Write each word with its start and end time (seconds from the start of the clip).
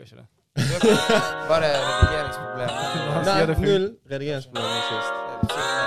liker 0.00 0.06
ikke 0.06 0.16
det. 0.16 0.26
Bare 1.48 1.60
det 1.62 1.68
Nei, 3.24 3.46
null 3.60 3.86
redigeringsproblemer 4.10 4.80
sist. 4.88 5.12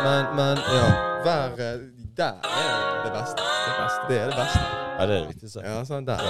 Men, 0.03 0.35
men 0.35 0.57
ja. 0.57 0.87
Hver 1.23 1.45
eh, 1.59 1.79
Der 2.17 2.33
er 2.43 3.03
det 3.03 3.11
beste. 3.11 3.41
Det 3.65 3.73
beste. 3.81 4.01
Det 4.09 4.17
er 4.21 4.25
det 4.25 4.35
beste. 4.35 4.59
Ja, 4.99 5.05
det 5.05 5.15
er 5.15 5.19
det 5.19 5.27
viktigste. 5.27 5.59
Ja, 5.65 5.83
sånn, 5.85 6.05
der 6.07 6.13
er 6.13 6.17
det. 6.21 6.29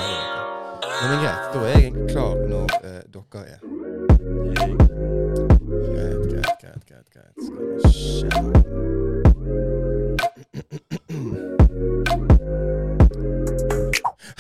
Men 1.02 1.08
det 1.10 1.16
er 1.18 1.22
greit. 1.24 1.44
Da 1.54 1.58
er 1.60 1.68
jeg 1.68 1.78
egentlig 1.84 2.08
klar 2.12 2.36
når 2.48 2.66
eh, 2.84 3.04
dere 3.14 3.40
er. 3.54 3.60
Greit, 5.94 6.24
greit, 6.32 6.54
greit, 6.62 6.84
greit. 6.90 7.08
greit. 7.14 7.36
Skal 7.44 7.58
vi 7.68 7.80
se. 7.92 8.84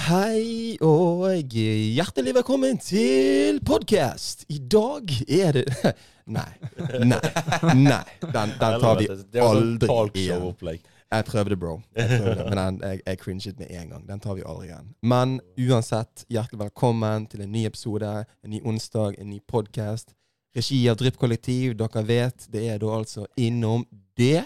Hei 0.07 0.62
og 1.33 1.53
hjertelig 1.95 2.33
velkommen 2.35 2.75
til 2.77 3.57
podkast. 3.65 4.43
I 4.53 4.59
dag 4.69 5.09
er 5.25 5.55
det 5.55 5.63
Nei. 6.35 6.51
Nei. 7.01 7.17
Nei. 7.73 8.03
Den, 8.21 8.51
den 8.59 8.75
tar 8.83 8.99
vi 8.99 9.07
aldri 9.41 10.27
igjen. 10.27 10.45
Jeg 11.09 11.25
prøvde, 11.25 11.57
bro. 11.57 11.73
Jeg 11.97 12.19
prøvde, 12.21 12.45
men 12.51 12.59
den, 12.59 12.77
jeg, 12.83 13.01
jeg 13.07 13.19
cringet 13.23 13.59
med 13.59 13.71
en 13.71 13.89
gang. 13.95 14.05
Den 14.11 14.21
tar 14.21 14.37
vi 14.37 14.45
aldri 14.45 14.69
igjen. 14.69 14.93
Men 15.01 15.39
uansett, 15.57 16.25
hjertelig 16.29 16.61
velkommen 16.67 17.25
til 17.31 17.41
en 17.47 17.51
ny 17.55 17.65
episode, 17.65 18.13
en 18.45 18.53
ny 18.53 18.61
onsdag, 18.61 19.17
en 19.17 19.31
ny 19.33 19.41
podkast. 19.49 20.13
Regi 20.53 20.83
av 20.91 21.01
Drypp-kollektiv. 21.01 21.73
Dere 21.81 22.05
vet, 22.07 22.45
det 22.53 22.67
er 22.75 22.81
da 22.83 22.93
altså 22.93 23.25
innom 23.41 23.87
det. 24.19 24.43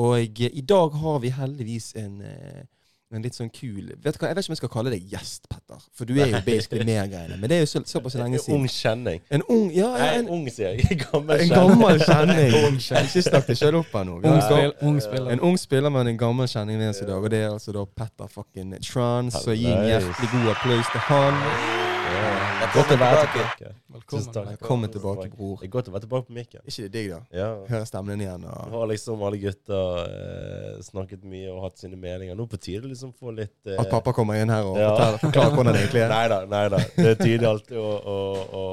Og 0.00 0.40
i 0.40 0.64
dag 0.64 0.96
har 1.04 1.20
vi 1.20 1.36
heldigvis 1.36 1.92
en, 2.00 2.20
eh, 2.24 2.64
en 3.12 3.22
litt 3.22 3.36
sånn 3.36 3.50
kul 3.52 3.92
Vet 4.02 4.16
du 4.16 4.22
hva, 4.22 4.30
Jeg 4.30 4.36
vet 4.36 4.44
ikke 4.44 4.50
om 4.50 4.54
jeg 4.54 4.60
skal 4.60 4.72
kalle 4.72 4.92
deg 4.94 5.12
gjest, 5.12 5.48
Petter. 5.50 5.82
For 5.94 6.08
du 6.08 6.16
er 6.18 6.32
jo 6.32 6.40
basically 6.46 6.86
mer 6.88 7.06
greiene. 7.10 7.36
Men 7.40 7.52
det 7.52 7.58
er 7.58 7.62
jo 7.64 7.70
så, 7.70 7.82
såpass 7.88 8.16
lenge 8.18 8.40
En 8.40 8.56
ung 8.56 8.66
kjenning. 8.70 9.22
En 9.30 9.46
ung 9.54 9.68
Ja, 9.74 9.90
ja 9.92 10.04
Nei, 10.04 10.10
en, 10.22 10.30
ung, 10.34 10.44
sier 10.50 10.74
jeg. 10.74 10.98
Gammel 11.04 11.44
en 11.44 11.52
kjenning. 11.52 11.78
gammel 11.78 12.02
kjenning. 12.02 12.80
Ikke 13.04 13.24
snakk 13.28 13.48
deg 13.50 13.60
sjøl 13.60 13.80
opp 13.82 13.94
her 13.94 14.08
nå. 14.08 14.18
Ung, 14.24 14.42
en 14.58 14.76
ung 14.88 15.00
spiller. 15.04 15.32
en 15.36 15.46
ung 15.50 15.58
spiller, 15.60 15.94
men 15.94 16.14
en 16.14 16.20
gammel 16.20 16.50
kjenning 16.50 16.84
oss 16.88 17.02
i 17.04 17.08
dag. 17.08 17.20
Og 17.20 17.30
det 17.34 17.44
er 17.44 17.50
altså 17.52 17.76
da 17.76 17.86
Petter 17.86 18.30
fucking 18.30 18.76
Trans. 18.82 19.40
Så 19.44 19.56
gi 19.56 19.70
en 19.70 19.88
hjertelig 19.88 20.32
god 20.34 20.54
applaus 20.56 20.94
til 20.94 21.10
han. 21.10 21.83
Ja. 22.04 22.68
Godt 22.74 22.90
å 22.92 22.96
være 22.98 23.20
tilbake. 23.32 23.68
Velkommen. 23.94 24.02
Tusen 24.10 24.32
takk. 24.34 24.46
Velkommen 24.50 24.90
tilbake, 24.92 25.26
bror. 25.32 25.54
Det 25.60 25.66
er 25.68 25.70
godt 25.72 25.88
å 25.88 25.92
være 25.94 26.02
tilbake 26.04 26.26
på 26.28 26.34
mikken. 26.36 26.62
ikke 26.68 26.82
det 26.84 26.90
digg, 26.94 27.08
da? 27.12 27.18
Ja. 27.38 27.46
Høre 27.70 27.86
stemmen 27.88 28.12
din 28.18 28.24
igjen. 28.26 28.44
Og... 28.50 28.72
har 28.74 28.88
liksom 28.90 29.22
alle 29.28 29.38
gutter 29.40 30.00
eh, 30.02 30.82
snakket 30.84 31.24
mye 31.30 31.52
og 31.52 31.62
hatt 31.64 31.80
sine 31.80 31.96
meninger. 32.00 32.36
Nå 32.38 32.46
på 32.50 32.58
tide 32.60 32.84
å 32.88 32.90
liksom 32.90 33.14
få 33.16 33.34
litt 33.36 33.70
eh, 33.70 33.78
At 33.80 33.90
pappa 33.92 34.12
kommer 34.16 34.40
inn 34.42 34.52
her 34.52 34.66
og 34.68 34.78
Ja. 34.80 34.90
forteller, 34.92 35.22
forklarer 35.24 35.56
hvordan 35.58 35.78
det 35.78 35.82
egentlig 35.84 36.04
er. 36.04 36.12
Nei 36.16 36.26
da, 36.34 36.40
nei 36.54 36.64
da. 36.74 36.82
Det 36.98 37.08
er 37.14 37.18
tydelig 37.22 37.48
alltid 37.52 37.80
å, 37.80 37.88
å, 38.14 38.18
å, 38.60 38.64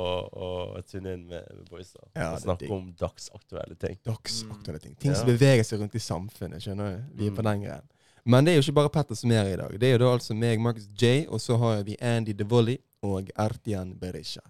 å 0.50 0.84
tune 0.92 1.16
inn 1.16 1.24
med, 1.32 1.48
med 1.56 1.64
boysa. 1.72 2.04
Ja, 2.16 2.32
det 2.34 2.36
og 2.42 2.46
snakke 2.48 2.72
om 2.76 2.92
dagsaktuelle 3.00 3.80
ting. 3.86 3.98
Dagsaktuelle 4.08 4.84
ting. 4.84 4.98
Ting 5.02 5.16
som 5.18 5.30
beveger 5.32 5.64
seg 5.68 5.82
rundt 5.84 5.96
i 5.96 6.04
samfunnet. 6.04 6.64
skjønner 6.66 6.98
du? 6.98 7.10
Vi 7.22 7.32
er 7.32 7.36
på 7.38 7.42
Mm. 7.46 7.52
den 7.54 7.66
greien. 7.68 7.88
Men 8.24 8.46
det 8.46 8.52
er 8.54 8.60
jo 8.60 8.68
ikke 8.68 8.76
bare 8.84 8.90
Petter 8.94 9.18
som 9.18 9.32
er 9.34 9.40
her 9.48 9.54
i 9.56 9.58
dag. 9.58 9.80
Det 9.82 9.88
er 9.88 9.96
jo 9.96 10.02
da 10.04 10.10
altså 10.14 10.36
meg, 10.38 10.60
Marcus 10.62 10.86
J, 10.94 11.26
og 11.26 11.40
så 11.42 11.56
har 11.58 11.80
vi 11.88 11.96
Andy 12.06 12.36
DeVolly 12.38 12.76
og 13.04 13.30
Artian 13.36 13.94
Berisha. 14.00 14.42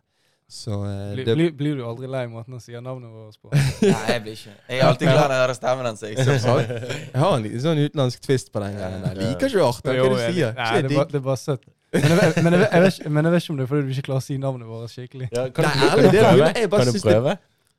Så 0.51 0.71
uh, 0.83 1.13
Blir, 1.15 1.23
det, 1.25 1.33
blir, 1.37 1.51
blir 1.55 1.75
du 1.79 1.83
aldri 1.87 2.09
lei 2.11 2.25
måten 2.27 2.57
å 2.57 2.59
si 2.59 2.73
navnet 2.75 3.07
vårt 3.07 3.37
på? 3.39 3.51
Nei, 3.55 3.91
jeg 4.11 4.23
blir 4.25 4.33
ikke 4.35 4.51
Jeg 4.67 4.79
er 4.81 4.87
alltid 4.89 5.07
glad 5.07 5.21
når 5.21 5.33
jeg 5.37 5.43
hører 5.45 5.55
stemmen 5.55 5.87
hans. 5.87 6.01
jeg. 6.03 6.17
Jeg 7.13 7.21
har 7.23 7.35
en 7.37 7.45
liten 7.45 7.61
sånn 7.63 7.79
utenlandsk 7.85 8.25
twist 8.25 8.51
på 8.51 8.59
den 8.65 8.75
greien. 8.75 9.05
der. 9.05 9.15
Liker 9.21 9.47
ikke 9.47 9.63
Artian, 9.69 10.01
hva 10.01 10.09
du 10.11 10.17
sier? 10.25 10.51
Nei, 10.57 10.81
det, 10.81 10.91
er 10.91 10.97
bare, 10.97 11.07
det 11.13 11.21
er 11.21 11.23
bare 11.29 11.39
søtt. 11.39 11.63
Men 11.95 12.03
jeg, 12.07 12.17
vet- 12.19 12.43
men, 12.43 12.53
jeg, 12.55 12.59
vet- 12.65 12.75
jeg 12.75 12.91
ikke- 12.91 13.09
men 13.15 13.25
jeg 13.29 13.33
vet 13.37 13.43
ikke 13.45 13.53
om 13.53 13.57
det 13.61 13.63
er 13.63 13.71
fordi 13.71 13.81
du 13.87 13.93
ikke 13.95 14.05
klarer 14.09 14.23
å 14.23 14.27
si 14.27 14.37
navnet 14.43 14.67
vårt 14.67 14.91
skikkelig. 14.97 15.29
Ja, 15.31 15.47
kan, 15.55 15.65
Nei, 15.69 15.71
du, 15.71 15.87
kan, 15.87 16.03
du 16.03 16.19
prøve? 16.19 16.51
Jeg 16.59 16.69
bare 16.75 16.85
kan 16.85 16.93
du 16.99 17.01
prøve? 17.07 17.37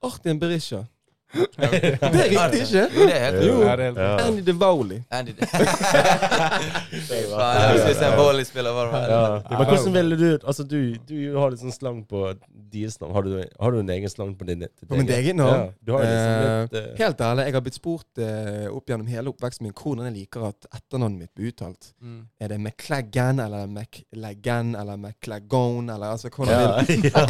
Artian 0.09 0.41
Berisha. 0.43 0.81
Det 1.33 1.65
er 1.65 2.31
riktig, 2.31 2.61
ikke? 2.67 2.85
Jo, 2.93 3.07
det 3.09 3.17
er 3.17 3.23
helt 3.25 3.45
Jo. 3.47 3.55
Ja, 3.63 3.77
det 3.77 3.85
er 3.85 3.87
helt 3.87 3.99
Ja. 3.99 4.17
Andy 4.27 4.43
DeVoli. 4.47 4.99
Andy 5.11 5.33
Jeg 7.13 7.81
syns 7.87 8.03
en 8.07 8.17
volleyspiller 8.19 8.73
var. 8.77 8.87
Ja. 9.11 9.23
Men 9.49 9.67
hvordan 9.67 9.95
ville 9.95 10.17
du 10.21 10.39
Altså, 10.47 10.63
du, 10.65 10.95
du 11.09 11.39
har 11.39 11.51
litt 11.53 11.63
sånn 11.63 11.73
slang 11.75 12.03
på 12.09 12.35
deres 12.73 13.01
navn. 13.01 13.15
Har 13.17 13.23
du, 13.27 13.31
har 13.41 13.73
du 13.73 13.79
en 13.81 13.93
egen 13.97 14.11
slang 14.13 14.35
på 14.37 14.45
din? 14.49 14.67
På 14.89 14.99
min 14.99 15.09
egen 15.09 15.37
navn? 15.41 15.53
Ja, 15.53 15.71
du 15.81 15.93
har 15.95 16.05
jo 16.05 16.11
liksom 16.11 16.35
litt 16.43 16.77
eh, 16.81 16.89
Helt 17.03 17.21
ærlig, 17.25 17.47
jeg 17.49 17.57
har 17.57 17.65
blitt 17.67 17.79
spurt 17.79 18.23
uh, 18.23 18.69
opp 18.73 18.93
gjennom 18.93 19.09
hele 19.13 19.33
oppveksten 19.33 19.67
min 19.67 19.75
hvordan 19.77 20.09
jeg 20.09 20.17
liker 20.23 20.47
at 20.49 20.69
etternavnet 20.71 21.19
mitt 21.25 21.33
blir 21.37 21.53
uttalt. 21.53 21.93
Mm. 22.03 22.21
Er 22.41 22.53
det 22.53 22.59
McClaggan 22.61 23.43
eller 23.45 23.67
McLaggan 23.71 24.75
eller 24.79 25.01
McClaggone 25.01 25.95
eller 25.95 26.15
altså 26.17 26.29
hvordan 26.33 26.55
ja, 26.55 26.61
vil 26.87 26.93
ikke? 27.03 27.23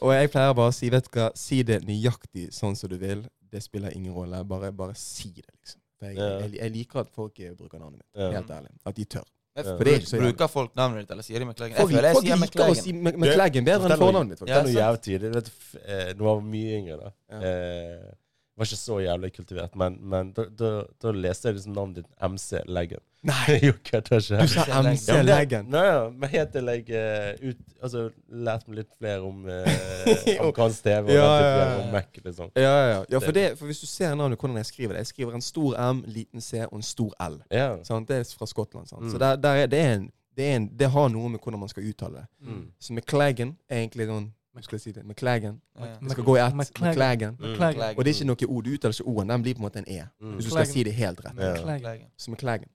Og 0.00 0.14
jeg 0.14 0.32
pleier 0.32 0.56
bare 0.56 0.70
å 0.70 0.74
si 0.74 0.90
vet 0.92 1.08
du 1.08 1.12
hva, 1.16 1.30
si 1.50 1.60
det 1.66 1.80
nøyaktig 1.88 2.48
sånn 2.54 2.78
som 2.78 2.90
du 2.92 2.96
vil. 3.02 3.26
Det 3.50 3.60
spiller 3.64 3.92
ingen 3.98 4.14
rolle. 4.14 4.44
Bare, 4.46 4.70
bare 4.72 4.94
si 4.98 5.32
det, 5.36 5.48
liksom. 5.58 5.80
For 6.00 6.08
jeg, 6.08 6.16
Ja. 6.22 6.30
jeg, 6.46 6.54
jeg 6.62 6.72
liker 6.78 7.02
at 7.04 7.10
folk 7.12 7.38
eh, 7.44 7.52
bruker 7.58 7.82
navnet 7.82 8.00
mitt. 8.00 8.08
Ja. 8.16 8.30
Helt 8.38 8.50
ærlig. 8.56 8.70
At 8.86 8.96
de 8.96 9.04
tør. 9.04 9.26
Ja. 9.58 9.64
For 9.66 9.82
det 9.84 9.92
er 9.92 9.98
ikke 10.00 10.08
så. 10.12 10.18
Bruker 10.22 10.48
folk 10.48 10.76
navnet 10.78 11.02
ditt, 11.02 11.10
eller 11.10 11.26
sier 11.26 11.42
de 11.42 11.46
McLagan? 11.50 11.74
Jeg 11.74 11.82
Folk, 11.82 11.90
føler 11.90 12.06
jeg 12.08 12.16
folk 12.16 12.26
sier 12.26 12.38
liker 12.40 12.62
å 12.70 12.76
si 12.78 12.92
Mc- 12.94 13.18
McLaggen 13.18 13.66
bedre 13.66 13.90
enn 13.90 14.00
fornavnet 14.00 14.30
mitt. 14.30 14.44
Det 14.46 14.54
er 14.56 14.62
noe 14.68 14.76
jævlig 14.76 15.02
tidlig. 15.08 15.30
Nå 15.34 16.24
var 16.24 16.36
eh, 16.38 16.40
jeg 16.40 16.46
mye 16.54 16.78
yngre, 16.78 16.98
da. 17.02 17.10
Ja. 17.34 17.40
Eh, 17.50 18.12
var 18.60 18.68
ikke 18.68 18.76
så 18.80 18.96
jævlig 19.00 19.30
kultivert, 19.36 19.76
men, 19.80 19.96
men 20.12 20.32
da, 20.36 20.44
da, 20.58 20.72
da 21.02 21.12
leste 21.16 21.48
jeg 21.48 21.56
liksom 21.56 21.72
navnet 21.76 22.02
ditt 22.02 22.10
MC 22.20 22.60
Leggen. 22.68 23.02
Nei, 23.22 23.56
jo, 23.68 23.72
kødder 23.84 24.16
ikke. 24.20 24.42
du 24.42 24.52
sa 24.52 24.80
MC 24.80 25.08
Ja, 25.08 25.22
Leggen. 25.24 25.66
Nei, 25.72 25.82
ja, 25.84 26.04
men 26.08 26.32
helt 26.32 26.52
til 26.54 26.70
jeg 26.72 26.84
eh, 26.96 27.50
ut, 27.50 27.58
altså, 27.82 28.06
lærte 28.32 28.70
meg 28.70 28.80
litt 28.80 28.94
flere 28.96 29.20
om 29.28 29.44
eh, 29.48 29.72
amerikansk 30.40 30.86
TV 30.86 31.10
og 31.10 31.12
Ja, 31.14 31.26
ja, 31.26 31.50
ja. 31.50 31.66
om 31.82 31.92
Mac. 31.92 32.08
Liksom. 32.24 32.52
Ja, 32.56 32.62
ja, 32.62 32.86
ja. 32.94 33.02
ja 33.12 33.20
for, 33.24 33.36
det, 33.36 33.46
for 33.60 33.68
hvis 33.68 33.82
du 33.82 33.88
ser 33.90 34.14
navnet, 34.14 34.40
hvordan 34.40 34.56
jeg 34.60 34.70
skriver 34.70 34.96
det 34.96 35.04
Jeg 35.04 35.12
skriver 35.12 35.36
en 35.36 35.44
stor 35.44 35.76
M, 35.92 36.02
liten 36.08 36.40
C 36.44 36.64
og 36.64 36.78
en 36.80 36.86
stor 36.86 37.12
L. 37.28 37.40
Ja. 37.52 37.68
Sant? 37.84 38.08
Det 38.08 38.20
er 38.22 38.34
fra 38.38 38.48
Skottland. 38.48 38.88
Sant? 38.88 39.04
Mm. 39.04 39.12
Så 39.12 39.20
der, 39.20 39.36
der 39.36 39.62
er, 39.64 39.66
det, 39.66 39.80
er 39.80 39.94
en, 39.98 40.10
det, 40.36 40.46
er 40.48 40.56
en, 40.56 40.68
det 40.80 40.92
har 40.96 41.08
noe 41.12 41.28
med 41.28 41.44
hvordan 41.44 41.60
man 41.60 41.72
skal 41.72 41.88
uttale 41.88 42.22
det. 42.22 42.28
Mm. 42.48 42.66
Så 42.80 42.96
McLaggen 42.96 43.56
er 43.68 43.84
egentlig 43.84 44.08
sånn 44.08 44.30
Jeg 44.68 44.80
si 44.80 44.92
det? 44.92 45.04
McLagan. 45.04 45.60
Ja. 45.78 45.94
Det 46.00 46.10
skal 46.10 46.24
gå 46.24 46.36
i 46.36 46.40
ett. 46.40 46.58
McLagan. 46.80 47.38
Mm. 47.40 47.54
Og 47.96 48.04
det 48.04 48.10
er 48.10 48.14
ikke 48.14 48.28
noe 48.28 48.48
O. 48.48 48.60
Du 48.60 48.70
uttaler 48.74 48.94
ikke 48.94 49.08
O-en. 49.08 49.32
Den 49.32 49.42
blir 49.42 49.54
på 49.54 49.62
en 49.62 49.68
måte 49.68 49.82
en 49.82 49.88
E. 49.88 50.02
Mm. 50.20 50.34
Hvis 50.36 50.50
du 50.50 50.50
skal 50.50 50.66
si 50.66 50.84
det 50.84 50.92
helt 50.98 51.24
rett. 51.24 51.34
McLagan. 51.34 52.06
Så 52.16 52.30
McLagan. 52.30 52.68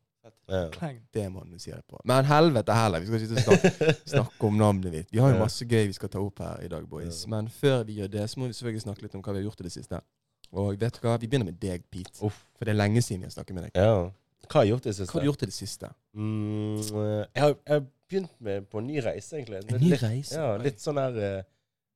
Ja. 0.50 0.70
Det 1.14 1.26
må 1.32 1.44
du 1.46 1.58
si 1.60 1.72
det 1.72 1.82
på. 1.90 2.00
Men 2.06 2.26
helvete 2.26 2.74
heller. 2.74 3.00
Vi 3.02 3.08
skal 3.08 3.22
ikke 3.22 3.46
snakke, 3.46 3.94
snakke 4.16 4.48
om 4.50 4.58
navnet 4.58 4.92
mitt. 4.94 5.08
Vi 5.12 5.22
har 5.22 5.34
jo 5.34 5.40
masse 5.42 5.66
gøy 5.66 5.88
vi 5.90 5.96
skal 5.98 6.12
ta 6.14 6.22
opp 6.22 6.42
her 6.44 6.66
i 6.66 6.70
dag, 6.70 6.86
boys. 6.90 7.24
Ja. 7.24 7.32
Men 7.34 7.50
før 7.50 7.84
vi 7.88 7.98
gjør 8.02 8.12
det, 8.14 8.28
så 8.30 8.40
må 8.40 8.50
vi 8.50 8.58
selvfølgelig 8.58 8.86
snakke 8.86 9.06
litt 9.06 9.18
om 9.18 9.24
hva 9.26 9.34
vi 9.34 9.42
har 9.42 9.48
gjort 9.50 9.64
i 9.64 9.68
det 9.70 9.74
siste. 9.74 10.02
Og 10.56 10.78
vet 10.80 10.98
du 10.98 11.02
hva? 11.08 11.18
Vi 11.22 11.28
begynner 11.28 11.50
med 11.50 11.58
deg, 11.62 11.88
Pete. 11.92 12.22
Uff. 12.26 12.46
For 12.58 12.68
det 12.68 12.76
er 12.76 12.80
lenge 12.80 13.02
siden 13.02 13.26
vi 13.26 13.30
har 13.32 13.36
snakket 13.38 13.58
med 13.58 13.68
deg. 13.70 13.82
ja. 13.82 14.06
Hva 14.46 14.60
har 14.60 14.66
jeg 14.68 14.76
gjort 14.76 14.86
i 14.86 14.90
det 14.90 14.96
siste? 14.96 15.10
Hva 15.10 15.18
har 15.18 15.24
du 15.24 15.30
gjort 15.32 15.44
i 15.44 15.48
det 15.50 15.56
siste? 15.56 15.88
Mm, 16.14 16.76
eh, 16.78 17.22
jeg, 17.34 17.42
har, 17.42 17.54
jeg 17.56 17.74
har 17.74 17.84
begynt 18.10 18.34
med, 18.46 18.68
på 18.70 18.82
en 18.82 18.88
ny 18.88 19.00
reise, 19.02 19.40
egentlig. 19.40 19.62
En 19.64 19.82
ny 19.82 19.90
litt, 19.90 20.04
reise? 20.04 20.38
Ja, 20.38 20.52
litt 20.62 20.84
sånn 20.84 21.00
her 21.02 21.18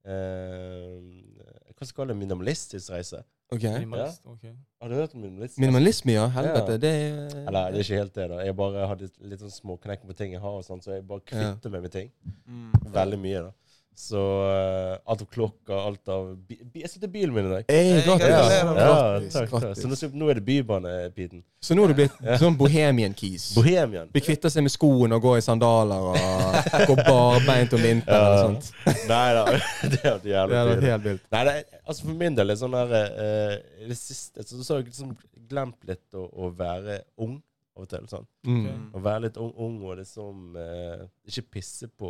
eh, 0.09 1.73
Hva 1.75 1.85
skal 1.85 1.93
jeg 1.93 1.97
kalle 1.99 2.13
det? 2.13 2.19
Minimalistisk 2.19 2.91
reise. 2.91 3.21
Okay. 3.49 3.71
Minimalist. 3.79 4.21
ok. 4.29 4.43
Har 4.81 4.89
du 4.91 4.95
hørt 4.95 5.13
om 5.15 5.21
minimalisme? 5.23 5.61
Minimalisme, 5.63 6.13
ja. 6.13 6.27
Helvete. 6.35 6.75
Ja. 6.75 6.81
Det 6.83 6.89
er 6.89 7.47
Eller 7.47 7.71
det 7.71 7.79
er 7.79 7.85
ikke 7.87 8.01
helt 8.03 8.15
det, 8.15 8.27
da. 8.29 8.41
Jeg 8.45 8.55
bare 8.59 8.89
hadde 8.91 9.07
litt 9.31 9.41
sånn 9.41 9.55
småknekk 9.55 10.03
på 10.05 10.17
ting 10.19 10.35
jeg 10.35 10.41
har, 10.43 10.57
og 10.59 10.65
sånn, 10.67 10.83
så 10.85 10.93
jeg 10.97 11.07
bare 11.09 11.25
kvitter 11.31 11.73
meg 11.73 11.87
med 11.87 11.95
ting. 11.95 12.11
Mm. 12.45 12.91
Veldig 12.93 13.19
mye, 13.23 13.41
da. 13.47 13.51
Så 13.99 14.15
uh, 14.47 14.95
alt 15.11 15.21
av 15.25 15.27
klokka, 15.27 15.75
alt 15.75 16.07
av 16.13 16.29
bi 16.47 16.55
bi 16.63 16.79
Jeg 16.85 16.89
sitter 16.93 17.09
i 17.09 17.11
bilen 17.17 17.33
min 17.35 17.49
i 17.49 17.51
dag. 17.51 17.65
Hey, 17.67 17.89
Hey, 17.97 18.03
gratulerer. 18.05 18.69
Ja, 18.79 18.93
Grattis, 19.19 19.33
takk, 19.35 19.49
takk. 19.51 19.73
Så 19.75 19.89
nå, 19.91 19.97
nå 20.21 20.29
er 20.31 20.39
det 20.39 20.43
bybanepiten. 20.47 21.41
Så 21.59 21.75
nå 21.75 21.83
har 21.83 21.91
du 21.91 21.97
blitt 21.97 22.15
sånn 22.39 22.55
bohemian-keys. 22.61 23.49
Bohemian. 23.57 24.07
Blir 24.15 24.23
kvitta 24.23 24.47
seg 24.53 24.63
med 24.63 24.71
skoene 24.71 25.19
og 25.19 25.25
går 25.27 25.41
i 25.41 25.43
sandaler 25.43 26.07
og 26.07 26.87
går 26.93 27.03
barbeint 27.09 27.75
om 27.75 27.83
vinteren 27.83 28.23
Ja. 28.23 28.31
eller 28.31 28.47
sånt. 28.47 28.71
Nei 29.11 29.27
da, 29.35 29.43
det 29.91 29.99
er 29.99 30.23
Det 30.23 30.31
jævlig 30.31 30.59
hadde 30.61 30.71
vært 30.71 30.87
helt 30.93 31.07
vilt. 31.09 31.27
Nei, 31.35 31.43
det, 31.49 31.57
er- 31.59 31.83
altså 31.83 32.07
for 32.07 32.23
min 32.23 32.39
del 32.39 32.55
er 32.55 32.61
sånn 32.63 32.79
der 32.79 32.95
uh, 32.95 33.53
det 33.91 33.99
siste 33.99 34.47
så, 34.47 34.63
så 34.63 34.77
har 34.77 34.83
jeg 34.85 34.93
liksom 34.93 35.11
glemt 35.51 35.83
litt 35.91 36.15
å, 36.15 36.23
å 36.45 36.53
være 36.55 37.01
ung 37.19 37.35
av 37.75 37.83
og 37.83 37.91
til. 37.91 38.07
sånn. 38.11 38.25
Mm. 38.47 38.91
Å 38.95 39.01
være 39.03 39.27
litt 39.27 39.37
ung, 39.43 39.51
ung 39.59 39.75
og 39.87 39.99
liksom 39.99 40.55
eh, 40.59 41.03
ikke 41.31 41.45
pisse 41.59 41.87
på, 41.99 42.09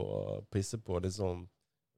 pisse 0.53 0.77
på 0.81 0.97
liksom 1.03 1.44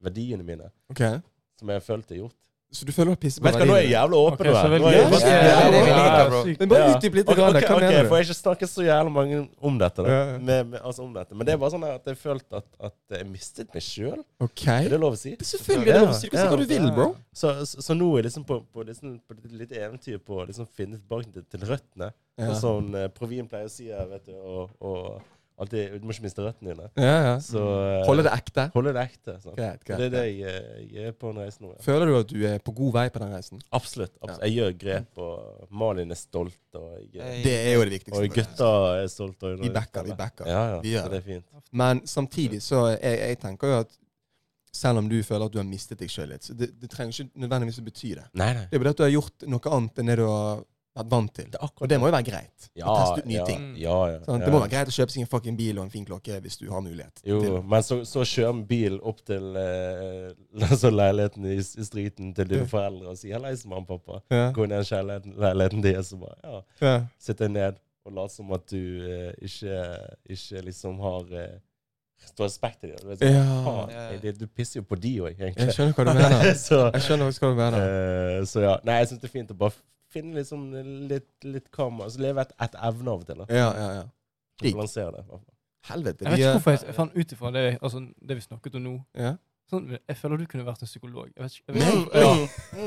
verdiene 0.03 0.44
mine, 0.45 0.71
Okay. 0.92 1.19
som 1.59 1.69
jeg 1.69 1.83
følte 1.83 2.15
jeg 2.15 2.24
gjort. 2.25 2.38
Så 2.71 2.86
du 2.88 2.94
føler 2.95 3.09
du 3.12 3.12
har 3.12 3.19
pisset 3.19 3.44
på 3.44 3.50
verdiene? 3.51 3.68
nå 3.68 3.74
er 3.75 3.81
jeg 3.83 3.92
jævlig 3.92 4.15
åpen. 4.15 4.33
Okay, 4.39 4.48
nå 4.48 4.56
her. 4.56 4.71
er 4.71 4.80
jeg 4.80 5.01
Ja, 5.01 5.07
faktisk- 5.12 5.27
ja, 5.27 5.31
ja, 5.36 5.42
det 5.42 5.51
er 5.51 5.71
det 5.71 5.81
vi 5.92 6.51
liker, 6.51 6.59
Men 6.62 6.69
bare 6.71 6.86
utdyp 6.95 7.13
litt. 7.18 7.27
Ok, 7.27 7.31
okay, 7.36 7.44
ok, 7.44 7.51
Hva 7.51 7.75
mener 7.75 7.88
okay, 7.92 8.03
du? 8.07 8.15
jeg 8.15 8.25
ikke 8.25 8.38
snakke 8.39 8.68
så 8.71 8.81
jævlig 8.86 9.12
mange 9.12 9.50
om 9.62 9.77
dette. 9.81 9.98
Da. 9.98 10.07
Ja, 10.07 10.21
ja. 10.31 10.38
Med, 10.39 10.68
med, 10.71 10.80
altså 10.80 11.03
om 11.03 11.13
dette. 11.13 11.36
Men 11.36 11.45
det 11.45 11.51
er 11.53 11.57
bare 11.57 11.71
sånn 11.74 11.83
at 11.83 12.06
jeg 12.07 12.15
følte 12.21 12.56
at, 12.62 12.65
at 12.80 12.94
jeg 13.12 13.27
mistet 13.27 13.74
meg 13.75 13.83
sjøl. 13.83 14.24
Ok. 14.39 14.63
Er 14.68 14.88
det 14.88 15.00
lov 15.01 15.12
å 15.12 15.19
si? 15.19 15.36
Selvfølgelig 15.36 15.89
er 15.89 16.00
det 16.00 16.01
lov 16.06 16.13
å 16.15 16.15
si. 16.21 16.27
Du 16.27 16.31
kan 16.31 16.39
si 16.39 16.47
hva 16.47 16.62
du 16.62 16.65
vil, 16.71 16.92
bro. 16.95 17.09
Så, 17.33 17.51
så, 17.68 17.81
så 17.83 17.94
nå 17.94 18.07
er 18.13 18.21
jeg 18.21 18.25
liksom 18.31 18.45
på, 18.47 18.62
på, 18.71 18.88
liksom, 18.88 19.19
på 19.27 19.36
litt 19.51 19.71
eventyr 19.75 20.18
på 20.24 20.39
å 20.39 20.47
liksom 20.47 20.65
finne 20.71 20.95
tilbake 20.95 21.27
til, 21.33 21.44
til 21.51 21.68
røttene. 21.68 22.13
Ja. 22.39 22.54
Sånn 22.56 22.95
eh, 22.95 23.09
Provin 23.12 23.51
pleier 23.51 23.68
å 23.68 23.69
si 23.75 23.92
her, 23.92 24.07
vet 24.07 24.31
du. 24.31 24.39
Og, 24.39 24.69
og 24.80 25.19
Alltid, 25.61 25.99
du 26.01 26.05
må 26.09 26.15
ikke 26.15 26.23
miste 26.25 26.41
røttene 26.41 26.71
dine. 26.73 26.87
Ja, 26.97 27.17
ja. 27.27 27.33
Så 27.45 27.61
eh, 27.61 27.99
Holde 28.07 28.23
det 28.25 28.31
ekte. 28.33 28.63
Holde 28.73 28.93
det 28.95 29.03
ekte. 29.03 29.35
Sant? 29.43 29.53
Greit, 29.59 29.83
Og 29.85 29.99
Det 30.01 30.07
er 30.07 30.13
det 30.15 30.23
jeg, 30.39 30.87
jeg 30.95 31.11
er 31.11 31.15
på 31.21 31.29
en 31.29 31.37
reise 31.43 31.61
nå. 31.61 31.69
Ja. 31.75 31.83
Føler 31.85 32.09
du 32.09 32.15
at 32.17 32.31
du 32.31 32.39
er 32.49 32.63
på 32.65 32.73
god 32.79 32.95
vei 32.95 33.03
på 33.13 33.21
den 33.21 33.35
reisen? 33.35 33.61
Absolutt. 33.69 34.15
absolutt. 34.23 34.41
Jeg 34.47 34.55
gjør 34.57 34.75
grep, 34.85 35.21
og 35.21 35.69
Malin 35.83 36.15
er 36.15 36.17
stolt. 36.17 36.57
Og, 36.79 36.89
jeg, 37.13 37.43
Det 37.45 37.55
er 37.59 37.73
jo 37.77 37.85
det 37.85 37.95
viktigste. 37.99 38.23
og 38.23 38.37
gutta 38.39 38.71
er 39.03 39.07
stolte. 39.13 39.53
Vi 39.61 39.69
backer, 39.75 40.07
vi 40.09 40.17
backer. 40.17 40.49
Ja, 40.49 40.63
ja. 40.75 40.81
Vi 40.81 40.95
gjør 40.95 41.05
så 41.05 41.13
det 41.13 41.21
er 41.21 41.27
fint. 41.29 41.65
Men 41.83 42.05
samtidig 42.07 42.63
så 42.65 42.87
jeg, 42.95 43.19
jeg 43.27 43.41
tenker 43.45 43.75
jo 43.75 43.79
at 43.85 43.97
selv 44.71 45.01
om 45.01 45.09
du 45.11 45.17
føler 45.27 45.45
at 45.45 45.53
du 45.53 45.59
har 45.59 45.67
mistet 45.67 45.99
deg 45.99 46.09
sjøl 46.09 46.29
litt, 46.31 46.45
så 46.47 46.53
det, 46.57 46.71
det 46.79 46.89
trenger 46.89 47.11
ikke 47.25 47.43
nødvendigvis 47.43 47.79
å 47.81 47.85
bety 47.85 48.13
det. 48.15 48.25
Nei, 48.39 48.53
nei. 48.55 48.65
Det 48.71 48.77
er 48.77 48.83
bare 48.85 48.93
at 48.95 49.01
du 49.01 49.03
har 49.03 49.11
gjort 49.13 49.45
noe 49.51 49.73
annet 49.77 49.99
enn 50.01 50.11
det 50.11 50.15
du 50.21 50.25
har 50.29 50.61
vært 50.95 51.09
vant 51.11 51.31
til. 51.35 51.47
Det 51.51 51.59
Og 51.61 51.88
det 51.89 51.97
må 52.01 52.09
jo 52.09 52.13
være 52.15 52.27
greit. 52.27 52.65
Ja, 52.75 52.85
å 52.91 52.95
teste 52.99 53.21
ut 53.23 53.29
nye 53.29 53.38
ja, 53.38 53.45
ting. 53.47 53.67
Ja, 53.79 53.97
ja. 54.11 54.17
Det 54.25 54.51
må 54.51 54.59
være 54.59 54.71
greit 54.73 54.91
å 54.91 54.95
kjøpe 54.95 55.13
seg 55.13 55.23
en 55.23 55.29
fucking 55.31 55.57
bil 55.59 55.79
og 55.79 55.85
en 55.85 55.93
fin 55.93 56.05
klokke 56.07 56.39
hvis 56.43 56.57
du 56.59 56.65
har 56.71 56.83
mulighet. 56.83 57.21
Jo, 57.27 57.39
til- 57.43 57.61
men 57.73 57.85
så, 57.88 58.01
så 58.07 58.25
kjører 58.27 58.57
vi 58.59 58.65
bil 58.73 58.97
opp 59.11 59.21
til 59.27 59.55
eh, 59.61 60.33
altså 60.69 60.91
leiligheten 60.91 61.47
i, 61.47 61.55
i 61.59 61.88
streeten 61.88 62.33
til 62.38 62.51
dine 62.51 62.67
foreldre 62.67 63.13
og 63.13 63.17
sier 63.21 63.38
'hallais, 63.38 63.63
mamma 63.65 63.85
og 63.88 64.03
pappa'. 64.03 64.21
Ja. 64.35 64.51
Gå 64.55 64.67
ned 64.67 64.83
i 64.83 64.89
kjærligheten- 64.91 65.38
leiligheten 65.39 65.83
deres 65.88 66.13
og 66.13 66.25
bare 66.27 66.38
ja, 66.43 66.61
Ja. 66.88 66.95
sitte 67.19 67.47
ned 67.49 67.79
og 68.05 68.13
late 68.17 68.33
som 68.33 68.51
at 68.51 68.65
du 68.71 68.77
eh, 69.07 69.33
ikke, 69.41 69.81
ikke 70.29 70.61
liksom 70.71 70.99
har 70.99 71.27
eh, 71.33 71.59
Stå 72.21 72.45
respekt 72.45 72.83
i 72.85 72.87
det. 72.91 72.99
Du, 73.01 73.15
sånn, 73.17 73.89
Ja. 73.89 74.11
Ja. 74.13 74.31
du 74.37 74.45
pisser 74.47 74.77
jo 74.79 74.83
på 74.85 74.95
de 75.01 75.15
òg, 75.25 75.39
Jeg 75.39 75.73
skjønner 75.73 75.94
hva 75.97 76.03
du 76.05 76.11
mener. 76.13 76.53
så, 76.67 76.91
Jeg 76.94 77.01
skjønner 77.01 77.31
hva 77.33 77.49
du 77.49 77.55
mener. 77.57 77.79
Uh, 78.41 78.45
så 78.45 78.61
ja. 78.61 78.75
Nei, 78.85 78.99
jeg 79.01 79.07
syns 79.09 79.21
det 79.23 79.29
er 79.31 79.33
fint 79.33 79.49
å 79.49 79.57
bare 79.57 79.73
finne 80.11 80.35
liksom 80.37 80.67
litt, 81.09 81.29
litt 81.47 81.69
kamera. 81.73 82.07
Altså 82.09 82.21
leve 82.23 82.41
et, 82.45 82.51
et 82.67 82.75
evne 82.89 83.13
av 83.15 83.21
og 83.23 83.29
til. 83.29 83.41
da. 83.43 83.45
Ja, 83.49 83.69
ja, 83.77 83.87
ja. 84.01 84.03
Digg. 84.61 84.75
Balansere 84.77 85.11
det. 85.15 85.23
i 85.23 85.29
hvert 85.29 85.31
fall. 85.31 85.45
Helvete. 85.91 86.25
Jeg 86.27 86.31
vet 86.31 86.39
ikke 86.43 86.51
hvorfor 86.59 86.75
jeg, 86.77 86.95
fant 86.99 87.15
ut 87.17 87.31
ifra 87.37 87.51
det, 87.55 87.63
altså, 87.81 88.01
det 88.21 88.35
vi 88.37 88.43
snakket 88.45 88.75
om 88.81 88.83
nå. 88.89 88.97
ja. 89.17 89.37
Sånn, 89.71 89.85
jeg 89.95 90.17
føler 90.19 90.41
du 90.41 90.45
kunne 90.51 90.65
vært 90.67 90.81
en 90.83 90.89
psykolog. 90.89 91.29
Jeg 91.31 91.43
vet 91.45 91.53
ikke, 91.55 91.63
jeg 91.71 91.75
vet 91.77 91.99
ikke, 92.01 92.21
ja. 92.21 92.31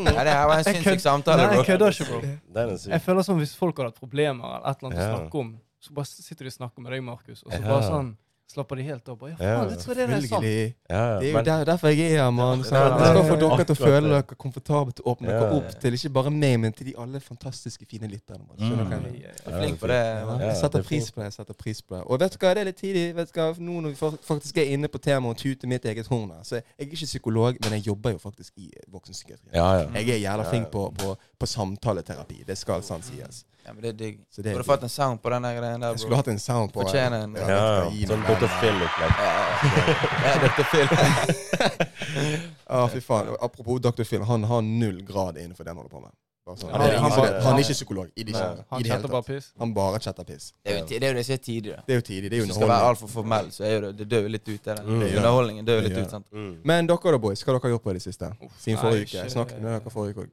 Ja, 0.05 0.25
det 0.27 0.33
her 0.37 0.43
var 0.51 0.59
en 0.59 0.59
Jeg 0.61 0.67
sinnssyk 0.67 0.85
kødd- 0.91 1.01
samtale, 1.01 1.37
Nei, 1.41 1.47
bro. 1.49 1.57
jeg 1.63 1.67
kødder 1.71 1.95
ikke, 1.95 2.07
bro. 2.11 2.19
Er. 2.61 2.73
Jeg 2.93 3.01
føler 3.07 3.23
som 3.25 3.39
hvis 3.41 3.55
folk 3.57 3.79
hadde 3.81 3.89
hatt 3.89 4.01
problemer 4.03 4.45
eller 4.59 4.69
et 4.69 4.83
eller 4.83 4.91
annet 4.91 5.01
Ja. 5.01 5.07
å 5.15 5.17
snakke 5.23 5.41
om, 5.41 5.55
så 5.81 5.95
bare 5.97 6.05
sitter 6.11 6.45
de 6.45 6.51
og 6.53 6.57
snakker 6.59 6.85
med 6.85 6.93
deg, 6.93 7.03
Markus, 7.07 7.41
og 7.43 7.53
så 7.55 7.61
Ja. 7.63 7.65
bare 7.71 7.87
sånn 7.89 8.11
slapper 8.53 8.77
de 8.77 8.83
helt 8.87 9.09
av. 9.09 9.19
Ja, 9.29 9.37
faen, 9.41 9.71
jeg 9.71 9.79
tror 9.81 9.95
det 9.95 10.05
er 10.05 10.21
sant. 10.29 10.43
Det 10.43 10.75
er 10.89 11.23
jo 11.25 11.33
men- 11.35 11.45
der, 11.45 11.65
derfor 11.65 11.89
jeg 11.89 12.13
er 12.13 12.23
her, 12.25 12.31
mann. 12.31 12.59
Ja, 12.59 12.65
sant? 12.65 12.73
ja, 12.75 12.99
Jeg 12.99 13.07
skal 13.07 13.17
ja, 13.17 13.31
få 13.33 13.37
dere 13.41 13.65
til 13.65 13.75
å 13.75 13.79
føle 13.87 14.01
det. 14.03 14.11
dere 14.29 14.37
komfortable 14.37 14.93
til 14.93 15.05
å 15.05 15.15
åpne 15.15 15.29
Ja, 15.29 15.39
dere 15.41 15.49
ja. 15.49 15.57
opp 15.57 15.81
til 15.81 15.93
ikke 15.95 16.13
bare 16.13 16.31
meg, 16.31 16.61
men 16.61 16.73
til 16.73 16.87
de 16.87 16.95
alle 16.99 17.21
fantastiske, 17.21 17.87
fine 17.91 18.07
lytterne. 18.09 18.45
jeg 18.59 18.71
Mm. 18.71 18.91
Ja, 18.91 19.29
er 19.53 19.61
flink 19.63 19.81
på 19.81 19.87
det. 19.89 19.95
Ja, 19.97 20.39
jeg 20.39 20.41
Ja, 20.47 20.55
setter 20.55 20.79
er 20.79 20.83
pris 20.83 21.11
på 21.11 21.17
det. 21.21 21.25
jeg 21.25 21.33
setter 21.33 21.55
pris 21.55 21.83
på 21.83 21.97
det. 21.97 22.05
Og 22.07 22.21
vet 22.21 22.33
du 22.33 22.39
hva, 22.39 22.55
det 22.55 22.61
er 22.61 22.65
litt 22.65 22.77
tidlig. 22.77 23.15
vet 23.15 23.33
du 23.33 23.41
hva, 23.41 23.55
Nå 23.59 23.81
når 23.81 23.89
vi 23.91 24.17
faktisk 24.29 24.57
er 24.59 24.67
inne 24.75 24.89
på 24.89 24.99
temaet 25.01 25.31
og 25.31 25.37
tute 25.37 25.67
mitt 25.67 25.85
eget 25.85 26.07
horn 26.07 26.31
her, 26.31 26.43
så 26.43 26.55
jeg 26.57 26.65
er 26.79 26.85
ikke 26.87 27.07
psykolog, 27.07 27.57
men 27.63 27.73
jeg 27.73 27.83
jobber 27.87 28.11
jo 28.13 28.19
faktisk 28.19 28.53
i 28.59 28.71
voksenpsykiatri. 28.93 29.49
Ja, 29.55 29.73
ja. 29.81 29.89
Jeg 29.95 30.09
er 30.09 30.19
jævla 30.31 30.45
flink 30.51 30.71
på, 30.71 30.93
på, 30.99 31.17
på 31.39 31.47
samtaleterapi. 31.47 32.45
Det 32.47 32.59
skal 32.59 32.83
sant 32.83 33.05
sies. 33.05 33.45
Ja, 33.65 33.73
men 33.73 33.81
det 33.83 33.89
er 33.89 33.97
digg. 33.97 34.19
Så 34.31 34.43
det 34.43 34.51
er 34.53 34.57
Burde 34.59 34.67
fått 34.69 34.83
en 34.83 34.89
sound 34.93 35.23
på 35.23 35.31
denne 35.33 35.51
greien 35.57 35.81
der, 35.81 35.91
Jeg 35.95 35.99
skulle 36.05 36.17
hatt 36.17 36.29
en 36.29 36.39
sound 36.39 36.73
på 36.73 36.83
Fortjener 36.83 37.23
en- 37.25 37.35
Ja, 37.35 37.49
Ja, 37.49 37.91
gi 37.91 38.05
sånn 38.11 38.23
Dr. 38.27 38.41
den. 38.41 38.49
Phil-opplegg. 38.61 39.13
Ja, 40.25 40.29
ja, 40.29 40.39
dette 40.43 40.65
film. 40.73 40.89
Fy 42.93 43.01
faen. 43.01 43.29
Apropos 43.41 43.81
Dr. 43.81 44.05
Phil, 44.05 44.23
han 44.23 44.45
har 44.45 44.63
null 44.63 45.03
grad 45.03 45.39
innenfor 45.39 45.65
det 45.65 45.71
han 45.71 45.77
holder 45.77 45.91
på 45.97 46.01
med. 46.03 46.11
Bare 46.45 46.59
sånn. 46.61 46.71
Ja, 46.75 46.79
det 46.79 46.85
er 46.85 46.99
han 46.99 47.07
ingen 47.07 47.13
som 47.17 47.25
vet. 47.25 47.43
han 47.43 47.55
er 47.57 47.63
ikke 47.65 47.73
psykolog. 47.79 48.09
I 48.21 48.23
det, 48.25 48.35
ikke, 48.35 48.45
i 48.45 48.45
Han 48.45 48.83
det 48.83 48.91
hele 48.91 48.91
chatter 48.99 49.09
bare 49.15 49.23
tatt. 49.23 49.31
piss. 49.35 49.47
Han 49.63 49.73
bare 49.75 50.01
chatter 50.05 50.25
piss. 50.29 50.51
Det 50.65 50.73
er 50.75 50.79
jo 50.79 50.85
ti- 50.91 50.99
det 51.01 51.07
er 51.09 51.13
jo 51.15 51.17
det 51.19 51.25
som 51.25 51.33
er 51.33 51.43
tidlig, 51.47 51.71
da. 51.73 51.83
Det 51.87 51.93
er 51.95 51.99
jo 52.01 52.05
tidlig. 52.11 52.29
Det 52.31 52.37
er 52.37 52.41
jo 52.43 52.45
Hvis 52.45 52.53
du 52.53 52.59
skal 52.59 52.69
være 52.69 52.77
underholdning. 52.77 52.91
altfor 52.91 53.09
formell, 53.15 53.49
så 53.57 53.65
er 53.65 53.73
jo 53.75 53.81
det, 53.81 53.93
det 54.03 54.09
dør 54.13 54.23
jo 54.23 54.29
litt 54.35 54.49
ut. 54.49 54.63
Det 54.65 54.77
der. 54.77 54.83
Mm. 54.85 55.01
Ja. 55.01 55.17
Underholdningen 55.17 55.65
dør 55.65 55.75
jo 55.81 55.85
litt 55.89 55.97
Ja. 55.97 56.03
ut. 56.05 56.11
sant? 56.11 56.27
Mm. 56.33 56.53
Men 56.65 56.87
dere 56.87 57.11
da, 57.17 57.19
boys, 57.19 57.43
hva 57.45 57.53
har 57.55 57.61
dere 57.61 57.71
gjort 57.73 57.83
på 57.85 57.91
i 57.91 57.95
det 57.95 58.03
siste? 58.05 58.29
Siden 58.61 58.77
nei, 58.77 58.83
forrige 58.85 59.05
uke. 59.09 59.17
ikke- 59.25 59.31
snakket 59.33 59.61
med 59.63 59.73
dere 59.73 59.91
forrige 59.91 60.17
uke 60.21 60.29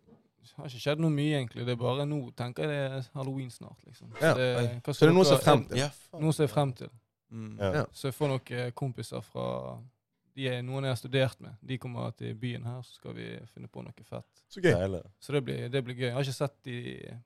har 0.57 0.67
ikke 0.67 0.83
skjedd 0.83 1.01
noe 1.03 1.13
mye, 1.13 1.37
egentlig. 1.37 1.65
Det 1.67 1.75
er 1.75 1.79
bare 1.79 2.05
nå 2.09 2.19
tenker 2.37 2.65
jeg 2.65 2.71
det 2.71 2.99
er 2.99 3.07
halloween 3.13 3.49
snart, 3.53 3.79
liksom. 3.87 4.11
Så 4.17 4.33
det, 4.37 4.49
hva 4.85 4.93
Så 4.93 5.05
det 5.05 5.11
er 5.11 5.17
noe 5.17 5.29
som 5.29 5.37
se 5.37 5.45
frem 5.45 5.65
til. 5.69 5.81
Ja. 5.81 5.89
Noe 6.19 6.35
som 6.37 6.45
er 6.45 6.51
frem 6.51 6.75
til. 6.81 6.93
Mm. 7.31 7.51
Ja. 7.59 7.71
Ja. 7.79 7.83
Så 7.95 8.09
jeg 8.09 8.17
får 8.17 8.31
noen 8.33 8.53
eh, 8.59 8.71
kompiser 8.75 9.23
fra 9.25 9.47
de 10.35 10.47
er 10.47 10.61
noen 10.63 10.85
jeg 10.87 10.93
har 10.93 10.99
studert 10.99 11.41
med. 11.43 11.55
De 11.59 11.77
kommer 11.81 12.13
til 12.15 12.35
byen 12.39 12.65
her, 12.65 12.81
så 12.87 12.95
skal 12.95 13.15
vi 13.17 13.27
finne 13.51 13.67
på 13.71 13.83
noe 13.83 14.05
fett. 14.07 14.43
Så 14.51 14.63
gøy. 14.63 14.99
Så 15.19 15.35
det 15.35 15.43
blir, 15.47 15.67
det 15.71 15.83
blir 15.83 15.97
gøy. 15.97 16.07
Jeg 16.07 16.15
har 16.15 16.27
ikke 16.27 16.37
sett 16.37 16.57
de 16.67 16.77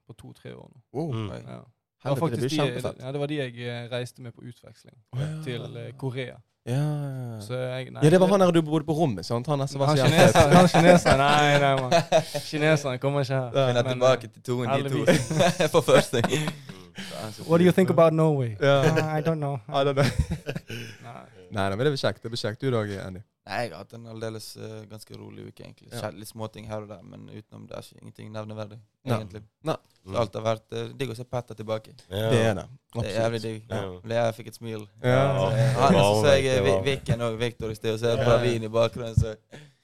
på 0.07 0.15
to-tre 0.17 0.56
år 0.57 0.69
nå. 0.71 0.81
Wow. 0.95 1.13
Mm. 1.13 1.29
Oi. 1.35 1.59
Ja. 2.06 2.13
Det, 2.13 2.22
var 2.22 2.30
Helvete, 2.30 2.81
det 2.81 2.81
de, 2.84 3.06
ja, 3.06 3.12
det 3.12 3.19
var 3.19 3.28
de 3.28 3.36
jeg 3.36 3.54
eh, 3.66 3.86
reiste 3.92 4.22
med 4.22 4.31
på 4.31 4.44
utveksling 4.46 4.94
oh, 5.16 5.22
ja. 5.22 5.30
til 5.44 5.78
eh, 5.81 5.88
Korea. 5.98 6.36
Ja, 6.66 6.75
jeg, 7.50 7.92
nei, 7.94 8.04
ja, 8.04 8.10
det 8.10 8.19
var 8.19 8.28
han 8.28 8.42
der 8.42 8.52
du 8.52 8.62
bodde 8.66 8.86
på 8.86 8.94
rommet, 8.94 9.25
sant? 9.25 9.48
Han 9.48 9.68
som 9.68 9.80
var 9.80 9.88
han 9.88 9.98
så 9.98 10.06
kineser, 10.06 10.40
fet. 10.40 10.54
han 10.54 10.69
kineser. 10.69 11.18
Nei, 11.22 11.60
nei, 11.62 11.74
mann. 11.81 11.94
Kineseren 12.46 13.00
kommer 13.00 13.22
ikke 13.22 13.34
her. 13.34 13.52
Men, 13.54 13.75
Men, 13.75 13.92
tilbake 13.92 14.25
eh, 14.25 14.34
til 14.34 14.42
toen, 14.42 14.66
de 14.66 14.90
to. 14.90 15.06
For 15.74 15.81
første. 15.81 16.22
What 17.48 17.60
do 17.60 17.66
you 17.66 17.72
think 17.72 17.90
about 17.90 18.13
Norway? 18.13 18.58
Yeah. 18.62 18.81
Uh, 18.81 19.18
I 19.18 19.22
don't 19.22 19.40
know. 19.40 19.60
I 19.69 19.84
don't 19.84 19.94
know. 19.94 20.06
Nei. 21.06 21.22
Nei, 21.51 21.69
men 21.69 21.80
det 21.86 21.94
blir 21.94 22.01
kjekt. 22.01 22.24
Det 22.24 22.31
blir 22.34 22.42
kjekt. 22.42 22.62
Du 22.62 22.72
dag, 22.72 22.90
Andy? 23.06 23.22
Nei, 23.45 23.57
jeg 23.68 23.71
har 23.75 23.83
hatt 23.83 23.92
en 23.94 24.07
aldeles 24.09 24.45
uh, 24.57 24.86
ganske 24.89 25.18
rolig 25.19 25.44
uke, 25.51 25.62
egentlig. 25.68 25.92
Ja. 25.94 26.09
Litt 26.09 26.31
småting 26.31 26.65
her 26.65 26.81
og 26.81 26.89
der, 26.89 27.03
men 27.06 27.27
utenom 27.30 27.68
det 27.69 27.75
er 27.77 27.83
ikke 27.86 28.00
ingenting 28.01 28.31
nevneverdig, 28.33 28.80
egentlig. 29.06 29.42
Nei. 29.69 29.75
Så 30.01 30.15
alt 30.21 30.38
har 30.39 30.45
vært 30.47 30.74
uh, 30.74 30.88
digg 30.97 31.13
å 31.13 31.18
se 31.18 31.25
Petter 31.30 31.59
tilbake. 31.59 31.94
Ja. 32.09 32.31
Det 32.33 32.39
er 32.42 32.57
det. 32.57 32.63
Det 32.95 33.03
er 33.03 33.12
jævlig 33.19 33.42
Absolutt. 33.42 33.45
digg. 33.45 34.09
Ja. 34.15 34.24
jeg 34.25 34.38
fikk 34.39 34.50
et 34.50 34.57
smil. 34.57 34.88
Ja. 35.03 35.19
Eh, 35.51 35.77
Han 35.77 36.00
Ja, 36.00 36.07
så 36.24 36.33
jeg 36.39 36.74
Viken 36.89 37.21
og 37.27 37.38
Victor 37.42 37.69
i 37.69 37.77
sted, 37.77 37.94
og 37.94 38.01
så 38.01 38.09
er 38.12 38.15
det 38.18 38.25
Ja. 38.25 38.31
Pravin 38.31 38.65
i 38.65 38.71
bakgrunnen. 38.80 39.15
Så 39.19 39.36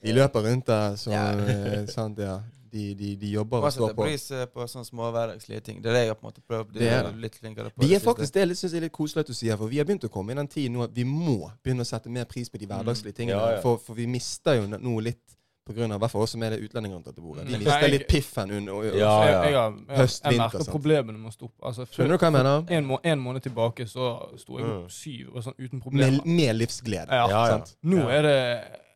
De 0.02 0.14
løper 0.18 0.48
rundt 0.50 0.66
der, 0.68 0.96
så 0.98 1.12
Ja. 1.14 1.86
sant, 1.86 2.18
ja. 2.18 2.40
De, 2.72 2.84
de, 2.96 3.10
de 3.20 3.32
jobber 3.34 3.66
og 3.66 3.74
står 3.74 3.90
setter 3.90 3.98
på. 3.98 4.06
pris 4.08 4.26
eh, 4.32 4.46
på 4.48 4.68
sånne 4.72 4.88
små 4.88 5.10
hverdagslige 5.12 5.64
ting. 5.66 5.82
Det 5.84 5.92
er 5.92 5.98
det 5.98 6.04
jeg 6.06 6.12
har 6.14 6.20
på 6.20 6.24
en 6.24 6.30
måte 6.30 6.44
prøvd. 6.48 6.70
Det 6.78 6.88
er 6.88 7.02
å 7.04 7.10
det. 7.10 7.22
Litt 7.26 7.36
flinkere 7.36 7.72
på 7.74 7.84
Vi 7.84 7.90
det 7.92 7.98
er 7.98 8.04
faktisk, 8.06 8.34
Det 8.34 8.58
synes 8.58 8.72
jeg 8.72 8.80
er 8.80 8.86
litt 8.88 8.96
koselig 8.96 9.26
at 9.26 9.32
du 9.32 9.36
sier, 9.36 9.58
for 9.60 9.72
vi 9.72 9.82
har 9.82 9.90
begynt 9.90 10.08
å 10.08 10.12
komme 10.14 10.32
i 10.32 10.40
den 10.40 10.48
tiden 10.52 10.78
nå 10.78 10.86
at 10.86 10.96
vi 10.96 11.04
må 11.08 11.38
begynne 11.64 11.84
å 11.84 11.90
sette 11.90 12.14
mer 12.14 12.30
pris 12.32 12.50
på 12.50 12.62
de 12.62 12.70
hverdagslige 12.70 13.18
tingene. 13.18 13.40
Ja, 13.40 13.58
ja. 13.58 13.62
For, 13.66 13.82
for 13.84 14.00
vi 14.00 14.08
mister 14.08 14.62
jo 14.62 14.70
nå 14.72 14.96
litt, 15.04 15.31
på 15.66 15.74
grunn 15.78 15.92
av, 15.94 16.00
hvert 16.02 16.12
fall 16.12 16.24
oss 16.26 16.32
som 16.34 16.42
er 16.44 16.56
det 16.56 16.60
utlendinger 16.66 16.96
rundt 16.98 17.06
dette 17.06 17.22
bordet. 17.22 17.46
De 17.46 17.54
Mm. 17.54 17.64
mister 17.64 17.88
litt 17.94 18.08
piffen 18.10 18.52
under 18.52 18.74
og, 18.74 18.86
og, 18.86 18.98
Ja, 18.98 19.14
jeg, 19.24 19.54
jeg, 19.54 19.54
jeg, 19.54 19.98
Høst, 19.98 20.24
jeg 20.26 20.38
merker 20.40 20.58
sant. 20.64 20.70
problemene 20.74 21.18
med 21.22 21.30
å 21.30 21.34
stoppe. 21.34 21.62
Altså, 21.64 21.86
Skjønner 21.86 22.18
du 22.18 22.18
hva 22.18 22.28
jeg 22.32 22.34
mener? 22.34 22.66
En, 22.78 22.86
må, 22.86 22.98
en 23.04 23.20
måned 23.20 23.42
tilbake 23.46 23.86
så 23.88 24.12
sto 24.42 24.58
jeg 24.58 24.66
opp 24.68 24.84
Mm. 24.84 24.90
syv 24.90 25.36
og 25.36 25.44
sånn 25.44 25.58
uten 25.60 25.82
problemer. 25.82 26.26
med 26.26 26.56
livsglede. 26.56 27.08
Ja. 27.12 27.28
Ja, 27.30 27.46
ja. 27.46 27.58
Sant? 27.58 27.76
Nå 27.84 28.08
er 28.10 28.22
det 28.22 28.38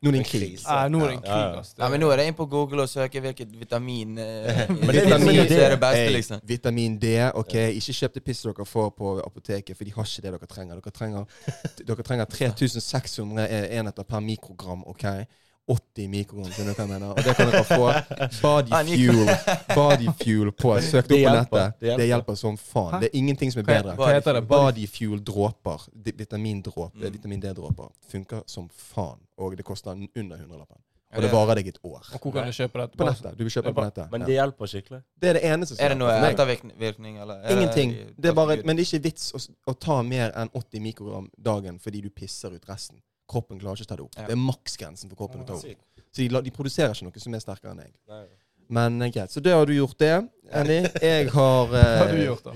Nå 0.04 0.10
er 0.10 0.12
det 0.12 0.20
en 0.20 0.26
krise. 0.26 0.66
Ja, 0.70 0.88
nå 0.90 1.00
er 1.02 1.08
det 1.08 1.16
en 1.18 1.24
Ja, 1.24 1.34
krig, 1.34 1.56
ja. 1.56 1.84
Ja, 1.86 1.90
men 1.90 2.00
nå 2.02 2.12
er 2.12 2.18
det 2.18 2.26
inn 2.28 2.34
på 2.36 2.46
Google 2.50 2.82
og 2.84 2.90
søke 2.90 3.22
hvilket 3.22 3.56
vitamin 3.58 4.18
eh, 4.20 4.68
vitamin 4.70 5.48
D 5.48 5.56
er 5.56 5.70
det 5.74 5.80
beste, 5.80 5.96
Hey, 5.98 6.10
liksom. 6.14 6.42
Vitamin 6.46 6.98
D. 7.00 7.14
ok, 7.34 7.54
Ikke 7.74 7.94
kjøp 7.94 8.14
det 8.14 8.24
pisset 8.26 8.52
dere 8.56 8.66
får 8.66 8.92
på 8.98 9.16
apoteket, 9.26 9.76
for 9.78 9.84
de 9.86 9.92
har 9.96 10.04
ikke 10.04 10.22
det 10.22 10.32
dere 10.36 10.48
trenger. 10.48 10.76
Dere 10.82 10.92
trenger, 10.92 11.26
dere 11.88 12.04
trenger 12.04 12.26
3600 12.38 13.48
enheter 13.80 14.04
per 14.04 14.20
mikrogram. 14.20 14.84
ok? 14.88 15.06
80 15.68 16.08
mikrogram, 16.10 16.52
skjønner 16.54 16.74
du 16.74 16.78
hva 16.78 16.86
jeg 16.86 16.92
mener? 16.94 17.10
Og 17.10 17.24
det 17.26 17.36
kan 17.36 17.50
dere 17.50 17.64
få. 17.66 17.86
Body 18.42 18.72
fuel 18.92 19.30
Body 19.76 20.10
fuel 20.22 20.52
på. 20.54 20.74
Søk 20.92 21.08
det 21.10 21.18
Det 21.18 21.28
opp 21.28 21.50
på 21.50 21.58
nettet. 21.58 21.80
det 21.80 21.88
hjelper. 21.88 22.02
Det 22.04 22.08
hjelper 22.12 22.36
som 22.42 22.58
faen. 22.58 22.98
Det 23.02 23.10
er 23.10 23.18
ingenting 23.18 23.52
som 23.54 23.64
er 23.64 23.70
bedre. 23.72 23.96
Hva 23.98 24.10
heter 24.14 24.38
det? 24.40 24.44
Body 24.50 24.86
fuel 24.88 25.24
dråper. 25.26 25.88
Vitamindråper. 26.06 27.10
Vitamin 27.12 27.40
D-dråper. 27.42 27.90
Funker 28.12 28.44
som 28.46 28.70
faen. 28.70 29.18
Og 29.38 29.58
det 29.58 29.66
koster 29.66 29.92
under 29.96 30.38
100-lappen. 30.38 30.78
Og 31.16 31.22
det 31.22 31.30
det- 31.30 31.34
varer 31.34 31.56
deg 31.56 31.68
et 31.68 31.78
år. 31.84 32.04
Og 32.14 32.20
hvor 32.22 32.32
kan 32.34 32.46
du 32.46 32.52
kjøpe 32.52 32.80
dette? 32.82 32.98
På 32.98 33.06
nettet. 33.06 33.38
Du 33.38 33.44
vil 33.44 33.52
kjøpe 33.52 33.70
Det 33.72 33.76
på 33.76 33.84
nettet. 33.86 34.12
Men 34.12 34.22
det 34.22 34.34
hjelper 34.36 34.68
skikkelig. 34.68 35.02
Det 35.22 35.30
er 35.30 35.34
det 35.34 35.44
eneste 35.48 35.76
som 35.76 35.86
Er 35.86 35.90
det 35.90 35.98
noe 35.98 36.12
ettervirkning, 36.30 37.18
eller? 37.22 37.36
er 37.42 37.56
Ingenting. 37.56 37.94
Det 38.22 38.30
er 38.30 38.34
bare, 38.34 38.58
men 38.66 38.76
det 38.76 38.84
er 38.84 38.90
ikke 38.98 39.04
vits 39.04 39.32
å, 39.34 39.40
å 39.72 39.74
ta 39.80 40.02
mer 40.04 40.32
enn 40.36 40.50
80 40.54 40.82
mikrogram 40.82 41.30
dagen 41.40 41.80
fordi 41.80 42.02
du 42.02 42.10
pisser 42.10 42.52
ut 42.54 42.66
resten. 42.70 43.00
Kroppen 43.28 43.60
klarer 43.62 43.80
ikke 43.82 43.88
å 43.88 43.92
ta 43.92 43.98
det 44.00 44.06
opp. 44.06 44.16
Ja. 44.20 44.28
Det 44.30 44.36
er 44.36 44.42
maksgrensen 44.42 45.10
for 45.12 45.20
kroppen 45.24 45.42
å 45.44 45.48
ta 45.50 45.58
opp. 45.58 46.02
Så 46.12 46.22
de, 46.24 46.42
de 46.46 46.54
produserer 46.56 46.94
ikke 46.94 47.08
noe 47.10 47.24
som 47.26 47.34
er 47.38 47.44
sterkere 47.44 47.74
enn. 47.76 47.94
Nei. 48.12 48.24
Men 48.76 49.02
eh, 49.02 49.12
greit. 49.14 49.34
Så 49.34 49.42
det 49.46 49.54
har 49.54 49.66
du 49.68 49.74
gjort 49.76 49.98
det, 50.02 50.14
Annie. 50.52 50.88
Jeg 51.02 51.30
har 51.34 51.76
eh, 51.82 51.98
har 52.02 52.14
du 52.14 52.22
gjort, 52.24 52.48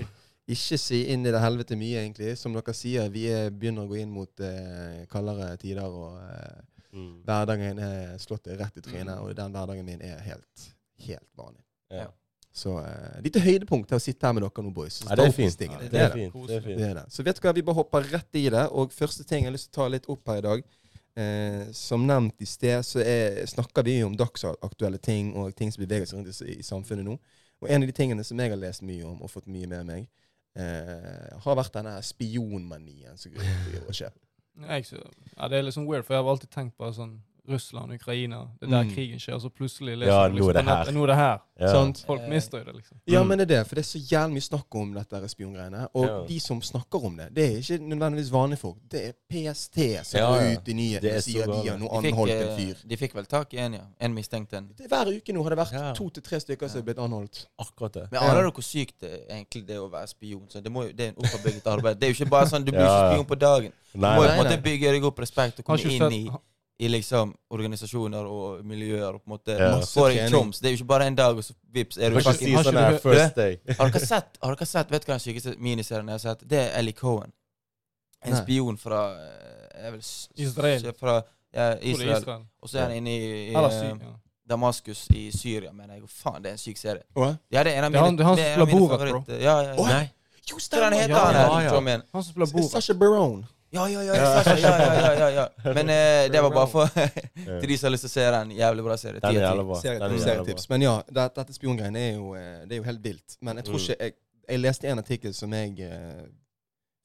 ikke 0.50 0.78
si 0.82 1.04
inn 1.12 1.26
i 1.26 1.30
det 1.34 1.42
helvete 1.42 1.76
mye, 1.78 2.00
egentlig. 2.04 2.32
Som 2.38 2.56
dere 2.56 2.74
sier, 2.74 3.10
vi 3.12 3.26
er, 3.30 3.50
begynner 3.54 3.86
å 3.86 3.90
gå 3.90 4.00
inn 4.00 4.10
mot 4.14 4.42
eh, 4.42 5.04
kaldere 5.12 5.52
tider, 5.62 5.86
og 5.86 6.18
eh, 6.24 6.66
Mm. 6.90 7.20
hverdagen 7.22 7.78
er 7.78 8.16
slått 8.18 8.48
rett 8.58 8.78
i 8.80 8.82
trynet. 8.82 9.20
Og 9.22 9.30
den 9.38 9.52
hverdagen 9.54 9.84
min 9.86 10.00
er 10.02 10.16
helt, 10.26 10.62
helt 11.06 11.28
vanlig. 11.38 11.62
Ja. 11.86 12.08
Så 12.52 12.72
uh, 12.82 13.20
lite 13.22 13.40
høydepunkt 13.40 13.88
til 13.88 13.98
å 14.00 14.02
sitte 14.02 14.26
her 14.26 14.34
med 14.34 14.42
dere 14.42 14.64
nå, 14.66 14.72
boys. 14.74 15.00
Ja, 15.06 15.14
det 15.18 15.28
er 15.28 15.34
fint. 15.34 15.56
tingene. 15.58 15.84
Det 15.84 15.90
Det 15.92 16.00
er 16.00 16.08
er 16.08 16.16
fint. 16.16 16.34
Det 16.48 16.56
er 16.56 16.64
fint. 16.64 16.78
Det 16.80 16.88
er 16.88 16.94
det. 16.98 17.04
Så 17.14 17.22
vet 17.22 17.38
du 17.38 17.44
hva, 17.46 17.52
vi 17.54 17.62
bare 17.62 17.78
hopper 17.78 18.08
rett 18.10 18.38
i 18.40 18.48
det. 18.50 18.64
Og 18.74 18.92
første 18.92 19.24
ting 19.24 19.44
jeg 19.44 19.50
har 19.52 19.54
lyst 19.54 19.70
til 19.70 19.78
å 19.78 19.84
ta 19.84 19.88
litt 19.94 20.08
opp 20.10 20.32
her 20.32 20.40
i 20.40 20.46
dag 20.46 20.64
eh, 21.16 21.68
Som 21.76 22.06
nevnt 22.08 22.42
i 22.42 22.48
sted, 22.50 22.82
så 22.86 23.02
er, 23.04 23.38
snakker 23.46 23.86
vi 23.86 24.00
jo 24.00 24.08
om 24.10 24.16
dagsaktuelle 24.18 24.98
ting 24.98 25.30
og 25.38 25.54
ting 25.54 25.70
som 25.70 25.84
beveger 25.84 26.10
seg 26.10 26.18
rundt 26.18 26.42
i, 26.42 26.58
i 26.58 26.66
samfunnet 26.66 27.06
nå. 27.06 27.18
Og 27.60 27.70
en 27.70 27.84
av 27.84 27.86
de 27.86 27.94
tingene 27.94 28.24
som 28.24 28.40
jeg 28.40 28.50
har 28.50 28.58
lest 28.58 28.82
mye 28.82 29.04
om 29.06 29.22
og 29.22 29.30
fått 29.30 29.46
mye 29.52 29.68
med 29.70 29.86
meg, 29.86 30.06
eh, 30.58 31.30
har 31.44 31.58
vært 31.60 31.74
denne 31.76 31.94
spionmanien 32.02 33.18
som 33.20 33.32
skjer. 33.92 34.12
Ja, 35.36 35.48
det 35.48 35.58
er 35.58 35.66
litt 35.66 35.76
sånn 35.76 35.86
weird, 35.88 36.04
for 36.04 36.16
jeg 36.16 36.24
har 36.24 36.30
alltid 36.34 36.50
tenkt 36.50 36.74
på 36.80 36.88
sånn 36.96 37.20
Russland, 37.48 37.92
Ukraina, 37.92 38.48
det 38.60 38.66
er 38.68 38.70
der 38.70 38.82
Mm. 38.84 38.94
krigen 38.94 39.18
skjer, 39.18 39.34
og 39.34 39.40
så 39.42 39.48
plutselig 39.50 39.96
leser 39.98 40.12
Ja, 40.12 40.28
nå 40.28 40.48
er 40.48 40.52
det 40.52 40.64
her. 40.64 40.84
Nå 40.92 41.02
er 41.02 41.06
det 41.06 41.16
her. 41.16 41.38
Ja. 41.60 41.92
Folk 42.06 42.20
Eh, 42.22 42.28
mister 42.28 42.58
jo 42.58 42.64
det, 42.64 42.74
liksom. 42.76 42.96
Ja, 43.06 43.22
Mm. 43.22 43.28
men 43.28 43.38
det 43.38 43.50
er 43.50 43.56
det, 43.58 43.66
for 43.66 43.74
det 43.74 43.84
er 43.84 43.98
så 43.98 44.00
jævlig 44.08 44.32
mye 44.32 44.40
snakk 44.48 44.74
om 44.74 44.94
dette 44.94 45.28
spiongreiene. 45.28 45.88
Og 45.94 46.06
Ja. 46.06 46.24
de 46.26 46.40
som 46.40 46.60
snakker 46.62 47.04
om 47.04 47.16
det, 47.16 47.34
det 47.34 47.44
er 47.44 47.58
ikke 47.58 47.78
nødvendigvis 47.84 48.30
vanlige 48.30 48.58
folk. 48.58 48.76
Det 48.90 49.04
er 49.08 49.12
PST 49.30 50.04
som 50.04 50.20
Ja, 50.20 50.26
går 50.30 50.40
ja. 50.40 50.52
ut 50.52 50.58
i 50.68 50.72
Det 50.72 50.74
nyhetene 50.76 51.16
og 51.16 51.22
sier 51.22 51.44
sier 51.44 51.46
de 51.46 51.68
har 51.70 51.78
nå 51.78 51.88
anholdt 51.88 52.30
en 52.32 52.48
eh, 52.48 52.56
fyr. 52.56 52.74
de 52.88 52.96
fikk 52.96 53.14
vel 53.14 53.24
tak 53.26 53.54
i 53.54 53.58
en, 53.58 53.72
ja. 53.74 53.80
En 54.00 54.14
mistenkt 54.14 54.52
en. 54.54 54.68
Det, 54.76 54.88
hver 54.88 55.06
uke 55.16 55.32
nå 55.34 55.42
har 55.42 55.50
det 55.50 55.58
vært 55.58 55.72
Ja. 55.72 55.92
to 55.92 56.08
til 56.10 56.22
tre 56.22 56.36
stykker 56.40 56.68
som 56.70 56.78
er 56.78 56.82
blitt 56.82 56.98
anholdt. 56.98 57.46
Akkurat 57.60 57.92
det. 57.92 58.10
Men 58.12 58.20
aner 58.22 58.42
dere 58.42 58.52
hvor 58.52 58.62
sykt 58.64 58.98
det 59.00 59.10
er 59.28 59.34
egentlig 59.36 59.66
det 59.66 59.76
å 59.76 59.90
være 59.90 60.08
spion? 60.08 60.46
Så 60.48 60.62
det, 60.62 60.70
må 60.72 60.84
det 60.96 61.00
er 61.00 61.08
en 61.08 61.14
opparbeidet 61.16 61.66
arbeid. 61.66 61.98
Det 62.00 62.04
er 62.08 62.12
jo 62.14 62.24
ikke 62.24 62.30
bare 62.30 62.46
sånn 62.46 62.64
du 62.64 62.72
blir 62.76 62.80
Ja, 62.80 63.10
ikke 63.10 63.14
spion 63.14 63.26
på 63.26 63.38
dagen. 63.38 63.72
Du 63.92 63.98
må 63.98 64.14
jo 64.14 64.22
på 64.22 64.30
en 64.30 64.44
måte 64.46 64.62
bygge 64.62 64.92
deg 64.92 65.04
opp 65.04 65.18
respekt 65.18 65.58
og 65.58 65.64
komme 65.64 65.78
inn 65.84 66.12
i, 66.12 66.30
i 66.80 66.88
liksom 66.88 67.34
organisasjoner 67.52 68.24
og 68.26 68.64
miljøer. 68.64 69.14
og 69.14 69.20
på 69.22 69.28
en 69.28 69.34
måte 69.36 69.56
Ja. 69.58 69.70
Masse 69.76 69.92
Få 69.98 70.06
deg 70.08 70.30
Det 70.30 70.64
er 70.66 70.70
jo 70.70 70.76
ikke 70.78 70.86
bare 70.88 71.06
en 71.06 71.14
dag, 71.18 71.36
og 71.36 71.44
så 71.44 71.52
vips 71.72 71.98
er 71.98 72.10
Du 72.10 72.20
fucking 72.20 72.38
si 72.48 72.52
har 72.54 72.64
sånn 72.64 72.78
her 72.78 72.98
first 72.98 73.36
day. 73.36 73.58
Har 73.78 73.90
dere 73.90 74.06
sett, 74.06 74.38
har 74.42 74.54
dere 74.56 74.66
sett 74.66 74.90
vet 74.90 75.04
du 75.04 75.10
hva 75.12 75.18
den 75.18 75.24
sykeste 75.26 75.54
miniserien 75.58 76.06
jeg 76.08 76.12
har 76.18 76.18
sett? 76.24 76.46
Det 76.48 76.58
er 76.58 76.78
Ellie 76.78 76.92
Cohen. 76.96 77.32
En 78.24 78.32
Nei. 78.32 78.40
spion 78.42 78.76
fra 78.80 79.02
eh, 79.16 79.82
jeg 79.84 79.92
vil, 79.92 80.00
Israel. 80.46 80.92
Fra 80.98 81.14
ja, 81.52 81.74
det 81.74 81.82
er 81.82 81.86
Israel. 81.92 82.18
Israel. 82.22 82.42
Og 82.62 82.68
så 82.68 82.78
er 82.78 82.82
han 82.88 82.96
inne 82.96 83.10
i, 83.10 83.30
i 83.50 83.54
eh, 83.54 83.70
ja. 83.84 84.14
Damaskus 84.50 85.06
i 85.14 85.30
Syria, 85.32 85.72
mener 85.72 85.94
jeg. 85.94 86.08
Faen, 86.08 86.42
det 86.42 86.50
er 86.50 86.52
en 86.58 86.58
syk 86.58 86.76
serie. 86.80 87.02
Åh? 87.16 87.36
Ja, 87.52 87.62
det 87.64 87.72
er 87.74 87.78
en 87.78 87.84
av 87.84 87.92
Det 87.92 87.98
er 88.00 88.04
han- 88.04 88.14
mine, 88.14 88.18
det 88.18 88.24
er 88.24 88.28
han 88.28 88.36
det 88.36 88.44
som 88.44 88.60
er 88.60 88.62
en 88.62 88.66
spiller 88.66 88.66
mine 88.66 88.80
det 88.80 88.88
bro. 88.88 88.96
favoritter. 88.96 89.40
Ja, 89.44 89.60
ja, 89.62 89.68
ja. 89.68 89.74
Åh? 89.78 89.88
Nei. 89.88 90.10
Jo, 90.50 90.56
Hva 90.56 90.76
er 90.76 90.80
det 90.80 90.82
han 90.82 90.92
heter, 90.92 91.08
Ja, 91.08 91.48
han. 91.54 91.70
Tom 91.70 91.86
igjen? 91.88 92.02
Han 92.12 92.22
som 92.24 92.32
spiller 92.32 92.46
Borat. 92.52 92.70
Sasha 92.70 92.94
Barone. 92.94 93.44
Ja, 93.72 93.84
ja, 93.88 94.00
ja, 94.02 94.14
ja, 94.14 94.54
ja, 94.58 95.12
ja, 95.18 95.28
ja. 95.30 95.44
Men 95.74 95.88
eh, 95.90 96.28
det 96.32 96.40
var 96.42 96.50
bare 96.50 96.66
for 96.70 96.86
til 97.60 97.68
de 97.68 97.76
som 97.78 97.86
har 97.88 97.92
lyst 97.94 98.06
til 98.06 98.10
å 98.10 98.14
se 98.16 98.24
den. 98.34 98.50
Jævlig 98.58 98.84
bra 98.88 98.96
serie. 98.98 99.20
Den 99.22 99.36
er 99.36 99.44
jævlig 99.46 99.66
bra. 99.68 99.78
Serie- 99.82 100.00
Den 100.00 100.10
er 100.10 100.16
jævla 100.16 100.24
Serietips. 100.26 100.66
bra. 100.66 100.74
Men 100.76 100.82
ja, 100.88 100.94
det, 101.10 101.26
dette 101.36 101.54
spiongreiene 101.58 102.02
er 102.08 102.18
eh, 102.40 102.66
Det 102.66 102.72
er 102.76 102.82
jo 102.82 102.88
helt 102.90 103.04
vilt. 103.04 103.36
Men 103.40 103.56
jeg 103.62 103.64
tror 103.70 103.78
Mm. 103.78 103.84
ikke 103.86 103.96
Jeg, 104.04 104.14
jeg 104.48 104.60
leste 104.60 104.88
en 104.90 104.98
artikkel 104.98 105.34
som 105.34 105.52
jeg 105.54 105.80
eh, 105.86 106.26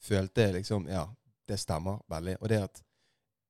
følte 0.01 0.51
liksom 0.57 0.87
Ja, 0.89 1.05
det 1.47 1.59
stemmer 1.61 1.99
veldig. 2.09 2.37
Og 2.41 2.49
det 2.49 2.61
at 2.63 2.81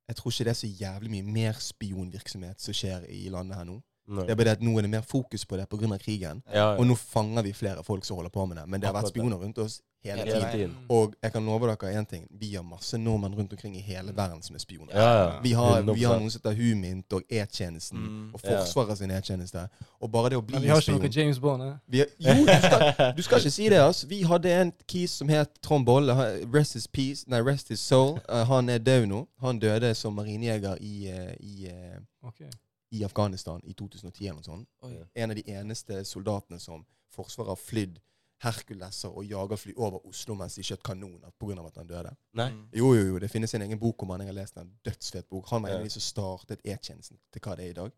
jeg 0.08 0.16
tror 0.20 0.32
ikke 0.32 0.44
det 0.46 0.52
er 0.54 0.60
så 0.60 0.68
jævlig 0.70 1.10
mye 1.16 1.24
mer 1.34 1.54
spionvirksomhet 1.60 2.60
som 2.62 2.74
skjer 2.78 3.08
i 3.10 3.24
landet 3.34 3.58
her 3.58 3.66
nå. 3.66 3.80
Nei. 4.08 4.26
Det 4.28 4.36
er 4.36 4.38
bare 4.38 4.52
det 4.52 4.58
at 4.60 4.62
nå 4.68 4.76
er 4.78 4.86
det 4.86 4.92
mer 4.94 5.02
fokus 5.02 5.46
på 5.50 5.58
det 5.58 5.66
pga. 5.72 5.98
krigen. 5.98 6.44
Ja, 6.54 6.54
ja. 6.54 6.66
Og 6.78 6.86
nå 6.86 6.94
fanger 6.96 7.42
vi 7.42 7.54
flere 7.58 7.82
folk 7.84 8.06
som 8.06 8.18
holder 8.20 8.30
på 8.30 8.46
med 8.46 8.58
det. 8.60 8.68
Men 8.70 8.82
det 8.82 8.86
har 8.92 8.94
vært 8.94 9.10
spioner 9.10 9.38
rundt 9.42 9.58
oss 9.64 9.80
hele 10.06 10.22
Hele 10.22 10.32
tiden. 10.32 10.42
veien. 10.42 10.52
tiden. 10.72 10.86
Og 10.90 11.14
jeg 11.24 11.32
kan 11.34 11.46
love 11.46 11.68
dere 11.68 11.92
én 12.02 12.06
ting. 12.10 12.28
Vi 12.40 12.54
har 12.56 12.64
masse 12.64 12.98
nordmenn 12.98 13.36
rundt 13.36 13.52
omkring 13.54 13.76
i 13.78 13.82
hele 13.82 14.14
verden 14.16 14.42
som 14.46 14.56
er 14.56 14.60
spioner. 14.64 14.94
Ja, 14.94 15.24
ja. 15.24 15.40
Vi 15.44 15.52
har, 15.58 15.82
vi 15.82 16.04
har 16.04 16.20
noen 16.20 16.32
som 16.32 16.42
heter 16.44 16.56
Humint 16.62 17.14
og 17.14 17.24
E-tjenesten 17.30 17.98
Mm. 18.00 18.34
og 18.34 18.42
Ja. 18.44 18.60
Forsvaret 18.62 18.98
sin 18.98 19.12
E-tjeneste. 19.12 19.68
Og 20.02 20.12
bare 20.12 20.30
det 20.30 20.38
å 20.38 20.42
bli 20.46 20.54
Men 20.56 20.62
vi 20.64 20.68
har 20.70 20.82
ikke 20.82 20.98
noe 21.00 21.10
James 21.16 21.40
Bond, 21.40 21.64
eh? 21.64 21.74
vi 21.88 21.98
har, 22.00 22.08
Jo, 22.20 22.46
du 22.46 22.62
skal, 22.62 23.14
du 23.18 23.22
skal 23.22 23.38
ikke 23.40 23.52
si 23.52 23.70
det. 23.70 23.80
altså. 23.80 24.08
Vi 24.08 24.22
hadde 24.24 24.52
en 24.62 24.74
kis 24.88 25.12
som 25.12 25.30
het 25.30 25.50
Trond 25.62 25.86
Bolle. 25.86 26.14
Rest 26.54 26.74
his 26.74 26.88
peace, 26.88 27.26
nei, 27.28 27.42
rest 27.42 27.70
his 27.70 27.80
soul. 27.80 28.20
Uh, 28.30 28.44
han 28.46 28.70
er 28.70 28.78
død 28.78 29.06
nå. 29.08 29.28
Han 29.42 29.60
døde 29.60 29.94
som 29.96 30.14
marinejeger 30.14 30.78
i, 30.82 31.10
uh, 31.12 31.34
i, 31.40 31.68
uh, 31.72 32.28
okay 32.28 32.50
i 32.92 33.04
Afghanistan 33.04 33.60
i 33.64 33.74
2010 33.74 34.24
eller 34.28 34.34
noe 34.36 34.44
sånt. 34.44 34.68
Oi. 34.84 34.94
En 35.16 35.32
av 35.32 35.36
de 35.36 35.44
eneste 35.52 36.04
soldatene 36.06 36.60
som 36.62 36.86
Forsvaret 37.12 37.50
har 37.50 37.56
flydd 37.60 37.98
Herkuleser 38.46 39.12
og 39.12 39.26
jagerfly 39.28 39.74
over 39.76 40.06
Oslo 40.08 40.38
mens 40.40 40.56
de 40.56 40.64
skjøt 40.66 40.84
kanoner 40.86 41.34
pga. 41.42 41.60
at 41.66 41.78
han 41.82 41.90
døde. 41.90 42.16
Nei. 42.40 42.50
Jo, 42.78 42.94
jo, 42.96 43.04
jo. 43.12 43.20
Det 43.20 43.30
finnes 43.34 43.54
en 43.58 43.66
egen 43.68 43.80
bok 43.82 44.04
om 44.04 44.14
han. 44.16 44.24
Jeg 44.24 44.32
har 44.34 44.40
lest 44.40 44.58
en 44.62 44.72
dødsfet 44.86 45.28
bok. 45.30 45.50
Han 45.52 45.64
var 45.64 45.76
en 45.76 45.84
av 45.84 45.86
de 45.90 45.94
som 45.98 46.02
startet 46.06 46.62
E-tjenesten 46.64 47.18
til 47.34 47.42
hva 47.44 47.56
det 47.60 47.68
er 47.68 47.76
i 47.76 47.78
dag. 47.82 47.94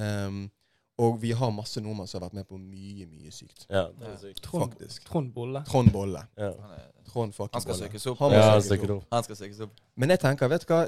Um, 0.00 0.42
og 1.00 1.16
vi 1.22 1.30
har 1.32 1.52
masse 1.54 1.80
nordmenn 1.80 2.08
som 2.08 2.20
har 2.20 2.26
vært 2.28 2.36
med 2.36 2.46
på 2.48 2.58
mye, 2.60 3.06
mye 3.08 3.30
sykt. 3.32 3.64
Ja, 3.70 3.86
det 3.96 4.08
er 4.10 4.18
sykt. 4.20 4.42
Trond, 4.44 4.74
Trond 5.08 5.32
Bolle. 5.32 5.62
Trond 5.68 5.92
Bolle. 5.94 6.26
Ja. 6.36 6.50
Han, 6.60 6.74
Trond 7.08 7.32
fucking 7.32 7.56
han 7.56 7.64
skal 7.64 7.78
søkes 7.78 8.06
opp. 8.10 8.18
Han 8.20 8.34
Ja, 8.36 8.60
søkes 8.60 8.92
opp. 8.96 9.06
Han 9.12 9.24
skal 9.24 9.38
søkes 9.38 9.62
opp. 9.64 9.80
Men 9.96 10.12
jeg 10.12 10.20
tenker, 10.20 10.50
vet 10.52 10.66
du 10.66 10.74
hva 10.74 10.82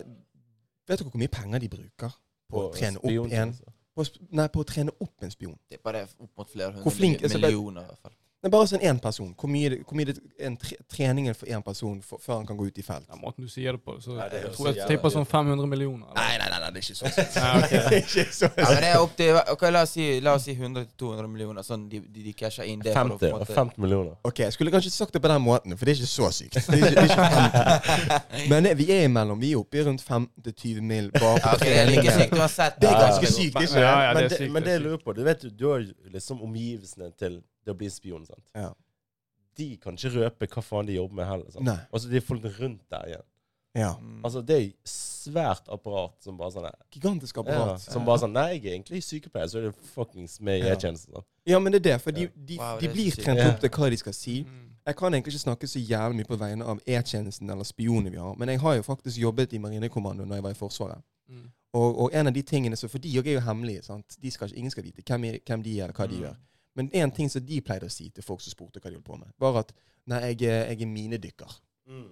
Vet 0.89 0.99
dere 0.99 1.13
hvor 1.13 1.21
mye 1.23 1.31
penger 1.31 1.63
de 1.63 1.69
bruker 1.71 2.15
på 2.51 2.65
å 2.67 2.71
trene 2.75 2.99
opp 2.99 3.33
en 3.33 3.53
altså. 3.53 3.73
på, 3.95 4.05
Nei, 4.35 4.47
på 4.51 4.65
å 4.65 4.67
trene 4.67 4.95
opp 4.99 5.23
en 5.25 5.31
spion. 5.31 5.55
Det 5.71 5.79
er 5.79 5.85
bare 5.87 6.03
opp 6.11 6.41
mot 6.43 6.51
flere 6.51 6.73
hundre 6.75 6.91
millioner, 7.39 7.87
i 7.87 7.93
hvert 7.93 8.03
fall. 8.03 8.17
Det 8.43 8.49
er 8.49 8.51
bare 8.57 8.67
sånn 8.67 8.83
én 8.83 8.99
person. 8.99 9.29
Hvor 9.39 9.47
mye, 9.49 9.69
det- 9.71 9.85
hvor 9.87 9.95
mye 9.95 10.05
det, 10.09 10.17
en 10.41 10.57
tre, 10.59 10.75
treningen 10.91 11.33
for 11.39 11.47
én 11.47 11.63
person 11.63 12.01
for, 12.03 12.19
før 12.19 12.39
han 12.41 12.47
kan 12.47 12.57
gå 12.59 12.67
ut 12.67 12.79
i 12.79 12.83
felt? 12.83 13.05
Ja, 13.09 13.15
måten 13.15 13.45
du 13.45 13.49
sier 13.49 13.71
det 13.77 13.85
på, 13.85 13.95
så 14.03 14.17
Nei, 14.17 14.29
det 14.33 14.41
jeg 14.43 14.51
tror 14.57 14.67
jeg 14.75 14.89
tipper 14.89 15.11
sånn 15.15 15.27
500 15.31 15.69
millioner. 15.71 16.09
Nei, 16.17 16.39
nei, 16.39 16.49
nei, 16.51 16.59
nei 16.59 16.71
det 16.75 16.81
er 16.81 16.83
ikke 16.83 16.97
så 16.99 17.07
sykt. 17.15 17.37
Nei, 17.39 17.53
ok. 17.61 17.71
Det 17.93 17.95
er 17.95 18.03
ikke 18.03 18.33
så 18.35 18.49
Ja, 18.59 18.67
men 18.73 18.81
det 18.83 18.89
er 18.91 18.99
opp 19.05 19.15
til 19.17 19.39
ok, 19.53 19.63
La 19.71 19.83
oss 19.87 19.91
si, 19.95 20.09
la 20.21 20.35
oss 20.35 20.43
si 20.49 20.57
100-200 20.57 21.29
millioner. 21.31 21.63
Sånn 21.63 21.85
de, 21.89 22.01
de, 22.01 22.23
de 22.27 22.33
casher 22.33 22.67
inn 22.67 22.81
det. 22.83 22.93
for 22.97 23.15
å 23.15 23.15
50, 23.15 23.21
på 23.21 23.27
en 23.31 23.33
og 23.39 23.45
måte 23.47 23.55
50 23.61 23.79
millioner. 23.87 24.19
Ok, 24.27 24.39
jeg 24.43 24.53
skulle 24.59 24.75
kanskje 24.75 24.91
sagt 24.97 25.13
det 25.15 25.23
på 25.23 25.31
den 25.31 25.43
måten, 25.47 25.77
for 25.79 25.85
det 25.87 25.95
er 25.95 26.03
ikke 26.03 26.11
så 26.11 26.33
sykt. 26.35 26.59
Det 26.59 26.67
er 26.67 26.83
ikke, 26.83 26.91
det 26.91 26.99
er 26.99 28.19
ikke 28.35 28.49
Men 28.51 28.71
vi 28.83 28.89
er 28.91 29.05
imellom. 29.07 29.39
Vi 29.39 29.53
er 29.55 29.63
oppe 29.63 29.79
i 29.79 29.87
rundt 29.87 30.03
15-20 30.03 30.83
mil 30.83 31.13
bare 31.15 31.39
på 31.39 31.47
Ja, 31.47 31.55
ok, 31.55 31.63
det 31.63 31.79
er 31.79 32.99
ganske 33.07 33.31
sykt, 33.31 33.55
Men- 33.55 33.63
ikke 33.63 33.79
det? 33.79 33.87
Ja, 33.87 33.95
ja, 34.09 34.13
det 34.19 34.27
er 34.33 34.37
sykt, 34.37 34.51
men 34.51 34.63
det 34.67 34.73
det 34.73 34.77
jeg 34.81 34.85
lurer 34.91 34.99
på 35.07 35.15
Du 35.15 35.23
vet, 35.31 35.41
du- 35.47 35.51
du 35.63 35.69
har 35.71 35.87
liksom 36.11 36.43
omgivelsene 36.43 37.13
til 37.17 37.39
det 37.65 37.75
å 37.75 37.79
bli 37.79 37.89
spion. 37.91 38.25
sant? 38.27 38.45
Ja. 38.55 38.73
De 39.57 39.77
kan 39.77 39.95
ikke 39.99 40.15
røpe 40.17 40.47
hva 40.49 40.63
faen 40.65 40.87
de 40.87 40.95
jobber 40.97 41.15
med 41.15 41.27
heller. 41.29 41.51
sant? 41.51 41.65
Nei. 41.65 41.79
Altså, 41.93 42.09
de 42.09 42.21
folk 42.21 42.45
rundt 42.61 42.81
der 42.91 43.05
igjen. 43.11 43.23
Ja. 43.75 43.95
Mm. 43.99 44.21
Altså, 44.25 44.43
Det 44.45 44.57
er 44.61 44.71
svært 44.85 45.69
apparat 45.73 46.13
som 46.21 46.37
bare 46.37 46.51
sånn 46.53 46.67
Gigantisk 46.93 47.37
ja, 47.37 47.43
apparat. 47.43 47.81
Som 47.81 48.05
bare 48.05 48.19
sånn 48.21 48.33
Nei, 48.33 48.59
jeg 48.59 48.67
er 48.67 48.75
egentlig 48.79 49.03
sykepleier, 49.03 49.47
så 49.49 49.59
er 49.59 49.63
det 49.71 49.75
fuckings 49.95 50.41
med 50.41 50.61
i 50.63 50.67
Ja. 50.67 50.75
E-tjenesten. 50.75 51.15
sant? 51.15 51.25
Ja, 51.47 51.59
men 51.59 51.73
det 51.73 51.81
er 51.87 51.93
det. 51.95 52.03
For 52.03 52.11
de, 52.13 52.27
de, 52.29 52.59
Wow, 52.59 52.79
de 52.79 52.87
det 52.87 52.91
er 52.91 52.95
blir 52.95 53.11
sykt. 53.11 53.25
trent 53.25 53.39
Ja. 53.39 53.49
opp 53.51 53.61
til 53.61 53.71
hva 53.71 53.91
de 53.91 53.97
skal 53.97 54.13
si. 54.13 54.43
Mm. 54.45 54.69
Jeg 54.87 54.97
kan 54.97 55.13
egentlig 55.15 55.33
ikke 55.35 55.45
snakke 55.49 55.67
så 55.69 55.79
jævlig 55.89 56.17
mye 56.17 56.25
på 56.27 56.37
vegne 56.39 56.65
av 56.65 56.81
E-tjenesten 56.87 57.49
eller 57.51 57.65
spionene 57.65 58.11
vi 58.11 58.19
har, 58.19 58.35
men 58.35 58.49
jeg 58.49 58.61
har 58.61 58.75
jo 58.77 58.83
faktisk 58.83 59.17
jobbet 59.19 59.53
i 59.53 59.59
Marinekommandoen 59.59 60.29
når 60.29 60.35
jeg 60.37 60.43
var 60.43 60.51
i 60.51 60.55
Forsvaret. 60.55 61.03
Mm. 61.29 61.51
Og, 61.75 61.99
og 62.01 62.11
en 62.13 62.27
av 62.27 62.33
de 62.35 62.43
tingene 62.43 62.77
så 62.77 62.89
For 62.91 62.99
de 62.99 63.09
òg 63.19 63.27
er 63.27 63.33
jo 63.35 63.41
hemmelige. 63.41 63.85
sant? 63.85 64.17
De 64.21 64.31
skal, 64.31 64.49
ikke- 64.49 64.59
ingen 64.59 64.71
skal 64.71 64.83
vite 64.85 65.03
hvem, 65.03 65.25
er, 65.25 65.39
hvem 65.47 65.63
de 65.63 65.79
er, 65.81 65.85
eller 65.85 65.95
hva 65.95 66.07
de 66.09 66.19
gjør. 66.21 66.37
Men 66.79 66.89
en 67.03 67.13
ting 67.13 67.29
som 67.31 67.45
de 67.45 67.61
pleide 67.65 67.89
å 67.89 67.93
si 67.93 68.09
til 68.11 68.25
folk 68.25 68.41
som 68.41 68.55
spurte 68.55 68.81
hva 68.81 68.91
de 68.91 68.97
holdt 68.97 69.09
på 69.09 69.19
med, 69.21 69.33
var 69.43 69.61
at 69.61 69.75
nei, 70.09 70.23
jeg, 70.33 70.49
jeg 70.49 70.81
er 70.81 70.91
minedykker. 70.91 71.61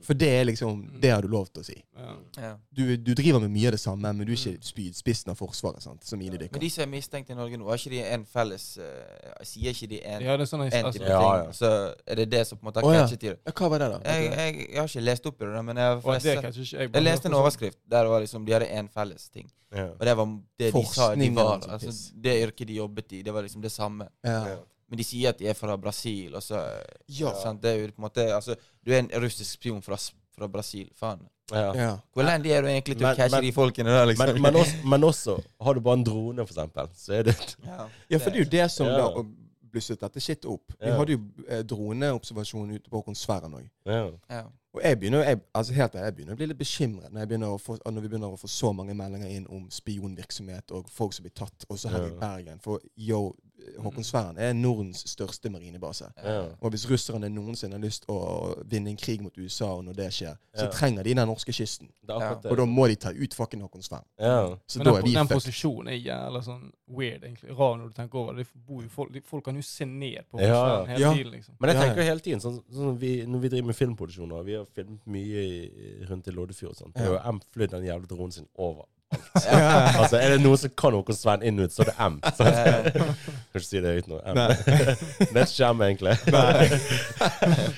For 0.03 0.15
det 0.19 0.29
er 0.41 0.45
liksom 0.45 1.01
Det 1.03 1.11
har 1.11 1.23
du 1.23 1.29
lov 1.31 1.47
til 1.47 1.63
å 1.63 1.65
si. 1.65 1.77
Ja. 1.97 2.15
Ja. 2.43 2.51
Du, 2.75 2.97
du 2.97 3.13
driver 3.15 3.41
med 3.45 3.53
mye 3.55 3.71
av 3.71 3.77
det 3.77 3.81
samme, 3.81 4.11
men 4.17 4.27
du 4.27 4.33
er 4.33 4.39
ikke 4.39 4.67
spydspissen 4.67 5.31
av 5.31 5.39
Forsvaret 5.39 5.85
sant? 5.85 6.03
som 6.05 6.21
Men 6.21 6.39
de 6.41 6.71
som 6.73 6.83
er 6.83 6.91
mistenkt 6.91 7.31
i 7.31 7.37
Norge 7.39 7.57
nå, 7.61 7.69
har 7.69 7.79
ikke 7.79 7.93
de 7.95 8.01
en 8.03 8.25
felles 8.27 8.67
uh, 8.83 9.45
Sier 9.47 9.77
ikke 9.77 9.89
de 9.93 10.01
en, 10.03 10.25
ja, 10.27 10.37
det 10.37 10.47
er 10.47 10.51
sånn 10.51 10.67
en 10.67 10.73
altså, 10.73 10.99
type 10.99 11.13
Ja, 11.13 11.21
ja. 11.23 11.45
ting? 11.45 11.55
Så 11.61 11.71
er 12.05 12.21
det 12.23 12.27
det 12.35 12.43
som 12.49 12.59
på 12.59 12.67
en 12.67 12.71
måte 12.73 12.85
har 12.85 12.97
ja. 12.97 13.05
catchet 13.07 13.29
i 13.29 13.31
det. 13.31 13.39
Ja, 13.47 13.55
hva 13.61 13.71
var 13.73 13.85
det, 13.85 13.91
da? 13.95 14.01
Jeg, 14.11 14.27
jeg, 14.27 14.59
jeg 14.67 14.81
har 14.81 14.93
ikke 14.93 15.07
lest 15.07 15.31
opp 15.31 15.41
i 15.41 15.53
det, 15.55 15.65
men 15.71 15.83
jeg, 15.85 16.03
jeg 16.11 16.91
jeg 16.91 17.07
leste 17.07 17.31
en 17.31 17.31
sånn. 17.31 17.41
overskrift 17.41 17.81
der 17.87 18.09
det 18.09 18.15
var 18.17 18.27
liksom, 18.27 18.47
de 18.49 18.59
hadde 18.59 18.71
en 18.81 18.91
felles 18.91 19.31
ting. 19.31 19.49
Ja. 19.73 19.85
Og 19.93 20.01
det 20.07 20.17
var 20.17 20.27
det 20.59 20.73
de 20.75 20.85
sa 20.91 21.15
de 21.15 21.31
var. 21.35 21.61
Altså, 21.71 22.13
det 22.21 22.33
yrket 22.49 22.67
de 22.69 22.75
jobbet 22.81 23.13
i, 23.13 23.23
det 23.23 23.33
var 23.35 23.43
liksom 23.43 23.63
det 23.63 23.71
samme. 23.73 24.09
Yeah. 24.27 24.49
Ja. 24.49 24.57
Men 24.91 24.99
de 24.99 25.05
sier 25.07 25.29
at 25.31 25.39
de 25.39 25.47
er 25.47 25.55
fra 25.55 25.77
Brasil, 25.79 26.35
og 26.35 26.43
så 26.43 26.59
Ja. 27.09 27.31
sant? 27.43 27.63
Det 27.63 27.71
er 27.71 27.77
jo 27.85 27.87
på 27.93 28.03
en 28.03 28.09
måte 28.09 28.25
Altså, 28.35 28.57
du 28.85 28.91
er 28.93 28.99
en 28.99 29.11
russisk 29.23 29.53
spion 29.61 29.83
fra, 29.83 29.97
fra 30.37 30.49
Brasil. 30.49 30.89
Faen. 30.99 31.21
Ja. 31.53 31.73
ja. 31.75 31.97
Hvor 32.15 32.23
elendig 32.23 32.51
er 32.55 32.63
du 32.63 32.69
egentlig 32.69 32.97
til 32.99 33.07
å 33.07 33.15
catche 33.15 33.31
men- 33.37 33.43
de 33.45 33.53
folkene 33.53 33.91
der, 33.91 34.07
liksom? 34.07 34.27
Men, 34.35 34.43
men, 34.43 34.55
også, 34.55 34.75
men 34.87 35.03
også 35.05 35.43
Har 35.61 35.75
du 35.75 35.81
bare 35.81 35.99
en 35.99 36.05
drone, 36.05 36.47
for 36.47 36.55
eksempel, 36.55 36.89
så 36.95 37.13
er 37.19 37.23
det 37.23 37.57
ja. 37.67 37.87
Ja, 38.11 38.19
for 38.19 38.31
det 38.31 38.41
er 38.41 38.45
jo 38.45 38.51
det 38.51 38.71
som 38.71 38.87
Ja. 38.87 38.99
da 38.99 39.25
blusset 39.73 40.01
dette 40.01 40.21
shit 40.21 40.45
opp. 40.47 40.73
Vi 40.81 40.91
hadde 40.91 41.13
jo 41.13 41.21
eh, 41.49 41.63
droneobservasjon 41.63 42.73
ute 42.75 42.91
på 42.91 43.03
Konsverren 43.05 43.55
òg. 43.55 43.69
ja. 43.87 44.45
Ja. 44.73 44.79
Og 44.79 44.83
jeg 44.85 44.99
begynner, 45.01 45.25
jeg, 45.25 45.41
altså 45.55 45.73
helt 45.75 45.95
jeg 45.95 46.15
begynner 46.15 46.33
å 46.33 46.37
bli 46.37 46.47
litt 46.47 46.59
bekymret 46.59 47.13
når, 47.13 47.21
jeg 47.27 47.43
å 47.43 47.59
få, 47.59 47.79
når 47.91 48.01
vi 48.01 48.09
begynner 48.09 48.31
å 48.33 48.39
få 48.39 48.47
så 48.49 48.73
mange 48.73 48.95
meldinger 48.95 49.29
inn 49.29 49.47
om 49.51 49.69
spionvirksomhet 49.71 50.71
og 50.71 50.89
folk 50.91 51.13
som 51.13 51.25
blir 51.27 51.35
tatt, 51.35 51.65
også 51.69 51.89
her 51.91 52.07
i 52.07 52.11
Bergen. 52.21 52.61
For 52.63 52.81
yo, 52.97 53.33
Håkonsverren 53.79 54.39
er 54.41 54.55
Nordens 54.57 55.03
største 55.11 55.51
marinebase. 55.53 56.07
Ja. 56.25 56.47
Og 56.65 56.71
hvis 56.73 56.87
russerne 56.89 57.29
noensinne 57.29 57.77
har 57.77 57.83
lyst 57.83 58.07
å 58.09 58.55
vinne 58.71 58.89
en 58.91 58.97
krig 58.97 59.21
mot 59.21 59.37
USA, 59.37 59.75
og 59.77 59.85
når 59.85 59.99
det 59.99 60.07
skjer, 60.17 60.37
så 60.57 60.65
Ja. 60.65 60.71
trenger 60.71 61.03
de 61.05 61.15
den 61.15 61.29
norske 61.29 61.53
kysten. 61.53 61.91
Og 62.09 62.57
da 62.57 62.65
må 62.65 62.87
de 62.89 62.97
ta 62.97 63.11
ut 63.13 63.35
fucking 63.35 63.61
Håkonsvern. 63.61 64.05
ja. 64.19 64.57
Så 64.67 64.79
Men 64.79 64.85
da 64.87 64.95
er 64.99 65.03
vi 65.03 65.13
den 65.13 65.29
posisjonen 65.29 65.89
er 65.89 65.99
jævla 66.01 66.43
sånn 66.43 66.73
weird, 66.89 67.23
egentlig. 67.23 67.51
Rar 67.59 67.77
når 67.77 67.89
du 67.89 67.93
tenker 67.95 68.19
over 68.19 68.33
det. 68.35 68.47
Det 68.47 68.67
bor 68.67 68.83
jo 68.83 68.89
folk, 68.89 69.13
de, 69.13 69.21
folk 69.21 69.45
kan 69.45 69.55
jo 69.55 69.63
se 69.63 69.85
ned 69.85 70.25
på 70.33 70.41
Ja, 70.41 70.47
ja. 70.49 70.85
Hele 70.87 71.01
Ja. 71.01 71.13
tiden, 71.15 71.33
liksom. 71.33 71.55
Men 71.61 71.69
jeg 71.71 71.77
Ja, 71.77 71.83
ja. 71.83 71.89
tenker 71.95 72.03
hele 72.03 72.21
tiden 72.21 72.41
sånn, 72.41 72.63
sånn 72.73 72.99
vi, 72.99 73.27
Når 73.27 73.39
vi 73.41 73.49
driver 73.49 73.67
med 73.67 73.77
filmproduksjoner 73.77 74.45
Vi 74.45 74.60
har 74.63 74.71
filmet 74.77 75.05
mye 75.11 76.07
rundt 76.11 76.31
i 76.31 76.35
Loddefjord 76.37 76.73
og 76.75 76.81
sånn. 76.85 76.95
Det 76.97 77.05
er 77.07 77.15
jo 77.15 77.21
M 77.33 77.43
flydd 77.55 77.75
den 77.77 77.87
jævla 77.91 78.11
dronen 78.11 78.35
sin 78.39 78.49
over. 78.57 78.87
Ja. 79.43 79.99
Altså, 79.99 80.19
Er 80.23 80.37
det 80.37 80.43
noen 80.43 80.59
som 80.61 80.71
kan 80.79 80.93
noe 80.95 81.15
Sven 81.17 81.43
inn 81.47 81.59
ut, 81.59 81.73
så 81.75 81.83
er 81.83 81.89
det 81.91 81.95
M. 82.05 82.19
Sant? 82.37 82.59
Kan 83.51 83.59
ikke 83.59 83.67
si 83.67 83.81
det 83.83 83.95
høyt 83.97 84.11
nå. 84.11 84.21
M. 84.23 84.39
Det 85.33 85.41
er 85.41 85.41
et 85.43 85.55
M, 85.67 85.83
egentlig. 85.87 86.15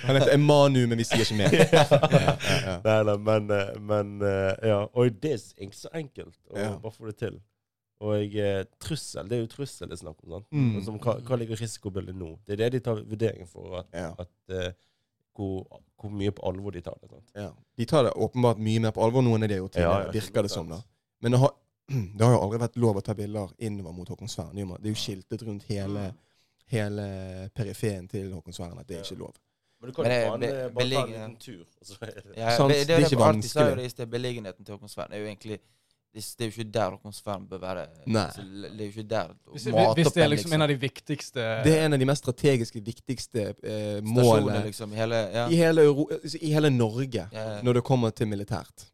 Han 0.03 0.19
heter 0.19 0.35
Emanu, 0.35 0.83
men 0.91 1.01
vi 1.01 1.07
sier 1.09 1.25
ikke 1.25 1.39
mer. 1.39 1.57
Ja, 1.73 1.87
ja. 2.67 2.77
Nei, 2.85 2.99
nei, 3.09 3.17
men, 3.31 3.49
eh, 3.57 3.73
men 3.93 4.13
eh, 4.29 4.69
Ja. 4.75 4.83
Og 4.93 5.17
det 5.23 5.33
er 5.39 5.47
ikke 5.69 5.79
så 5.79 5.93
enkelt 5.97 6.37
å 6.53 6.69
bare 6.85 6.95
få 6.99 7.09
det 7.09 7.17
til. 7.23 7.41
Og 8.03 8.37
eh, 8.45 8.63
trussel, 8.83 9.29
det 9.31 9.39
er 9.39 9.45
jo 9.45 9.51
trussel 9.53 9.89
det 9.89 9.97
er 9.97 10.03
snakk 10.03 10.21
om. 10.27 10.37
sant? 10.37 10.49
Mm. 10.53 10.81
Som, 10.85 11.01
hva, 11.01 11.17
hva 11.25 11.39
ligger 11.39 11.61
risikobildet 11.63 12.19
nå? 12.19 12.35
Det 12.45 12.57
er 12.59 12.65
det 12.65 12.73
de 12.77 12.85
tar 12.91 13.01
vurderingen 13.07 13.49
for. 13.49 13.79
At, 13.81 14.27
at 14.27 14.57
hvor, 15.37 15.83
hvor 16.01 16.11
mye 16.11 16.31
på 16.31 16.43
alvor 16.49 16.71
de 16.75 16.81
tar 16.81 16.97
det. 17.03 17.11
sant? 17.11 17.31
Ja. 17.35 17.51
De 17.77 17.85
tar 17.87 18.05
det 18.05 18.13
åpenbart 18.17 18.59
mye 18.59 18.81
mer 18.81 18.91
på 18.93 19.03
alvor 19.05 19.23
nå 19.23 19.35
enn 19.37 19.41
det 19.47 19.49
de 19.49 19.55
har 19.55 19.63
gjort 19.65 19.73
tidligere, 19.79 20.07
ja, 20.07 20.13
virker 20.13 20.43
det 20.43 20.51
som. 20.51 20.67
100%. 20.67 20.71
da. 20.77 20.83
Men 21.23 21.33
det 21.33 21.39
har, 21.39 21.53
det 22.19 22.25
har 22.27 22.33
jo 22.35 22.41
aldri 22.43 22.59
vært 22.65 22.77
lov 22.77 22.97
å 23.01 23.05
ta 23.07 23.15
bilder 23.15 23.55
innover 23.59 23.93
mot 23.97 24.09
Håkonsvern. 24.09 24.53
Det 24.55 24.63
er 24.63 24.67
jo- 24.69 24.79
Det 24.83 24.95
skiltet 24.97 25.43
rundt 25.47 25.65
hele, 25.69 26.13
hele 26.73 27.07
periferen 27.55 28.09
til 28.09 28.33
Håkonsvern 28.33 28.79
at 28.79 28.87
det 28.89 28.97
er 28.99 29.03
ikke 29.07 29.19
lov. 29.19 29.35
Men 29.81 29.91
du 29.91 29.95
kan 29.95 30.05
Men 30.05 30.13
jo 30.13 30.37
det- 30.39 30.51
bare, 30.53 30.71
bare 30.71 30.91
ta 30.91 31.03
en 31.03 31.11
liten 31.11 31.37
tur. 31.37 31.65
Og 31.81 31.87
så 31.87 31.97
er 32.03 32.07
det. 32.07 32.37
Ja, 32.37 32.51
det, 32.57 32.69
det, 32.69 32.87
det, 32.87 32.87
det 32.87 32.99
ikke 32.99 33.01
det 33.01 33.09
sa 33.09 33.17
jo 33.17 33.19
vanskelig. 33.25 33.77
det 33.77 33.85
i 33.85 33.89
sted. 33.89 34.07
Beliggenheten 34.07 34.65
til 34.65 34.75
Håkonsvern 34.77 35.13
er 35.13 35.19
jo 35.19 35.27
egentlig 35.27 35.59
det, 35.59 35.63
det 36.13 36.45
er 36.45 36.51
jo 36.51 36.53
ikke 36.53 36.73
der 36.73 36.93
atmosfæren 36.99 37.47
bør 37.49 37.59
være. 37.63 37.83
Nei. 38.07 38.27
Det 38.37 38.71
er 38.71 38.85
jo 38.85 38.91
ikke 38.91 39.03
der 39.09 39.31
Hvis, 39.53 39.65
hvis 39.65 40.13
det 40.13 40.21
er 40.21 40.25
en, 40.27 40.31
liksom 40.31 40.53
en 40.53 40.63
av 40.63 40.69
de 40.69 40.77
viktigste 40.77 41.41
Det 41.65 41.73
er 41.79 41.87
en 41.87 41.93
av 41.97 41.99
de 42.03 42.09
mest 42.11 42.21
strategiske, 42.25 42.83
viktigste 42.85 43.45
eh, 43.65 44.03
målene 44.05 44.65
liksom, 44.67 44.93
i 44.93 44.97
hele 45.01 45.21
ja. 45.33 45.47
i, 45.49 45.57
hele 45.57 45.87
Euro 45.89 46.05
i 46.41 46.53
hele 46.53 46.71
Norge 46.71 47.29
Ja. 47.33 47.47
når 47.65 47.73
det 47.81 47.85
kommer 47.89 48.11
til 48.11 48.29
militært. 48.29 48.89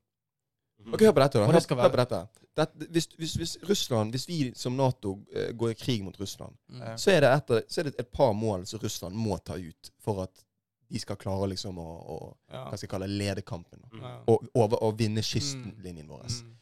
Ok, 0.92 1.00
Hør 1.02 1.12
på 1.12 1.20
dette. 1.24 1.38
da. 1.38 1.46
Hør, 1.46 1.58
hør 1.82 1.90
på 1.90 1.96
dette. 2.00 2.20
dette 2.56 2.86
hvis, 2.94 3.08
hvis, 3.18 3.34
hvis 3.34 3.56
Russland, 3.68 4.10
hvis 4.14 4.28
vi 4.28 4.38
som 4.56 4.76
Nato 4.78 5.18
eh, 5.34 5.50
går 5.58 5.70
i 5.74 5.74
krig 5.74 6.04
mot 6.04 6.20
Russland, 6.20 6.54
Mm. 6.68 6.80
Ja. 6.86 6.96
så 6.96 7.10
er, 7.10 7.20
det 7.20 7.32
et, 7.34 7.64
så 7.72 7.80
er 7.80 7.84
det 7.90 7.94
et 7.98 8.08
par 8.12 8.32
mål 8.32 8.66
som 8.66 8.78
Russland 8.82 9.14
må 9.16 9.36
ta 9.38 9.56
ut 9.58 9.90
for 9.98 10.22
at 10.22 10.44
de 10.88 10.98
skal 11.02 11.16
klare 11.20 11.48
liksom 11.50 11.76
å, 11.78 11.88
å 12.14 12.18
Ja. 12.52 12.62
hva 12.70 12.76
skal 12.78 12.86
jeg 12.86 12.90
kalle 12.94 13.08
lede 13.10 13.42
kampen. 13.42 13.82
Ja. 14.00 14.14
Og, 14.28 14.46
over, 14.54 14.78
og 14.82 14.94
vinne 14.98 15.20
kystlinjen 15.20 16.06
vår. 16.08 16.24
Mm. 16.30 16.54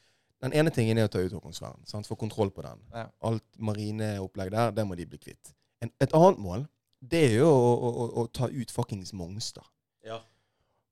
Den 0.43 0.53
ene 0.53 0.71
tingen 0.71 0.99
er 0.99 1.07
å 1.09 1.09
ta 1.13 1.19
ut 1.25 1.33
Håkonsvern. 1.33 1.81
Få 2.05 2.17
kontroll 2.21 2.51
på 2.53 2.63
den. 2.63 2.79
Ja. 2.93 3.07
Alt 3.25 3.45
marineopplegg 3.59 4.51
der, 4.53 4.71
det 4.77 4.85
må 4.87 4.95
de 4.99 5.07
bli 5.09 5.19
kvitt. 5.19 5.53
En, 5.83 5.91
et 6.01 6.13
annet 6.17 6.39
mål, 6.39 6.67
det 7.01 7.23
er 7.31 7.35
jo 7.39 7.49
å, 7.49 7.73
å, 7.77 7.91
å, 7.91 8.07
å 8.23 8.27
ta 8.33 8.49
ut 8.53 8.71
fuckings 8.73 9.13
Mongstad. 9.17 9.65
Ja. 10.05 10.21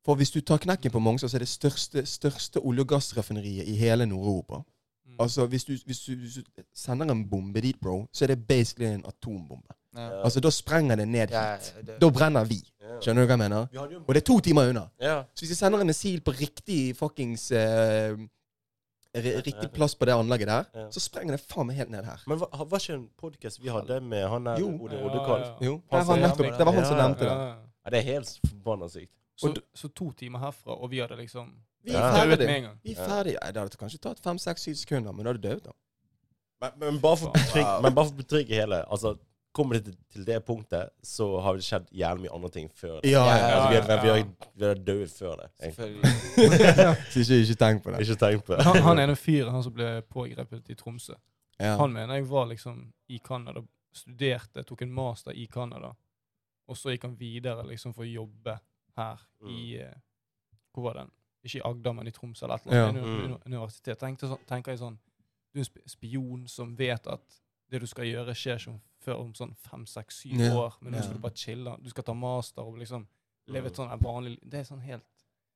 For 0.05 0.17
hvis 0.21 0.31
du 0.35 0.41
tar 0.45 0.59
knekken 0.61 0.93
på 0.93 1.01
Mongstad, 1.01 1.31
så 1.33 1.37
er 1.39 1.45
det 1.45 1.49
største, 1.53 2.03
største 2.09 2.61
olje- 2.61 2.85
og 2.85 2.89
gassraffineriet 2.93 3.69
i 3.69 3.77
hele 3.81 4.07
Nord-Europa. 4.09 4.63
Mm. 5.05 5.17
Altså, 5.21 5.47
hvis 5.47 5.65
du, 5.69 5.73
hvis, 5.87 6.01
du, 6.07 6.15
hvis 6.17 6.35
du 6.41 6.63
sender 6.77 7.09
en 7.13 7.23
bombe 7.29 7.61
dit, 7.65 7.77
bro, 7.81 8.07
så 8.13 8.25
er 8.25 8.33
det 8.35 8.47
basically 8.49 8.89
en 8.95 9.05
atombombe. 9.09 9.77
Ja. 9.95 10.09
Altså, 10.27 10.41
da 10.43 10.51
sprenger 10.51 10.97
det 10.99 11.05
ned 11.09 11.31
Ja, 11.31 11.57
det- 11.87 12.01
Da 12.03 12.09
brenner 12.11 12.45
vi. 12.49 12.63
Skjønner 13.01 13.23
du 13.23 13.29
hva 13.29 13.37
jeg 13.37 13.43
mener? 13.45 13.69
Og 14.09 14.15
det 14.15 14.23
er 14.23 14.27
to 14.27 14.41
timer 14.41 14.69
unna. 14.73 14.89
ja. 15.01 15.23
Så 15.35 15.45
hvis 15.45 15.51
vi 15.55 15.55
sender 15.61 15.81
en 15.81 15.87
missil 15.87 16.21
på 16.21 16.33
riktig 16.35 16.97
fuckings 16.97 17.51
ri- 17.53 18.29
Riktig 19.15 19.71
plass 19.73 19.95
på 19.95 20.05
det 20.09 20.15
anlegget 20.15 20.49
der, 20.49 20.65
Ja. 20.75 20.89
så 20.91 21.01
sprenger 21.01 21.37
det 21.37 21.41
faen 21.41 21.67
meg 21.67 21.77
helt 21.77 21.91
ned 21.91 22.05
her. 22.05 22.23
Men 22.27 22.39
var, 22.41 22.49
var 22.67 22.79
ikke 22.83 22.95
en 22.95 23.09
podcast 23.17 23.61
vi 23.63 23.69
hadde 23.71 24.01
med 24.03 24.29
han 24.29 24.45
der 24.45 24.59
Ja, 24.59 24.65
Oddekall? 24.67 25.41
ja. 25.41 25.53
Jo, 25.61 25.83
Han 25.91 26.01
det 26.01 26.09
var, 26.09 26.17
nettopp, 26.17 26.59
det 26.59 26.67
var 26.67 26.73
han 26.73 26.85
som 26.85 26.97
nevnte 26.97 27.29
det. 27.29 27.37
Det 27.91 27.99
er 28.01 28.03
helt 28.13 28.41
forbanna 28.49 28.89
sykt. 28.89 29.13
Så, 29.37 29.55
så 29.75 29.89
to 29.89 30.13
timer 30.13 30.39
herfra, 30.39 30.75
og 30.75 30.91
vi 30.91 30.99
hadde 30.99 31.17
liksom 31.17 31.53
Vi 31.85 31.93
er 31.93 32.37
gang. 32.63 32.79
Vi 32.83 32.93
er 32.95 33.07
ferdig. 33.07 33.35
Ja, 33.35 33.51
det 33.53 33.61
hadde 33.63 33.77
kanskje 33.77 33.99
tatt 34.01 34.21
fem, 34.25 34.39
seks, 34.39 34.63
syv 34.63 34.75
sekunder, 34.75 35.13
men 35.13 35.25
da 35.25 35.33
hadde 35.33 35.43
du 35.43 35.49
dødd, 35.49 35.65
da. 35.65 35.73
Men, 36.61 36.73
men 36.81 37.01
bare 37.01 37.17
for 37.17 38.15
å 38.15 38.17
betrygge 38.17 38.55
hele 38.57 38.85
Altså, 38.89 39.17
Kommer 39.55 39.79
det 39.79 39.95
til, 40.11 40.25
det 40.27 40.41
punktet, 40.45 40.91
så 41.07 41.29
har 41.41 41.55
det 41.55 41.63
skjedd 41.63 41.85
jævlig 41.95 42.25
mye 42.25 42.33
andre 42.35 42.49
ting 42.51 42.69
før 42.75 42.97
det. 43.01 43.11
Ja, 43.13 43.21
Ja, 43.23 43.35
ja. 43.39 43.51
Altså, 43.55 43.69
vi, 43.71 43.77
ja, 43.77 43.83
har, 43.83 44.03
vi, 44.03 44.09
ja. 44.09 44.49
vi 44.55 44.65
har 44.67 44.81
dødd 44.89 45.13
før 45.15 45.37
det. 45.37 45.49
Så 47.13 47.21
ikke, 47.21 47.39
ikke 47.45 47.55
tenk 47.61 47.83
på 47.85 47.91
det. 47.95 48.01
Ikke 48.03 48.17
tenk 48.19 48.45
på 48.47 48.57
det. 48.57 48.65
Han, 48.67 48.81
han 48.83 48.99
ene 49.05 49.15
fyren 49.17 49.53
han 49.55 49.63
som 49.63 49.75
ble 49.77 49.91
pågrepet 50.11 50.71
i 50.71 50.77
Tromsø, 50.79 51.15
Ja. 51.61 51.77
han 51.79 51.93
mener 51.95 52.15
jeg 52.19 52.27
var 52.29 52.49
liksom 52.51 52.81
i 53.15 53.21
Canada, 53.23 53.63
studerte, 53.95 54.65
tok 54.67 54.83
en 54.83 54.93
master 54.93 55.31
i 55.39 55.47
Canada, 55.47 55.93
og 56.67 56.77
så 56.77 56.91
gikk 56.91 57.05
han 57.07 57.15
videre 57.21 57.63
liksom 57.69 57.95
for 57.95 58.03
å 58.03 58.11
jobbe 58.11 58.57
her 58.99 59.21
i 59.47 59.77
eh, 59.79 59.95
Hvor 60.75 60.89
var 60.89 60.95
den? 60.99 61.11
Ikke 61.45 61.59
i 61.61 61.65
Agder, 61.69 61.93
men 61.95 62.09
i 62.09 62.11
Tromsø 62.11 62.47
eller 62.47 62.57
et 62.57 62.67
eller 62.67 62.77
Ja. 62.81 62.89
annet. 62.89 63.05
Mm. 63.05 63.25
uni- 63.25 63.39
Universitet. 63.47 63.99
Tenkte, 64.01 64.27
sånn- 64.33 64.47
tenker 64.49 64.73
jeg 64.73 64.81
sånn 64.81 64.99
Du 65.55 65.61
er 65.61 65.65
en 65.65 65.89
spion 65.89 66.49
som 66.49 66.75
vet 66.77 67.07
at 67.07 67.41
det 67.71 67.81
du 67.81 67.87
skal 67.87 68.05
gjøre, 68.09 68.35
skjer 68.35 68.59
som 68.59 68.81
før 69.05 69.21
om 69.21 69.33
sånn 69.37 69.55
fem, 69.57 69.85
seks, 69.87 70.23
syv 70.25 70.41
Ja. 70.41 70.53
år, 70.57 70.79
men 70.81 70.93
nå 70.95 71.03
skal 71.03 71.15
du 71.15 71.21
bare 71.21 71.37
chille. 71.37 71.77
Du 71.83 71.91
skal 71.91 72.05
ta 72.05 72.15
master 72.15 72.63
og 72.63 72.79
liksom 72.79 73.07
leve 73.49 73.65
Mm. 73.65 73.67
et 73.67 73.77
sånn 73.77 74.01
vanlig. 74.03 74.39
Det 74.43 74.61
er 74.61 74.65
sånn 74.65 74.81
helt 74.83 75.03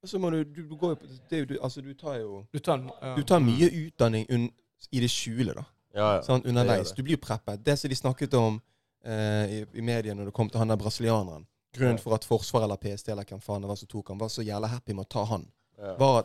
Altså 0.01 0.15
så 0.17 0.21
må 0.23 0.31
du, 0.31 0.45
du, 0.45 0.63
du 0.69 0.77
går 0.77 0.91
jo 0.93 0.95
på 0.95 1.07
det 1.31 1.49
du, 1.49 1.57
Altså, 1.61 1.81
du 1.83 1.93
tar 1.95 2.21
jo 2.21 2.47
Du 2.53 2.59
tar 2.61 2.79
ja. 3.03 3.15
Du 3.17 3.23
tar 3.25 3.41
mye 3.41 3.67
utdanning 3.71 4.27
un, 4.31 4.45
i 4.93 5.01
det 5.01 5.11
skjule, 5.11 5.55
da. 5.55 5.65
Ja, 5.95 6.15
ja. 6.17 6.21
Sånn, 6.23 6.45
Underveis. 6.47 6.93
Du 6.95 7.03
blir 7.03 7.17
jo 7.17 7.23
preppet. 7.25 7.65
Det 7.65 7.75
som 7.79 7.89
de 7.91 7.97
snakket 7.97 8.35
om 8.35 8.61
eh, 9.05 9.47
i, 9.51 9.67
i 9.75 9.81
media 9.83 10.15
når 10.15 10.27
det 10.27 10.35
kom 10.35 10.49
til 10.51 10.59
han 10.59 10.69
der 10.69 10.77
brasilianeren 10.77 11.47
Grunnen 11.75 11.97
Ja. 11.99 12.03
for 12.03 12.15
at 12.15 12.25
Forsvaret 12.25 12.65
eller 12.65 12.77
PST 12.77 13.09
eller 13.11 13.25
hvem 13.25 13.41
faen 13.43 13.61
det 13.63 13.69
var 13.69 13.77
som 13.77 13.89
tok 13.89 14.09
han, 14.09 14.19
var 14.19 14.29
så 14.29 14.43
jævla 14.45 14.69
happy 14.69 14.93
med 14.95 15.05
å 15.07 15.09
ta 15.09 15.25
han, 15.25 15.47
Ja. 15.79 15.97
var 15.97 16.25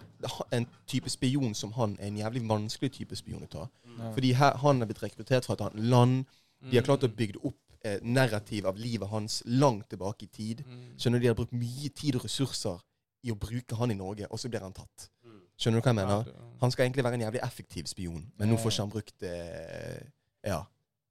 en 0.51 0.67
type 0.87 1.09
spion 1.09 1.53
som 1.55 1.71
han 1.73 1.97
er 1.99 2.07
en 2.07 2.17
jævlig 2.17 2.47
vanskelig 2.47 2.91
type 2.91 3.15
spion 3.15 3.41
å 3.43 3.49
ta. 3.49 3.69
Ja. 3.99 4.11
Fordi 4.13 4.31
her, 4.33 4.53
han 4.57 4.81
er 4.81 4.85
blitt 4.85 5.01
rekruttert 5.03 5.45
fra 5.45 5.53
et 5.53 5.61
annet 5.61 5.83
land. 5.83 6.25
De 6.71 6.77
har 6.77 6.83
klart 6.85 7.03
å 7.03 7.09
bygge 7.11 7.39
opp 7.43 7.59
eh, 7.83 7.99
narrativ 8.01 8.65
av 8.65 8.77
livet 8.77 9.09
hans 9.09 9.41
langt 9.45 9.89
tilbake 9.89 10.23
i 10.23 10.27
tid. 10.27 10.63
Mm. 10.65 10.97
Skjønner 10.97 11.19
du, 11.19 11.23
De 11.23 11.27
har 11.27 11.35
brukt 11.35 11.51
mye 11.53 11.89
tid 11.89 12.15
og 12.15 12.23
ressurser 12.23 12.79
i 13.23 13.31
å 13.31 13.35
bruke 13.39 13.75
han 13.75 13.91
i 13.91 13.95
Norge, 13.95 14.27
og 14.29 14.39
så 14.39 14.49
blir 14.49 14.61
han 14.63 14.73
tatt. 14.73 15.09
Mm. 15.23 15.41
Skjønner 15.57 15.79
du 15.79 15.83
hva 15.83 15.91
jeg 15.93 15.99
mener? 15.99 16.31
Han 16.61 16.71
skal 16.71 16.85
egentlig 16.85 17.03
være 17.03 17.13
en 17.19 17.25
jævlig 17.27 17.41
effektiv 17.43 17.85
spion, 17.91 18.23
men 18.37 18.49
nå 18.49 18.57
får 18.57 18.71
ikke 18.71 18.83
han 18.85 18.93
brukt 18.95 19.23
eh, 19.23 20.01
Ja. 20.43 20.61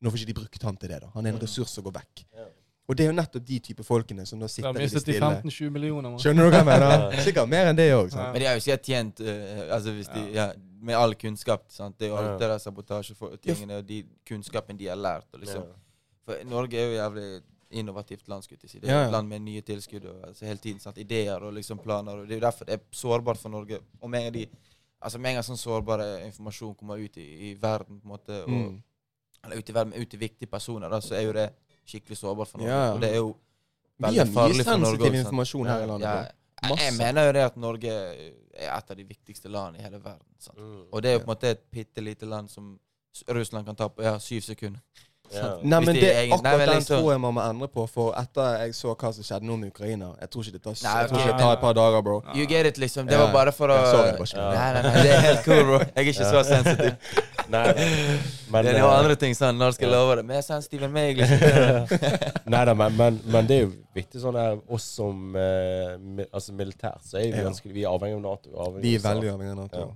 Nå 0.03 0.11
får 0.11 0.19
ikke 0.19 0.33
de 0.33 0.35
brukt 0.41 0.63
han 0.67 0.77
til 0.77 0.89
det. 0.91 1.01
da. 1.01 1.09
Han 1.15 1.27
er 1.27 1.31
en 1.31 1.37
Mm. 1.37 1.43
ressurs 1.45 1.69
som 1.71 1.85
går 1.85 1.93
vekk. 2.01 2.25
Og 2.91 2.97
det 2.99 3.05
er 3.05 3.13
jo 3.13 3.15
nettopp 3.15 3.45
de 3.47 3.59
type 3.63 3.85
folkene 3.87 4.25
som 4.27 4.41
nå 4.43 4.49
sitter 4.51 4.67
har 4.69 4.75
i 4.75 4.81
det 4.83 4.89
mistet 4.89 5.07
de 5.07 5.13
stille. 5.15 5.29
15-20 5.45 5.71
millioner. 5.71 6.11
man. 6.11 6.19
Skjønner 6.19 6.45
du 6.45 6.51
hva 6.51 6.59
jeg 6.59 6.67
mener? 6.67 7.05
Sikkert 7.23 7.49
mer 7.49 7.71
enn 7.71 7.77
det 7.79 7.87
òg. 7.95 8.09
Ja. 8.13 8.25
Men 8.33 8.41
de 8.43 8.47
har 8.51 8.55
jo 8.59 8.65
sikkert 8.65 8.89
tjent 8.91 9.21
uh, 9.23 9.75
altså 9.77 9.95
hvis 9.97 10.09
de, 10.13 10.25
ja, 10.35 10.49
Med 10.83 10.97
all 10.99 11.15
kunnskap. 11.15 11.69
Sant? 11.71 11.95
Det 11.99 12.09
er 12.09 12.11
jo 12.11 12.17
alt 12.19 12.41
det 12.41 12.49
der 12.51 12.59
sabotasjetingene 12.59 13.77
og 13.79 13.87
de 13.87 14.01
kunnskapen 14.27 14.77
de 14.81 14.89
har 14.91 14.99
lært. 14.99 15.29
Og 15.33 15.41
liksom. 15.45 15.69
For 16.27 16.43
Norge 16.51 16.79
er 16.79 16.89
jo 16.91 16.97
jævlig 16.99 17.29
innovativt 17.71 18.27
land. 18.29 18.43
skulle 18.45 18.59
jeg 18.63 18.71
si. 18.71 18.79
Det 18.83 18.91
er 18.91 18.93
Ja, 18.93 19.01
ja. 19.01 19.07
et 19.07 19.13
land 19.15 19.29
med 19.29 19.41
nye 19.47 19.61
tilskudd 19.63 20.05
og 20.11 20.27
altså, 20.29 20.45
hele 20.45 20.59
tiden. 20.59 20.81
Sant? 20.81 20.99
Ideer 20.99 21.39
og 21.43 21.55
liksom 21.55 21.79
planer. 21.79 22.19
og 22.19 22.27
Det 22.29 22.35
er 22.35 22.41
jo 22.41 22.47
derfor 22.49 22.65
det 22.69 22.75
er 22.75 22.83
sårbart 22.93 23.39
for 23.39 23.49
Norge. 23.49 23.79
Og 24.01 24.11
med 24.11 24.19
en 24.27 24.33
gang 24.33 24.35
de 24.43 24.47
Altså 25.03 25.19
med 25.19 25.31
en 25.31 25.35
gang 25.35 25.43
sånn 25.45 25.59
sårbar 25.59 25.99
informasjon 26.29 26.75
kommer 26.79 26.99
ut 27.03 27.17
i, 27.19 27.25
i 27.51 27.55
verden, 27.59 27.97
på 27.99 28.05
en 28.07 28.13
måte, 28.13 28.37
og, 28.45 28.51
Mm. 28.51 28.83
eller 29.45 29.57
ut 29.59 29.71
i 29.71 29.75
verden, 29.75 29.93
ut 29.99 30.09
til 30.11 30.21
viktige 30.21 30.47
personer, 30.47 30.89
da, 30.89 31.01
så 31.01 31.15
er 31.19 31.23
jo 31.27 31.33
det 31.33 31.49
skikkelig 31.89 32.19
sårbart 32.19 32.51
for 32.51 32.63
Norge. 32.63 32.77
Ja. 32.77 32.93
Og 32.93 33.03
det 33.03 33.11
er 33.11 33.21
jo 33.21 33.33
veldig 34.03 34.27
mye 34.27 34.35
farlig 34.35 34.65
for 34.65 34.71
Norge. 34.71 34.87
sensitiv 34.87 35.07
også, 35.07 35.13
sant? 35.13 35.21
informasjon 35.27 35.67
her 35.73 35.83
i 35.83 35.91
landet. 35.91 36.09
Ja, 36.09 36.15
jeg, 36.63 36.71
Masse. 36.71 36.85
jeg 36.85 36.99
mener 36.99 37.27
jo 37.27 37.33
det 37.33 37.45
at 37.45 37.57
Norge 37.57 37.93
er 37.93 38.77
et 38.77 38.91
av 38.95 38.97
de 38.97 39.05
viktigste 39.09 39.51
landene 39.51 39.81
i 39.81 39.87
hele 39.87 39.99
verden. 40.05 40.27
Sant? 40.39 40.59
Mm. 40.59 40.83
Og 40.91 41.03
det 41.03 41.11
er 41.11 41.17
jo 41.17 41.25
på 41.25 41.29
en 41.29 41.35
måte 41.35 41.55
et 41.57 41.65
bitte 41.75 42.05
lite 42.05 42.29
land 42.29 42.51
som 42.53 42.77
Russland 43.29 43.67
kan 43.67 43.77
ta 43.77 43.89
på 43.93 44.05
ja, 44.05 44.19
syv 44.23 44.41
sekunder. 44.47 44.81
Ja. 45.33 45.49
Nei, 45.63 45.79
men 45.81 45.95
de 45.95 46.01
det, 46.01 46.11
er 46.13 46.33
akkurat 46.35 46.43
Nei, 46.45 46.67
liksom... 46.67 46.75
den 46.75 46.87
tror 46.89 47.07
jeg 47.13 47.21
man 47.23 47.35
må 47.37 47.45
endre 47.45 47.69
på. 47.73 47.87
For 47.91 48.13
etter 48.21 48.59
jeg 48.61 48.75
så 48.77 48.93
hva 48.93 49.13
som 49.17 49.27
skjedde 49.27 49.49
nå 49.49 49.57
med 49.61 49.73
Ukraina 49.73 50.11
Jeg 50.21 50.31
tror 50.35 50.45
ikke 50.45 50.57
det 50.59 50.63
tar, 50.67 50.77
Nei, 50.85 51.05
okay. 51.07 51.21
ikke 51.21 51.31
det 51.31 51.39
tar 51.41 51.53
et 51.57 51.63
par 51.63 51.77
dager, 51.79 52.05
bro. 52.05 52.17
You 52.37 52.47
get 52.51 52.69
it, 52.69 52.81
liksom. 52.83 53.09
Det 53.09 53.21
var 53.21 53.33
bare 53.35 53.55
for 53.57 53.73
å 53.73 53.79
Ja, 53.79 53.89
sorry, 53.95 54.13
bare 54.19 54.47
Nei, 54.57 54.69
nei, 54.77 54.83
nei, 54.87 55.07
det 55.07 55.15
er 55.15 55.25
helt 55.29 55.45
cool, 55.47 55.63
bro. 55.71 55.81
Jeg 55.87 56.05
er 56.05 56.11
ikke 56.13 56.29
så 56.29 56.45
sensitiv. 56.49 57.19
Nei. 57.53 57.65
Men, 58.53 58.65
det 58.65 58.75
er 58.75 58.79
jo 58.79 58.87
eh, 58.89 58.99
andre 58.99 59.17
ting 59.21 59.35
sånn, 59.37 59.59
når 59.61 59.75
skal 59.77 59.89
jeg 59.89 59.95
love 59.97 60.21
det? 60.21 60.27
Mer 60.29 60.45
sensitiv 60.47 60.87
enn 60.87 60.95
meg, 60.95 61.19
liksom. 61.21 61.99
Nei 62.55 62.63
da, 62.69 62.77
men, 62.79 62.97
men, 63.01 63.19
men 63.35 63.49
det 63.49 63.59
er 63.59 63.67
jo 63.67 63.73
viktig 63.97 64.23
sånn 64.23 64.39
her 64.41 64.57
oss 64.73 64.87
som 65.01 65.37
eh, 65.37 65.99
mi, 65.99 66.25
altså 66.31 66.55
militært, 66.57 67.03
så 67.09 67.21
er 67.21 67.35
vi 67.35 67.45
ønsker, 67.51 67.75
Vi 67.75 67.85
er 67.85 67.93
avhengig 67.93 68.21
av 68.21 68.25
Nato. 68.29 68.53
vi 68.53 68.63
avhengig 68.67 68.87
Vi 68.87 68.95
er 69.01 69.05
veldig 69.09 69.35
avhengig 69.35 69.57
av 69.57 69.61
Nato. 69.65 69.85
Ja. 69.85 69.93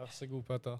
Vær 0.00 0.14
så 0.14 0.30
god, 0.30 0.44
Petter. 0.48 0.78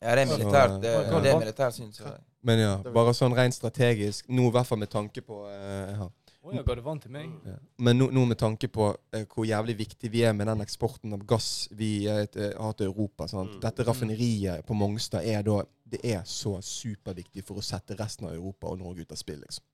Ja, 0.00 0.16
det 0.16 0.22
er 0.22 0.28
militært. 0.32 0.76
Det, 0.80 0.90
det 1.22 1.30
er 1.30 1.40
militært, 1.44 1.76
syns 1.76 2.00
jeg. 2.00 2.18
Men 2.40 2.60
ja, 2.62 2.76
bare 2.94 3.12
sånn 3.16 3.34
rent 3.36 3.54
strategisk. 3.56 4.28
Nå 4.32 4.48
i 4.48 4.54
hvert 4.54 4.68
fall 4.68 4.80
med 4.80 4.90
tanke 4.92 5.22
på 5.24 5.42
uh, 5.44 6.06
oh, 6.40 6.54
ja, 6.56 6.62
ga 6.64 6.94
til 7.02 7.12
meg? 7.12 7.32
Ja. 7.44 7.56
Men 7.84 8.00
nå, 8.00 8.08
nå 8.16 8.24
med 8.30 8.38
tanke 8.40 8.70
på 8.72 8.88
eh, 9.12 9.26
hvor 9.28 9.44
jævlig 9.48 9.76
viktig 9.82 10.10
vi 10.12 10.24
er 10.24 10.32
med 10.36 10.48
den 10.48 10.64
eksporten 10.64 11.12
av 11.16 11.26
gass 11.28 11.68
vi 11.76 12.06
eh, 12.08 12.24
har 12.56 12.76
til 12.78 12.88
Europa. 12.88 13.28
Sant? 13.28 13.58
Mm. 13.58 13.60
Dette 13.66 13.86
raffineriet 13.88 14.64
på 14.66 14.76
Mongstad 14.76 15.26
er 15.28 15.44
da 15.46 15.62
Det 15.90 15.98
er 16.06 16.22
så 16.24 16.54
superviktig 16.62 17.42
for 17.42 17.58
å 17.58 17.64
sette 17.66 17.96
resten 17.98 18.28
av 18.28 18.34
Europa 18.36 18.68
og 18.70 18.78
Norge 18.78 19.02
ut 19.02 19.12
av 19.12 19.18
spill. 19.18 19.40
liksom. 19.42 19.64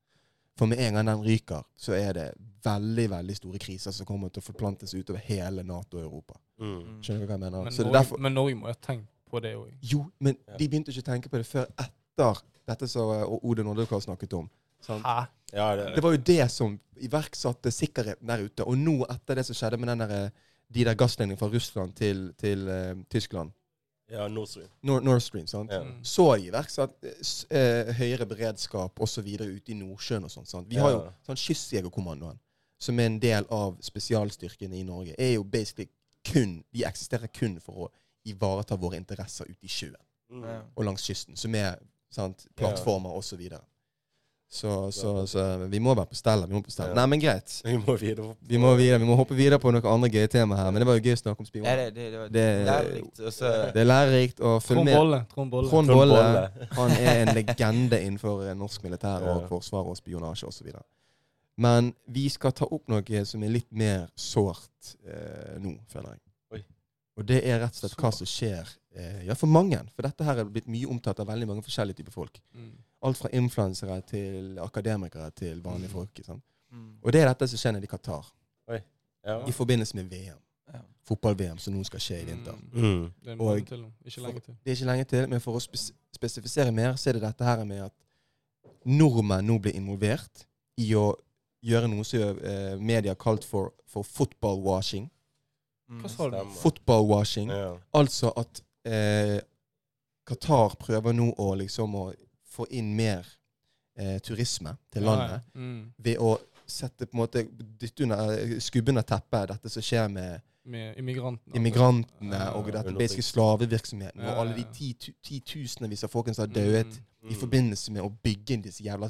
For 0.57 0.67
med 0.67 0.81
en 0.81 0.97
gang 0.97 1.11
den 1.11 1.23
ryker, 1.27 1.67
så 1.77 1.93
er 1.93 2.15
det 2.17 2.31
veldig 2.65 3.11
veldig 3.13 3.37
store 3.37 3.59
kriser 3.61 3.93
som 3.93 4.09
kommer 4.09 4.33
til 4.33 4.41
å 4.41 4.47
forplantes 4.47 4.95
utover 4.97 5.21
hele 5.27 5.63
Nato 5.63 5.99
og 5.99 6.07
Europa. 6.07 6.41
Mm. 6.57 6.73
Mm. 6.73 7.03
Skjønner 7.05 7.21
du 7.21 7.27
hva 7.29 7.37
jeg 7.37 7.43
mener? 7.45 7.67
Men, 7.69 7.75
så 7.77 7.85
det 7.85 7.91
Norge, 7.91 7.99
derfor 8.01 8.25
men 8.25 8.35
Norge 8.35 8.57
må 8.57 8.71
jo 8.71 8.73
ha 8.73 8.81
tenkt 8.81 9.11
på 9.11 9.17
på 9.37 9.43
det 9.43 9.55
òg. 9.59 9.73
Jo, 9.83 10.07
men 10.19 10.37
Ja. 10.47 10.57
de 10.57 10.69
begynte 10.69 10.93
ikke 10.93 11.05
å 11.05 11.13
tenke 11.13 11.29
på 11.29 11.39
det 11.39 11.47
før 11.47 11.67
etter 11.79 12.43
dette 12.67 12.89
som 12.91 13.13
eh, 13.15 13.35
Odin 13.43 13.69
Oddekar 13.71 14.01
snakket 14.01 14.33
om. 14.39 14.49
Sant? 14.85 15.05
Hæ? 15.07 15.27
Ja, 15.53 15.77
det, 15.77 15.95
Det 15.95 16.03
var 16.03 16.17
jo 16.17 16.23
det 16.27 16.49
som 16.53 16.79
iverksatte 16.97 17.71
sikkerheten 17.71 18.29
der 18.29 18.43
ute. 18.45 18.65
Og 18.65 18.79
nå, 18.79 18.99
etter 19.11 19.39
det 19.39 19.47
som 19.47 19.57
skjedde 19.57 19.79
med 19.81 19.93
den 19.93 20.05
der, 20.05 20.15
eh, 20.25 20.31
de 20.75 20.85
der 20.85 20.99
gassledningene 20.99 21.39
fra 21.39 21.51
Russland 21.53 21.95
til, 21.95 22.33
til 22.39 22.67
uh, 22.69 23.05
Tyskland, 23.11 23.53
ja 24.11 24.29
Nord 24.29 24.47
Stream. 24.47 24.69
Nord, 24.83 25.03
Nord 25.03 25.21
Stream, 25.21 25.47
sant? 25.47 25.71
Ja. 25.71 25.83
Mm. 25.83 26.05
så 26.05 26.37
iverksatt 26.39 27.07
uh, 27.07 27.93
høyere 27.99 28.27
beredskap 28.27 29.01
osv. 29.01 29.27
ute 29.41 29.73
i 29.73 29.79
Nordsjøen 29.79 30.25
og 30.25 30.31
sånt. 30.31 30.49
Sant? 30.51 30.67
Vi 30.71 30.79
har 30.79 30.91
jo 30.91 31.05
sånn 31.27 31.39
Kystjegerkommandoen, 31.39 32.39
som 32.79 32.99
er 32.99 33.11
en 33.11 33.21
del 33.23 33.47
av 33.51 33.79
spesialstyrkene 33.83 34.79
i 34.79 34.85
Norge, 34.87 35.15
er 35.19 35.37
jo 35.37 35.45
basically 35.45 35.89
kun 36.27 36.65
De 36.75 36.83
eksisterer 36.83 37.31
kun 37.31 37.61
for 37.63 37.87
å 37.87 37.91
ivareta 38.27 38.75
våre 38.75 38.99
interesser 38.99 39.47
ute 39.47 39.67
i 39.67 39.71
sjøen 39.71 40.03
Mm. 40.27 40.43
Og 40.75 40.85
langs 40.85 41.05
kysten, 41.07 41.37
som 41.39 41.55
er 41.55 41.77
sant, 42.17 42.47
plattformer 42.57 43.17
Så, 43.23 43.37
videre. 43.39 43.61
så, 44.49 44.91
så, 44.95 45.11
så 45.27 45.43
vi 45.69 45.79
må 45.83 45.93
være 45.99 46.07
på 46.13 46.17
stell. 46.17 46.45
Vi 46.47 46.55
må 46.55 46.61
på 46.65 46.71
stell. 46.73 46.93
Ja. 46.93 46.95
Nei, 47.01 47.07
men 47.13 47.21
greit. 47.21 47.57
Vi 47.67 47.75
må 47.83 47.97
videre. 48.01 48.29
Vi 48.47 48.61
må 48.63 48.71
videre, 48.79 48.99
vi 49.03 49.09
må 49.09 49.17
hoppe 49.19 49.35
videre 49.37 49.59
på 49.61 49.73
noen 49.75 49.85
andre 49.91 50.09
gøye 50.15 50.31
temaer 50.33 50.63
her. 50.63 50.71
Men 50.73 50.81
det 50.81 50.87
var 50.89 50.97
jo 51.01 51.03
gøy 51.05 51.17
å 51.17 51.21
snakke 51.21 51.43
om 51.45 51.49
spion. 51.49 51.67
spioner. 51.67 51.91
det, 51.91 52.07
det, 52.13 52.21
det 52.33 52.45
Det- 53.27 53.81
er 53.83 53.89
lærerikt 53.91 54.41
å 54.41 54.55
følge 54.63 54.85
med. 54.87 54.95
Trond 55.35 55.51
Bolle. 55.51 55.69
Trond 55.71 55.91
Bolle 55.93 56.23
han 56.79 56.91
er 56.97 57.25
en 57.27 57.35
legende 57.37 58.01
innenfor 58.07 58.47
norsk 58.55 58.87
militær 58.87 59.27
og 59.27 59.43
Ja. 59.43 59.49
forsvar 59.51 59.91
og 59.91 59.97
spionasje 59.99 60.47
osv. 60.49 60.71
Men 61.59 61.95
vi 62.13 62.29
skal 62.29 62.53
ta 62.53 62.67
opp 62.71 62.89
noe 62.93 63.25
som 63.25 63.43
er 63.43 63.49
litt 63.49 63.73
mer 63.73 64.07
sårt 64.15 64.95
eh, 65.09 65.57
nå, 65.59 65.75
føler 65.89 66.13
jeg. 66.15 66.21
Og 67.17 67.25
det 67.27 67.39
er 67.49 67.61
rett 67.63 67.73
og 67.73 67.81
slett 67.81 67.97
hva 67.97 68.11
som 68.13 68.27
skjer 68.29 68.69
eh, 68.95 69.23
ja, 69.27 69.35
for 69.35 69.47
mange. 69.49 69.79
For 69.97 70.03
dette 70.05 70.25
her 70.25 70.37
er 70.43 70.45
blitt 70.45 70.67
mye 70.69 70.87
omtalt 70.93 71.21
av 71.21 71.27
veldig 71.31 71.47
mange 71.49 71.63
forskjellige 71.65 71.97
typer 72.03 72.13
folk. 72.13 72.41
Mm. 72.55 72.73
Alt 73.09 73.17
fra 73.23 73.31
influensere 73.33 74.01
til 74.09 74.59
akademikere 74.59 75.31
til 75.31 75.63
vanlige 75.65 75.89
Mm. 75.89 75.93
folk. 75.95 76.21
Sant? 76.25 76.43
mm. 76.73 76.99
Og 77.03 77.13
det 77.13 77.23
er 77.23 77.29
dette 77.29 77.49
som 77.49 77.59
skjer 77.59 77.73
nede 77.73 77.85
i 77.85 77.87
Qatar 77.89 78.27
Ja. 79.27 79.41
i 79.49 79.53
forbindelse 79.53 79.97
med 79.97 80.05
VM. 80.11 80.39
Ja. 80.73 80.81
Fotball-VM 81.09 81.59
som 81.59 81.75
nå 81.75 81.85
skal 81.85 82.01
skje 82.01 82.21
i 82.23 82.25
vinter. 82.25 82.53
Mm. 82.73 82.83
Mm. 82.85 83.13
Det 83.25 83.33
er 83.33 83.41
Og- 83.43 83.67
til. 83.67 83.85
Ikke 84.05 84.21
lenge 84.23 84.41
til. 84.41 84.55
Det 84.65 84.71
er 84.73 84.77
ikke 84.77 84.87
lenge 84.93 85.05
til, 85.05 85.29
men 85.29 85.41
for 85.41 85.57
å 85.57 85.61
spes 85.61 85.93
spesifisere 86.15 86.73
mer, 86.73 86.93
så 86.97 87.09
er 87.09 87.13
det 87.15 87.23
dette 87.23 87.45
her 87.45 87.65
med 87.65 87.81
at 87.85 87.93
nordmenn 88.85 89.47
nå 89.47 89.59
blir 89.63 89.75
involvert 89.77 90.45
i 90.79 90.93
å 90.95 91.15
gjøre 91.65 91.89
noe 91.91 92.05
som 92.05 92.39
eh, 92.39 92.77
media 92.79 93.11
har 93.15 93.17
kalt 93.21 93.45
for, 93.45 93.73
for 93.87 94.03
football 94.05 94.61
washing. 94.63 95.09
Mm. 95.89 96.01
Hva 96.03 96.09
sa 96.11 96.25
du? 96.31 96.37
Stemmer. 96.37 96.57
Football 96.63 97.07
washing. 97.07 97.49
Ja. 97.51 97.77
Altså 97.95 98.33
at 98.37 98.63
eh, 98.85 99.41
Qatar 100.27 100.75
prøver 100.81 101.15
nå 101.15 101.29
å 101.39 101.53
liksom 101.61 101.95
å 101.95 102.09
få 102.57 102.67
inn 102.75 102.95
mer 102.97 103.27
eh, 103.99 104.19
turisme 104.25 104.77
til 104.93 105.03
landet 105.07 105.31
Ja, 105.31 105.41
ja. 105.55 105.61
Mm. 105.61 105.93
ved 105.99 106.19
å 106.19 106.33
sette 106.67 107.07
på 107.07 107.15
en 107.15 107.21
måte 107.23 107.45
dytte 107.79 108.03
under, 108.03 108.33
eh, 108.35 108.59
skubbe 108.61 108.91
under 108.91 109.03
teppet 109.07 109.53
dette 109.53 109.71
som 109.71 109.83
skjer 109.83 110.09
med 110.11 110.41
Med 110.67 110.97
immigrantene. 110.99 111.55
immigrantene 111.55 112.35
Ja, 112.41 112.49
og 112.59 112.67
ja, 112.67 112.73
dette 112.81 112.91
undertrykt. 112.91 113.23
slavevirksomheten 113.29 114.21
Ja, 114.25 114.33
og 114.33 114.41
alle 114.41 114.55
de 114.57 114.65
titusenvis 115.23 116.01
ti- 116.01 116.05
av 116.05 116.11
folkene 116.11 116.35
som 116.35 116.49
har 116.49 116.55
dødd 116.55 116.99
Mm. 117.23 117.31
i 117.31 117.35
forbindelse 117.35 117.91
med 117.93 118.03
å 118.03 118.11
bygge 118.23 118.51
inn 118.55 118.63
disse 118.63 118.83
jævla 118.83 119.09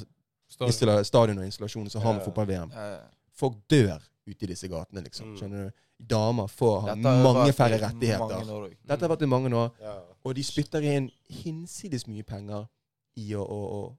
Stadion. 0.49 1.03
stadion 1.05 1.37
og 1.39 1.45
installasjoner 1.45 1.89
som 1.89 2.01
har 2.01 2.13
med 2.13 2.23
fotball-VM. 2.23 2.71
Ja, 2.71 2.89
ja. 2.95 2.99
Folk 3.33 3.55
dør 3.69 3.99
ute 4.27 4.43
i 4.43 4.47
disse 4.47 4.67
gatene, 4.67 5.03
liksom. 5.03 5.33
Mm. 5.33 5.37
Skjønner 5.37 5.65
du? 5.65 5.71
Damer 5.99 6.47
får 6.47 6.81
ha 6.81 6.95
mange 6.95 7.53
færre 7.53 7.79
rettigheter. 7.81 8.19
mange 8.27 8.51
år. 8.53 8.69
Dette 8.87 9.01
har 9.01 9.09
vært 9.15 9.21
i 9.23 9.25
mange 9.25 9.49
år, 9.55 9.71
Ja. 9.81 9.95
og 10.23 10.35
de 10.35 10.43
spytter 10.43 10.81
inn 10.83 11.09
hinsides 11.29 12.07
mye 12.07 12.23
penger 12.23 12.67
i 13.17 13.31
å, 13.33 13.41
å, 13.41 13.61
å, 13.79 13.97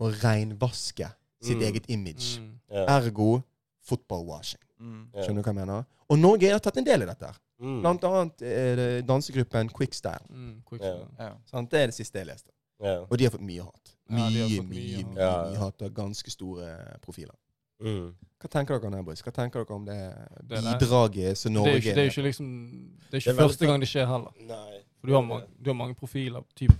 å 0.00 0.10
reinvaske 0.22 1.10
sitt 1.42 1.56
Mm. 1.58 1.62
eget 1.62 1.84
image. 1.90 2.38
Mm. 2.40 2.60
Ja. 2.70 2.86
Ergo 2.98 3.42
football-washing. 3.84 4.60
Mm. 4.80 5.08
Skjønner 5.14 5.42
du 5.42 5.42
hva 5.42 5.52
jeg 5.52 5.58
mener? 5.60 5.84
Og 6.08 6.18
Norge 6.18 6.50
har 6.50 6.58
tatt 6.64 6.76
en 6.80 6.84
del 6.84 7.02
i 7.02 7.06
dette. 7.06 7.30
Mm. 7.60 7.80
Blant 7.82 8.04
annet 8.08 8.42
er 8.42 8.76
det 8.76 8.88
dansegruppen 9.06 9.68
Quickstyle. 9.72 10.24
Mm. 10.30 10.62
Quicksilver. 10.66 11.06
Ja. 11.18 11.32
Sånn, 11.50 11.68
Det 11.70 11.80
er 11.82 11.86
det 11.92 11.94
siste 11.94 12.18
jeg 12.18 12.26
leste. 12.26 12.50
Ja. 12.82 13.02
Og 13.08 13.16
de 13.18 13.24
har 13.24 13.30
fått 13.30 13.44
mye 13.46 13.62
hat. 13.62 13.92
Ja, 14.10 14.16
Mye, 14.16 14.30
mye, 14.30 14.62
mye 14.62 15.04
mye, 15.04 15.04
mye, 15.14 15.56
hat 15.58 15.82
av 15.82 15.90
ganske 15.94 16.30
store 16.30 16.98
profiler. 17.00 17.34
Mm. 17.82 18.14
Hva 18.40 18.48
tenker 18.52 18.78
dere 18.78 18.86
om 18.86 18.92
det, 18.92 19.04
boys? 19.04 19.22
Hva 19.24 19.32
tenker 19.34 19.64
dere 19.64 19.74
om 19.74 19.84
det 19.84 19.96
Det 20.46 20.60
bidraget 20.78 21.38
som 21.38 21.52
Det 21.52 21.58
er 21.60 21.64
Norge 21.64 21.76
ikke, 21.80 21.94
det 21.94 22.02
er 22.04 22.10
ikke 22.10 22.22
liksom 22.22 22.48
Det 23.10 23.14
er 23.14 23.20
ikke 23.20 23.30
Det 23.32 23.34
er 23.38 23.48
første 23.48 23.66
gang 23.66 23.80
det 23.80 23.88
skjer 23.88 24.06
heller. 24.06 24.32
Nei. 24.40 24.78
For 25.00 25.06
du 25.08 25.14
har, 25.14 25.22
mange, 25.22 25.46
du 25.60 25.70
har 25.70 25.74
mange 25.74 25.94
profiler. 25.94 26.44
Typ 26.56 26.72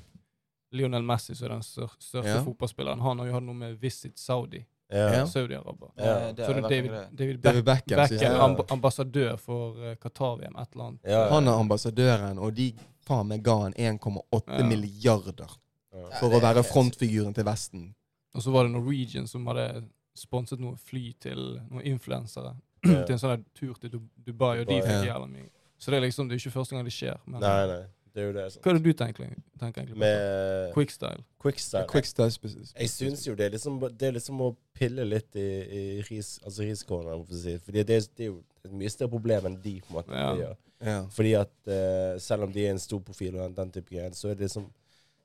Lionel 0.74 1.02
Messi, 1.02 1.34
som 1.34 1.46
er 1.46 1.54
den 1.56 1.62
største 1.62 2.22
Ja. 2.24 2.38
fotballspilleren. 2.42 3.00
Han 3.00 3.18
har 3.18 3.26
jo 3.26 3.32
hatt 3.32 3.42
noe 3.46 3.54
med 3.54 3.76
Visit 3.80 4.18
Saudi. 4.18 4.64
Ja. 4.90 5.24
Saudi-Araber. 5.26 5.90
Ja, 5.96 6.04
Ja. 6.04 6.28
Så 6.46 6.52
det 6.54 6.64
er 6.64 6.68
David. 6.68 6.90
David, 7.18 7.38
David 7.42 7.64
Beckham, 7.64 7.98
Beckham 8.08 8.20
Ja. 8.32 8.44
amb 8.44 8.60
ambassadør 8.70 9.36
for 9.38 9.70
uh, 9.78 9.94
Qatar-VM, 9.96 10.56
et 10.60 10.68
eller 10.74 10.84
annet. 10.84 11.00
Ja. 11.04 11.28
Han 11.30 11.48
er 11.48 11.52
ambassadøren, 11.58 12.38
og 12.38 12.54
de 12.54 12.72
faen 13.06 13.26
meg 13.28 13.42
ga 13.42 13.58
han 13.62 13.72
1,8 13.74 14.58
Ja. 14.58 14.64
milliarder 14.66 15.50
Ja. 15.92 16.18
for 16.20 16.28
å 16.30 16.40
være 16.40 16.62
frontfiguren 16.64 17.34
til 17.34 17.44
Vesten. 17.44 17.94
Og 18.34 18.42
så 18.42 18.50
var 18.52 18.64
det 18.64 18.72
Norwegian 18.72 19.26
som 19.26 19.46
hadde 19.46 19.84
sponset 20.14 20.60
noe 20.60 20.76
fly 20.76 21.12
til 21.20 21.60
noen 21.70 21.82
influensere. 21.94 22.54
Ja. 22.84 23.00
til 23.08 23.14
en 23.14 23.18
sånn 23.18 23.44
tur 23.56 23.74
til 23.80 23.90
Dubai, 24.26 24.58
og 24.60 24.66
de 24.68 24.76
fikk 24.84 24.90
Ja. 25.06 25.14
jævla 25.14 25.26
mye. 25.30 25.46
Så 25.80 25.90
det 25.90 25.96
er 25.96 26.02
liksom, 26.04 26.28
det 26.28 26.34
er 26.36 26.40
ikke 26.42 26.50
første 26.52 26.74
gang 26.76 26.84
det 26.84 26.92
skjer. 26.92 27.16
Men 27.26 27.40
Nei, 27.40 27.66
nei. 27.70 27.78
Det 28.14 28.20
er 28.22 28.26
jo 28.28 28.32
det. 28.36 28.42
hva 28.44 28.50
Sånn. 28.52 28.68
er 28.70 28.76
det 28.78 28.82
du 28.84 28.92
tenker, 28.92 29.30
tenker 29.58 29.80
egentlig? 29.82 29.96
Med 29.98 30.72
Quickstyle. 30.74 31.24
quickstyle. 31.42 31.86
Quickstyle 31.90 32.30
spes- 32.30 32.74
Jeg 32.76 32.88
syns 32.92 33.24
jo 33.26 33.34
det 33.34 33.46
er 33.46 33.50
liksom 33.56 33.80
Det 33.96 34.02
er 34.06 34.12
liksom 34.12 34.38
å 34.44 34.50
pille 34.74 35.02
litt 35.08 35.34
i, 35.34 35.40
i 35.40 36.02
ris, 36.10 36.38
altså 36.44 36.62
riskornene, 36.68 37.24
for 37.26 37.34
å 37.34 37.40
si. 37.40 37.56
Fordi 37.58 37.82
det, 37.82 37.96
er- 37.96 38.12
det 38.16 38.26
er 38.26 38.30
jo 38.30 38.44
et 38.64 38.70
mye 38.72 38.90
større 38.92 39.10
problem 39.16 39.46
enn 39.46 39.56
de 39.64 39.80
på 39.80 39.88
en 39.90 39.96
måte 39.96 40.12
Ja. 40.14 40.34
gjør. 40.36 40.56
Ja. 40.84 41.00
Fordi 41.08 41.32
at 41.40 41.52
uh, 41.66 42.18
selv 42.20 42.42
om 42.44 42.52
de 42.52 42.66
er 42.66 42.70
en 42.70 42.78
stor 42.78 43.00
profil 43.00 43.34
og 43.34 43.48
den, 43.48 43.54
den 43.54 43.72
type 43.72 43.90
greier, 43.90 44.10
så 44.12 44.28
er 44.30 44.34
det 44.36 44.44
liksom 44.50 44.68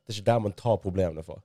Det 0.08 0.16
er 0.16 0.22
ikke 0.22 0.26
der 0.32 0.40
man 0.40 0.52
tar 0.54 0.78
problemene 0.78 1.24
fra. 1.24 1.38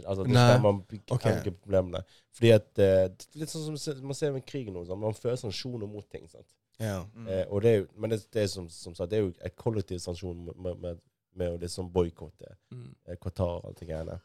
Altså, 0.00 0.24
det 0.24 0.30
er 0.30 0.34
Nei. 0.34 0.42
ikke 0.42 0.56
der 0.56 0.62
man 0.62 0.80
Ok. 1.10 1.26
problemene. 1.62 2.00
Fordi 2.32 2.50
at 2.54 2.78
uh, 2.78 3.26
Litt 3.40 3.52
sånn 3.52 3.76
som 3.78 4.02
man 4.06 4.14
ser 4.18 4.32
med 4.32 4.44
krigen 4.48 4.74
nå. 4.74 4.84
Man 4.96 5.14
føler 5.14 5.36
sanksjoner 5.36 5.86
mot 5.90 6.08
ting. 6.10 6.24
sant? 6.28 6.48
Ja. 6.80 7.04
Mm. 7.14 7.26
Uh, 7.28 7.44
og 7.52 7.62
det 7.62 7.70
er 7.70 7.76
jo, 7.82 7.86
men 7.96 8.10
det, 8.10 8.20
det 8.32 8.42
er 8.42 8.46
som, 8.50 8.68
som 8.72 8.94
sagt, 8.94 9.10
det 9.10 9.18
er 9.18 9.26
jo 9.26 9.32
et 9.44 9.56
kollektiv 9.56 9.98
sanksjon 10.02 10.44
med, 10.56 10.76
med, 10.80 11.00
med 11.34 11.54
å 11.54 11.60
liksom 11.62 11.90
boikotte 11.92 12.56
Mm. 12.72 12.94
eh, 13.06 13.16
Qatar 13.20 13.58
og 13.60 13.66
alt 13.68 13.78
det 13.80 13.88
greiene. 13.88 14.18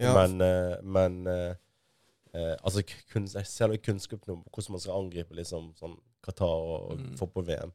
Ja. 0.00 0.12
Men, 0.26 0.38
men 0.82 1.26
altså 2.64 2.82
kun, 3.12 3.26
selve 3.28 3.76
kunnskapen 3.78 4.32
om 4.32 4.44
hvordan 4.50 4.72
man 4.72 4.80
skal 4.80 4.98
angripe 5.02 5.34
liksom, 5.36 5.72
sånn 5.78 5.98
Qatar 6.24 6.48
og, 6.48 6.90
og 6.92 6.98
Mm. 6.98 7.16
fotball-VM 7.18 7.72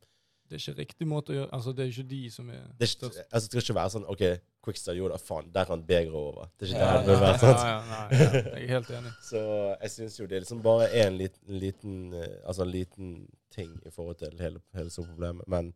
Det 0.50 0.56
er 0.56 0.62
ikke 0.72 0.80
riktig 0.80 1.08
måte 1.08 1.34
å 1.34 1.36
gjøre 1.36 1.50
Altså, 1.54 1.72
det 1.76 1.84
er 1.86 1.90
ikke 1.92 2.10
de 2.10 2.30
som 2.32 2.50
er 2.50 2.54
det, 2.54 2.64
er 2.80 2.86
ikke- 2.86 2.94
størst. 2.98 3.18
altså, 3.32 3.48
det 3.48 3.52
skal 3.52 3.62
ikke 3.66 3.76
være 3.80 3.90
sånn 3.96 4.06
OK, 4.14 4.24
Quickstar 4.68 4.96
gjorde 4.96 5.14
det, 5.18 5.22
faen, 5.22 5.52
der 5.54 5.66
kan 5.66 5.84
begeret 5.84 6.14
over. 6.14 6.48
Det 6.60 6.68
er 6.70 6.74
ikke 6.74 6.80
Ja, 6.86 6.98
det 6.98 7.06
det 7.06 7.08
bør 7.08 7.20
være. 7.26 7.40
sant? 7.40 7.60
ja, 7.60 7.78
nei, 7.92 8.20
ja, 8.20 8.42
jeg 8.58 8.64
er 8.64 8.68
helt 8.68 8.90
enig. 9.00 9.12
Så 9.24 9.42
jeg 9.82 9.92
syns 9.92 10.20
jo 10.20 10.26
det 10.28 10.36
er 10.36 10.40
liksom 10.46 10.62
bare 10.64 10.88
en 11.04 11.18
liten, 11.18 11.60
liten 11.60 12.14
eh, 12.14 12.38
Altså 12.46 12.62
en 12.64 12.72
liten 12.72 13.12
ting 13.52 13.80
i 13.86 13.90
forhold 13.90 14.16
til 14.18 14.38
hele, 14.40 14.60
hele 14.76 14.90
sånt 14.90 15.08
problemet. 15.10 15.48
Men 15.48 15.74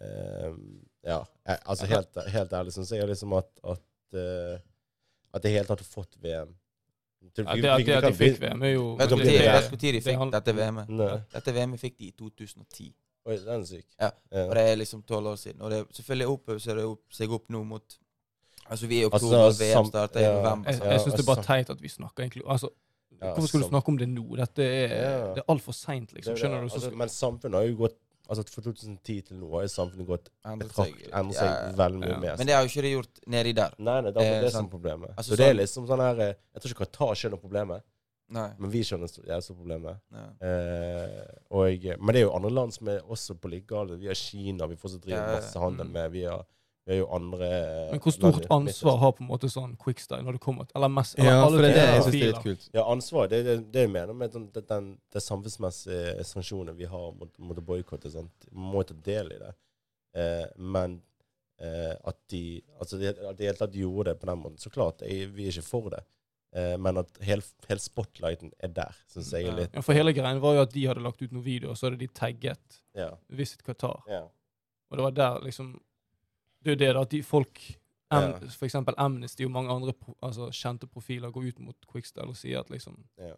um, 0.00 0.80
ja. 1.04 1.20
Jeg, 1.46 1.58
altså 1.66 1.86
helt, 1.86 2.18
helt 2.32 2.52
ærlig 2.52 2.72
syns 2.74 2.90
jeg 2.92 3.06
liksom 3.08 3.32
at 3.38 3.50
at, 3.64 3.84
uh, 4.14 4.58
at 5.34 5.42
det 5.44 5.52
helt 5.54 5.68
tatt 5.70 5.80
har 5.84 5.90
fått 6.02 6.16
VM. 6.22 6.54
Til- 7.36 7.44
Ja, 7.44 7.54
det, 7.54 7.64
at- 7.68 7.86
vi- 7.86 7.92
at 7.92 8.02
de 8.04 8.14
fikk 8.16 8.40
VM, 8.40 8.62
er 8.62 8.72
jo 8.72 8.96
Vet 8.96 9.10
du 9.10 9.16
tid 9.76 9.92
de 9.92 10.00
fikk 10.00 10.32
dette 10.32 10.54
VM-et? 10.56 10.88
Dette 11.34 11.52
VM-et 11.54 11.80
fikk 11.80 11.98
de 11.98 12.06
i 12.06 12.10
2010. 12.16 12.94
Oi, 13.26 13.36
den 13.36 13.60
er 13.60 13.64
syk. 13.68 13.84
Ja. 14.00 14.10
Ja. 14.32 14.46
Og 14.48 14.54
det 14.56 14.62
er 14.70 14.76
liksom 14.80 15.02
tolv 15.06 15.26
år 15.26 15.36
siden. 15.36 15.60
Og 15.60 15.70
det 15.70 15.78
er 15.80 15.84
selvfølgelig 15.92 16.26
det 16.76 16.84
opp, 16.86 17.02
seg 17.12 17.30
opp 17.36 17.48
nå 17.50 17.64
mot 17.64 17.98
Altså, 18.70 18.86
vi 18.86 19.00
er 19.00 19.08
i 19.08 19.10
Altså, 19.10 19.26
oktober, 19.26 19.46
og 19.46 19.54
VM 19.58 19.86
starter 19.90 20.20
i 20.20 20.28
november. 20.30 20.70
Jeg, 20.70 20.80
jeg 20.92 21.00
syns 21.00 21.14
det 21.16 21.20
er 21.20 21.26
bare 21.26 21.36
altså- 21.42 21.52
teit 21.56 21.70
at 21.70 21.80
vi 21.82 21.88
snakker 21.88 22.22
egentlig 22.24 22.44
Altså, 22.46 22.68
Ja, 23.20 23.32
hvorfor 23.34 23.48
skulle 23.48 23.64
du 23.66 23.68
snakke 23.70 23.88
om 23.88 23.96
det 23.98 24.08
nå? 24.08 24.36
Dette 24.36 24.62
er, 24.62 24.88
Ja. 24.94 25.34
det 25.34 25.42
er 25.42 25.48
altfor 25.52 25.72
seint, 25.74 26.12
liksom. 26.14 26.32
Er 26.32 26.36
Skjønner 26.38 26.60
du? 26.60 26.68
Altså, 26.74 26.90
men 26.96 27.08
samfunnet 27.08 27.54
har 27.54 27.66
jo 27.66 27.76
gått 27.76 27.96
Altså 28.30 28.44
Fra 28.46 28.62
2010 28.62 29.22
til 29.26 29.36
nå 29.40 29.50
har 29.50 29.62
jo 29.62 29.68
samfunnet 29.74 30.06
gått 30.06 30.28
Endret 30.46 30.70
seg. 30.72 30.94
endret 31.10 31.34
Ja, 31.34 31.40
seg 31.40 31.50
ja. 31.50 31.72
veldig 31.76 31.98
mye 32.00 32.08
Ja. 32.14 32.18
mer. 32.20 32.36
Men 32.38 32.46
det 32.46 32.54
har 32.54 32.62
jo 32.62 32.68
ikke 32.70 32.82
det 32.82 32.92
gjort 32.94 33.20
nedi 33.26 33.52
der. 33.54 33.74
Nei, 33.78 34.00
nei, 34.02 34.10
det 34.12 34.22
er 34.22 34.34
Eh, 34.36 34.40
det 34.42 34.52
som 34.52 34.64
er 34.66 34.70
problemet. 34.70 35.10
Altså, 35.18 35.32
så 35.32 35.36
det 35.36 35.40
er 35.40 35.52
sånn- 35.54 35.58
liksom 35.60 35.86
sånn 35.88 35.98
her 35.98 36.20
eh, 36.20 36.34
Jeg 36.54 36.62
tror 36.62 36.70
ikke 36.70 36.86
Qatar 36.86 37.14
skjønner 37.18 37.40
problemet, 37.42 37.82
Nei. 38.30 38.48
men 38.58 38.70
vi 38.70 38.80
skjønner 38.86 39.08
st- 39.10 39.26
jeg 39.26 39.42
så 39.42 39.54
problemet. 39.58 39.98
Ja. 40.14 40.26
Eh, 40.46 41.26
og, 41.50 41.84
men 41.98 42.14
det 42.14 42.20
er 42.22 42.26
jo 42.28 42.36
andre 42.36 42.50
land 42.54 42.72
som 42.76 42.88
er 42.92 43.00
også 43.10 43.34
på 43.42 43.50
like 43.50 43.66
galt. 43.66 43.96
Vi 43.98 44.06
har 44.06 44.14
Kina 44.18 44.66
vi 44.70 44.76
fortsatt 44.78 45.02
driver 45.02 45.18
Ja, 45.24 45.28
ja. 45.32 45.36
masse 45.40 45.58
handel 45.58 45.86
Mm. 45.88 45.92
med. 45.92 46.12
Vi 46.12 46.22
har, 46.24 46.44
vi 46.86 46.92
har 46.92 46.98
jo 47.02 47.08
andre 47.14 47.48
men 47.90 48.00
hvor 48.00 48.12
stort 48.14 48.38
land 48.48 48.68
ansvar 48.68 48.96
har 49.02 49.12
på 49.12 49.22
en 49.24 49.28
måte 49.28 49.50
sånn 49.50 49.74
quickstyle 49.82 50.22
når 50.24 50.32
det 50.38 50.40
kommer 50.40 50.64
til 50.64 50.78
Eller 50.78 50.88
mest 50.88 51.18
eller 51.18 51.30
Ja, 51.30 51.42
alle 51.44 51.56
for 51.58 51.62
det 51.66 51.74
det 51.74 51.82
jeg 51.82 52.02
synes 52.02 52.12
det 52.14 52.22
er 52.22 52.32
litt 52.32 52.42
kult. 52.46 52.70
Ja, 52.74 52.84
ansvar. 52.92 53.26
Det 53.28 53.38
er 53.40 53.44
det, 53.50 53.56
det 53.72 53.80
jeg 53.84 53.90
mener 53.90 54.12
med 54.14 54.32
den, 54.32 54.46
den, 54.54 54.64
den, 54.70 54.88
det 55.12 55.22
samfunnsmessige 55.22 56.24
sanksjonen 56.24 56.76
vi 56.78 56.84
har 56.84 57.12
mot, 57.12 57.38
mot 57.38 57.58
å 57.58 57.66
boikotte. 57.66 58.10
Man 58.52 58.70
må 58.72 58.82
ta 58.86 58.94
del 58.94 59.32
i 59.32 59.38
det. 59.42 59.52
Eh, 60.14 60.46
men 60.56 61.00
eh, 61.60 61.94
at 62.04 62.16
de 62.30 62.62
altså 62.78 62.96
de, 62.98 63.08
at 63.10 63.36
de 63.38 63.44
helt 63.50 63.58
tatt 63.58 63.74
gjorde 63.76 64.10
det 64.14 64.20
på 64.20 64.26
den 64.30 64.38
måten. 64.38 64.58
Så 64.58 64.70
klart, 64.70 65.02
jeg, 65.02 65.28
vi 65.34 65.46
er 65.46 65.52
ikke 65.52 65.66
for 65.66 65.90
det. 65.90 66.02
Eh, 66.52 66.76
men 66.82 66.96
at 66.98 67.06
hele 67.22 67.42
hel 67.68 67.78
spotlighten 67.78 68.50
er 68.58 68.68
der, 68.74 68.94
syns 69.06 69.30
jeg 69.32 69.46
er 69.46 69.54
litt 69.54 69.74
Ja, 69.74 69.80
for 69.86 69.92
hele 69.94 70.12
greien 70.12 70.40
var 70.42 70.54
jo 70.56 70.62
at 70.62 70.72
de 70.72 70.86
hadde 70.88 71.02
lagt 71.04 71.22
ut 71.22 71.30
noen 71.32 71.44
videoer, 71.44 71.74
så 71.78 71.86
hadde 71.86 71.98
de 72.00 72.08
tagget 72.08 72.80
Ja. 72.96 73.10
Visit 73.28 73.62
Qatar. 73.62 74.02
ja. 74.08 74.24
Og 74.90 74.96
det 74.98 75.04
var 75.04 75.10
der 75.12 75.40
liksom 75.44 75.80
Det 76.64 76.70
er 76.72 76.74
jo 76.74 76.78
det 76.86 76.94
da, 76.94 77.00
at 77.02 77.10
de 77.10 77.22
folk 77.22 77.60
Am, 78.10 78.22
Ja. 78.32 78.38
For 78.48 78.66
eksempel 78.66 78.94
Amnesty 78.98 79.44
og 79.44 79.52
mange 79.52 79.70
andre 79.70 79.92
altså, 80.22 80.50
kjente 80.50 80.88
profiler 80.90 81.30
går 81.30 81.44
ut 81.52 81.60
mot 81.60 81.76
Quickstyle 81.92 82.26
og 82.28 82.36
sier 82.36 82.58
at 82.58 82.68
liksom 82.70 82.96
ja. 83.18 83.34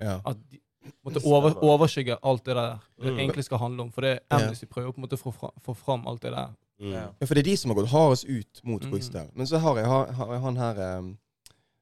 Ja. 0.00 0.20
at 0.24 0.36
de 0.50 0.60
måtte 1.04 1.20
over, 1.26 1.52
overskygge 1.62 2.16
alt 2.22 2.44
det 2.46 2.54
der 2.56 2.78
det 3.02 3.12
Mm. 3.12 3.18
egentlig 3.18 3.44
skal 3.44 3.58
handle 3.58 3.82
om. 3.82 3.90
For 3.92 4.00
det 4.00 4.10
er 4.30 4.36
Amnesty 4.38 4.64
prøver 4.66 4.92
på 4.92 4.98
en 4.98 5.04
måte 5.06 5.16
å 5.16 5.20
få 5.32 5.50
få 5.60 5.74
fram 5.76 6.06
alt 6.08 6.22
det 6.22 6.32
der. 6.32 6.54
Mm. 6.80 6.92
Ja. 6.92 7.08
Ja, 7.20 7.26
for 7.26 7.34
det 7.34 7.46
er 7.46 7.50
de 7.50 7.56
som 7.56 7.70
har 7.70 7.76
gått 7.82 7.90
hardest 7.90 8.24
ut 8.24 8.60
mot 8.64 8.82
Mhm. 8.82 8.90
Quickstyle. 8.90 9.30
Men 9.34 9.46
så 9.46 9.58
har 9.58 9.76
jeg, 9.76 9.86
har, 9.86 10.06
har 10.12 10.32
jeg 10.32 10.40
han 10.40 10.56
her 10.56 10.98
um, 10.98 11.18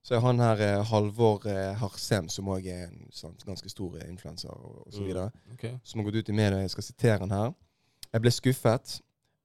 Så 0.03 0.17
er 0.17 0.21
han 0.25 0.41
her 0.43 0.61
eh, 0.61 0.85
Halvor 0.91 1.47
eh, 1.47 1.75
Harsem, 1.79 2.29
som 2.29 2.49
òg 2.51 2.67
er 2.67 2.89
en 2.89 3.07
sånn, 3.15 3.37
ganske 3.47 3.71
stor 3.71 4.01
eh, 4.01 4.09
influenser, 4.11 4.51
og, 4.51 4.83
og 4.87 4.93
så 4.93 5.01
Mm. 5.01 5.07
videre, 5.07 5.31
som 5.85 6.01
har 6.01 6.11
gått 6.11 6.17
ut 6.23 6.29
i 6.29 6.33
media. 6.33 6.59
Jeg 6.61 6.71
skal 6.71 6.83
sitere 6.89 7.19
han 7.21 7.31
her. 7.31 7.55
Jeg 8.13 8.21
ble 8.25 8.31
skuffet. 8.31 9.01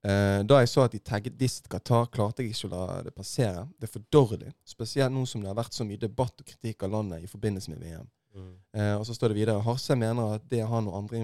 Eh, 0.08 0.42
da 0.44 0.60
jeg 0.62 0.70
så 0.70 0.84
at 0.86 0.92
de 0.92 1.00
tagget 1.00 1.38
Dist 1.38 1.70
Qatar, 1.70 2.08
klarte 2.14 2.44
jeg 2.44 2.54
ikke 2.54 2.68
å 2.70 2.74
la 2.74 3.02
det 3.04 3.14
passere. 3.16 3.68
Det 3.80 3.88
er 3.90 3.94
for 3.94 4.06
dårlig. 4.12 4.52
Spesielt 4.66 5.14
nå 5.14 5.26
som 5.28 5.42
det 5.42 5.50
har 5.50 5.58
vært 5.58 5.74
så 5.78 5.86
mye 5.86 5.98
debatt 6.02 6.42
og 6.42 6.46
kritikk 6.46 6.84
av 6.84 6.92
landet 6.92 7.24
i 7.24 7.28
forbindelse 7.28 7.70
med 7.70 7.80
VM. 7.82 8.10
Mm. 8.36 8.52
Eh, 8.74 8.96
og 8.98 9.06
så 9.06 9.14
står 9.14 9.30
det 9.34 9.40
videre 9.40 9.62
Harsem 9.66 10.00
mener 10.00 10.36
at 10.36 10.50
det 10.50 10.66
han 10.68 10.88
og 10.88 10.98
andre 10.98 11.22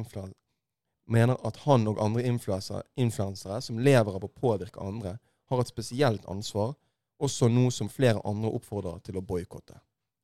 mener 1.07 1.37
at 1.45 1.57
han 1.65 1.87
og 1.87 1.99
andre 2.01 2.23
influensere 2.23 3.61
som 3.61 3.79
lever 3.79 4.15
av 4.15 4.23
å 4.23 4.31
påvirke 4.31 4.81
andre, 4.81 5.17
har 5.49 5.59
et 5.61 5.67
spesielt 5.67 6.25
ansvar, 6.31 6.73
også 7.23 7.47
nå 7.51 7.69
som 7.71 7.89
flere 7.89 8.21
andre 8.25 8.51
oppfordrer 8.53 8.99
til 9.03 9.17
å 9.19 9.21
boikotte. 9.25 9.79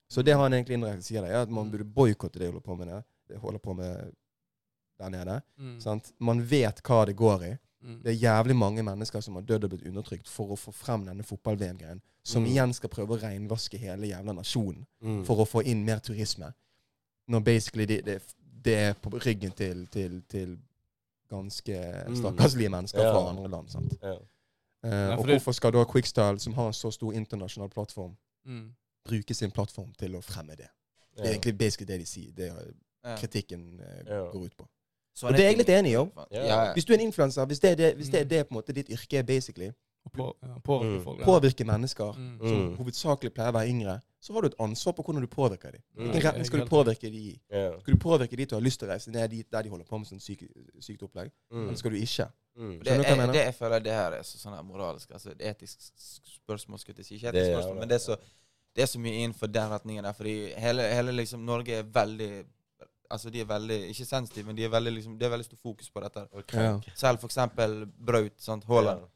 Så 0.10 0.24
det 0.26 0.34
han 0.38 0.52
egentlig 0.54 0.78
indirekte 0.80 1.06
sier, 1.06 1.24
er 1.26 1.44
at 1.44 1.50
man 1.54 1.70
burde 1.72 1.86
boikotte 1.86 2.40
det 2.40 2.48
de 2.48 2.52
holder 2.52 2.66
på 2.66 2.76
med, 2.80 3.04
det, 3.30 3.38
holder 3.40 3.60
på 3.62 3.74
med 3.78 4.12
der 5.00 5.10
nede. 5.14 5.42
Mm. 5.60 5.76
Sant? 5.84 6.12
Man 6.20 6.42
vet 6.50 6.82
hva 6.84 7.04
det 7.06 7.16
går 7.16 7.44
i. 7.46 7.52
Mm. 7.82 8.00
Det 8.04 8.12
er 8.12 8.18
jævlig 8.20 8.56
mange 8.60 8.84
mennesker 8.84 9.22
som 9.24 9.38
har 9.38 9.46
dødd 9.48 9.64
og 9.64 9.70
blitt 9.76 9.86
undertrykt 9.88 10.28
for 10.28 10.52
å 10.52 10.58
få 10.60 10.74
frem 10.76 11.06
denne 11.08 11.24
fotball-VM-greien, 11.24 12.02
som 12.24 12.44
Mm. 12.44 12.50
igjen 12.52 12.74
skal 12.76 12.90
prøve 12.90 13.16
å 13.16 13.22
reinvaske 13.22 13.78
hele 13.80 14.08
jævla 14.10 14.34
nasjonen 14.36 14.86
Mm. 15.02 15.22
for 15.26 15.38
å 15.40 15.46
få 15.48 15.62
inn 15.66 15.86
mer 15.86 16.00
turisme. 16.00 16.54
Når 17.30 17.40
basically 17.44 17.86
det, 17.86 18.04
det, 18.06 18.22
det 18.64 18.76
er 18.76 18.94
på 18.94 19.10
ryggen 19.24 19.52
til, 19.56 19.86
til, 19.88 20.22
til 20.28 20.58
ganske 21.30 21.78
Mm. 22.08 22.16
stakkarslige 22.16 22.70
mennesker 22.70 23.00
fra 23.00 23.30
andre 23.30 23.48
land. 23.48 23.70
sant? 23.72 23.94
Ja. 24.02 24.18
Eh, 24.84 24.90
for 24.90 25.18
og 25.18 25.26
hvorfor 25.26 25.52
skal 25.52 25.72
da 25.74 25.84
Quickstyle, 25.84 26.40
som 26.40 26.54
har 26.54 26.68
en 26.68 26.74
så 26.74 26.92
stor 26.92 27.12
internasjonal 27.14 27.70
plattform, 27.70 28.16
Mm. 28.46 28.72
bruke 29.10 29.34
sin 29.34 29.52
plattform 29.52 29.94
til 30.00 30.16
å 30.16 30.22
fremme 30.22 30.56
det? 30.56 30.68
Det 31.18 31.26
er 31.26 31.32
egentlig 31.34 31.58
basically 31.58 31.86
det 31.94 32.00
de 32.00 32.06
sier. 32.06 32.32
Det 32.32 32.48
er 33.04 33.16
kritikken 33.18 33.80
eh, 33.80 34.32
går 34.32 34.46
ut 34.46 34.58
på. 34.58 34.68
Så 35.16 35.28
Og 35.28 35.34
det 35.34 35.42
er 35.42 35.50
jeg 35.50 35.58
litt 35.58 35.70
enig 35.70 35.90
i. 35.90 35.94
Ja, 35.94 36.06
Ja. 36.32 36.46
ja. 36.66 36.74
Hvis 36.74 36.86
du 36.86 36.94
er 36.94 36.98
en 36.98 37.06
influenser, 37.08 37.46
hvis 37.46 37.60
det 37.60 37.72
er 37.72 37.76
det, 37.76 37.96
hvis 37.98 38.10
det, 38.10 38.20
er 38.20 38.24
Mm. 38.24 38.30
det 38.30 38.48
på 38.48 38.52
en 38.52 38.62
måte 38.62 38.74
ditt 38.74 38.88
yrke 38.90 39.18
er 39.18 39.24
basically, 39.24 39.72
på, 40.14 40.34
ja, 40.44 40.48
påvirke 40.64 40.98
Mm. 40.98 41.04
folk. 41.04 41.20
ja. 41.20 41.26
påvirke 41.26 41.64
mennesker 41.66 42.14
Mm. 42.14 42.38
som 42.48 42.58
Mm. 42.70 42.76
hovedsakelig 42.78 43.34
pleier 43.34 43.52
å 43.52 43.54
være 43.54 43.68
yngre, 43.70 44.02
så 44.20 44.34
har 44.34 44.42
du 44.42 44.48
et 44.48 44.58
ansvar 44.60 44.94
på 44.94 45.04
hvordan 45.04 45.24
du 45.24 45.28
påvirker 45.32 45.72
dem. 45.72 45.82
Mm. 45.96 46.10
Hvilken 46.10 46.26
retning 46.28 46.46
skal 46.46 46.60
du 46.60 46.66
påvirke 46.68 47.08
dem 47.08 47.16
i? 47.16 47.40
Skal 47.80 47.96
du 47.96 48.00
påvirke 48.04 48.36
dem 48.36 48.50
til 48.50 48.58
å 48.58 48.60
ha 48.60 48.66
lyst 48.66 48.82
til 48.82 48.90
å 48.90 48.92
reise 48.92 49.14
ned 49.14 49.32
dit 49.32 49.48
der 49.52 49.64
de 49.64 49.72
holder 49.72 49.88
på 49.88 50.00
med 50.02 50.10
sånn 50.10 50.20
syk, 50.24 50.44
sykt 50.84 51.06
opplegg? 51.08 51.32
Mm. 51.54 51.68
Eller 51.70 51.80
skal 51.80 51.96
du 51.96 52.00
ikke? 52.02 52.28
Mm. 52.60 52.74
Det, 52.74 52.84
du 52.84 52.90
hva 52.90 53.08
jeg 53.08 53.20
mener? 53.22 53.34
det 53.34 53.46
jeg 53.46 53.56
føler 53.56 53.84
det 53.86 53.96
her 53.96 54.18
er 54.18 54.28
så, 54.28 54.42
sånn 54.42 54.58
her 54.58 54.66
moralsk 54.68 55.16
altså 55.16 55.32
et 55.32 55.44
etisk 55.54 55.88
spørsmål. 56.36 56.82
skulle 56.84 57.00
jeg 57.00 57.08
si. 57.08 57.16
Ikke 57.16 57.32
Det 57.32 57.46
etisk 57.46 57.56
spørsmål, 57.56 57.80
men 57.80 57.92
det 57.92 57.96
er, 57.96 58.04
så, 58.04 58.18
det 58.76 58.84
er 58.84 58.90
så 58.92 59.04
mye 59.06 59.22
innenfor 59.24 59.52
den 59.56 59.72
retningen 59.72 60.10
der. 60.10 60.18
Fordi 60.18 60.36
hele, 60.66 60.88
hele 61.00 61.16
liksom 61.22 61.46
Norge 61.48 61.80
er 61.80 61.92
veldig 62.00 62.32
Altså 63.10 63.32
de 63.34 63.40
er 63.42 63.46
veldig 63.50 63.78
Ikke 63.90 64.06
sensitive, 64.06 64.46
men 64.46 64.58
de 64.58 64.64
er 64.68 64.70
veldig, 64.70 64.92
liksom, 64.94 65.16
det 65.18 65.26
er 65.26 65.32
veldig 65.34 65.46
stor 65.46 65.58
fokus 65.58 65.88
på 65.90 66.02
dette. 66.04 66.28
Okay. 66.44 66.62
Ja. 66.62 66.76
Selv 66.96 67.18
for 67.18 67.32
eksempel 67.32 67.88
Braut, 68.06 68.36
sant, 68.38 68.68
Haaland, 68.70 69.08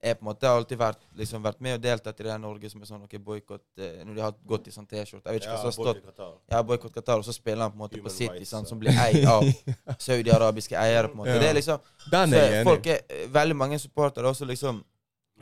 er 0.00 0.14
på 0.16 0.24
en 0.24 0.28
måte 0.30 0.48
alltid 0.48 0.78
vært, 0.80 1.02
liksom, 1.16 1.42
vært 1.44 1.58
med 1.60 1.76
og 1.76 1.82
deltatt 1.84 2.20
i 2.20 2.24
det 2.24 2.30
her 2.32 2.40
Norge 2.40 2.70
som 2.72 2.80
er 2.80 2.88
sånn 2.88 3.02
ok, 3.04 3.18
boikott 3.20 3.82
eh, 3.84 3.98
Når 4.08 4.16
de 4.16 4.22
har 4.24 4.36
gått 4.48 4.70
i 4.70 4.72
sånn 4.72 4.86
T-skjorte. 4.88 5.28
Jeg 5.28 5.36
vet 5.36 5.44
ikke 5.44 5.56
hva 5.56 5.60
som 5.60 5.68
har 5.68 5.76
stått. 5.76 6.22
Ja, 6.54 6.62
boikott 6.64 6.94
Qatar, 6.94 7.20
og 7.20 7.26
så 7.26 7.34
spiller 7.36 7.66
han 7.66 7.74
på 7.74 7.76
en 7.76 7.82
måte 7.82 7.98
Human 7.98 8.08
på 8.08 8.14
City, 8.14 8.32
rights, 8.32 8.52
sant, 8.54 8.70
som 8.70 8.80
blir 8.80 8.96
eid 8.96 9.26
av 9.28 9.44
saudi-arabiske 10.06 10.78
eiere. 10.80 11.10
på 11.12 11.18
en 11.18 11.22
måte. 11.22 11.34
Ja. 11.36 11.42
Det 11.44 11.50
er 11.50 11.58
liksom 11.58 11.82
Den 12.06 12.32
så 12.32 12.40
er 12.40 12.46
jeg 12.46 12.60
enig 12.62 12.70
folk 12.70 12.88
i. 12.88 12.94
er, 12.96 13.02
eh, 13.18 13.26
veldig 13.34 13.58
mange 13.60 13.80
supportere 13.82 14.24
er 14.24 14.32
også 14.32 14.48
liksom 14.48 14.80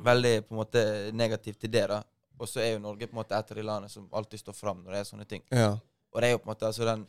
veldig 0.09 0.35
på 0.49 0.55
en 0.57 0.61
måte 0.63 0.85
negative 1.15 1.59
til 1.63 1.73
det. 1.77 1.87
da. 1.95 2.03
Og 2.39 2.51
så 2.51 2.63
er 2.65 2.73
jo 2.73 2.83
Norge 2.83 3.07
på 3.07 3.15
en 3.15 3.23
måte 3.23 3.39
et 3.39 3.55
av 3.55 3.63
de 3.63 3.67
landene 3.71 3.91
som 3.95 4.11
alltid 4.13 4.43
står 4.43 4.59
fram 4.59 4.83
når 4.83 4.97
det 4.97 5.05
er 5.05 5.09
sånne 5.13 5.29
ting. 5.31 5.47
Ja. 5.55 5.71
Og 6.11 6.21
det 6.21 6.29
er 6.29 6.35
jo 6.35 6.43
på 6.43 6.49
en 6.49 6.55
måte 6.55 6.67
altså 6.67 6.87
den 6.87 7.07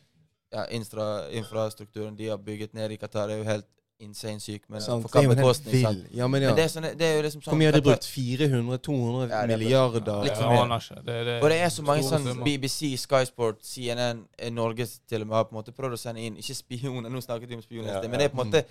ja, 0.53 0.67
infra, 0.73 1.29
infrastrukturen 1.33 2.15
de 2.17 2.29
har 2.29 2.37
bygget 2.37 2.73
ned 2.73 2.93
i 2.93 2.97
Qatar, 2.97 3.29
er 3.29 3.41
jo 3.41 3.49
helt 3.49 3.67
insane 3.99 4.39
syk. 4.39 4.63
Men 4.69 4.81
Sant. 4.81 5.03
for 5.03 5.09
hva 5.21 5.35
bekostning? 5.35 5.81
sant? 5.83 6.05
Ja, 6.15 6.27
men 6.27 6.41
ja. 6.41 6.49
Men 6.49 6.55
det 6.57 6.63
er, 6.65 6.71
sånn, 6.73 6.87
det 6.97 7.05
er 7.07 7.15
jo 7.17 7.23
liksom 7.25 7.41
sånn 7.43 7.51
Hvor 7.51 7.59
mye 7.59 7.67
har 7.71 7.75
de 7.77 7.81
brukt? 7.85 8.05
400-200 8.07 9.29
Ja, 9.29 9.29
det 9.29 9.39
er 9.39 9.47
milliarder? 9.57 10.23
litt 10.23 10.37
for 10.39 10.49
mye. 10.49 10.79
Ja. 10.79 11.01
Det, 11.09 11.17
det, 11.27 11.35
Og 11.43 11.49
det 11.49 11.57
er 11.65 11.69
så 11.69 11.83
mange 11.83 12.03
sånn. 12.07 12.43
BBC, 12.43 12.93
Sky 12.97 13.23
Sport, 13.25 13.59
CNN, 13.63 14.25
eh, 14.37 14.49
Norge 14.51 14.85
til 15.07 15.21
og 15.21 15.27
med 15.27 15.35
har 15.35 15.43
på 15.49 15.55
en 15.55 15.59
måte 15.61 15.73
prøvd 15.75 15.93
å 15.93 15.99
sende 15.99 16.21
inn 16.21 16.37
Ikke 16.37 16.55
spioner, 16.55 17.09
nå 17.09 17.21
snakket 17.21 17.49
vi 17.49 17.55
om 17.55 17.61
spioner, 17.61 17.91
Ja, 17.93 18.01
ja. 18.01 18.07
men 18.09 18.19
det 18.19 18.29
er 18.29 18.35
på 18.35 18.41
en 18.41 18.47
måte 18.51 18.65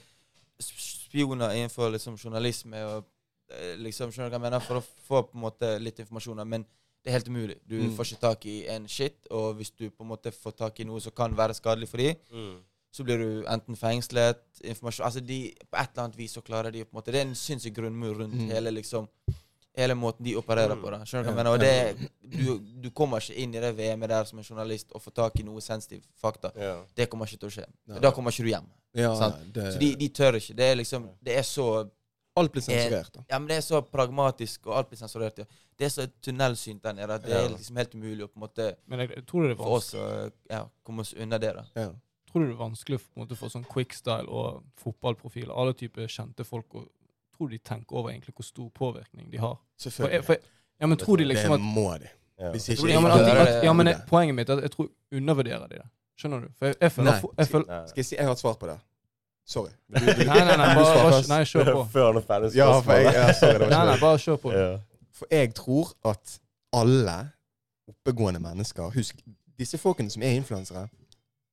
spioner 0.61 1.55
innenfor 1.55 1.93
liksom 1.95 2.17
journalisme 2.19 2.81
og 2.89 3.05
eh, 3.53 3.77
liksom, 3.81 4.11
skjønner 4.13 4.31
du 4.31 4.35
hva 4.35 4.41
jeg 4.41 4.47
mener, 4.51 4.65
for 4.65 4.81
å 4.81 4.85
få 5.09 5.23
på 5.31 5.37
en 5.39 5.45
måte 5.45 5.71
litt 5.81 6.01
informasjon. 6.03 6.43
Men 6.49 6.65
det 7.05 7.13
er 7.13 7.19
helt 7.19 7.29
umulig. 7.31 7.59
Du 7.69 7.77
Mm. 7.79 7.93
får 7.97 8.05
ikke 8.13 8.21
tak 8.21 8.47
i 8.47 8.57
en 8.69 8.89
shit, 8.89 9.15
og 9.31 9.55
hvis 9.57 9.71
du 9.77 9.89
på 9.91 10.03
en 10.03 10.09
måte 10.11 10.33
får 10.35 10.57
tak 10.57 10.81
i 10.81 10.85
noe 10.85 11.01
som 11.01 11.13
kan 11.13 11.35
være 11.37 11.55
skadelig 11.55 11.89
for 11.89 11.97
dem, 11.99 12.17
Mm. 12.33 12.59
Så 12.99 13.05
blir 13.07 13.19
du 13.23 13.45
enten 13.49 13.77
fengslet 13.79 14.43
informasjon, 14.65 15.05
altså 15.07 15.21
de, 15.25 15.39
På 15.71 15.79
et 15.81 15.91
eller 15.95 16.05
annet 16.09 16.19
vis 16.19 16.35
så 16.37 16.43
klarer 16.43 16.73
de 16.75 16.83
på 16.85 16.91
en 16.93 16.99
måte 17.01 17.13
Det 17.15 17.21
er 17.23 17.29
en 17.29 17.35
sinnssyk 17.39 17.75
grunnmur 17.79 18.19
rundt 18.25 18.35
Mm. 18.35 18.51
hele 18.51 18.71
liksom 18.75 19.07
Hele 19.79 19.95
måten 19.95 20.25
de 20.27 20.33
opererer 20.35 20.75
Mm. 20.75 20.81
på. 20.83 20.91
da 20.91 21.05
Skjønner 21.07 21.25
du 21.25 21.31
hva 21.31 21.35
jeg 21.35 21.37
mener? 21.37 21.53
Og 21.53 21.61
det, 21.61 22.11
du, 22.21 22.59
du 22.83 22.91
kommer 22.91 23.21
ikke 23.23 23.37
inn 23.39 23.53
i 23.55 23.61
det 23.63 23.77
VM-et 23.79 24.09
der 24.11 24.25
som 24.27 24.39
en 24.41 24.45
journalist 24.45 24.91
og 24.93 25.03
får 25.05 25.15
tak 25.15 25.39
i 25.39 25.45
noe 25.47 25.61
sensitiv 25.63 26.03
fakta. 26.19 26.51
Ja. 26.59 26.81
Det 26.97 27.07
kommer 27.09 27.27
ikke 27.31 27.39
til 27.45 27.49
å 27.49 27.53
skje. 27.55 27.67
Nei. 27.87 28.01
Da 28.03 28.11
kommer 28.11 28.33
ikke 28.35 28.43
du 28.43 28.49
hjem. 28.51 28.67
Ja, 28.99 29.13
Sant. 29.15 29.37
det, 29.55 29.69
Så 29.75 29.79
de, 29.79 29.93
de 29.95 30.09
tør 30.09 30.35
ikke. 30.41 30.57
Det 30.57 30.67
er 30.73 30.75
liksom 30.81 31.07
Det 31.23 31.37
er 31.39 31.43
så 31.47 31.69
alt 32.37 32.53
blir 32.53 32.63
sensurert. 32.63 33.13
da. 33.15 33.23
Ja, 33.31 33.39
men 33.39 33.49
det 33.49 33.57
er 33.59 33.61
så 33.67 33.81
pragmatisk, 33.83 34.67
og 34.67 34.77
alt 34.79 34.91
blir 34.91 34.99
sensurert. 34.99 35.39
Ja. 35.39 35.45
Det 35.79 35.87
er 35.87 35.91
så 35.95 36.09
tunnelsynt 36.23 36.83
der 36.83 36.93
nede 36.99 37.15
at 37.15 37.23
det 37.23 37.33
er 37.37 37.49
liksom 37.55 37.77
helt 37.77 37.95
umulig 37.95 38.25
å 38.27 38.29
på 38.29 38.37
en 38.37 38.49
måte 38.49 38.75
Men 38.89 38.99
jeg 39.01 39.25
tror 39.27 39.43
det 39.47 39.51
er 39.53 39.57
for 39.63 39.77
oss 39.79 39.95
å 39.95 40.33
ja, 40.51 40.65
komme 40.83 41.01
oss 41.07 41.15
unna 41.15 41.39
det. 41.39 41.55
da 41.55 41.65
Ja. 41.77 41.93
Tror 42.29 42.45
du 42.45 42.47
det 42.47 42.55
er 42.55 42.61
vanskelig 42.61 43.01
på 43.01 43.09
en 43.17 43.25
måte, 43.25 43.39
for 43.39 43.53
sånn 43.53 43.67
quickstyle 43.69 44.29
og 44.29 44.63
fotballprofiler, 44.83 45.53
alle 45.55 45.75
typer 45.79 46.11
kjente 46.13 46.47
folk, 46.47 46.79
og 46.79 46.89
tror 47.37 47.51
de 47.53 47.59
tenker 47.59 47.97
over 47.97 48.13
egentlig 48.13 48.35
hvor 48.37 48.47
stor 48.47 48.69
påvirkning 48.75 49.31
de 49.33 49.41
har? 49.43 49.57
Selvfølgelig. 49.81 50.25
for, 50.25 50.49
ja, 50.81 50.87
men 50.87 50.99
tror 50.99 51.17
de 51.17 51.29
liksom 51.29 51.55
det 51.57 51.61
må 51.65 51.89
de. 52.03 52.11
Ja. 52.39 52.53
Tror 52.53 53.01
men, 53.03 53.11
at, 53.11 53.21
at, 53.21 53.65
ja, 53.65 53.73
men 53.75 53.87
jeg, 53.91 53.99
Poenget 54.07 54.35
mitt 54.35 54.49
er 54.49 54.61
at 54.61 54.69
jeg 54.69 54.71
tror 54.71 54.89
undervurderer 55.13 55.67
de 55.67 55.81
det. 55.81 55.89
Skjønner 56.19 56.45
du? 56.45 56.53
For 56.59 56.67
jeg, 56.71 56.77
jeg 56.81 56.93
føler, 56.93 57.11
Nei. 57.11 57.31
jeg 57.39 57.49
føler. 57.49 57.87
Skal 57.89 58.01
jeg 58.01 58.07
si 58.07 58.17
jeg 58.17 58.27
har 58.27 58.37
et 58.37 58.43
svar 58.43 58.55
på 58.61 58.69
det? 58.71 58.77
Sorry. 59.49 59.73
Nei, 59.89 60.05
nei, 60.05 60.45
nei, 60.45 60.69
bare, 60.77 60.95
bare, 61.03 61.23
nei 61.31 61.41
kjør 61.49 61.71
på. 61.73 61.83
Før 61.95 62.07
han 62.11 62.21
er 62.21 62.27
ferdig 62.29 62.51
Ja, 62.59 62.69
for 62.85 63.01
jeg, 63.01 63.15
ja, 63.17 63.33
sorry, 63.33 63.71
Nei, 63.73 63.83
nei, 63.89 63.97
bare 64.03 64.21
kjør 64.23 64.41
på. 64.43 64.53
Ja. 64.55 64.69
For 65.19 65.35
jeg 65.35 65.55
tror 65.57 65.93
at 66.11 66.35
alle 66.77 67.17
oppegående 67.89 68.43
mennesker 68.45 68.93
Husk, 68.95 69.23
disse 69.59 69.81
folkene 69.81 70.13
som 70.13 70.23
er 70.23 70.37
influensere, 70.37 70.85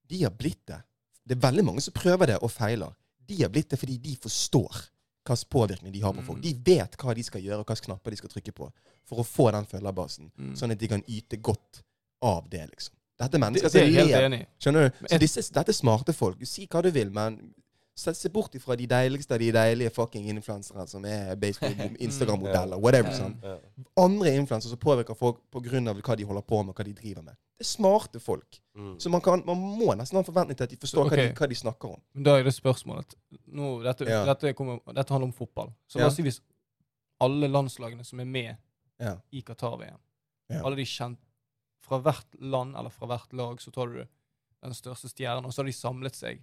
de 0.10 0.24
har 0.24 0.32
blitt 0.32 0.66
det. 0.68 0.82
Det 1.26 1.38
er 1.38 1.42
veldig 1.48 1.64
mange 1.66 1.82
som 1.82 1.94
prøver 1.94 2.28
det 2.34 2.38
og 2.42 2.52
feiler. 2.52 2.94
De 3.26 3.40
har 3.42 3.50
blitt 3.50 3.70
det 3.70 3.80
fordi 3.82 3.98
de 3.98 4.16
forstår 4.22 4.84
hvilken 5.26 5.50
påvirkning 5.50 5.94
de 5.94 6.02
har 6.04 6.14
på 6.14 6.22
folk. 6.22 6.38
Mm. 6.38 6.44
De 6.46 6.74
vet 6.74 6.98
hva 7.02 7.16
de 7.18 7.24
skal 7.26 7.42
gjøre, 7.42 7.64
og 7.64 7.66
hvilke 7.66 7.88
knapper 7.88 8.14
de 8.14 8.18
skal 8.20 8.30
trykke 8.30 8.54
på 8.54 8.68
for 9.10 9.22
å 9.22 9.26
få 9.26 9.52
den 9.52 9.66
følgerbasen, 9.66 10.32
Mm. 10.38 10.54
sånn 10.56 10.72
at 10.72 10.78
de 10.80 10.88
kan 10.88 11.04
yte 11.08 11.38
godt 11.42 11.82
av 12.22 12.48
det, 12.50 12.68
liksom. 12.70 12.94
Dette 13.18 13.36
er 13.36 13.40
mennesker 13.40 13.66
er 13.66 13.70
som 13.70 13.80
lever. 13.96 14.46
Skjønner 14.60 14.90
du? 14.90 15.08
Så 15.08 15.20
disse, 15.20 15.52
dette 15.54 15.70
er 15.70 15.74
smarte 15.74 16.14
folk. 16.14 16.38
Du 16.40 16.46
Si 16.46 16.68
hva 16.68 16.82
du 16.84 16.92
vil, 16.92 17.10
men 17.10 17.54
se, 17.96 18.14
se 18.14 18.30
bort 18.30 18.56
ifra 18.56 18.76
de 18.76 18.88
deiligste 18.92 19.34
av 19.34 19.40
de 19.40 19.52
deilige 19.56 19.92
fucking 19.96 20.28
influensere 20.30 20.86
som 20.88 21.06
er 21.06 21.36
Instagram-modeller, 22.06 22.78
whatever. 22.82 23.14
Sånn. 23.16 23.38
Andre 24.00 24.36
influensere 24.36 24.74
som 24.74 24.82
påvirker 24.82 25.18
folk 25.18 25.42
på 25.52 25.62
grunn 25.64 25.88
av 25.88 26.02
hva 26.02 26.18
de 26.20 26.28
holder 26.28 26.46
på 26.46 26.62
med, 26.64 26.76
hva 26.76 26.86
de 26.88 26.96
driver 26.98 27.24
med. 27.30 27.38
Det 27.56 27.64
er 27.64 27.70
smarte 27.70 28.20
folk. 28.20 28.60
Mm. 28.76 28.98
Så 29.00 29.10
man, 29.10 29.22
kan, 29.24 29.44
man 29.48 29.60
må 29.60 29.94
nesten 29.96 30.18
ha 30.20 30.24
en 30.26 30.28
forventning 30.28 30.58
til 30.60 30.68
at 30.68 30.74
de 30.74 30.80
forstår 30.82 31.06
okay. 31.08 31.22
hva, 31.22 31.28
de, 31.30 31.38
hva 31.40 31.48
de 31.54 31.60
snakker 31.62 31.94
om. 31.96 32.02
Men 32.18 32.26
da 32.28 32.34
er 32.40 32.44
det 32.44 32.52
spørsmålet 32.56 33.16
Nå, 33.56 33.70
dette, 33.86 34.08
Ja. 34.10 34.26
dette, 34.28 34.52
kommer, 34.58 34.82
dette 34.92 35.16
handler 35.16 35.30
om 35.30 35.38
fotball. 35.38 35.72
Så 35.88 36.00
Ja. 36.00 36.04
la 36.04 36.10
oss 36.12 36.18
si 36.20 36.26
hvis 36.26 36.42
alle 37.24 37.48
landslagene 37.48 38.04
som 38.04 38.20
er 38.20 38.28
med 38.28 38.58
Ja. 39.00 39.16
i 39.32 39.42
Qatar-VM 39.42 40.00
Ja. 40.50 40.62
Alle 40.66 40.76
de 40.76 40.86
kjent 40.86 41.20
Fra 41.82 42.00
hvert 42.02 42.36
land 42.42 42.76
eller 42.76 42.90
fra 42.90 43.08
hvert 43.08 43.34
lag 43.34 43.62
så 43.62 43.72
tar 43.72 43.88
du 43.88 44.06
den 44.66 44.74
største 44.74 45.08
stjernen, 45.08 45.46
og 45.46 45.54
så 45.54 45.62
har 45.62 45.66
de 45.66 45.74
samlet 45.78 46.16
seg. 46.18 46.40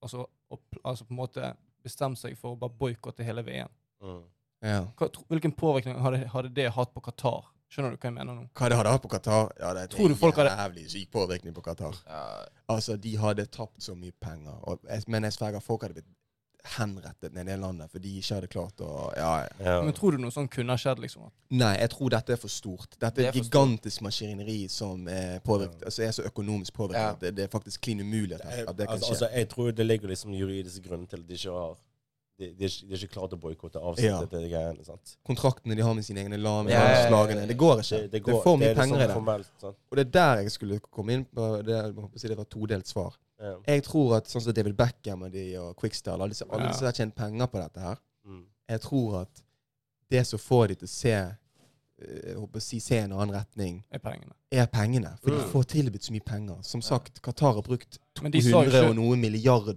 Altså, 0.00 0.26
og, 0.50 0.60
altså 0.82 1.06
på 1.06 1.14
en 1.14 1.20
måte 1.20 1.52
bestemt 1.84 2.18
seg 2.20 2.36
for 2.38 2.54
å 2.54 2.58
bare 2.60 2.74
boikotte 2.80 3.26
hele 3.26 3.44
VM. 3.46 3.70
Mm. 4.02 4.24
Ja. 4.64 4.80
Hva, 4.98 5.08
hvilken 5.30 5.54
påvirkning 5.54 5.98
hadde, 6.02 6.24
hadde 6.32 6.50
det 6.54 6.68
hatt 6.74 6.92
på 6.94 7.02
Qatar? 7.04 7.46
Skjønner 7.68 7.92
du 7.92 7.98
hva 8.00 8.08
jeg 8.08 8.16
mener 8.16 8.32
nå? 8.32 8.46
Hva 8.56 8.70
det 8.72 8.78
hadde 8.78 8.92
hatt 8.94 9.02
på 9.04 9.10
Qatar? 9.12 9.50
Ja, 9.60 9.74
det 9.76 9.88
Tror 9.92 10.08
du 10.08 10.16
folk 10.16 10.38
er 10.40 10.48
en 10.48 10.62
jævlig 10.62 10.86
syk 10.94 11.10
påvirkning 11.12 11.54
på 11.56 11.64
Qatar. 11.66 11.98
Ja, 12.08 12.22
Altså, 12.72 12.96
de 12.96 13.12
hadde 13.20 13.44
tapt 13.52 13.84
så 13.84 13.94
mye 13.96 14.12
penger. 14.20 14.56
Og, 14.68 14.86
men 15.08 15.28
jeg 15.28 15.36
sverger 15.36 15.64
folk 15.64 15.84
hadde 15.84 16.00
blitt 16.00 16.08
henrettet 16.64 17.32
nede 17.32 17.52
i 17.54 17.56
landet, 17.56 17.90
for 17.90 17.98
de 18.02 18.10
ikke 18.18 18.34
hadde 18.34 18.48
klart 18.52 18.80
å 18.84 18.88
Ja, 19.16 19.30
ja. 19.40 19.48
Ja. 19.64 19.76
Men 19.82 19.92
tror 19.96 20.12
du 20.12 20.18
noe 20.18 20.30
sånt 20.34 20.50
kunne 20.50 20.74
ha 20.74 20.76
skjedd, 20.80 20.98
liksom? 21.00 21.30
Nei, 21.50 21.74
jeg 21.78 21.90
tror 21.90 22.10
dette 22.10 22.32
er 22.32 22.40
for 22.42 22.48
stort. 22.52 22.98
Dette 23.00 23.22
er 23.22 23.24
er 23.24 23.28
et 23.28 23.36
for 23.38 23.44
stort. 23.44 23.52
gigantisk 23.54 24.00
maskineri 24.02 24.68
som 24.68 25.06
er, 25.08 25.38
påvirket, 25.40 25.80
Ja. 25.80 25.86
altså 25.86 26.02
er 26.02 26.12
så 26.12 26.22
økonomisk 26.28 26.72
påvirket 26.74 27.00
Ja. 27.02 27.10
at 27.12 27.20
det, 27.20 27.34
det 27.36 27.44
er 27.44 27.48
faktisk 27.58 27.80
klin 27.80 28.00
umulig 28.00 28.34
at, 28.34 28.42
at 28.42 28.76
det 28.76 28.86
kan 28.86 28.94
altså, 28.96 29.06
skje. 29.06 29.10
altså, 29.14 29.28
jeg 29.36 29.48
tror 29.48 29.70
det 29.72 29.86
ligger 29.86 30.08
liksom 30.08 30.34
juridiske 30.34 30.82
grunner 30.88 31.06
til 31.06 31.20
at 31.22 31.28
de 31.28 31.34
ikke 31.34 31.50
har 31.52 31.76
De, 32.38 32.46
de, 32.54 32.64
er, 32.64 32.68
ikke, 32.70 32.86
de 32.86 32.94
er 32.94 32.98
ikke 33.02 33.12
klare 33.14 33.28
til 33.28 33.38
å 33.38 33.40
boikotte 33.42 33.80
avsettet. 33.82 34.32
Ja. 34.38 34.48
greiene. 34.48 34.84
sant? 34.86 35.16
Kontraktene 35.26 35.74
de 35.74 35.82
har 35.82 35.94
med 35.94 36.04
sine 36.06 36.20
egne 36.22 36.36
lag, 36.38 36.68
Ja, 36.70 36.78
ja, 36.78 37.10
ja, 37.10 37.26
ja. 37.34 37.46
Det 37.46 37.56
går 37.58 37.80
ikke. 37.82 37.98
Det, 38.02 38.10
Det, 38.12 38.20
går, 38.22 38.36
er 38.38 38.42
for 38.44 38.56
mye 38.56 38.74
penger 38.74 38.94
i 38.94 39.06
det. 39.08 39.14
formelt. 39.14 39.64
Og 39.64 39.96
det 39.96 40.04
er 40.06 40.10
der 40.10 40.42
jeg 40.42 40.50
skulle 40.52 40.78
komme 40.78 41.12
inn 41.16 41.24
på 41.24 41.62
det, 41.66 41.80
det 42.22 42.36
var 42.38 42.44
todelt 42.44 42.86
svar. 42.86 43.16
Jeg 43.66 43.82
tror 43.84 44.16
at 44.16 44.24
sånn 44.26 44.42
som 44.42 44.52
David 44.52 44.74
Beckham 44.76 45.22
og 45.22 45.32
de 45.32 45.56
og 45.56 45.76
Quickstyle, 45.76 46.14
alle 46.18 46.28
disse, 46.34 46.44
alle 46.50 46.64
Ja. 46.72 46.72
har 46.86 46.92
tjent 46.92 47.14
penger 47.14 47.46
på 47.46 47.60
dette 47.62 47.80
her. 47.80 47.96
Mm. 48.26 48.44
Jeg 48.68 48.80
tror 48.80 49.20
at 49.22 49.42
det 50.10 50.26
som 50.26 50.38
får 50.38 50.68
de 50.68 50.74
til 50.74 50.86
å 50.86 50.90
se 50.90 51.12
eh, 51.12 51.34
jeg 52.28 52.36
håper 52.36 52.58
å 52.58 52.62
si, 52.62 52.78
se 52.80 52.98
en 52.98 53.12
annen 53.12 53.34
retning, 53.34 53.84
er 53.92 53.98
pengene? 53.98 54.32
er 54.52 54.66
pengene. 54.66 55.16
For 55.22 55.30
de 55.30 55.36
Mm. 55.38 55.50
får 55.52 55.64
tilbudt 55.66 56.02
så 56.02 56.12
mye 56.12 56.24
penger. 56.24 56.56
Som 56.62 56.80
sagt, 56.82 57.20
Qatar 57.22 57.54
har 57.54 57.62
brukt 57.62 57.98
Men 58.22 58.30
de 58.32 58.40
sa 58.40 58.48
jo 58.48 58.70
100 58.70 58.88
og 58.90 58.96
noe 58.96 59.16
milliarder 59.16 59.74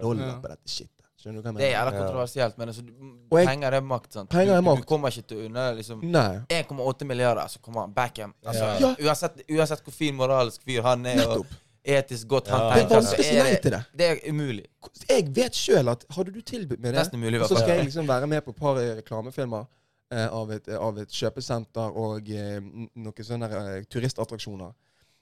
dollar 0.00 0.40
på 0.40 0.48
dette 0.48 0.66
shitet. 0.68 0.90
Skjønner 1.20 1.42
du 1.42 1.48
hva 1.50 1.58
Det 1.58 1.64
er 1.64 1.70
jeg 1.70 1.76
jævla 1.76 1.92
kontroversielt, 2.00 2.58
men 2.58 2.68
altså, 2.68 2.82
jeg- 2.82 3.46
penger 3.46 3.72
er 3.74 3.80
makt. 3.82 4.12
sant? 4.12 4.30
Penger 4.30 4.54
er 4.56 4.62
Du, 4.62 4.74
du 4.76 4.82
kommer 4.84 5.08
ikke 5.10 5.26
til 5.26 5.36
å 5.38 5.44
unna 5.46 5.72
liksom 5.74 6.00
1,8 6.48 7.04
milliarder, 7.06 7.44
så 7.48 7.58
kommer 7.60 7.80
han 7.80 7.92
Backham. 7.92 8.32
Altså, 8.42 8.80
Ja. 8.80 8.94
uansett, 8.96 9.42
uansett 9.50 9.82
hvor 9.84 9.92
fin 9.92 10.14
moralsk 10.16 10.62
fyr 10.64 10.80
han 10.82 11.04
er, 11.06 11.26
og 11.28 11.44
Nettopp. 11.44 11.46
Etisk 11.84 12.28
godt 12.28 12.48
han 12.52 12.60
Ja. 12.60 12.74
Det 12.74 12.82
er 12.84 12.94
vanskelig 12.94 13.24
å 13.24 13.28
si 13.28 13.36
nei 13.38 13.54
til 13.62 13.74
det. 13.76 13.82
det 13.96 14.08
er 14.10 14.20
umulig. 14.28 14.66
Jeg 15.08 15.28
vet 15.36 15.54
sjøl 15.56 15.88
at 15.88 16.04
hadde 16.16 16.34
du 16.34 16.40
tilbudt 16.40 16.80
meg 16.80 16.94
det, 16.94 17.06
hvert 17.10 17.48
så 17.48 17.56
skal 17.56 17.76
jeg 17.76 17.84
liksom 17.88 18.08
være 18.08 18.26
med 18.26 18.44
på 18.44 18.50
et 18.50 18.60
par 18.60 18.80
eh, 18.80 18.96
reklamefilmer 19.00 19.64
eh, 20.12 20.28
av, 20.28 20.52
et, 20.52 20.68
av 20.68 20.98
et 21.00 21.10
kjøpesenter 21.10 21.98
og 22.04 22.30
eh, 22.30 22.60
noen 22.60 23.26
sånne 23.26 23.50
eh, 23.50 23.82
turistattraksjoner. 23.90 24.72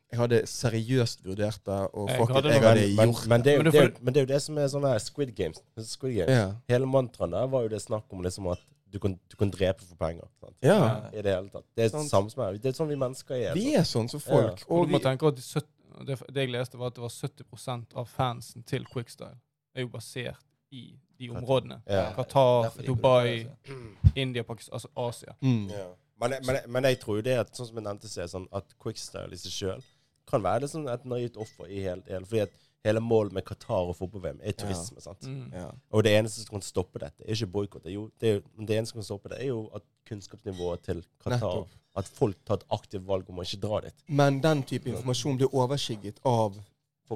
Jeg 0.09 0.19
hadde 0.23 0.39
seriøst 0.49 1.21
vurdert 1.27 1.61
det, 1.69 1.79
og 1.93 2.09
Jeg 2.09 2.29
hadde 2.31 2.53
jeg 2.55 2.63
hadde 2.65 2.85
Men, 2.97 3.11
gjort 3.11 3.27
men, 3.29 3.43
det 3.45 3.53
er 3.53 3.57
jo, 3.59 3.63
Men 3.63 3.73
det 3.73 3.83
er 3.83 3.91
men 4.01 4.15
det 4.15 4.21
er 4.21 4.25
jo 4.25 4.33
det 4.33 4.41
som 4.41 4.59
er 4.59 4.71
sånn 4.73 4.87
her 4.89 4.99
Squid 5.05 5.35
Games. 5.37 5.61
Squid 5.85 6.15
Games. 6.17 6.33
Ja. 6.33 6.47
Hele 6.73 6.89
mantraen 6.89 7.37
der 7.37 7.51
var 7.53 7.67
jo 7.67 7.73
det 7.75 7.83
snakk 7.85 8.09
om 8.17 8.25
liksom 8.25 8.49
at 8.55 8.65
du 8.89 8.99
kan, 8.99 9.19
du 9.29 9.37
kan 9.37 9.51
drepe 9.53 9.85
for 9.85 9.97
penger. 10.01 10.25
Sant? 10.41 10.55
ja. 10.65 10.79
I 11.13 11.21
det 11.21 11.35
hele 11.35 11.51
tatt. 11.53 11.65
Det 11.77 11.85
er 11.85 11.91
sånn. 11.93 12.31
er. 12.41 12.57
Det 12.57 12.71
er 12.71 12.77
sånn 12.79 12.89
vi 12.89 12.97
mennesker 12.97 13.37
er. 13.37 13.53
Vi 13.57 13.75
er 13.77 13.85
sånn 13.85 14.09
som 14.09 14.23
folk. 14.23 14.63
Og 14.69 14.79
Og 14.79 14.89
du 14.89 14.95
må 14.95 15.01
vi, 15.01 15.05
tenke 15.05 15.29
at 15.29 15.37
de 15.37 15.45
70, 15.45 15.69
det, 16.07 16.19
det 16.35 16.47
jeg 16.47 16.53
leste, 16.53 16.79
var 16.79 16.93
at 16.93 16.99
det 16.99 17.03
var 17.03 17.15
70% 17.15 17.95
av 17.99 18.11
fansen 18.11 18.67
til 18.69 18.87
Quickstyle 18.93 19.39
er 19.75 19.87
jo 19.87 19.93
basert 19.93 20.45
i 20.71 20.91
de 21.19 21.31
områdene. 21.31 21.81
Ja. 21.87 22.11
Qatar, 22.17 22.71
Dubai, 22.87 23.47
India, 24.23 24.43
Pakistan, 24.43 24.75
altså 24.75 24.89
Asia. 24.97 25.35
mm. 25.41 25.67
Ja. 25.73 25.89
Men, 26.21 26.33
men, 26.47 26.57
men 26.67 26.85
jeg 26.85 26.99
tror 26.99 27.21
jo 27.21 27.23
det 27.23 27.37
at 27.39 27.55
sånn 27.55 27.69
som 27.69 27.77
jeg 27.79 27.85
nevnte, 27.87 28.09
så 28.11 28.25
er 28.25 28.31
sånn 28.33 28.49
at 28.59 28.73
quickstyle 28.83 29.31
i 29.31 29.39
seg 29.39 29.53
sjøl 29.55 29.85
kan 30.29 30.43
være 30.43 30.65
det 30.65 30.71
sånn 30.73 30.89
et 30.91 31.05
naivt 31.09 31.39
offer 31.41 31.71
i 31.71 31.79
hele, 31.85 32.03
hele 32.09 32.27
Fordi 32.27 32.43
at 32.49 32.57
hele 32.85 33.01
målet 33.01 33.33
med 33.33 33.45
Qatar 33.45 33.89
og 33.91 33.97
fotball-VM 33.99 34.41
er 34.43 34.53
turisme. 34.53 35.01
sant? 35.01 35.27
Mm. 35.27 35.51
ja. 35.53 35.71
Og 35.91 36.05
det 36.05 36.13
eneste 36.19 36.45
som 36.45 36.55
kan 36.57 36.63
stoppe 36.63 36.99
dette, 37.03 37.25
er 37.27 37.35
ikke 37.35 37.47
boikott. 37.57 37.85
Det, 37.85 37.97
det, 38.21 38.43
det 38.69 38.77
eneste 38.79 38.93
som 38.95 39.01
kan 39.03 39.09
stoppe 39.11 39.29
det, 39.33 39.41
er 39.43 39.51
jo 39.51 39.69
at 39.75 39.83
kunnskapsnivået 40.09 40.81
til 40.87 41.05
Qatar 41.25 41.67
At 41.99 42.07
folk 42.07 42.37
tar 42.47 42.61
et 42.61 42.67
aktivt 42.71 43.07
valg 43.09 43.29
om 43.29 43.41
å 43.41 43.43
ikke 43.43 43.59
dra 43.61 43.81
dit. 43.83 43.95
Men 44.07 44.41
den 44.41 44.63
type 44.63 44.89
informasjon 44.89 45.37
blir 45.41 45.51
overskygget 45.55 46.21
av 46.25 46.55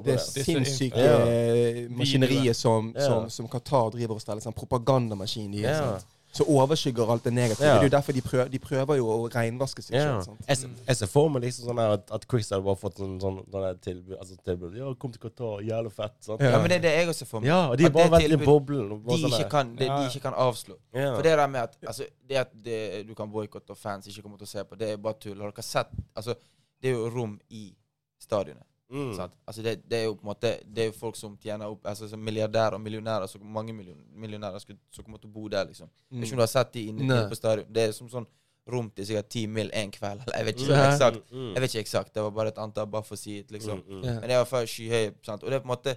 det 0.03 0.17
sinnssyke 0.19 0.97
Ja. 0.97 1.87
maskineriet 1.89 2.55
som, 2.57 2.91
Ja. 2.95 3.05
som, 3.07 3.29
som 3.29 3.47
Qatar 3.47 3.91
driver 3.91 4.15
og 4.15 4.21
steller. 4.21 4.41
Sånn 4.41 4.55
propagandamaskin 4.57 5.53
i. 5.53 5.61
Ja. 5.61 5.77
sant? 5.99 6.05
Så 6.33 6.43
overskygger 6.49 7.11
alt 7.13 7.23
det 7.27 7.31
negative. 7.33 7.67
Ja. 7.67 7.73
Det 7.77 7.83
er 7.83 7.89
jo 7.91 7.91
derfor 7.93 8.13
de 8.17 8.21
prøver, 8.25 8.47
de 8.49 8.59
prøver 8.59 8.95
jo 8.97 9.05
å 9.13 9.27
renvaske 9.29 9.83
seg 9.85 9.93
Ja. 9.93 10.01
selv. 10.01 10.23
Sant? 10.25 10.39
Jeg, 10.47 10.57
ser- 10.57 10.69
jeg 10.87 10.95
ser 10.97 11.07
for 11.11 11.29
meg 11.29 11.43
liksom 11.43 11.67
sånn 11.69 11.81
at, 11.83 12.09
at 12.11 12.25
Chris 12.31 12.49
hadde 12.49 12.63
bare 12.65 12.75
fått 12.81 12.97
sånn, 12.97 13.19
sånn, 13.21 13.37
sånn 13.53 13.79
tilbud, 13.85 14.15
altså 14.17 14.37
tilbud. 14.43 14.73
Ja, 14.79 14.93
kom 14.97 15.11
til 15.13 15.21
Qatar, 15.21 15.61
jævlig 15.61 15.91
fett. 15.93 16.15
Sant? 16.25 16.41
Ja. 16.41 16.49
Ja, 16.55 16.57
men 16.63 16.69
det 16.73 16.79
er 16.79 16.85
det 16.87 16.93
jeg 16.97 17.07
også 17.13 17.27
får 17.29 17.41
med. 17.43 17.47
Ja, 17.51 17.59
og 17.69 17.77
de 17.77 17.85
er 17.85 17.91
har 17.91 17.93
bare 17.99 18.09
veldig 18.17 18.39
vært 18.39 18.41
i 18.41 18.49
boblen. 18.49 18.89
De 19.05 19.19
sånn 19.21 19.29
ikke 19.37 19.49
kan, 19.53 19.75
det, 19.75 19.87
de 19.93 20.09
ikke 20.09 20.23
kan 20.25 20.33
avslå. 20.33 20.75
ja. 20.97 21.13
For 21.15 21.21
det 21.21 21.37
der 21.37 21.47
med 21.47 21.61
at 21.61 21.77
altså, 21.85 22.09
det 22.27 22.35
at 22.41 22.49
det, 22.65 22.81
du 23.07 23.13
kan 23.13 23.29
boikotte 23.29 23.69
og 23.69 23.77
fans 23.77 24.07
ikke 24.09 24.23
kommer 24.25 24.37
til 24.41 24.49
å 24.49 24.53
se 24.57 24.63
på, 24.65 24.75
det 24.75 24.89
er 24.89 24.97
bare 24.97 25.19
tull. 25.21 25.37
Har 25.39 25.51
dere 25.53 25.61
sett 25.63 25.93
Altså, 26.17 26.33
det 26.81 26.89
er 26.89 26.97
jo 26.97 27.09
rom 27.13 27.39
i 27.51 27.75
stadionet. 28.19 28.65
Mm. 28.93 29.31
Altså 29.49 29.65
det, 29.65 29.73
det 29.89 29.97
er 29.99 30.05
jo 30.05 30.13
på 30.19 30.25
en 30.25 30.29
måte 30.29 30.53
Det 30.63 30.83
er 30.83 30.87
jo 30.91 30.95
folk 30.97 31.17
som 31.17 31.33
tjener 31.41 31.71
opp 31.73 31.87
Altså 31.89 32.17
milliardærer 32.17 32.77
og 32.77 32.81
millionærer, 32.81 33.27
så 33.27 33.41
mange 33.41 33.73
million, 33.73 33.97
millionærer 34.15 34.61
skulle, 34.63 34.79
som 34.93 35.03
kommer 35.03 35.21
til 35.21 35.31
å 35.31 35.33
bo 35.33 35.47
der, 35.51 35.67
liksom. 35.67 35.89
mm. 36.11 36.23
ikke 36.23 36.37
om 36.37 36.41
du 36.41 36.45
har 36.45 36.53
sett 36.53 36.73
de 36.77 36.87
inne, 36.93 37.19
på 37.29 37.39
stadion. 37.39 37.67
Det 37.73 37.89
er 37.89 37.97
som 37.97 38.11
sånn 38.11 38.29
rom 38.71 38.89
til 38.95 39.07
sikkert 39.07 39.29
ti 39.33 39.43
mil 39.47 39.69
en 39.75 39.91
kveld. 39.91 40.23
Eller 40.23 40.37
jeg 40.39 40.47
vet 40.47 40.61
ikke 40.61 40.77
Nei. 40.77 40.87
eksakt. 40.93 41.21
Mm, 41.31 41.39
mm. 41.39 41.49
Jeg 41.51 41.63
vet 41.63 41.73
ikke 41.73 41.83
eksakt. 41.83 42.13
Det 42.15 42.23
var 42.23 42.35
bare 42.37 42.53
et 42.53 42.61
antall, 42.63 42.87
bare 42.91 43.03
for 43.07 43.17
å 43.17 43.19
si 43.19 43.41
det, 43.41 43.51
liksom. 43.57 43.81
Mm, 43.83 43.97
mm. 43.97 44.05
Men 44.07 44.23
det 44.23 44.31
er 44.31 44.37
i 44.37 44.41
hvert 44.41 44.51
fall 44.53 44.69
skyhøye. 44.71 45.09
Og 45.33 45.47
det 45.49 45.57
er 45.57 45.63
på 45.65 45.67
en 45.67 45.73
måte 45.73 45.95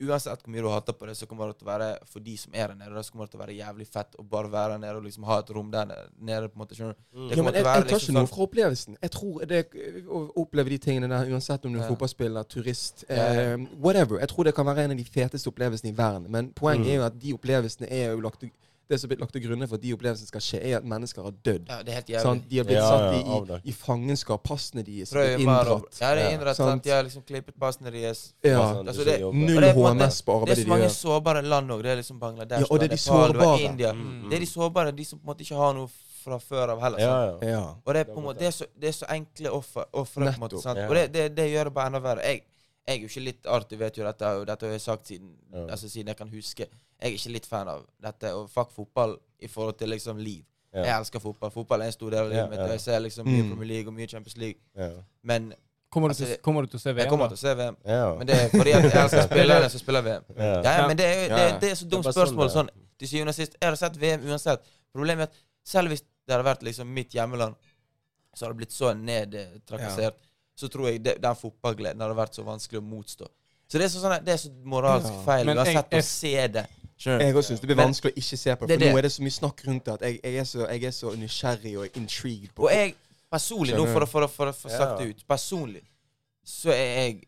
Uansett 0.00 0.42
hvor 0.44 0.52
mye 0.54 0.62
du 0.62 0.68
hater 0.70 0.92
på 0.94 1.06
det, 1.08 1.16
så 1.18 1.26
kommer 1.26 1.48
det 1.50 1.56
til 1.58 1.66
å 1.66 1.70
være 1.72 1.86
for 2.06 2.20
de 2.22 2.36
som 2.38 2.52
er 2.54 2.68
der 2.70 2.76
nede, 2.78 3.02
så 3.02 3.10
kommer 3.10 3.26
det 3.26 3.32
til 3.32 3.40
å 3.40 3.42
være 3.42 3.56
jævlig 3.58 3.86
fett 3.90 4.12
å 4.14 4.22
bare 4.30 4.46
være 4.52 4.76
der 4.76 4.78
nede 4.84 4.96
og 5.00 5.02
liksom 5.08 5.24
ha 5.26 5.38
et 5.42 5.50
rom 5.50 5.72
der 5.72 5.86
nede. 6.20 6.48
på 6.48 6.54
en 6.54 6.62
måte, 6.62 6.76
skjønner 6.78 6.94
du? 6.94 7.00
Mm. 7.18 7.28
Det 7.28 7.36
Ja, 7.36 7.42
kommer 7.42 7.50
men 7.50 7.54
jeg, 7.58 7.64
jeg 7.64 7.64
tar 7.64 7.82
liksom 7.82 7.98
ikke 7.98 8.14
noe 8.14 8.22
sånn- 8.22 8.30
fra 8.34 8.46
opplevelsen. 8.46 8.96
Jeg 9.02 9.10
tror 9.10 9.46
det 9.46 9.64
Å 10.08 10.32
oppleve 10.36 10.68
de 10.70 10.78
tingene 10.78 11.08
der, 11.08 11.26
uansett 11.34 11.64
om 11.66 11.72
du 11.72 11.78
er 11.80 11.82
Ja. 11.82 11.88
fotballspiller, 11.90 12.44
turist, 12.48 13.04
Ja, 13.10 13.16
ja. 13.16 13.40
eh, 13.54 13.56
whatever. 13.76 14.20
Jeg 14.20 14.28
tror 14.28 14.44
det 14.44 14.54
kan 14.54 14.66
være 14.66 14.84
en 14.84 14.90
av 14.92 14.96
de 14.96 15.04
feteste 15.04 15.48
opplevelsene 15.50 15.90
i 15.90 15.96
verden. 15.96 16.30
Men 16.30 16.52
poenget 16.52 16.86
Mm. 16.86 16.90
er 16.90 16.94
jo 16.94 17.02
at 17.02 17.18
de 17.18 17.32
opplevelsene 17.34 17.90
er 17.90 18.10
jo 18.14 18.20
lagt 18.20 18.38
til 18.40 18.50
Det 18.88 18.96
som 19.00 19.06
er 19.06 19.10
blitt 19.12 19.20
lagt 19.20 19.34
til 19.36 19.42
grunne 19.44 19.66
for 19.68 19.76
at 19.76 19.82
de 19.82 19.90
opplevelsene 19.92 20.28
skal 20.30 20.40
skje, 20.40 20.58
er 20.64 20.76
at 20.78 20.84
mennesker 20.88 21.22
har 21.22 21.34
dødd. 21.44 21.66
Ja, 21.68 21.82
det 21.84 21.92
er 21.92 21.96
helt 21.98 22.08
jævlig. 22.08 22.22
Sånn? 22.24 22.38
De 22.48 22.56
har 22.60 22.64
blitt 22.64 22.78
Ja, 22.78 22.86
satt 22.88 23.02
ja, 23.04 23.18
i, 23.18 23.58
i, 23.58 23.60
i 23.68 23.74
fangenskap. 23.76 24.42
Passene 24.48 24.84
deres 24.86 25.12
er 25.12 25.34
inndratt. 25.36 26.00
Ja, 26.00 26.14
det 26.16 26.22
er 26.24 26.36
inndratt. 26.38 26.56
sant. 26.56 26.84
De 26.84 26.90
har 26.94 27.02
liksom 27.04 27.22
klippet 27.28 27.58
passene 27.60 27.92
deres. 27.92 28.22
Ja. 28.42 28.62
Altså, 28.80 29.04
det- 29.04 29.20
Null 29.20 29.68
HMS 29.76 30.22
på 30.24 30.38
arbeidet 30.38 30.40
de 30.40 30.40
gjør. 30.40 30.44
Det 30.46 30.58
er 30.58 30.62
så 30.64 30.68
mange 30.72 30.90
sårbare 30.96 31.42
land 31.44 31.70
òg. 31.70 31.82
Det 31.82 31.90
er 31.92 31.96
liksom 32.00 32.18
Bangladesh, 32.18 32.60
Ja, 32.64 32.66
og 32.70 32.80
det 32.80 32.90
er 32.90 32.96
de 32.96 33.00
Nepal, 33.02 33.32
sårbare. 33.32 33.60
India. 33.60 33.92
Mm. 33.92 34.28
Det 34.30 34.36
er 34.36 34.40
de 34.40 34.46
sårbare, 34.46 34.96
de 34.96 35.04
som 35.04 35.18
på 35.18 35.22
en 35.28 35.34
måte 35.34 35.44
ikke 35.44 35.56
har 35.60 35.74
noe 35.74 35.88
fra 36.24 36.38
før 36.38 36.72
av 36.74 36.80
heller. 36.80 36.98
Ja, 36.98 37.30
sant? 37.30 37.42
ja. 37.44 37.48
Ja. 37.50 37.64
Og 37.84 37.94
det 37.94 38.00
er, 38.00 38.04
på 38.12 38.18
en 38.18 38.24
måte, 38.24 38.38
det 38.38 38.46
er, 38.46 38.56
så, 38.56 38.64
det 38.80 38.88
er 38.88 38.92
så 38.92 39.06
enkle 39.12 39.50
offer. 39.52 39.84
ofre. 39.92 40.32
Og 40.88 40.94
det, 40.96 41.12
det, 41.12 41.36
det 41.36 41.50
gjør 41.52 41.64
det 41.64 41.74
bare 41.74 41.86
enda 41.92 42.00
verre. 42.00 42.24
Jeg, 42.24 42.42
jeg 42.88 42.96
er 42.96 43.02
jo 43.04 43.08
ikke 43.10 43.22
litt 43.26 43.46
artig, 43.52 43.78
vet 43.82 43.98
jo 44.00 44.04
dette, 44.06 44.28
og 44.40 44.46
dette 44.48 44.66
har 44.66 44.72
jeg 44.72 44.80
sagt 44.80 45.10
siden, 45.10 45.34
Ja. 45.52 45.66
altså, 45.74 45.88
siden 45.92 46.08
jeg 46.08 46.16
kan 46.16 46.28
huske. 46.32 46.66
Jeg 47.00 47.12
er 47.12 47.14
ikke 47.18 47.32
litt 47.36 47.46
fan 47.46 47.68
av 47.68 47.84
dette. 48.02 48.30
Og 48.34 48.48
fuck 48.50 48.72
fotball 48.72 49.18
i 49.44 49.46
forhold 49.46 49.76
til 49.78 49.88
liksom 49.92 50.16
liv. 50.18 50.42
Ja. 50.72 50.82
Jeg 50.84 50.94
elsker 51.00 51.20
fotball. 51.20 51.50
Fotball 51.50 51.82
er 51.82 51.86
en 51.86 51.92
stor 51.92 52.10
del 52.10 52.20
av 52.20 52.30
Ja, 52.32 52.34
livet 52.42 52.50
mitt. 52.50 52.58
ja. 52.58 52.64
Og 52.64 52.70
jeg 52.70 52.80
ser 52.80 52.98
liksom 53.00 53.26
mye 53.28 53.42
Mm. 53.42 53.48
Premier 53.52 53.68
League 53.68 53.86
og 53.88 53.94
mye 53.94 54.06
Champions 54.08 54.36
League. 54.36 54.60
Ja. 54.76 54.90
Men 55.22 55.52
Kommer, 55.90 56.08
du 56.08 56.12
Altså, 56.12 56.24
til, 56.26 56.36
kommer 56.44 56.60
du 56.62 56.66
til 56.68 56.76
å 56.76 56.80
se 56.82 56.90
VM? 56.92 56.98
jeg 56.98 57.08
kommer 57.08 57.28
da? 57.28 57.34
til 57.34 57.38
å 57.38 57.44
se 57.48 57.54
VM. 57.54 57.76
Ja. 57.86 58.14
Men 58.18 58.26
det 58.26 58.34
er 58.36 58.48
fordi 58.52 58.72
at 58.76 58.82
jeg 58.84 59.02
elsker 59.04 59.22
spillerne 59.32 59.70
som 59.70 59.80
spiller 59.80 60.02
VM. 60.02 60.24
Ja. 60.36 60.44
Ja, 60.44 60.72
ja, 60.80 60.86
men 60.86 60.96
det 60.98 61.06
er, 61.06 61.28
det, 61.28 61.38
er, 61.44 61.58
det 61.60 61.70
er 61.70 61.74
så 61.74 61.86
dumt 61.88 62.04
Det 62.04 62.08
er 62.08 62.12
spørsmål. 62.20 62.50
sånn 62.52 62.68
Sånn, 62.68 62.70
til 62.98 63.08
syvende 63.08 63.28
og 63.32 63.34
sist. 63.38 63.56
Jeg 63.60 63.68
har 63.70 63.76
sett 63.76 63.96
VM 63.96 64.26
uansett. 64.28 64.60
Problemet 64.92 65.20
er 65.20 65.30
at 65.30 65.34
selv 65.64 65.88
hvis 65.88 66.02
det 66.02 66.34
hadde 66.36 66.44
vært 66.44 66.62
liksom 66.62 66.86
mitt 66.92 67.10
hjemmeland, 67.16 67.54
så 68.36 68.44
hadde 68.46 68.52
det 68.54 68.60
blitt 68.66 68.72
så 68.76 68.92
nedtrakassert, 68.94 70.14
så 70.58 70.68
tror 70.72 70.88
jeg 70.90 71.02
det, 71.04 71.16
den 71.22 71.36
fotballgleden 71.38 72.02
hadde 72.02 72.16
vært 72.18 72.34
så 72.38 72.42
vanskelig 72.46 72.80
å 72.80 72.84
motstå. 72.88 73.28
Så 73.68 73.78
det 73.78 73.84
er 73.86 73.92
så, 73.92 74.00
sånn, 74.02 74.16
det 74.24 74.32
er 74.34 74.40
så 74.42 74.50
moralsk 74.64 75.10
Ja. 75.12 75.22
feil 75.26 75.46
Men 75.46 75.58
har 75.60 75.66
uansett 75.68 75.94
å 75.98 76.02
se 76.08 76.46
det. 76.58 76.66
Skjønner? 76.98 77.24
Jeg 77.28 77.34
også 77.38 77.48
syns 77.52 77.60
det 77.62 77.68
blir 77.70 77.78
vanskelig 77.78 78.10
å 78.14 78.18
ikke 78.18 78.36
se 78.40 78.54
på 78.58 78.66
det. 78.66 78.78
Det 78.80 78.88
For 78.88 78.90
nå 78.96 78.98
er 78.98 79.06
det 79.06 79.12
så 79.14 79.22
mye 79.22 79.36
snakk 79.36 79.60
rundt 79.68 79.84
det 79.86 79.92
at 79.94 80.00
jeg, 80.08 80.20
jeg, 80.24 80.34
er, 80.42 80.46
så, 80.50 80.64
jeg 80.66 80.84
er 80.88 80.94
så 80.96 81.12
nysgjerrig 81.20 81.74
og 81.78 81.98
intrigued 82.00 82.54
på 82.56 82.64
Og 82.66 82.72
jeg 82.74 82.94
personlig, 83.30 83.76
nå 83.76 83.84
Skjønner 83.84 83.92
for 83.92 84.24
å, 84.26 84.28
for, 84.34 84.50
å- 84.50 84.56
få 84.56 84.72
sagt 84.72 84.98
det 84.98 85.10
ut 85.12 85.22
Personlig 85.28 85.84
så 86.48 86.72
er 86.72 86.88
jeg 86.96 87.18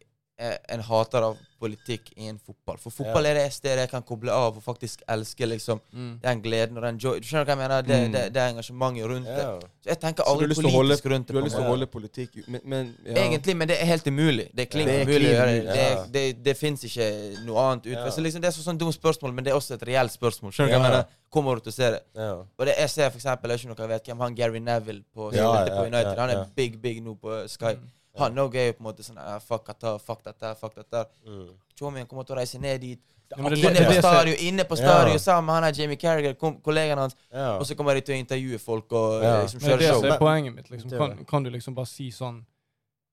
en 0.41 0.81
hater 0.81 1.23
av 1.27 1.37
politikk 1.61 2.07
i 2.17 2.27
en 2.31 2.39
fotball. 2.41 2.79
For 2.81 2.89
fotball 2.91 3.27
Ja. 3.27 3.31
er 3.31 3.35
det 3.35 3.53
stedet 3.53 3.79
jeg 3.83 3.91
kan 3.91 4.03
koble 4.03 4.31
av 4.33 4.57
og 4.57 4.63
faktisk 4.65 5.03
elske 5.13 5.45
liksom 5.47 5.81
Mm. 5.93 6.19
den 6.23 6.41
gleden 6.43 6.77
og 6.79 6.83
den 6.87 6.97
joy. 6.99 7.21
Du 7.21 7.27
skjønner 7.29 7.45
hva 7.45 7.53
jeg 7.53 7.59
mener? 7.59 7.83
Det, 7.83 7.99
Mm. 8.09 8.13
det, 8.13 8.33
det 8.33 8.43
engasjementet 8.55 9.05
rundt 9.11 9.27
det. 9.27 9.45
Så 9.85 9.89
jeg 9.93 10.01
tenker 10.01 10.23
aldri 10.25 10.47
holde, 10.49 10.55
politisk 10.89 11.05
rundt 11.13 11.27
du 11.29 11.35
har 11.35 11.43
lyst 11.45 11.57
til 11.57 11.65
å 11.65 11.69
holde 11.69 11.87
politikk 11.87 12.49
Men, 12.49 12.61
men 12.65 12.97
ja. 13.05 13.13
Egentlig, 13.15 13.57
men 13.57 13.69
det 13.69 13.77
er 13.83 13.85
helt 13.85 14.07
umulig. 14.07 14.49
Det 14.55 14.61
er 14.63 14.71
klink 14.73 14.87
Det 14.89 15.05
umulig 15.07 15.29
å 15.29 15.35
gjøre 15.37 15.53
det. 15.53 15.75
Det, 15.75 16.13
det, 16.13 16.45
det 16.45 16.57
fins 16.57 16.85
ikke 16.85 17.45
noe 17.45 17.59
annet 17.61 17.85
utvei. 17.93 18.05
Ja. 18.07 18.11
Så 18.11 18.21
liksom, 18.25 18.41
det 18.41 18.49
er 18.49 18.57
så 18.57 18.65
sånn 18.65 18.79
dumt 18.79 18.95
spørsmål, 18.97 19.35
men 19.35 19.45
det 19.45 19.53
er 19.53 19.57
også 19.61 19.75
et 19.75 19.83
reelt 19.87 20.13
spørsmål. 20.17 20.53
Skjønner 20.57 20.73
du 20.73 20.79
hva 20.79 20.83
jeg 20.83 20.91
mener? 20.91 21.07
Kommer 21.31 21.55
du 21.57 21.61
til 21.61 21.73
å 21.73 21.75
se 21.77 21.91
det? 21.91 22.03
Ja. 22.17 22.33
Og 22.59 22.67
det, 22.67 22.75
jeg 22.79 22.89
ser 22.91 23.11
for 23.11 23.19
eksempel, 23.21 23.51
jeg 23.51 23.59
vet 23.59 23.65
ikke 23.67 23.71
om 23.71 23.77
dere 23.77 23.89
vet 23.89 24.05
hvem 24.09 24.19
han 24.25 24.35
Gary 24.35 24.59
Neville 24.59 25.05
på, 25.15 25.33
Ja, 25.35 25.53
på 25.69 25.85
United. 25.87 26.17
ja, 26.17 26.21
Han 26.27 26.31
er 26.31 26.47
big, 26.57 26.81
big 26.81 27.03
nå 27.05 27.15
på 27.21 27.47
Sky. 27.49 27.75
Mm. 27.77 27.91
Han 28.19 28.35
òg 28.39 28.55
er 28.57 28.67
jo 28.67 28.73
på 28.73 28.81
en 28.83 28.89
måte 28.91 29.03
sånn 29.07 29.19
ah, 29.19 29.39
Fuck 29.39 29.65
Qatar, 29.69 29.99
fuck 30.03 30.25
dette, 30.25 30.55
fuck 30.59 30.75
dette. 30.75 31.05
Mm. 31.27 31.49
Chomien 31.79 32.07
kommer 32.07 32.25
til 32.27 32.35
å 32.35 32.39
reise 32.41 32.59
ned 32.61 32.81
dit. 32.81 33.01
Han 33.37 33.47
er 33.47 33.57
Inne 33.57 33.85
på 33.87 33.95
stadion, 34.03 34.37
inne 34.43 34.65
på 34.67 34.77
stadion 34.77 35.19
sammen 35.23 35.47
med 35.47 35.55
han 35.55 35.65
er 35.69 35.73
Jamie 35.79 35.97
Carragher, 35.97 36.35
kollegaen 36.35 36.99
hans, 36.99 37.15
og 37.31 37.63
så 37.69 37.77
kommer 37.79 37.95
de 37.95 38.01
til 38.03 38.17
å 38.17 38.19
intervjue 38.19 38.59
folk 38.59 38.91
og 38.93 39.23
liksom 39.23 39.61
er 39.63 39.69
kjøre 39.71 39.87
show. 39.93 40.01
Det 40.03 40.11
er 40.11 40.19
poenget 40.19 40.55
mitt. 40.57 40.71
liksom. 40.71 40.91
Kan, 40.99 41.25
kan 41.31 41.43
du 41.47 41.51
liksom 41.55 41.75
bare 41.79 41.87
si 41.87 42.11
sånn 42.11 42.41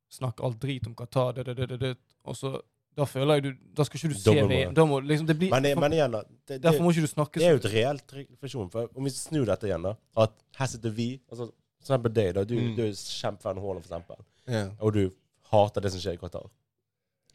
Snakk 0.10 0.39
all 0.41 0.54
drit 0.56 0.88
om 0.88 0.95
Qatar, 0.95 1.34
det, 1.36 1.43
det, 1.50 1.56
det, 1.60 1.68
det, 1.68 1.78
det, 1.82 1.98
og 2.26 2.36
så 2.39 2.54
Da 2.98 3.04
føler 3.06 3.36
jeg 3.38 3.43
du 3.43 3.50
Da 3.76 3.84
skal 3.86 4.00
ikke 4.00 4.10
du 4.14 4.20
se. 4.20 4.34
VM. 4.50 4.74
Da 4.74 4.86
må 4.88 5.02
liksom 5.04 5.28
det 5.28 5.36
blir 5.38 5.52
Men, 5.52 5.64
det- 5.64 5.76
men 5.78 5.93
igjen, 5.93 6.12
da. 6.16 6.22
Det, 6.24 6.48
det, 6.56 6.62
Derfor 6.64 6.84
må 6.88 6.93
ikke 6.95 7.04
du 7.06 7.12
snakke 7.12 7.39
det 7.41 7.45
er 7.45 7.52
jo 7.58 7.62
et 7.62 7.68
reelt 7.74 8.14
refleksjon. 8.16 8.70
For 8.72 8.88
om 8.95 9.04
vi 9.04 9.12
snur 9.14 9.45
dette 9.45 9.68
igjen, 9.68 9.84
da. 9.84 9.93
At 10.18 10.34
her 10.58 10.66
sitter 10.72 10.89
vi 10.95 11.10
altså, 11.30 11.52
For 11.52 11.91
eksempel 11.91 12.14
deg, 12.16 12.34
da. 12.39 12.43
Du, 12.48 12.56
Mm. 12.56 12.72
du 12.76 12.82
er 12.88 12.91
kjempefan 12.98 13.58
av 13.60 13.64
Haaland, 13.68 13.84
for 13.86 13.93
eksempel. 13.93 14.24
Ja. 14.48 14.70
Og 14.80 14.93
du 14.93 15.04
hater 15.52 15.82
det 15.84 15.91
som 15.93 16.02
skjer 16.04 16.18
i 16.18 16.22
Qatar. 16.22 16.48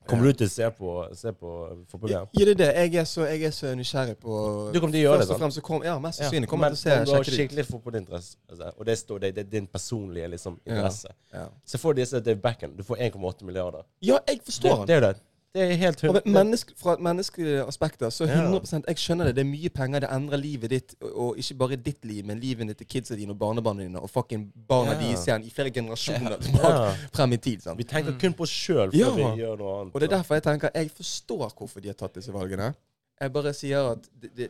Kommer 0.08 0.26
du 0.26 0.32
til 0.40 0.48
å 0.48 0.50
se 0.50 0.66
på, 0.74 0.92
se 1.14 1.30
på 1.38 1.50
fotball-VM? 1.92 2.30
Ja, 2.34 2.44
det 2.48 2.54
er 2.56 2.58
det. 2.58 2.68
Jeg 2.74 2.96
er 3.02 3.04
så, 3.06 3.26
jeg 3.30 3.44
er 3.46 3.52
så 3.54 3.70
nysgjerrig 3.78 4.16
på 4.18 4.38
Du 4.74 4.80
kommer 4.80 4.96
til 4.96 4.98
å 4.98 5.04
gjøre 5.04 5.20
det, 5.22 5.28
sant? 5.30 5.60
kom, 5.62 5.84
Ja, 5.86 5.98
mest 6.02 6.18
sannsynlig 6.18 6.48
Ja. 6.50 6.56
men, 6.58 6.74
til 6.74 6.90
å 6.90 7.04
du 7.04 7.12
har 7.12 7.22
det 7.28 7.34
skikkelig 7.36 7.66
fotballinteresse, 7.68 8.36
altså, 8.50 8.72
og 8.76 8.86
det 8.86 8.96
står 8.98 9.20
det, 9.22 9.34
det 9.36 9.44
er 9.46 9.50
din 9.52 9.66
personlige 9.70 10.32
liksom, 10.34 10.58
interesse. 10.66 11.14
Ja. 11.32 11.46
Se 11.64 11.78
for 11.78 11.94
deg 11.94 12.02
disse 12.02 12.20
Dave 12.20 12.40
backen. 12.42 12.74
Du 12.76 12.82
får 12.82 12.96
1,8 12.98 13.44
milliarder. 13.46 13.86
ja, 14.02 14.18
jeg 14.26 14.42
forstår 14.42 14.82
det, 14.82 14.88
det 14.88 14.96
er 14.96 15.06
det. 15.12 15.22
Det 15.52 15.62
er 15.62 15.74
helt 15.76 16.00
hundre- 16.00 16.22
menneske, 16.24 16.72
fra 16.80 16.94
et 16.96 17.00
menneskelig 17.04 17.58
aspekt 17.68 18.00
så 18.12 18.24
100% 18.24 18.86
Jeg 18.88 18.96
skjønner 18.96 19.28
det. 19.28 19.34
Det 19.36 19.42
er 19.42 19.50
mye 19.50 19.68
penger. 19.68 20.00
Det 20.00 20.08
endrer 20.10 20.40
livet 20.40 20.70
ditt. 20.70 20.94
Og, 21.02 21.10
og 21.26 21.36
ikke 21.38 21.54
bare 21.60 21.76
ditt 21.76 22.04
liv, 22.08 22.24
men 22.24 22.40
livet 22.40 22.76
til 22.78 22.86
kidsa 22.86 23.16
dine 23.16 23.34
og 23.34 23.38
barnebarna 23.38 23.82
dine. 23.84 24.00
Og 24.00 24.10
fucking 24.10 24.46
barna 24.68 24.94
yeah. 24.94 25.02
deres 25.02 25.26
igjen 25.26 25.44
i 25.44 25.50
flere 25.52 25.70
generasjoner 25.70 26.38
tilbake 26.40 26.94
frem 27.12 27.32
i 27.32 27.36
tid. 27.36 27.60
sant? 27.60 27.78
Vi 27.78 27.84
tenker 27.84 28.16
kun 28.20 28.32
på 28.38 28.46
oss 28.48 28.54
sjøl 28.62 28.88
før 28.94 28.98
Ja. 28.98 29.10
vi 29.12 29.42
gjør 29.42 29.58
noe 29.60 29.74
annet. 29.80 29.94
Og 29.94 30.00
det 30.00 30.08
er 30.08 30.16
derfor 30.16 30.34
jeg 30.40 30.42
tenker 30.48 30.70
Jeg 30.74 30.90
forstår 30.96 31.52
hvorfor 31.58 31.80
de 31.80 31.88
har 31.92 31.94
tatt 32.00 32.14
disse 32.14 32.32
valgene. 32.32 32.72
Jeg 33.20 33.32
bare 33.32 33.52
sier 33.54 33.92
at 33.92 34.08
det, 34.22 34.30
det, 34.36 34.48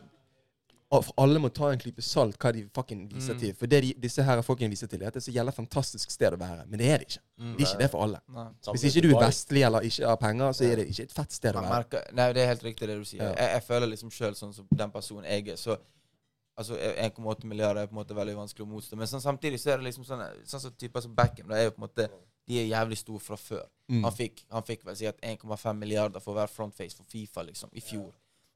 for 1.01 1.13
alle 1.17 1.39
må 1.39 1.49
ta 1.49 1.71
en 1.71 1.79
klype 1.79 2.01
salt 2.05 2.37
hva 2.37 2.51
de 2.53 2.67
fucking 2.75 3.07
viser 3.09 3.33
Mm. 3.33 3.39
til. 3.39 3.53
For 3.55 3.65
det 3.67 3.81
de, 3.81 3.93
disse 4.03 4.21
her 4.23 4.41
folkene 4.41 4.69
viser 4.69 4.87
til, 4.87 5.01
er 5.01 5.07
at 5.07 5.13
det 5.13 5.21
er 5.23 5.31
så 5.31 5.33
jævla 5.33 5.51
fantastisk 5.51 6.11
sted 6.11 6.33
å 6.33 6.37
være. 6.37 6.65
Men 6.69 6.79
det 6.79 6.87
er 6.91 6.97
det 6.97 7.07
ikke. 7.07 7.21
Mm. 7.39 7.55
Det 7.57 7.61
er 7.63 7.67
ikke 7.71 7.79
det 7.81 7.89
for 7.91 8.03
alle. 8.03 8.19
Nei. 8.29 8.47
Hvis 8.71 8.83
ikke 8.95 9.01
du 9.07 9.15
er 9.17 9.25
vestlig 9.25 9.63
eller 9.65 9.81
ikke 9.81 10.07
har 10.07 10.15
penger, 10.17 10.51
så 10.53 10.63
er 10.69 10.75
det 10.75 10.87
ikke 10.89 11.03
et 11.03 11.11
fett 11.11 11.31
sted 11.31 11.55
å 11.55 11.61
være. 11.63 11.73
merker, 11.73 12.03
nei, 12.13 12.27
det 12.33 12.43
er 12.43 12.47
helt 12.53 12.63
riktig 12.63 12.87
det 12.87 12.97
du 12.99 13.03
sier. 13.05 13.23
Ja. 13.23 13.33
Jeg, 13.33 13.49
jeg 13.57 13.63
føler 13.63 13.87
liksom 13.87 14.11
sjøl 14.11 14.35
sånn 14.35 14.53
som 14.53 14.67
den 14.71 14.91
personen 14.91 15.25
jeg 15.25 15.47
er, 15.47 15.55
så 15.57 15.77
Altså 16.55 16.75
1,8 16.77 17.45
milliarder 17.49 17.81
er 17.81 17.87
på 17.89 17.95
en 17.95 18.05
måte 18.05 18.13
veldig 18.13 18.35
vanskelig 18.37 18.61
å 18.61 18.69
motstå. 18.69 18.95
Men 18.95 19.07
sånn, 19.09 19.21
samtidig 19.23 19.57
så 19.57 19.71
er 19.73 19.79
det 19.81 19.87
liksom 19.87 20.03
sånn 20.05 20.21
Sånn 20.45 20.61
som 20.61 20.71
typer 20.77 21.01
som 21.01 21.15
Beckham, 21.17 21.47
da 21.49 21.55
er 21.57 21.63
jo 21.65 21.71
på 21.71 21.81
en 21.81 21.87
måte 21.87 22.05
De 22.45 22.59
er 22.61 22.67
jævlig 22.69 22.97
store 22.99 23.19
fra 23.19 23.35
før. 23.41 23.63
Mm. 23.89 24.03
Han 24.03 24.11
fikk, 24.13 24.43
han 24.51 24.61
fikk 24.67 24.85
vel 24.85 24.95
sikkert 24.99 25.21
1,5 25.25 25.73
milliarder 25.79 26.19
for 26.21 26.33
å 26.35 26.37
være 26.43 26.51
frontface 26.53 26.93
for 26.99 27.05
Fifa, 27.09 27.41
liksom, 27.47 27.69
i 27.73 27.81
fjor. 27.81 28.11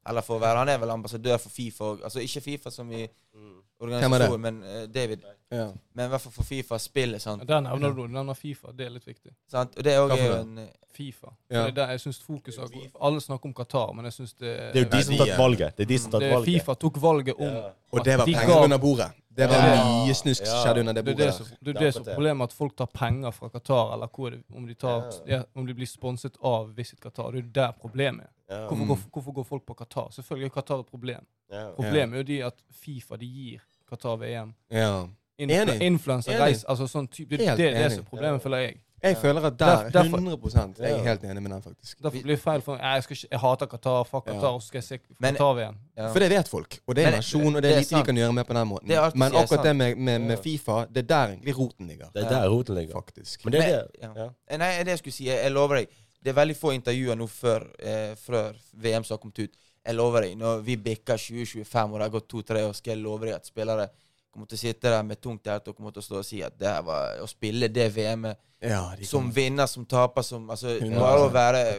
Eller 0.08 0.24
for 0.24 0.38
å 0.38 0.42
være 0.42 0.62
Han 0.62 0.72
er 0.72 0.78
vel 0.80 0.92
ambassadør 0.94 1.36
for 1.42 1.52
Fifa. 1.52 1.92
Altså 2.04 2.22
ikke 2.24 2.44
Fifa 2.44 2.72
som 2.72 2.90
i 2.92 3.04
Mm. 3.38 3.54
organisasjon, 3.80 4.40
men 4.40 4.62
uh, 4.62 4.86
David. 4.94 5.22
Ja. 5.50 5.68
Men 5.94 6.06
i 6.06 6.08
hvert 6.08 6.20
fall 6.20 6.32
for 6.32 6.42
Fifa 6.44 6.78
spillet, 6.78 7.22
sant. 7.22 7.44
Der 7.48 7.60
nevner 7.60 7.94
du 7.94 8.06
nevner 8.10 8.34
Fifa. 8.34 8.72
Det 8.76 8.86
er 8.86 8.90
litt 8.90 9.06
viktig. 9.06 9.30
sant? 9.48 9.76
Og 9.78 9.84
det 9.84 9.92
er 9.94 10.00
Hva 10.02 10.16
for 10.18 10.34
en 10.42 10.58
eh, 10.58 10.66
Fifa. 10.92 11.30
Ja. 11.50 11.62
Det 11.62 11.68
er 11.68 11.76
der 11.78 11.92
jeg 11.94 12.00
synes 12.00 12.18
fokus 12.20 12.58
er 12.58 12.66
Alle 13.00 13.20
snakker 13.20 13.46
om 13.46 13.54
Qatar, 13.54 13.92
men 13.94 14.04
jeg 14.04 14.12
syns 14.18 14.34
det 14.34 14.56
Det 14.74 14.82
er 14.82 14.84
jo 14.84 14.90
de 14.96 15.02
som 15.04 15.16
tatt 15.22 15.38
valget. 15.38 15.76
Det 15.78 15.86
er 15.86 15.92
de 15.94 15.98
som 15.98 16.10
tatt 16.16 16.22
er 16.26 16.34
valget. 16.34 16.52
Fifa 16.58 16.74
tok 16.74 17.00
valget 17.02 17.34
om 17.38 17.46
Ja. 17.54 17.70
Og 17.92 18.04
det 18.04 18.18
var 18.18 18.26
De 18.26 18.34
penger 18.34 18.64
under 18.64 18.78
bordet. 18.78 19.10
Det 19.38 19.46
var 19.48 19.54
Ja. 19.54 19.84
mye 20.04 20.14
snusk 20.14 20.44
som 20.46 20.58
skjedde 20.64 20.80
under 20.80 20.92
det 20.92 21.04
Det 21.04 21.12
er 21.12 21.14
bordet. 21.14 21.26
det 21.26 21.34
som, 21.34 21.46
det 21.64 21.76
er 21.76 21.80
Det 21.80 21.94
som 21.94 22.02
er 22.08 22.14
problemet, 22.14 22.42
at 22.42 22.52
folk 22.52 22.76
tar 22.76 22.86
penger 22.86 23.30
fra 23.30 23.48
Qatar, 23.48 23.92
eller 23.94 24.08
hvor 24.16 24.30
det, 24.30 24.42
om, 24.56 24.66
de 24.66 24.74
tar, 24.74 25.12
om 25.54 25.66
de 25.66 25.74
blir 25.74 25.86
sponset 25.86 26.34
av 26.42 26.74
Visit 26.76 27.00
Qatar. 27.00 27.30
Det 27.30 27.38
er 27.38 27.42
jo 27.44 27.50
der 27.54 27.72
problemet 27.80 28.24
er. 28.26 28.30
Ja. 28.50 28.66
Hvorfor, 28.66 28.84
Mm. 28.84 29.10
hvorfor 29.12 29.32
går 29.32 29.44
folk 29.44 29.66
på 29.66 29.74
Qatar? 29.74 30.08
Selvfølgelig 30.10 30.46
er 30.50 30.60
Qatar 30.60 30.80
et 30.80 30.86
problem. 30.86 31.24
Ja. 31.52 31.70
Problemet 31.76 32.12
er 32.14 32.16
jo 32.16 32.22
de 32.24 32.44
at 32.44 32.54
Fifa 32.72 33.16
de 33.16 33.26
gir 33.28 33.60
Qatar 33.90 34.16
VM. 34.20 34.54
Ja. 34.70 35.06
Influ 35.38 35.54
Enig. 35.56 35.80
Influencer 35.86 36.32
Enig. 36.34 36.40
reis, 36.42 36.64
altså 36.68 36.88
sånn 36.90 37.06
type, 37.08 37.30
det, 37.36 37.38
det, 37.46 37.56
det 37.56 37.66
er 37.70 37.82
det 37.84 37.92
som 37.92 38.04
er 38.04 38.08
problemet, 38.10 38.42
føler 38.42 38.58
jeg. 38.66 38.78
Jeg 38.98 39.16
føler 39.16 39.44
at 39.46 39.54
der, 39.58 39.66
Der- 39.66 39.90
derfor- 39.90 40.18
100 40.18 40.74
Jeg 40.82 40.90
er 40.90 41.02
helt 41.04 41.22
enig 41.22 41.42
med 41.42 41.52
den, 41.52 41.62
faktisk. 41.62 41.98
Derfor 42.02 42.22
blir 42.22 42.34
det 42.34 42.38
feil 42.42 42.60
for 42.60 42.76
jeg, 42.76 43.02
skal 43.02 43.14
ikke, 43.16 43.28
jeg 43.30 43.40
hater 43.40 43.66
Qatar, 43.66 44.02
fuck 44.04 44.26
Ja. 44.26 44.32
Qatar, 44.32 44.48
og 44.48 44.62
så 44.62 44.66
skal 44.66 44.78
jeg 44.78 44.84
se 44.84 44.98
Qatar-VM. 45.22 45.76
ja. 45.96 46.08
For 46.12 46.18
det 46.18 46.30
vet 46.30 46.48
folk. 46.48 46.78
Og 46.88 46.96
det 46.96 47.04
er 47.06 47.10
nasjon, 47.10 47.54
og 47.56 47.62
det 47.62 47.70
er 47.72 47.78
lite 47.78 47.96
vi 47.96 48.02
kan 48.02 48.16
gjøre 48.16 48.32
med 48.32 48.44
på 48.46 48.54
den 48.58 48.66
måten. 48.68 48.88
Men 49.14 49.32
akkurat 49.36 49.64
det 49.64 49.76
med, 49.76 49.96
med, 49.96 50.18
med 50.20 50.38
Fifa, 50.42 50.84
det 50.90 50.96
er 51.04 51.06
der 51.14 51.26
egentlig 51.28 51.58
roten 51.58 51.86
ligger. 51.86 52.10
Det 52.14 52.24
er 52.24 52.28
der 52.28 52.48
roten 52.48 52.74
ligger. 52.74 52.94
Faktisk. 52.94 53.44
Men 53.44 53.52
det 53.52 53.60
er 53.64 53.68
det. 53.68 53.86
ja. 54.02 54.10
Ja. 54.16 54.28
Eh, 54.50 54.58
Nei, 54.58 54.72
det 54.82 54.86
jeg 54.88 54.98
skulle 54.98 55.14
si, 55.14 55.24
jeg, 55.28 55.38
jeg 55.44 55.52
lover 55.52 55.76
deg 55.76 55.86
Det 56.24 56.30
er 56.30 56.34
veldig 56.34 56.56
få 56.56 56.72
intervjuer 56.74 57.14
nå 57.14 57.26
før, 57.30 57.62
eh, 57.78 58.14
før 58.18 58.52
VM 58.74 59.04
som 59.04 59.14
har 59.14 59.18
kommet 59.22 59.38
ut. 59.38 59.50
Jeg 59.88 59.96
lover 59.96 60.26
deg, 60.26 60.34
når 60.36 60.58
vi 60.66 60.74
bikker 60.84 61.16
2025 61.16 61.94
og 61.94 61.96
det 61.98 62.04
har 62.04 62.12
gått 62.12 62.26
to-tre 62.28 62.62
år, 62.68 62.74
skal 62.76 62.92
jeg 62.94 63.00
love 63.02 63.24
deg 63.24 63.34
at 63.38 63.46
spillere 63.48 63.86
kommer 64.30 64.46
til 64.50 64.58
å 64.58 64.60
sitte 64.60 64.90
der 64.92 65.02
med 65.08 65.20
tungt 65.24 65.46
hjerte 65.48 65.72
og 65.72 65.76
kommer 65.78 65.94
til 65.96 66.02
å 66.02 66.04
stå 66.04 66.18
og 66.20 66.26
si 66.28 66.42
at 66.44 66.58
det 66.60 66.68
her 66.68 66.82
var 66.84 67.22
å 67.24 67.28
spille 67.30 67.70
det 67.72 67.86
VM-et 67.94 68.36
Ja, 68.60 68.82
de 68.98 69.06
som 69.08 69.30
vinner, 69.32 69.66
som 69.70 69.86
taper, 69.88 70.22
som 70.26 70.44
Altså, 70.50 70.74
bare 70.92 71.22
å 71.24 71.30
være 71.32 71.62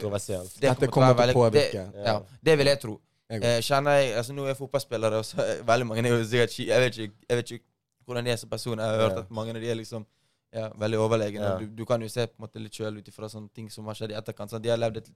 Dette 0.60 0.88
kommer 0.90 1.14
til 1.14 1.14
å 1.14 1.20
være 1.20 1.34
veldig-. 1.36 1.52
Det, 1.54 2.04
ja, 2.06 2.16
det 2.42 2.54
vil 2.58 2.66
jeg 2.72 2.80
tro. 2.82 3.00
Jeg 3.30 3.42
Eh, 3.46 3.60
kjenner 3.62 4.00
jeg, 4.00 4.16
altså 4.18 4.32
Nå 4.34 4.42
er 4.42 4.48
jeg 4.48 4.56
fotballspillere, 4.58 5.18
og 5.20 5.24
så 5.24 5.38
er 5.44 5.62
veldig 5.62 5.86
mange 5.86 6.02
er 6.02 6.10
jo 6.16 6.24
sikkert 6.24 6.50
ikke- 6.56 6.66
jeg 6.66 6.80
vet, 6.80 6.98
ikke, 6.98 7.14
jeg 7.28 7.36
vet 7.38 7.50
ikke 7.52 7.64
hvordan 8.08 8.24
de 8.24 8.30
er 8.32 8.36
som 8.36 8.48
personer. 8.50 8.82
Jeg 8.82 8.90
har 8.90 9.08
hørt 9.08 9.16
Ja. 9.16 9.22
at 9.22 9.30
mange 9.30 9.54
av 9.54 9.60
de 9.60 9.68
er 9.70 9.74
liksom 9.76 10.06
ja, 10.52 10.68
veldig 10.70 10.98
overlegne. 10.98 11.38
Ja. 11.40 11.58
Du, 11.58 11.66
du 11.66 11.84
kan 11.86 12.00
jo 12.02 12.08
se 12.08 12.26
på 12.26 12.34
en 12.40 12.48
måte 12.48 12.58
litt 12.60 12.72
sjøl 12.74 12.98
ut 12.98 13.06
ifra 13.06 13.28
sånne 13.30 13.52
ting 13.54 13.70
som 13.70 13.84
har 13.86 13.94
skjedd 13.94 14.10
i 14.10 14.14
etterkant. 14.18 14.50
Sånn. 14.50 14.62
De 14.62 14.68
har 14.70 14.78
levd 14.78 14.96
et 14.96 15.10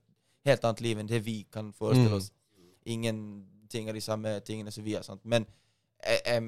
helt 0.45 0.61
annet 0.63 0.79
liv 0.81 0.97
enn 0.99 1.07
det 1.07 1.19
vi 1.25 1.45
kan 1.51 1.73
forestille 1.73 2.21
Mm. 2.21 2.29
Ingenting 2.85 3.89
av 3.89 3.93
de 3.97 4.01
samme 4.01 4.39
tingene 4.45 4.71
som 4.71 4.83
vi 4.85 4.93
har. 4.95 5.03
Sant? 5.03 5.21
Men 5.25 5.45
jeg, 6.05 6.21
jeg 6.25 6.43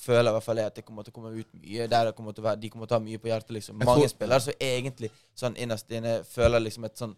føler 0.00 0.30
i 0.30 0.32
hvert 0.36 0.44
fall 0.44 0.58
at 0.64 0.74
det 0.76 0.84
kommer 0.84 1.02
til 1.04 1.12
å 1.12 1.14
komme 1.14 1.32
ut 1.36 1.50
mye 1.60 1.86
der 1.88 2.04
det 2.10 2.14
kommer 2.16 2.32
til 2.32 2.44
å 2.44 2.48
være, 2.50 2.60
de 2.60 2.70
kommer 2.72 2.86
til 2.88 2.96
å 2.96 3.00
ha 3.00 3.04
mye 3.04 3.18
på 3.20 3.28
hjertet. 3.28 3.50
liksom. 3.56 3.76
Mange 3.80 4.00
tror- 4.00 4.08
spillere 4.14 4.40
som 4.40 4.54
egentlig 4.60 5.10
sånn 5.36 5.56
innerst 5.56 5.90
inne 5.92 6.22
føler 6.24 6.60
liksom 6.60 6.84
et 6.84 6.96
sånn 6.96 7.16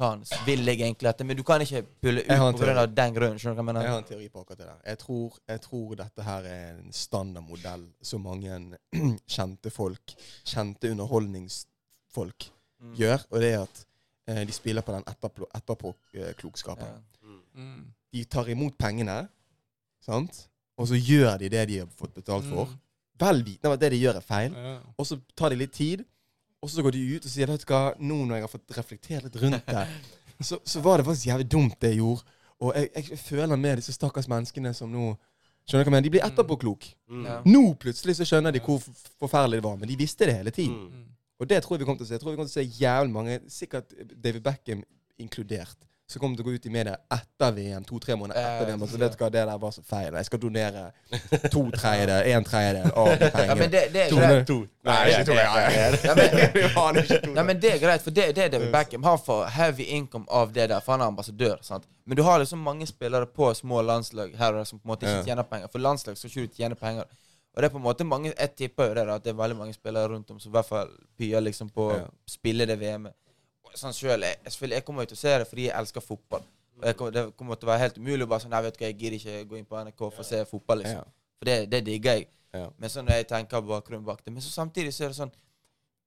Faen, 0.00 0.22
vil 0.46 0.64
jeg 0.64 0.78
egentlig 0.80 1.04
dette? 1.10 1.24
Men 1.28 1.36
du 1.36 1.42
kan 1.44 1.60
ikke 1.60 1.82
pulle 2.00 2.22
ut 2.22 2.26
pga. 2.56 2.86
den 2.86 3.12
grunnen. 3.14 3.36
Skjønner 3.38 3.56
du 3.56 3.60
hva 3.60 3.66
jeg 3.66 3.66
mener? 3.66 3.82
Jeg 3.82 3.90
har 3.90 3.98
en 3.98 4.04
teori 4.08 4.28
på 4.30 4.40
akkurat 4.40 4.58
det 4.58 4.66
der. 4.66 4.78
Jeg 4.86 4.98
tror, 4.98 5.34
jeg 5.48 5.60
tror 5.60 5.94
dette 5.96 6.22
her 6.24 6.42
er 6.48 6.78
en 6.78 6.92
standardmodell 6.92 7.84
som 8.00 8.22
mange 8.22 8.78
kjente 9.28 9.70
folk, 9.70 10.14
kjente 10.44 10.88
underholdningsfolk, 10.94 12.48
Mm. 12.80 12.94
gjør. 12.96 13.26
Og 13.30 13.40
det 13.40 13.52
er 13.52 13.60
at 13.66 13.84
eh, 14.26 14.44
de 14.46 14.52
spiller 14.52 14.80
på 14.80 14.92
den 14.94 15.04
etterpå- 15.04 15.50
etterpåklokskapen. 15.54 16.86
Ja. 16.86 17.28
Mm. 17.54 17.92
De 18.10 18.24
tar 18.26 18.48
imot 18.50 18.76
pengene, 18.78 19.22
sant? 20.02 20.46
og 20.80 20.88
så 20.88 20.96
gjør 20.96 21.36
de 21.42 21.50
det 21.52 21.66
de 21.68 21.82
har 21.82 21.88
fått 21.98 22.14
betalt 22.16 22.46
for. 22.48 22.70
Mm. 22.70 22.78
Vel 23.20 23.42
vitende 23.44 23.68
om 23.68 23.76
at 23.76 23.82
det 23.82 23.90
de 23.92 24.00
gjør, 24.00 24.16
er 24.16 24.24
feil. 24.24 24.54
Ja. 24.56 24.76
Og 24.96 25.08
så 25.08 25.18
tar 25.36 25.52
de 25.52 25.60
litt 25.60 25.74
tid, 25.76 26.04
og 26.60 26.70
så 26.72 26.84
går 26.84 26.96
de 26.96 27.02
ut 27.16 27.26
og 27.26 27.32
sier 27.32 27.50
vet 27.50 27.64
du 27.64 27.72
hva, 27.72 27.80
nå 28.00 28.22
når 28.22 28.38
jeg 28.38 28.46
har 28.46 28.52
fått 28.52 28.76
reflektert 28.78 29.26
litt 29.26 29.36
rundt 29.42 29.66
det, 29.68 29.82
så, 30.48 30.60
så 30.64 30.80
var 30.84 31.00
det 31.00 31.06
faktisk 31.08 31.28
jævlig 31.28 31.48
dumt 31.52 31.76
det 31.84 31.92
jeg 31.92 32.00
gjorde. 32.00 32.38
Og 32.60 32.72
jeg, 32.76 32.90
jeg 32.96 33.20
føler 33.20 33.60
med 33.60 33.80
disse 33.80 33.96
stakkars 33.96 34.28
menneskene 34.28 34.72
som 34.76 34.90
nå 34.92 35.14
Skjønner 35.68 35.84
du 35.84 35.90
hva 35.90 35.92
jeg 35.92 35.92
mener? 35.92 36.04
De 36.06 36.10
blir 36.10 36.24
etterpåklok. 36.24 36.86
Mm. 37.12 37.26
Ja. 37.28 37.34
Nå 37.46 37.60
plutselig 37.78 38.16
så 38.16 38.24
skjønner 38.26 38.54
de 38.54 38.62
hvor 38.64 38.80
forferdelig 39.20 39.60
det 39.60 39.66
var, 39.68 39.76
men 39.78 39.86
de 39.86 39.96
visste 40.00 40.26
det 40.26 40.32
hele 40.40 40.50
tiden. 40.56 40.72
Mm. 40.88 41.02
Mm. 41.04 41.36
Og 41.38 41.50
det 41.52 41.60
tror 41.62 41.76
jeg 41.76 41.82
vi 41.82 41.86
kommer 41.86 42.00
til 42.00 42.06
å 42.06 42.08
se. 42.08 42.16
Jeg 42.16 42.22
tror 42.22 42.32
vi 42.32 42.38
kommer 42.40 42.50
til 42.50 42.56
å 42.56 42.64
se 42.64 42.80
jævlig 42.80 43.14
mange, 43.14 43.36
sikkert 43.52 43.92
David 44.16 44.42
Beckham 44.48 44.80
inkludert, 45.20 45.76
som 46.10 46.18
kommer 46.22 46.34
til 46.38 46.42
å 46.42 46.48
gå 46.50 46.54
ut 46.58 46.64
i 46.66 46.70
media 46.74 46.96
etter 47.14 47.52
VM, 47.54 47.84
to-tre 47.86 48.16
måneder 48.18 48.40
etter 48.40 48.66
VM. 48.72 48.80
Så 48.90 48.98
vet 48.98 49.12
du 49.14 49.20
hva, 49.22 49.28
det 49.30 49.44
der 49.46 49.60
var 49.62 49.74
så 49.76 49.82
feil. 49.86 50.16
Jeg 50.18 50.26
skal 50.26 50.40
donere 50.42 50.82
to 51.52 51.62
tredjedeler, 51.76 52.26
en 52.34 52.46
tredjedel 52.48 52.90
av 52.98 53.10
de 53.20 53.28
Ja, 53.28 53.30
men 53.30 53.36
pengene. 53.36 53.68
det, 53.76 53.82
det 53.94 54.02
er 54.02 54.16
greit. 54.16 54.46
To. 54.50 54.56
Nei, 54.90 54.96
ikke 55.12 55.24
to. 55.30 55.36
Ikke. 57.04 57.20
Nei, 57.36 57.44
men 57.52 57.60
det 57.62 57.72
er 57.76 57.78
greit, 57.82 58.02
for 58.02 58.10
det, 58.16 58.26
det 58.36 58.44
er 58.48 58.52
David 58.56 58.72
Beckham. 58.74 59.06
Han 59.06 59.22
får 59.22 59.46
heavy 59.54 59.86
income 60.00 60.26
av 60.28 60.52
det 60.52 60.66
der, 60.72 60.82
for 60.82 60.96
han 60.96 61.04
er 61.06 61.12
ambassadør. 61.14 61.58
sant? 61.62 61.86
Men 62.04 62.18
du 62.18 62.22
har 62.26 62.42
liksom 62.42 62.58
mange 62.66 62.86
spillere 62.90 63.26
på 63.30 63.52
små 63.54 63.82
landslag 63.86 64.34
her 64.38 64.54
og 64.54 64.60
der 64.64 64.68
som 64.68 64.78
på 64.80 64.88
en 64.88 64.94
måte 64.96 65.06
ikke 65.06 65.26
tjener 65.30 65.46
penger. 65.46 65.70
For 65.70 65.78
landslag 65.86 66.18
skal 66.18 66.30
ikke 66.32 66.46
du 66.50 66.56
tjene 66.58 66.78
penger. 66.78 67.06
Og 67.54 67.62
det 67.62 67.66
er 67.66 67.72
på 67.74 67.80
en 67.80 67.86
måte 67.86 68.04
mange, 68.06 68.32
Jeg 68.38 68.54
tipper 68.56 68.90
jo 68.90 68.94
det 68.94 69.06
da, 69.08 69.14
at 69.18 69.24
det 69.24 69.32
er 69.32 69.38
veldig 69.38 69.56
mange 69.58 69.74
spillere 69.74 70.08
rundt 70.12 70.30
om 70.30 70.38
som 70.42 70.50
i 70.52 70.54
hvert 70.58 70.68
fall 70.68 70.90
pyer 71.18 71.40
liksom 71.42 71.70
på 71.74 71.88
å 71.94 71.96
spille 72.30 72.66
det 72.66 72.76
VM-et. 72.78 73.16
Sånn 73.78 73.94
selv, 73.94 74.24
jeg, 74.26 74.40
selvfølgelig, 74.46 74.76
jeg 74.80 74.84
kommer 74.86 75.06
jo 75.06 75.12
til 75.12 75.18
å 75.18 75.20
se 75.20 75.36
det 75.38 75.46
fordi 75.50 75.68
jeg 75.68 75.76
elsker 75.78 76.04
fotball. 76.04 76.44
Og 76.80 76.86
jeg 76.88 76.96
kommer, 76.96 77.12
Det 77.12 77.24
kommer 77.36 77.54
til 77.60 77.68
å 77.68 77.70
være 77.72 77.84
helt 77.84 77.98
umulig 77.98 78.26
å 78.26 78.30
bare 78.30 78.44
sånn 78.44 78.54
Nei, 78.54 78.62
vet 78.64 78.76
du 78.76 78.82
hva, 78.82 78.88
jeg 78.90 78.98
gidder 78.98 79.16
ikke 79.18 79.48
gå 79.50 79.58
inn 79.58 79.68
på 79.68 79.80
NRK 79.84 80.04
for 80.04 80.22
å 80.24 80.26
se 80.26 80.44
fotball, 80.48 80.82
liksom. 80.84 81.02
Ja. 81.02 81.34
For 81.40 81.48
det, 81.48 81.56
det 81.72 81.80
digger 81.86 82.18
jeg. 82.18 82.28
Ja. 82.56 82.66
Men 82.78 82.92
sånn 82.92 83.06
når 83.06 83.20
jeg 83.20 83.28
tenker 83.30 83.62
bakgrunnen 83.62 84.06
bak 84.06 84.24
det 84.24 84.32
Men 84.34 84.42
så 84.42 84.50
samtidig 84.50 84.90
så 84.96 85.04
er 85.06 85.12
det 85.12 85.18
sånn 85.20 85.30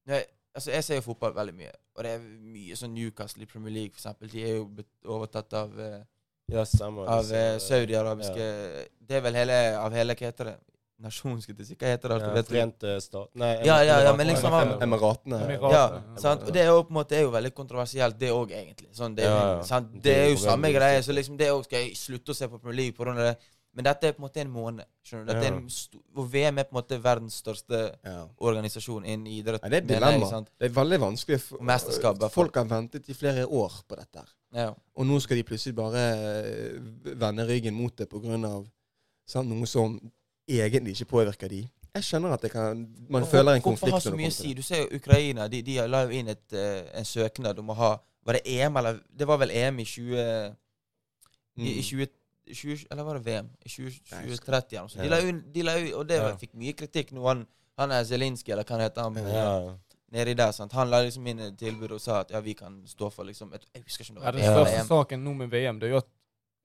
når 0.04 0.18
jeg, 0.18 0.26
Altså 0.54 0.74
Jeg 0.74 0.86
ser 0.86 1.00
jo 1.00 1.06
fotball 1.08 1.32
veldig 1.34 1.54
mye, 1.58 1.72
og 1.98 2.04
det 2.06 2.12
er 2.14 2.26
mye 2.54 2.76
sånn 2.78 2.92
Newcastle 2.94 3.42
i 3.42 3.48
Premier 3.50 3.74
League, 3.74 3.94
for 3.96 4.04
eksempel. 4.04 4.30
De 4.30 4.44
er 4.46 4.60
jo 4.60 4.68
overtatt 5.16 5.56
av, 5.58 5.72
eh, 5.82 6.04
Ja, 6.52 6.62
av 6.62 7.32
Saudi-arabiske 7.64 8.44
ja. 8.44 8.84
Det 9.02 9.18
er 9.18 9.24
vel 9.26 9.40
hele 9.40 9.56
av 9.80 9.96
hele 9.96 10.14
Hva 10.14 10.28
heter 10.30 10.52
det? 10.52 10.58
Nasjon, 11.04 11.40
skulle 11.44 11.62
jeg 11.62 11.68
si. 11.74 11.76
Hva 11.80 11.92
heter 11.94 12.14
det? 12.14 12.20
Ja, 12.24 12.34
vet? 12.38 12.50
Forente 12.52 12.94
stat... 13.04 13.30
Nei, 13.40 13.52
Ja, 13.68 13.78
ja, 13.86 14.00
ja, 14.08 14.14
men 14.18 14.28
liksom 14.32 14.52
han- 14.56 14.76
Emiratene. 14.86 15.40
Ja, 15.62 15.86
sant? 16.18 16.48
Og 16.48 16.54
det 16.56 16.64
er 16.64 16.72
jo 16.72 16.84
på 16.88 16.96
en 16.96 17.00
måte 17.02 17.22
jo 17.22 17.32
veldig 17.34 17.54
kontroversielt, 17.54 18.18
det 18.20 18.32
òg, 18.34 18.52
egentlig. 18.56 18.90
Sånn, 18.96 19.16
det, 19.16 19.28
Ja? 19.28 19.82
Det 20.08 20.16
er 20.18 20.30
jo 20.32 20.38
samme 20.42 20.72
greie. 20.74 21.04
Så 21.04 21.16
liksom 21.16 21.38
det 21.38 21.52
òg 21.54 21.66
skal 21.68 21.84
jeg 21.86 21.98
slutte 22.00 22.32
å 22.34 22.38
se 22.38 22.48
på 22.48 22.60
Premier 22.60 22.80
League 22.86 22.98
pga. 22.98 23.14
det. 23.20 23.36
Men 23.74 23.88
dette 23.88 24.06
er 24.08 24.14
på 24.14 24.22
en 24.22 24.28
måte 24.28 24.42
en 24.44 24.52
måned. 24.54 24.86
Skjønner 25.04 25.26
du? 25.26 25.32
Dette 25.34 25.48
er 25.48 25.56
en 25.56 25.70
og 26.22 26.28
VM 26.30 26.60
er 26.62 26.68
på 26.70 26.76
en 26.76 26.78
måte 26.78 27.00
verdens 27.02 27.40
største 27.42 27.80
organisasjon 28.38 29.06
innen 29.06 29.26
idrett. 29.34 29.64
Ja, 29.64 29.70
det 29.70 29.80
er 29.80 29.82
et 29.82 29.88
dilemma. 29.90 30.44
Det 30.60 30.70
er 30.70 30.76
veldig 30.76 31.00
vanskelig. 31.02 31.40
for-. 31.42 32.30
Folk 32.30 32.56
har 32.56 32.66
ventet 32.70 33.10
i 33.10 33.16
flere 33.18 33.48
år 33.48 33.80
på 33.90 33.98
dette. 33.98 34.26
Ja. 34.54 34.70
Og 34.96 35.08
nå 35.10 35.18
skal 35.24 35.40
de 35.40 35.44
plutselig 35.48 35.74
bare 35.76 36.04
eh, 36.46 36.78
vende 37.18 37.48
ryggen 37.50 37.74
mot 37.74 37.96
det 37.98 38.08
pga. 38.10 38.38
noe 38.38 39.66
som 39.66 39.98
egentlig 40.48 40.92
ikke 41.00 41.06
påvirker 41.10 41.50
de. 41.50 41.70
Jeg 41.96 42.04
skjønner 42.04 42.34
at 42.34 42.42
det 42.42 42.52
kan, 42.52 42.78
man 43.10 43.22
Hvorfor- 43.22 43.32
føler 43.38 43.54
en 43.54 43.62
konflikt. 43.62 43.92
Hvorfor 43.92 43.92
har 43.92 44.00
så 44.00 44.16
mye 44.16 44.28
å 44.28 44.32
si? 44.34 44.54
Du 44.54 44.62
ser 44.62 44.82
jo 44.82 44.96
Ukraina. 44.98 45.48
De, 45.48 45.62
de 45.62 45.76
la 45.88 46.02
jo 46.04 46.10
inn 46.10 46.28
et, 46.28 46.54
eh, 46.54 46.90
en 46.98 47.06
søknad 47.06 47.60
om 47.60 47.70
å 47.70 47.74
ha 47.76 47.98
Var 48.26 48.34
det 48.34 48.42
EM, 48.46 48.78
eller 48.78 49.00
Det 49.16 49.28
var 49.28 49.38
vel 49.38 49.52
EM 49.52 49.80
i 49.80 49.84
20... 49.86 50.56
I, 51.58 51.62
i 51.62 51.74
Mm. 51.76 51.84
20, 51.84 52.08
20 52.54 52.86
eller 52.92 53.04
var 53.04 53.14
det 53.20 53.26
VM? 53.26 53.50
I 53.66 53.70
20, 53.70 54.00
2030 54.10 54.78
eller 54.78 54.82
noe 54.82 54.90
sånt. 54.90 55.54
De 55.54 55.62
la 55.64 55.76
jo, 55.78 56.00
og 56.00 56.08
det 56.08 56.16
Ja. 56.18 56.36
fikk 56.36 56.54
mye 56.56 56.74
kritikk 56.74 57.12
nå. 57.12 57.22
Han, 57.28 57.46
han 57.78 57.92
er 57.92 58.04
Zelinskyj, 58.04 58.52
eller 58.52 58.64
hva 58.64 58.80
heter 58.82 59.02
han? 59.04 59.16
Ja. 59.16 59.76
Nedi 60.14 60.34
der, 60.36 60.52
sant? 60.52 60.72
Han 60.74 60.90
la 60.90 61.02
liksom 61.04 61.28
inn 61.28 61.40
et 61.40 61.58
tilbud 61.58 61.92
og 61.92 62.02
sa 62.02 62.20
at 62.22 62.32
ja, 62.32 62.40
vi 62.40 62.54
kan 62.54 62.82
stå 62.88 63.12
for 63.12 63.24
liksom 63.26 63.54
et, 63.54 63.66
Jeg 63.76 63.84
husker 63.84 64.04
ikke 64.04 64.12
om 64.12 64.16
det 64.16 64.24
Ja, 64.24 64.32
var 64.32 64.32
den 64.34 64.44
Ja. 64.44 64.56
største 64.66 64.88
saken 64.88 65.24
nå 65.24 65.34
med 65.36 65.50
VM 65.50 65.80
det 65.80 65.88
er 65.88 65.92
jo 65.94 65.98
at 65.98 66.08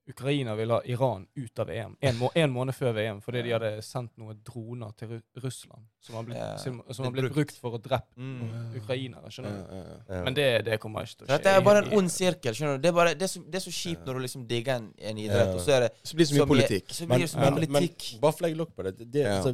Ukraina 0.09 0.55
vil 0.57 0.71
ha 0.73 0.79
Iran 0.89 1.27
ut 1.37 1.59
av 1.61 1.67
VM 1.69 1.95
en, 2.01 2.15
må 2.17 2.29
en 2.35 2.49
måned 2.51 2.73
før 2.73 2.93
VM 2.97 3.19
fordi 3.21 3.43
de 3.45 3.51
hadde 3.53 3.69
sendt 3.85 4.15
noen 4.17 4.39
droner 4.47 4.91
til 4.97 5.07
Ru 5.11 5.19
Russland 5.43 5.83
som 6.01 6.15
har 6.17 6.23
blitt, 6.25 6.59
som, 6.63 6.79
som 6.91 7.05
har 7.05 7.11
blitt 7.13 7.25
brukt. 7.27 7.35
brukt 7.35 7.59
for 7.61 7.77
å 7.77 7.81
drepe 7.83 8.17
Mm. 8.17 8.73
ukrainere. 8.81 9.29
Skjønner 9.31 9.59
du? 9.59 10.13
Men 10.25 10.33
det, 10.33 10.47
det 10.65 10.79
kommer 10.81 11.05
ikke 11.05 11.19
til 11.19 11.25
å 11.25 11.29
skje. 11.29 11.37
Dette 11.37 11.53
er 11.55 11.61
bare 11.61 11.83
en 11.85 11.93
ond 11.99 12.09
sirkel. 12.11 12.53
skjønner 12.57 12.77
du? 12.77 12.81
Det 12.81 12.89
er, 12.89 12.95
bare, 12.97 13.13
det 13.15 13.27
er, 13.27 13.31
så, 13.35 13.41
det 13.45 13.55
er 13.61 13.65
så 13.67 13.71
kjipt 13.75 14.05
når 14.07 14.13
du 14.13 14.19
liksom 14.25 14.45
digger 14.49 14.75
en, 14.81 14.89
en 14.97 15.17
idrett, 15.17 15.53
og 15.55 15.61
så 15.61 15.71
er 15.77 15.85
det 15.85 15.89
Så 16.03 16.15
blir 16.17 16.25
det 16.25 16.31
så 16.33 16.39
mye 16.39 16.49
politikk. 16.53 16.89
Så 16.89 17.05
blir 17.05 17.09
Men, 17.13 17.21
det 17.21 17.29
så 17.29 17.37
mye 17.39 17.51
men 17.51 17.67
politikk. 17.69 18.05
bare 18.21 18.45
legge 18.47 18.57
lokk 18.63 18.73
på 18.75 18.83
det, 18.89 18.95
det, 18.99 19.09
det 19.13 19.25
altså, 19.29 19.53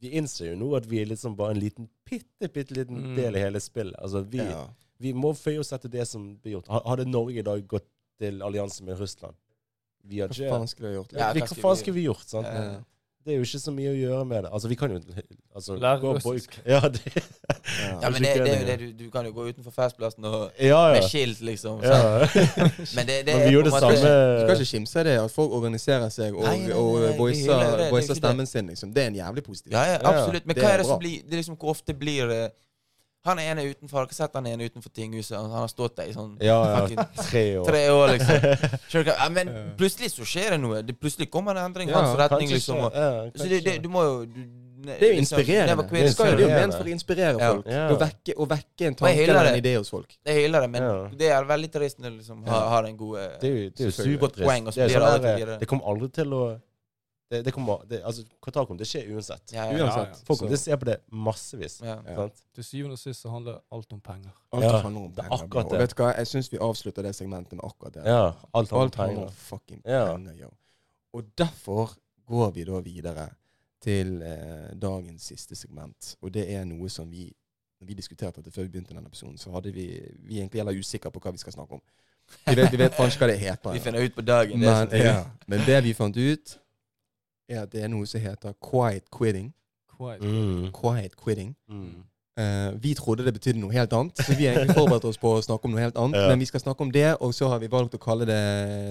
Vi 0.00 0.10
innser 0.14 0.52
jo 0.52 0.56
nå 0.60 0.68
at 0.78 0.84
vi 0.86 1.00
er 1.02 1.06
liksom 1.10 1.34
bare 1.36 1.56
en 1.56 1.58
liten 1.64 1.88
bitte, 2.06 2.48
bitte 2.54 2.74
liten 2.76 3.00
Mm. 3.02 3.16
del 3.16 3.36
i 3.36 3.40
hele 3.42 3.60
spillet. 3.60 3.96
Altså, 3.98 4.22
vi, 4.22 4.38
Ja. 4.38 4.66
vi 5.00 5.12
må 5.12 5.32
føye 5.34 5.58
oss 5.58 5.72
etter 5.72 5.88
det 5.90 6.06
som 6.06 6.36
blir 6.38 6.52
gjort. 6.60 6.68
Hadde 6.86 7.04
Norge 7.10 7.38
i 7.38 7.42
dag 7.42 7.66
gått 7.66 7.88
til 8.20 8.40
allianse 8.42 8.84
med 8.84 8.98
Russland 9.00 9.34
Vi 10.04 10.22
hadde 10.22 10.36
Hva 10.38 10.54
faen 10.54 10.70
skulle 10.70 10.92
vi 10.92 11.00
gjort? 11.00 11.16
Ja, 11.16 11.32
vi, 11.36 11.42
hva 11.44 11.58
faen 11.64 11.82
skulle 11.82 11.98
vi 11.98 12.06
gjort? 12.06 12.28
sant? 12.28 12.46
Ja. 12.46 12.62
Ja. 12.72 12.78
Det 13.28 13.34
er 13.34 13.42
jo 13.42 13.44
ikke 13.44 13.58
så 13.60 13.72
mye 13.76 13.90
å 13.92 13.96
gjøre 13.98 14.24
med 14.24 14.38
det. 14.46 14.50
Altså, 14.56 14.68
vi 14.70 14.76
kan 14.80 14.92
jo 14.94 14.98
altså, 15.52 15.74
Lære 15.76 15.98
gå 16.00 16.12
russisk. 16.16 16.54
Ja, 16.72 16.78
det, 16.88 17.02
Ja. 17.12 17.88
Ja, 18.02 18.08
men 18.08 18.22
det, 18.22 18.30
det 18.40 18.52
er 18.52 18.60
jo 18.60 18.66
det. 18.66 18.66
det 18.68 18.76
du, 18.80 19.04
du 19.04 19.10
kan 19.12 19.26
jo 19.28 19.32
gå 19.36 19.44
utenfor 19.50 19.74
festplassen 19.74 20.24
og 20.24 20.62
ja. 20.64 20.78
med 20.94 21.04
skilt, 21.10 21.42
liksom. 21.44 21.82
ja. 21.84 21.98
Men 22.96 23.08
det, 23.08 23.18
det 23.26 23.34
Men 23.34 23.42
vi 23.44 23.52
gjorde 23.52 23.68
det 23.68 23.74
samme 23.74 23.98
Du 23.98 24.40
skal 24.46 24.54
ikke 24.54 24.70
kimse 24.70 25.04
det 25.04 25.16
at 25.20 25.34
folk 25.34 25.52
organiserer 25.58 26.08
seg 26.14 26.38
og, 26.38 26.46
Nei, 26.46 26.54
nei, 26.62 26.70
nei, 26.70 26.78
og 26.78 27.18
voicer, 27.18 27.52
det, 27.52 27.68
det 27.82 27.86
er 27.90 27.92
voicer 27.92 28.16
stemmen 28.16 28.48
sin. 28.48 28.72
Liksom. 28.72 28.94
Det 28.96 29.04
er 29.04 29.12
en 29.12 29.20
jævlig 29.20 29.44
positiv. 29.44 29.76
Ja, 29.76 29.84
ja, 29.90 29.98
Ja, 29.98 30.14
absolutt. 30.14 30.48
Men 30.48 30.62
hva 30.62 30.72
er 30.72 30.82
det 30.82 30.88
som 30.88 31.02
blir 31.02 31.28
Det 31.28 31.42
liksom 31.42 31.60
hvor 31.60 31.74
ofte 31.76 31.98
blir 31.98 32.32
eh, 32.32 32.48
Han 33.26 33.38
ene 33.42 33.60
er 33.64 33.72
utenfor. 33.74 33.98
Har 33.98 34.06
dere 34.06 34.14
sett 34.14 34.34
han 34.38 34.46
ene 34.46 34.68
utenfor 34.70 34.92
tinghuset? 34.94 35.34
Han 35.36 35.50
han 35.50 35.60
har 35.64 35.68
stått 35.72 35.96
der 35.98 36.06
i 36.08 36.14
sånn 36.14 36.36
Ja, 36.40 36.58
ja. 36.64 36.76
fucking 36.78 36.98
Tre 37.30 37.42
år. 37.58 37.66
tre 37.66 37.82
år, 37.90 38.12
liksom. 38.14 39.04
Ja, 39.18 39.28
men 39.34 39.50
plutselig 39.76 40.12
så 40.14 40.24
skjer 40.24 40.54
det 40.54 40.60
noe. 40.62 40.82
Det, 40.86 40.94
plutselig 41.00 41.28
kommer 41.30 41.58
en 41.58 41.66
endring 41.70 41.90
i 41.90 41.92
hans 41.96 42.14
retning, 42.18 42.48
liksom. 42.54 42.78
Og, 42.86 42.94
ja, 42.94 43.26
så 43.34 43.48
det, 43.50 43.60
det, 43.66 43.76
du 43.82 43.88
må 43.92 44.04
jo 44.06 44.14
du, 44.30 44.38
ne- 44.86 44.96
Det 45.00 45.08
er 45.08 45.12
jo 45.14 45.18
inspirerende. 45.24 45.74
Liksom, 45.82 45.98
Det, 45.98 46.12
skal, 46.14 46.30
det 46.38 46.46
er 46.46 46.52
jo 46.54 46.60
ment 46.62 46.76
for 46.78 46.86
å 46.86 46.94
inspirere 46.94 47.34
folk. 47.42 47.66
Ja. 47.74 47.82
Og, 47.90 47.98
vekke, 48.04 48.36
å, 48.38 48.46
vekke 48.54 48.86
en 48.92 48.98
tanke 49.02 49.26
eller 49.26 49.50
en 49.50 49.58
idé 49.60 49.74
hos 49.76 49.90
folk. 49.92 50.14
Jeg 50.24 50.44
hyller 50.46 50.64
det, 50.64 50.70
men 50.76 50.82
Ja. 50.86 50.94
det 51.24 51.32
er 51.34 51.50
veldig 51.50 51.70
trist 51.74 51.98
når 51.98 52.10
du 52.14 52.16
liksom 52.22 52.46
har, 52.46 52.68
har 52.76 52.84
en 52.92 52.96
god 52.96 53.18
eh, 53.18 53.28
Det 53.42 53.50
er 53.50 53.58
jo, 53.58 53.68
det 53.74 53.80
er 53.82 53.90
jo 53.90 53.96
så 53.98 54.06
Det, 54.06 54.88
det 54.88 54.94
sånn 54.94 55.22
der, 55.26 55.36
videre. 55.36 55.58
det 55.58 55.68
kommer 55.74 55.90
aldri 55.92 56.08
til 56.22 56.32
å 56.38 56.42
det, 57.30 57.42
det 57.44 57.52
kommer, 57.52 57.82
det, 57.88 57.98
altså, 58.08 58.22
Qatar 58.42 58.64
kommer 58.64 58.80
til 58.82 58.86
å 58.86 58.90
skje 58.92 59.14
uansett. 59.14 59.52
ja, 59.52 59.64
ja, 59.66 59.78
Ja, 59.78 59.84
Uansett. 59.84 60.14
ja. 60.20 60.24
Folk 60.26 60.38
kommer 60.40 60.54
til 60.54 60.58
å 60.58 60.62
se 60.62 60.76
på 60.80 60.84
det 60.88 60.96
massevis. 61.12 61.80
ja. 61.84 61.96
Ja. 62.06 62.28
Til 62.54 62.64
syvende 62.64 62.92
og 62.96 62.98
sist 63.02 63.20
så 63.22 63.30
handler 63.30 63.58
alt 63.72 63.92
om 63.92 64.00
penger. 64.00 64.30
Alt 64.52 64.64
Ja, 64.64 64.80
handler 64.82 65.00
om 65.02 65.10
er 65.12 65.14
penger. 65.22 65.44
akkurat 65.44 65.68
det. 65.70 65.72
Og 65.72 65.78
vet 65.82 65.94
du 65.96 66.02
hva? 66.02 66.12
Jeg 66.16 66.26
syns 66.26 66.48
vi 66.52 66.58
avslutter 66.58 67.02
det 67.02 67.14
segmentet 67.14 67.52
med 67.52 67.64
akkurat 67.68 67.94
det. 67.94 68.06
Ja, 68.06 68.32
alt 68.54 68.70
handler 68.70 68.76
om 68.78 68.82
Alt 68.82 68.94
handler 68.94 69.22
om 69.26 69.32
fucking 69.32 69.82
Ja. 69.84 70.06
penger, 70.16 70.32
yo. 70.40 70.48
Og 71.14 71.24
derfor 71.36 71.96
går 72.26 72.50
vi 72.54 72.64
da 72.64 72.80
videre 72.80 73.28
til 73.80 74.22
eh, 74.22 74.72
dagens 74.74 75.22
siste 75.22 75.54
segment. 75.56 76.16
Og 76.22 76.32
det 76.32 76.48
er 76.50 76.64
noe 76.64 76.88
som 76.88 77.10
vi 77.10 77.32
når 77.80 77.86
vi 77.86 77.94
diskuterte 77.94 78.42
dette 78.42 78.50
før 78.50 78.62
vi 78.66 78.68
begynte 78.72 78.90
denne 78.94 79.06
episoden, 79.06 79.36
så 79.38 79.52
hadde 79.52 79.70
vi 79.72 79.84
vi 80.26 80.40
egentlig 80.40 80.58
gjelder 80.58 80.74
usikre 80.80 81.10
på 81.14 81.20
hva 81.20 81.30
vi 81.30 81.38
skal 81.38 81.52
snakke 81.52 81.72
om. 81.76 81.80
Vi 82.48 82.54
vet, 82.56 82.72
vi 82.72 82.76
vet 82.76 82.92
ikke 82.92 83.18
hva 83.22 83.26
det 83.30 83.38
heter. 83.38 83.72
Vi 83.76 83.78
finner 83.80 84.02
ut 84.02 84.14
på 84.16 84.20
dagen. 84.26 84.58
Men, 84.60 84.88
det, 84.90 84.98
ja. 85.04 85.24
Men 85.46 85.60
det 85.64 85.84
vi 85.84 85.92
fant 85.94 86.16
ut, 86.16 86.58
er 87.48 87.62
at 87.62 87.72
det 87.72 87.82
er 87.84 87.88
noe 87.92 88.06
som 88.06 88.20
heter 88.20 88.54
quiet 88.64 89.08
quitting. 89.14 89.52
Quiet. 89.98 90.22
Mm. 90.22 90.68
Quiet 90.76 91.16
quitting. 91.16 91.56
Mm. 91.68 92.04
Uh, 92.38 92.70
vi 92.78 92.92
trodde 92.94 93.24
det 93.26 93.32
betydde 93.34 93.58
noe 93.58 93.74
helt 93.74 93.90
annet, 93.96 94.20
så 94.22 94.34
vi 94.38 94.44
har 94.46 94.54
egentlig 94.60 94.76
forberedt 94.76 95.06
oss 95.08 95.16
på 95.18 95.32
å 95.34 95.40
snakke 95.42 95.66
om 95.66 95.72
noe 95.74 95.80
helt 95.82 95.96
annet. 95.98 96.20
Ja. 96.20 96.28
Men 96.30 96.38
vi 96.38 96.46
skal 96.46 96.62
snakke 96.62 96.84
om 96.86 96.92
det, 96.94 97.08
og 97.18 97.32
så 97.34 97.48
har 97.50 97.58
vi 97.58 97.66
valgt 97.72 97.96
å 97.96 97.98
kalle 97.98 98.28
det 98.28 98.36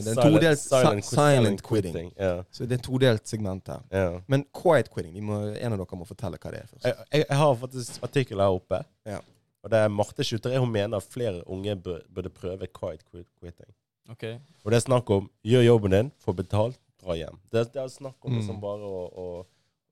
den 0.03 0.17
Silent- 0.17 0.33
todelt 0.35 0.59
silent, 0.59 1.05
si- 1.07 1.15
silent 1.15 1.63
quitting. 1.63 2.09
Ja, 2.19 2.41
Så 2.51 2.65
det 2.67 2.75
er 2.75 2.81
et 2.81 2.83
todelt 2.89 3.23
segment 3.31 3.71
her. 3.71 3.85
ja. 3.93 4.19
Men 4.27 4.43
quiet 4.51 4.91
quitting, 4.91 5.13
vi 5.13 5.23
må, 5.23 5.39
en 5.55 5.77
av 5.77 5.79
dere 5.79 5.99
må 6.01 6.07
fortelle 6.09 6.35
hva 6.43 6.51
det 6.51 6.59
er 6.59 6.67
først. 6.73 6.83
Jeg, 6.89 7.23
jeg, 7.23 7.37
har 7.37 7.55
faktisk 7.55 8.03
artikkel 8.03 8.43
her 8.43 8.57
oppe. 8.59 8.81
Ja. 9.07 9.21
Og 9.63 9.71
det 9.71 9.79
er 9.79 9.87
Marte 9.95 10.23
Skjutterøy. 10.27 10.57
Hun 10.59 10.71
mener 10.71 10.97
at 10.99 11.07
flere 11.07 11.39
unge 11.47 11.75
burde 11.79 12.29
prøve 12.29 12.67
quiet 12.67 13.05
quitting. 13.13 13.71
Okay. 14.11 14.37
Og 14.65 14.71
det 14.71 14.81
er 14.81 14.83
snakk 14.89 15.09
om 15.09 15.29
gjør 15.47 15.63
jobben 15.69 15.91
din, 15.95 16.11
få 16.19 16.35
betalt, 16.35 16.75
dra 17.07 17.15
hjem. 17.17 17.39
Det, 17.51 17.63
det 17.73 17.81
er 17.85 17.87
snakk 17.95 18.17
om 18.27 18.31
Mm. 18.35 18.37
liksom 18.41 18.59
bare 18.61 18.91
å, 18.91 19.01
å, 19.07 19.25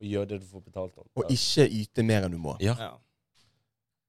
å 0.02 0.06
gjøre 0.12 0.30
det 0.36 0.42
du 0.44 0.48
får 0.52 0.62
betalt 0.68 0.98
om. 1.02 1.08
Og 1.16 1.32
ikke 1.34 1.66
yte 1.72 2.04
mer 2.06 2.28
enn 2.28 2.36
du 2.36 2.42
må. 2.42 2.58
Ja. 2.64 2.76
Ja. 2.80 2.92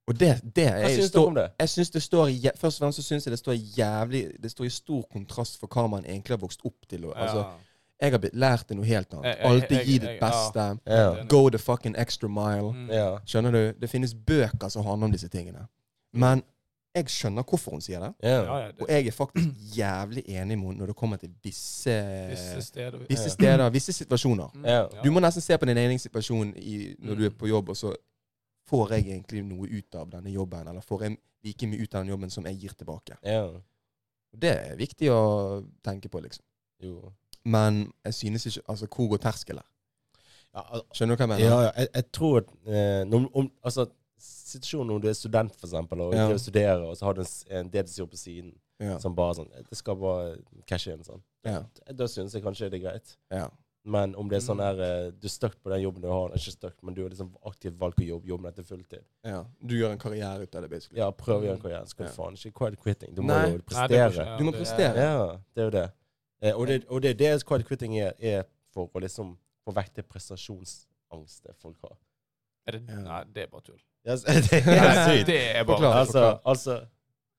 Og 0.06 0.14
det, 0.14 0.28
det 0.54 0.68
Hva 0.70 0.86
er 0.86 0.92
syns 0.94 1.10
du 1.10 1.18
om 1.18 1.34
det? 1.34 1.48
Jeg 1.58 1.68
synes 1.72 1.88
det 1.90 2.02
står 2.04 2.28
Først 2.56 2.76
og 2.78 2.84
fremst 2.84 3.00
så 3.00 3.02
syns 3.02 3.24
jeg 3.26 3.32
det 3.34 3.38
står 3.40 3.56
jævlig 3.74 4.20
Det 4.38 4.50
står 4.52 4.64
i 4.68 4.70
stor 4.70 5.00
kontrast 5.10 5.58
for 5.58 5.66
hva 5.66 5.88
man 5.90 6.04
egentlig 6.06 6.36
har 6.36 6.42
vokst 6.44 6.60
opp 6.64 6.86
til. 6.88 7.08
Og, 7.08 7.16
altså, 7.18 7.40
jeg 7.98 8.12
har 8.14 8.20
blitt 8.22 8.36
lært 8.38 8.68
det 8.68 8.76
noe 8.78 8.86
helt 8.86 9.14
annet. 9.16 9.40
Alltid 9.48 9.82
gi 9.88 9.96
ditt 10.04 10.20
beste. 10.20 10.66
Go 11.32 11.48
the 11.50 11.58
fucking 11.58 11.96
extra 11.98 12.28
mile. 12.30 12.70
Mm. 12.76 12.90
Ja. 12.94 13.08
Skjønner 13.26 13.50
du? 13.56 13.62
Det 13.82 13.90
finnes 13.90 14.14
bøker 14.14 14.68
som 14.70 14.84
handler 14.86 15.10
om 15.10 15.16
disse 15.16 15.28
tingene. 15.32 15.66
Men 16.12 16.42
jeg 16.96 17.10
skjønner 17.12 17.44
hvorfor 17.46 17.70
hun 17.76 17.80
sier 17.84 18.00
det. 18.00 18.08
Ja. 18.24 18.40
Ja, 18.46 18.66
det. 18.72 18.80
Og 18.82 18.88
jeg 18.90 19.06
er 19.06 19.14
faktisk 19.14 19.48
jævlig 19.76 20.22
enig 20.28 20.56
med 20.58 20.66
henne 20.66 20.78
når 20.80 20.86
det 20.92 20.96
kommer 20.96 21.16
til 21.20 21.30
visse 21.44 21.94
visse 22.30 22.62
steder 22.66 22.98
Visse 23.08 23.30
steder, 23.30 23.70
visse 23.70 23.92
situasjoner. 23.92 24.50
Mm, 24.54 24.64
Ja. 24.64 24.86
Du 25.04 25.10
må 25.12 25.20
nesten 25.20 25.42
se 25.44 25.58
på 25.58 25.66
din 25.68 25.76
egen 25.76 25.98
situasjon 25.98 26.54
i, 26.56 26.94
når 26.98 27.14
du 27.14 27.24
er 27.26 27.30
Mm. 27.30 27.38
på 27.38 27.46
jobb, 27.52 27.68
og 27.68 27.76
så 27.76 27.94
får 28.68 28.90
jeg 28.96 29.04
egentlig 29.06 29.44
noe 29.44 29.68
ut 29.78 29.94
av 29.94 30.10
denne 30.10 30.30
jobben, 30.32 30.68
eller 30.68 30.80
får 30.80 31.02
jeg 31.02 31.16
like 31.44 31.66
mye 31.66 31.82
ut 31.82 31.94
av 31.94 32.00
den 32.02 32.08
jobben 32.10 32.30
som 32.30 32.44
jeg 32.46 32.58
gir 32.58 32.74
tilbake. 32.74 33.16
ja. 33.24 33.48
Det 34.38 34.50
er 34.50 34.76
viktig 34.76 35.08
å 35.10 35.64
tenke 35.84 36.08
på, 36.08 36.20
liksom. 36.20 36.44
Jo. 36.82 37.12
Men 37.44 37.92
jeg 38.04 38.14
synes 38.14 38.44
ikke 38.46 38.62
Altså, 38.68 38.86
hvor 38.86 39.08
går 39.08 39.16
terskelen? 39.18 39.62
Skjønner 40.92 41.16
du 41.16 41.20
hva 41.20 41.26
jeg 41.26 41.28
mener? 41.28 41.44
ja, 41.44 41.60
ja, 41.62 41.70
jeg, 41.76 41.88
jeg 41.94 42.04
tror 42.12 42.36
at 42.38 42.50
eh, 42.66 43.16
om, 43.16 43.28
om, 43.34 43.50
altså, 43.64 43.86
Situasjonen 44.18 44.86
når 44.94 45.00
du 45.02 45.08
er 45.08 45.12
student, 45.18 45.54
for 45.56 45.66
eksempel, 45.66 46.00
og 46.00 46.14
Ja. 46.14 46.36
studerer, 46.38 46.82
og 46.86 46.96
så 46.96 47.04
har 47.04 47.14
du 47.14 47.20
en, 47.20 47.26
en 47.50 47.70
deltidsjobb 47.70 48.10
på 48.10 48.16
siden 48.16 48.58
Ja. 48.80 48.98
som 48.98 49.14
bare 49.14 49.34
sånn 49.34 49.50
Det 49.68 49.76
skal 49.76 49.96
bare 49.96 50.36
cashe 50.66 50.92
inn, 50.92 51.02
sånn. 51.04 51.22
Ja. 51.44 51.64
Da 51.92 52.04
syns 52.06 52.32
jeg 52.34 52.42
kanskje 52.42 52.70
det 52.70 52.82
er 52.84 52.90
greit. 52.90 53.16
ja. 53.30 53.48
Men 53.88 54.16
om 54.16 54.28
det 54.28 54.38
er 54.38 54.40
sånn 54.40 54.56
Mm. 54.58 54.64
her 54.64 54.80
eh, 54.82 55.10
Du 55.12 55.26
er 55.26 55.28
stuck 55.28 55.62
på 55.62 55.70
den 55.70 55.80
jobben 55.82 56.02
du 56.02 56.08
har, 56.08 56.30
ikke 56.30 56.50
stuck, 56.50 56.74
men 56.82 56.92
du 56.94 57.02
har 57.02 57.10
liksom 57.10 57.30
aktivt 57.46 57.76
valgt 57.78 57.98
å 58.00 58.06
jobbe, 58.06 58.26
jobbe 58.26 58.48
etter 58.48 58.62
fulltid. 58.64 59.04
ja. 59.24 59.44
Du 59.64 59.74
gjør 59.76 59.92
en 59.92 59.98
karriere 59.98 60.42
ut 60.42 60.54
av 60.56 60.62
det, 60.62 60.70
basically. 60.70 60.98
Ja, 60.98 61.10
prøv 61.12 61.42
å 61.42 61.44
gjøre 61.44 61.54
en 61.54 61.60
karriere. 61.62 61.86
Skal 61.88 62.06
Ja. 62.06 62.10
du 62.10 62.16
faen 62.16 62.32
ikke 62.34 62.52
quiet 62.52 62.80
quitting. 62.80 63.14
Du 63.14 63.22
må 63.22 63.28
Nei. 63.28 63.52
jo 63.52 63.58
prestere. 63.58 64.24
Nei, 64.26 64.38
Du 64.38 64.44
må 64.44 64.52
prestere. 64.52 64.96
Ja, 64.96 65.38
det 65.54 65.62
er 65.62 65.64
jo 65.64 65.70
det. 65.70 65.92
Eh, 66.42 66.52
og, 66.52 66.66
det 66.66 66.84
og 66.90 67.00
det 67.02 67.10
er 67.10 67.14
det 67.14 67.44
quiet 67.44 67.64
quitting 67.66 67.94
er, 68.00 68.12
er 68.18 68.44
for 68.72 68.88
å 68.88 69.00
liksom 69.00 69.36
få 69.64 69.72
vekk 69.72 69.94
det 69.94 70.08
prestasjonsangsten 70.08 71.54
folk 71.60 71.76
har. 71.82 71.96
Er 72.66 72.72
det, 72.78 72.82
Ja. 72.88 73.00
nei, 73.04 73.22
det 73.34 73.42
er 73.42 73.46
bare 73.52 73.62
tull. 73.62 73.80
Yes, 74.06 74.22
det 74.22 74.36
er 74.36 74.66
Nei, 74.66 75.16
sykt. 75.18 75.26
det 75.26 75.40
er 75.56 75.64
bare 75.66 75.78
tull. 75.82 75.92
Altså, 75.92 76.38
altså 76.44 76.76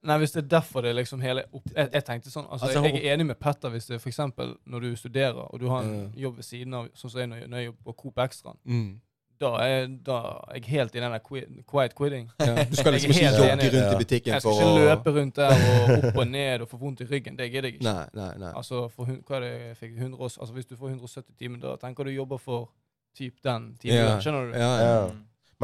Nei, 0.07 0.17
hvis 0.21 0.31
det 0.35 0.43
er 0.43 0.47
derfor 0.47 0.81
det 0.81 0.89
er 0.91 0.93
liksom 0.99 1.21
hele 1.23 1.43
opp... 1.51 1.63
jeg, 1.75 1.89
jeg 1.93 2.03
tenkte 2.05 2.29
sånn, 2.31 2.45
altså, 2.51 2.67
Altså, 2.67 2.83
jeg, 2.85 2.93
jeg 3.01 3.09
er 3.09 3.15
enig 3.17 3.25
med 3.31 3.39
Petter 3.41 3.71
hvis 3.73 3.87
det 3.89 3.95
er 3.97 3.99
for 4.03 4.11
eksempel 4.11 4.53
når 4.69 4.79
du 4.85 4.95
studerer, 4.95 5.39
og 5.47 5.59
du 5.59 5.67
har 5.71 5.83
en 5.87 6.13
jobb 6.15 6.35
ved 6.37 6.45
siden 6.47 6.73
av, 6.77 6.87
sånn 6.95 7.11
som 7.11 7.19
jeg 7.23 7.27
når 7.31 7.41
jeg, 7.41 7.49
når 7.51 7.57
jeg 7.63 7.69
jobber 7.71 7.83
på 7.91 7.95
Coop 8.03 8.19
Extra, 8.23 8.53
Mm. 8.67 8.99
da 9.41 9.49
er, 9.65 9.87
da 10.05 10.17
er 10.51 10.59
jeg 10.59 10.65
helt 10.75 10.95
i 10.95 10.99
den 11.03 11.11
der 11.15 11.23
quiet 11.71 11.95
quitting. 11.97 12.29
Ja. 12.39 12.63
Du 12.69 12.75
skal 12.75 12.93
liksom 12.95 13.11
ikke 13.15 13.25
jogge 13.31 13.51
rundt 13.51 13.93
i 13.95 13.99
butikken 14.03 14.33
Jeg 14.33 14.41
skal 14.41 14.53
ikke 14.53 14.69
å 14.69 14.77
løpe 14.85 15.13
rundt 15.17 15.35
der 15.35 15.53
og 15.55 15.97
opp 16.11 16.17
og 16.23 16.27
ned 16.27 16.61
og 16.65 16.69
få 16.71 16.77
vondt 16.81 17.01
i 17.01 17.09
ryggen. 17.11 17.35
Det 17.37 17.47
gidder 17.51 17.69
jeg 17.71 17.79
ikke. 17.79 17.87
Nei, 17.89 18.07
nei, 18.17 18.31
nei. 18.45 18.51
Altså, 18.57 18.87
for, 18.93 19.05
hva 19.27 19.35
er 19.39 19.45
det 19.47 19.51
jeg 19.67 19.77
fikk? 19.81 19.97
100, 19.97 20.23
altså, 20.23 20.53
hvis 20.53 20.65
du 20.71 20.75
får 20.77 20.89
170 20.95 21.35
timer, 21.37 21.59
da 21.63 21.75
tenker 21.81 22.03
du 22.03 22.11
jobber 22.15 22.37
for 22.41 22.69
typ 23.17 23.39
den 23.45 23.71
tidligere. 23.81 24.11
Ja. 24.13 24.19
Skjønner 24.23 24.51
du? 24.51 24.57
Ja, 24.61 24.73
ja. 24.83 24.99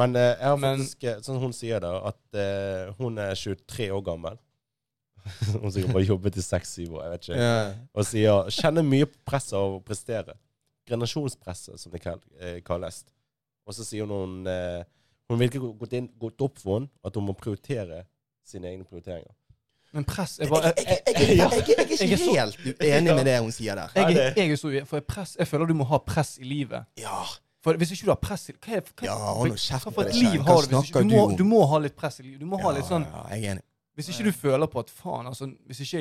Men 0.00 0.16
eh, 0.18 0.32
jeg 0.32 0.48
har 0.50 0.56
faktisk, 0.58 1.04
Men, 1.06 1.20
sånn 1.22 1.38
hun 1.44 1.52
sier 1.54 1.82
da, 1.84 1.92
at 2.10 2.38
eh, 2.42 2.88
hun 2.98 3.20
er 3.22 3.36
23 3.38 3.90
år 3.94 4.02
gammel. 4.08 4.40
hun 5.62 5.70
sikkert 5.72 5.94
bare 5.94 6.04
jobbet 6.08 6.36
i 6.36 6.42
6-7 6.44 6.88
år, 6.90 7.04
jeg 7.06 7.12
vet 7.14 7.28
ikke. 7.28 7.36
Yeah. 7.40 7.76
Og 7.94 8.08
sier 8.08 8.50
kjenner 8.52 8.84
mye 8.84 9.06
på 9.08 9.22
presset 9.30 9.54
av 9.56 9.78
å 9.78 9.84
prestere. 9.86 10.34
Generasjonspresset, 10.90 11.78
som 11.80 11.94
det 11.94 12.02
eh, 12.04 12.58
kalles. 12.66 13.04
Og 13.64 13.72
så 13.76 13.86
sier 13.86 14.04
hun 14.10 14.42
eh, 14.50 14.82
Hun 15.30 15.38
vil 15.40 15.48
ikke 15.48 15.62
gå- 15.62 15.72
gått, 15.80 15.94
inn, 15.96 16.10
gått 16.20 16.42
opp 16.44 16.58
for 16.60 16.76
henne 16.82 16.90
at 17.08 17.14
hun 17.16 17.24
må 17.24 17.32
prioritere 17.38 18.02
sine 18.44 18.68
egne 18.68 18.84
prioriteringer. 18.84 19.32
Men 19.94 20.04
press 20.04 20.34
er 20.42 20.50
bare 20.50 20.72
jeg, 20.74 20.84
jeg, 20.84 20.98
jeg, 21.06 21.14
jeg, 21.14 21.38
jeg, 21.38 21.38
jeg 21.38 21.78
er 21.78 22.12
ikke 22.18 22.34
helt 22.34 22.80
uenig 22.82 23.14
med 23.14 23.24
det 23.30 23.36
hun 23.40 23.52
sier 23.54 23.78
der. 23.78 23.94
jeg, 23.94 24.18
er- 24.18 24.36
jeg 24.42 24.50
er 24.52 24.58
så 24.60 24.68
uenig, 24.68 24.84
For 24.90 25.00
press, 25.06 25.32
jeg 25.38 25.48
føler 25.48 25.70
du 25.70 25.76
må 25.78 25.86
ha 25.88 26.00
press 26.04 26.34
i 26.42 26.44
livet. 26.44 26.84
Ja, 27.00 27.22
For 27.64 27.78
hvis 27.80 27.94
ikke 27.96 28.04
du 28.10 28.12
har 28.12 28.20
press 28.20 28.50
i 28.50 28.54
Hva 28.58 28.76
er 28.78 28.82
hva, 28.84 29.06
ja 29.08 29.14
hold 29.40 29.54
kjeft 29.56 29.86
hva 29.86 29.90
på 29.90 29.94
for 29.96 30.08
deg 30.10 30.14
et 30.14 30.22
liv 30.22 30.42
har 30.44 30.66
du 30.68 30.74
hvis 30.76 30.90
ikke 30.90 31.04
du 31.04 31.14
må, 31.14 31.22
du 31.38 31.44
må 31.48 31.62
ha 31.70 31.78
litt 31.86 31.96
press 31.96 32.20
i 32.20 32.26
livet. 32.26 32.40
Du 32.44 32.48
må 32.50 32.60
ha 32.60 32.74
litt 32.76 32.90
sånn 32.90 33.06
Ja, 33.08 33.22
jeg 33.32 33.44
er 33.46 33.54
enig. 33.56 33.64
Hvis 33.94 34.08
ikke 34.10 34.24
du 34.26 34.32
føler 34.34 34.66
på 34.66 34.80
at 34.82 34.88
faen, 34.90 35.28
altså 35.30 35.46
Hvis 35.70 35.80
ikke 35.84 36.00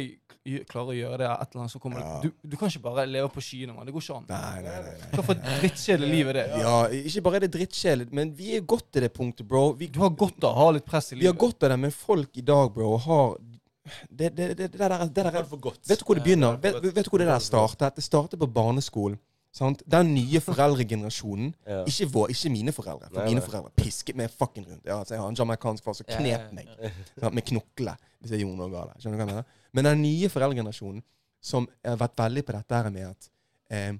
jeg 0.49 0.63
klarer 0.67 0.89
å 0.91 0.95
gjøre 0.97 1.17
det, 1.21 1.27
et 1.29 1.51
eller 1.53 1.61
annet, 1.61 1.71
så 1.71 1.79
kommer 1.79 2.01
Ja. 2.01 2.15
det 2.23 2.31
du, 2.33 2.47
du 2.49 2.57
kan 2.57 2.67
ikke 2.73 2.81
bare 2.83 3.05
leve 3.07 3.29
på 3.31 3.39
skyene, 3.45 3.71
mann. 3.75 3.85
Det 3.85 3.93
går 3.95 4.01
ikke 4.03 4.15
an. 4.17 4.25
Nei, 4.27 4.61
nei, 4.65 4.79
nei. 4.87 5.11
Hva 5.13 5.23
for 5.27 5.37
et 5.37 5.45
drittkjedelig 5.61 6.09
liv 6.09 6.31
er 6.33 6.39
det? 6.39 6.45
Ja, 6.63 6.73
ikke 6.99 7.21
bare 7.27 7.37
er 7.39 7.45
det 7.45 7.51
drittkjedelig, 7.53 8.07
men 8.19 8.33
vi 8.35 8.55
er 8.57 8.65
godt 8.73 8.89
til 8.91 9.05
det 9.05 9.11
punktet, 9.13 9.47
bro. 9.47 9.61
Vi, 9.79 9.87
Du 9.93 10.01
har 10.01 10.09
godt 10.09 10.43
av 10.43 10.57
å 10.57 10.65
ha 10.65 10.71
litt 10.75 10.85
press 10.89 11.11
i 11.13 11.15
livet. 11.15 11.21
vi 11.23 11.29
har 11.31 11.37
godt 11.45 11.63
av 11.63 11.69
det, 11.75 11.79
men 11.85 11.93
folk 11.95 12.41
i 12.41 12.45
dag, 12.49 12.73
bro, 12.73 12.97
har 13.05 13.37
det, 14.09 14.33
det, 14.35 14.49
det, 14.57 14.57
det, 14.57 14.71
der, 14.79 14.97
det 15.05 15.13
der 15.29 15.37
er 15.43 15.47
for 15.53 15.61
godt. 15.61 15.79
Vet 15.87 15.99
du 16.01 16.05
hvor 16.09 16.17
det 16.19 16.23
begynner? 16.25 16.57
Vet, 16.65 16.81
vet 16.81 17.05
du 17.05 17.09
hvor 17.13 17.21
det 17.21 17.27
der 17.29 17.39
startet? 17.45 17.95
Det 17.95 18.03
startet 18.03 18.39
på 18.41 18.49
barneskolen. 18.57 19.19
Sant? 19.53 19.83
Den 19.85 20.13
nye 20.15 20.39
foreldregenerasjonen. 20.41 21.51
Ja. 21.69 21.83
Ikke, 21.89 22.07
vår, 22.11 22.31
ikke 22.33 22.49
mine 22.53 22.73
foreldre. 22.75 23.07
For 23.11 23.19
Nei, 23.21 23.27
mine 23.31 23.39
nei. 23.41 23.45
foreldre 23.47 23.71
pisket 23.77 24.17
meg 24.19 24.31
fucking 24.33 24.65
rundt. 24.67 24.85
Ja, 24.85 24.97
altså, 24.99 25.13
jeg 25.15 25.21
har 25.21 25.29
en 25.31 25.37
jamaicansk 25.39 25.85
far 25.85 25.95
som 25.97 26.07
knep 26.09 26.47
meg 26.57 26.71
sant? 26.73 27.33
med 27.33 27.45
knokle 27.47 27.93
hvis 28.23 28.33
jeg 28.33 28.43
gjorde 28.45 28.57
noe 28.61 28.71
galt. 28.73 28.95
Skjønner 29.03 29.19
du 29.19 29.21
hva 29.21 29.27
jeg 29.27 29.35
mener? 29.35 29.61
Men 29.75 29.87
den 29.89 30.01
nye 30.05 30.29
foreldregenerasjonen 30.31 31.03
som 31.43 31.67
har 31.85 31.97
vært 31.99 32.17
veldig 32.23 32.43
på 32.47 32.55
dette 32.55 32.79
her 32.79 32.89
med 32.95 33.07
at 33.09 33.29
eh, 33.75 33.93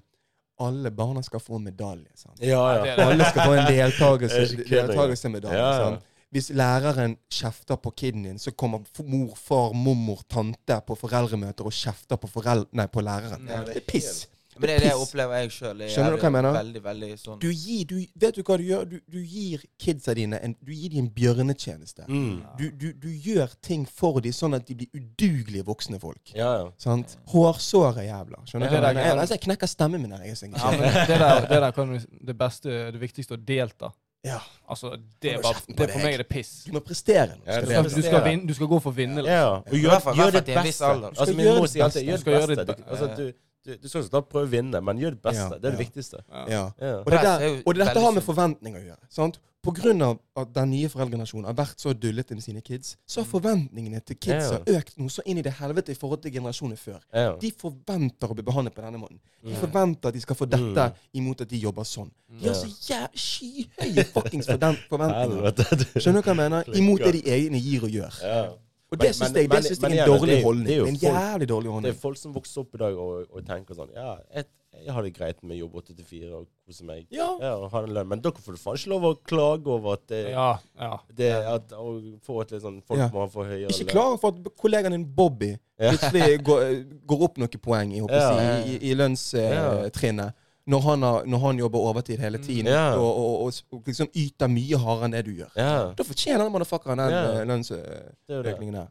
alle 0.64 0.90
barna 0.94 1.22
skal 1.26 1.42
få 1.42 1.58
en 1.58 1.66
medalje. 1.70 2.10
Sant? 2.18 2.40
Ja, 2.42 2.62
Ja. 2.84 2.96
Alle 3.06 3.26
skal 3.30 3.48
få 3.50 3.56
en 3.58 3.70
deltakelse, 3.70 4.42
deltakelsemedalje. 4.74 5.58
Ja, 5.58 5.72
ja. 5.90 6.02
Hvis 6.34 6.48
læreren 6.50 7.16
kjefter 7.30 7.76
på 7.78 7.92
kiden 7.94 8.24
din, 8.26 8.38
så 8.42 8.50
kommer 8.58 8.82
mor, 9.06 9.36
far, 9.38 9.72
mormor, 9.76 10.24
tante 10.28 10.80
på 10.86 10.96
foreldremøter 10.98 11.66
og 11.68 11.74
kjefter 11.74 12.18
på, 12.18 12.26
forel 12.32 12.64
nei, 12.74 12.88
på 12.90 13.04
læreren. 13.06 13.44
Nei, 13.46 13.60
det 13.68 13.76
er 13.82 13.84
piss. 13.86 14.24
Men 14.56 14.68
det 14.68 14.74
er 14.74 14.82
det 14.84 14.88
jeg 14.90 15.00
opplever 15.02 15.40
jeg 15.42 15.50
sjøl. 15.54 15.82
Skjønner 15.90 16.14
du 16.14 16.18
hva 16.18 16.28
jeg 16.28 16.34
mener? 16.36 16.56
Veldig, 16.58 16.82
veldig 16.84 17.08
sånn 17.18 17.40
Du 17.42 17.48
gir, 17.50 17.84
du, 17.90 17.94
vet 18.22 18.36
du 18.38 18.42
hva 18.46 18.56
du 18.60 18.64
gjør? 18.68 18.84
Du, 18.92 18.96
du 19.10 19.18
gir 19.20 19.64
kidsa 19.82 20.14
dine 20.14 20.38
en, 20.46 20.54
du 20.62 20.72
gir 20.72 20.92
dem 20.94 21.04
en 21.04 21.10
bjørnetjeneste. 21.16 22.06
Mm. 22.08 22.36
Du, 22.60 22.64
du, 22.70 22.86
du 23.02 23.08
gjør 23.10 23.52
ting 23.66 23.84
for 23.90 24.20
dem 24.24 24.36
sånn 24.36 24.54
at 24.58 24.66
de 24.68 24.76
blir 24.78 24.94
udugelige 24.94 25.66
voksne 25.66 25.98
folk. 26.02 26.22
Ja, 26.36 26.52
ja. 26.62 26.70
Sant? 26.78 27.16
Hårsåre 27.34 28.06
jævla. 28.06 28.44
Skjønner 28.46 28.70
du? 28.70 28.78
Ja, 28.78 28.86
jeg 28.88 29.00
mener? 29.00 29.20
Altså, 29.24 29.34
jeg 29.38 29.44
knekker 29.48 29.70
stemmen 29.70 30.02
min 30.04 30.14
her. 30.14 30.24
Jeg 30.28 30.38
er 30.38 30.54
Ja, 30.54 30.70
men 30.70 30.88
det 31.10 31.20
der, 31.20 31.46
det 31.50 31.60
der 31.66 31.70
kan 31.76 31.94
du 31.94 31.98
Det 32.30 32.38
beste, 32.38 32.80
det 32.94 33.00
viktigste, 33.02 33.34
å 33.38 33.44
delta. 33.44 33.90
Ja. 34.24 34.38
Altså, 34.68 34.94
det 35.20 35.34
er 35.34 35.42
bare 35.44 35.60
det, 35.68 35.90
For 35.92 36.00
meg 36.00 36.14
er 36.16 36.22
det 36.22 36.28
piss. 36.30 36.52
Du 36.64 36.72
må 36.72 36.80
prestere. 36.80 37.34
Ja, 37.44 37.58
Du 37.60 37.66
skal, 37.68 37.84
du 37.90 38.02
skal, 38.06 38.22
vinne, 38.24 38.46
du 38.48 38.54
skal 38.56 38.70
gå 38.70 38.78
for 38.80 38.94
å 38.94 38.96
vinne. 38.96 39.20
liksom. 39.20 39.34
Ja, 39.36 39.58
og 39.60 39.74
I 39.76 39.82
gjør, 39.82 40.06
gjør 40.16 40.36
ditt 40.38 40.48
viss 40.54 40.78
beste. 40.80 40.92
Du 40.94 41.08
Altså, 41.10 41.26
skal 41.26 41.36
min 41.36 41.46
gjøre 41.46 41.58
mor 41.60 41.68
sier 41.72 41.84
alltid 41.84 42.08
gjør 42.08 42.22
Du 42.24 42.54
ditt 42.54 42.70
beste. 42.70 42.86
altså, 42.88 43.10
du, 43.18 43.26
du, 43.64 43.76
du 43.80 43.88
skal 43.88 44.02
ikke 44.04 44.20
prøve 44.28 44.46
å 44.46 44.50
vinne, 44.52 44.80
men 44.84 44.98
gjør 45.00 45.10
det 45.16 45.22
beste. 45.22 45.40
Ja, 45.40 45.58
Det 45.58 45.64
er 45.64 45.70
det 45.70 45.80
ja. 45.80 45.84
viktigste. 45.86 46.18
Ja. 46.28 46.44
Ja. 46.48 46.62
Ja. 46.80 46.94
Og 47.00 47.10
det, 47.10 47.20
der, 47.24 47.40
er 47.48 47.62
og 47.66 47.74
dette 47.74 48.00
har 48.04 48.12
med 48.12 48.22
forventninger 48.26 48.80
å 48.80 48.86
gjøre. 48.90 49.04
Sant? 49.08 49.40
På 49.64 49.72
grunn 49.72 50.02
av 50.04 50.18
at 50.36 50.50
den 50.52 50.68
nye 50.74 50.88
foreldregenerasjonen 50.92 51.46
har 51.48 51.54
vært 51.56 51.80
så 51.80 51.94
dullete 51.96 52.34
med 52.36 52.44
sine 52.44 52.60
kids, 52.60 52.98
så 53.08 53.22
har 53.22 53.28
forventningene 53.30 54.02
til 54.04 54.18
kidsa 54.20 54.58
Ja. 54.60 54.74
økt 54.76 54.98
noe 55.00 55.08
så 55.08 55.22
inn 55.24 55.38
i 55.40 55.42
det 55.46 55.54
helvete 55.56 55.88
i 55.88 55.96
forhold 55.96 56.20
til 56.20 56.34
generasjoner 56.34 56.76
før. 56.76 56.98
Ja. 57.16 57.30
De 57.40 57.50
forventer 57.50 58.28
å 58.28 58.36
bli 58.36 58.44
behandlet 58.44 58.74
på 58.76 58.84
denne 58.84 59.00
måten. 59.00 59.16
De 59.42 59.54
Mm. 59.54 59.60
forventer 59.62 60.08
at 60.08 60.14
de 60.14 60.20
skal 60.20 60.36
få 60.36 60.44
dette 60.50 60.84
Mm. 60.90 60.92
imot 61.14 61.40
at 61.40 61.48
de 61.48 61.56
jobber 61.64 61.82
sånn. 61.88 62.10
De 62.28 62.46
har 62.48 62.54
så 62.54 62.68
jævlig 62.68 63.24
skyhøye 63.24 64.04
fuckings 64.12 64.46
forventninger. 64.92 65.96
Skjønner 65.96 66.20
du 66.20 66.28
hva 66.28 66.34
jeg 66.34 66.36
mener? 66.36 66.64
Imot 66.76 67.00
det 67.00 67.12
de 67.22 67.22
egne 67.30 67.60
gir 67.64 67.84
og 67.84 67.90
gjør. 67.90 68.58
Og 68.94 69.04
det 69.04 69.12
syns 69.18 69.36
jeg, 69.36 69.50
det 69.50 69.62
synes 69.66 69.80
jeg 69.82 69.98
er 69.98 70.04
en 70.04 70.12
dårlig 70.14 70.42
holdning. 70.44 70.66
det 70.68 70.74
er 70.78 70.84
Det 70.84 71.08
er 71.08 71.14
en 71.14 71.30
jævlig 71.30 71.48
dårlig 71.50 71.72
holdning. 71.74 71.88
Det 71.90 71.96
er 71.98 72.02
folk 72.02 72.20
som 72.20 72.34
vokser 72.36 72.62
opp 72.64 72.76
i 72.78 72.82
dag 72.84 73.00
og, 73.06 73.24
og 73.30 73.48
tenker 73.48 73.76
sånn 73.78 73.90
Ja, 73.94 74.14
jeg, 74.34 74.46
jeg 74.84 74.94
har 74.96 75.06
det 75.06 75.12
greit 75.16 75.42
med 75.46 75.58
jobb 75.60 75.76
8 75.80 75.94
til 75.94 76.06
4 76.08 76.30
og 76.34 76.46
kose 76.66 76.86
meg. 76.88 77.04
Ja. 77.14 77.28
Ja, 77.42 77.52
og 77.62 77.68
har 77.74 77.86
en 77.86 77.92
lønn. 77.94 78.08
Men 78.10 78.22
dere 78.24 78.42
får 78.42 78.56
faen 78.58 78.78
ikke 78.80 78.90
lov 78.94 79.06
å 79.06 79.12
klage 79.28 79.70
over 79.70 79.98
at 79.98 80.06
det, 80.10 80.22
Ja, 80.32 80.48
ja. 80.80 80.92
det 81.20 81.30
at, 81.52 81.74
å 81.78 81.94
få 82.26 82.40
et 82.42 82.54
litt 82.56 82.64
sånn 82.64 82.80
Folk 82.86 83.00
Ja. 83.04 83.10
må 83.14 83.26
for 83.30 83.46
høyere 83.50 83.70
Ikke 83.70 83.92
klar 83.92 84.16
for 84.22 84.34
at 84.34 84.50
kollegaen 84.58 84.96
din 84.96 85.06
Bobby 85.14 85.52
plutselig 85.78 86.38
går, 86.46 86.64
går 87.06 87.22
opp 87.28 87.38
noen 87.42 87.60
poeng 87.62 87.92
i, 87.94 88.02
håper 88.02 88.22
si, 88.22 88.74
i, 88.74 88.78
i 88.90 88.94
lønnstrinnet. 88.98 90.34
Når, 90.66 90.80
han 90.80 91.02
har- 91.02 91.24
når 91.28 91.38
han 91.38 91.58
jobber 91.58 91.78
overtid 91.78 92.18
hele 92.18 92.38
tiden 92.38 92.66
yeah. 92.72 92.94
og, 92.96 93.16
og, 93.18 93.42
og, 93.44 93.52
og 93.72 93.82
liksom 93.86 94.08
yter 94.16 94.48
mye 94.48 94.78
hardere 94.80 95.04
enn 95.04 95.12
det 95.12 95.24
du 95.26 95.32
gjør. 95.36 95.50
Yeah. 95.58 95.90
Da 95.98 96.02
fortjener 96.08 96.48
motherfuckeren 96.48 96.98
den 96.98 97.10
det. 97.12 97.46
lønnsøkningen 97.50 98.74
der. 98.78 98.86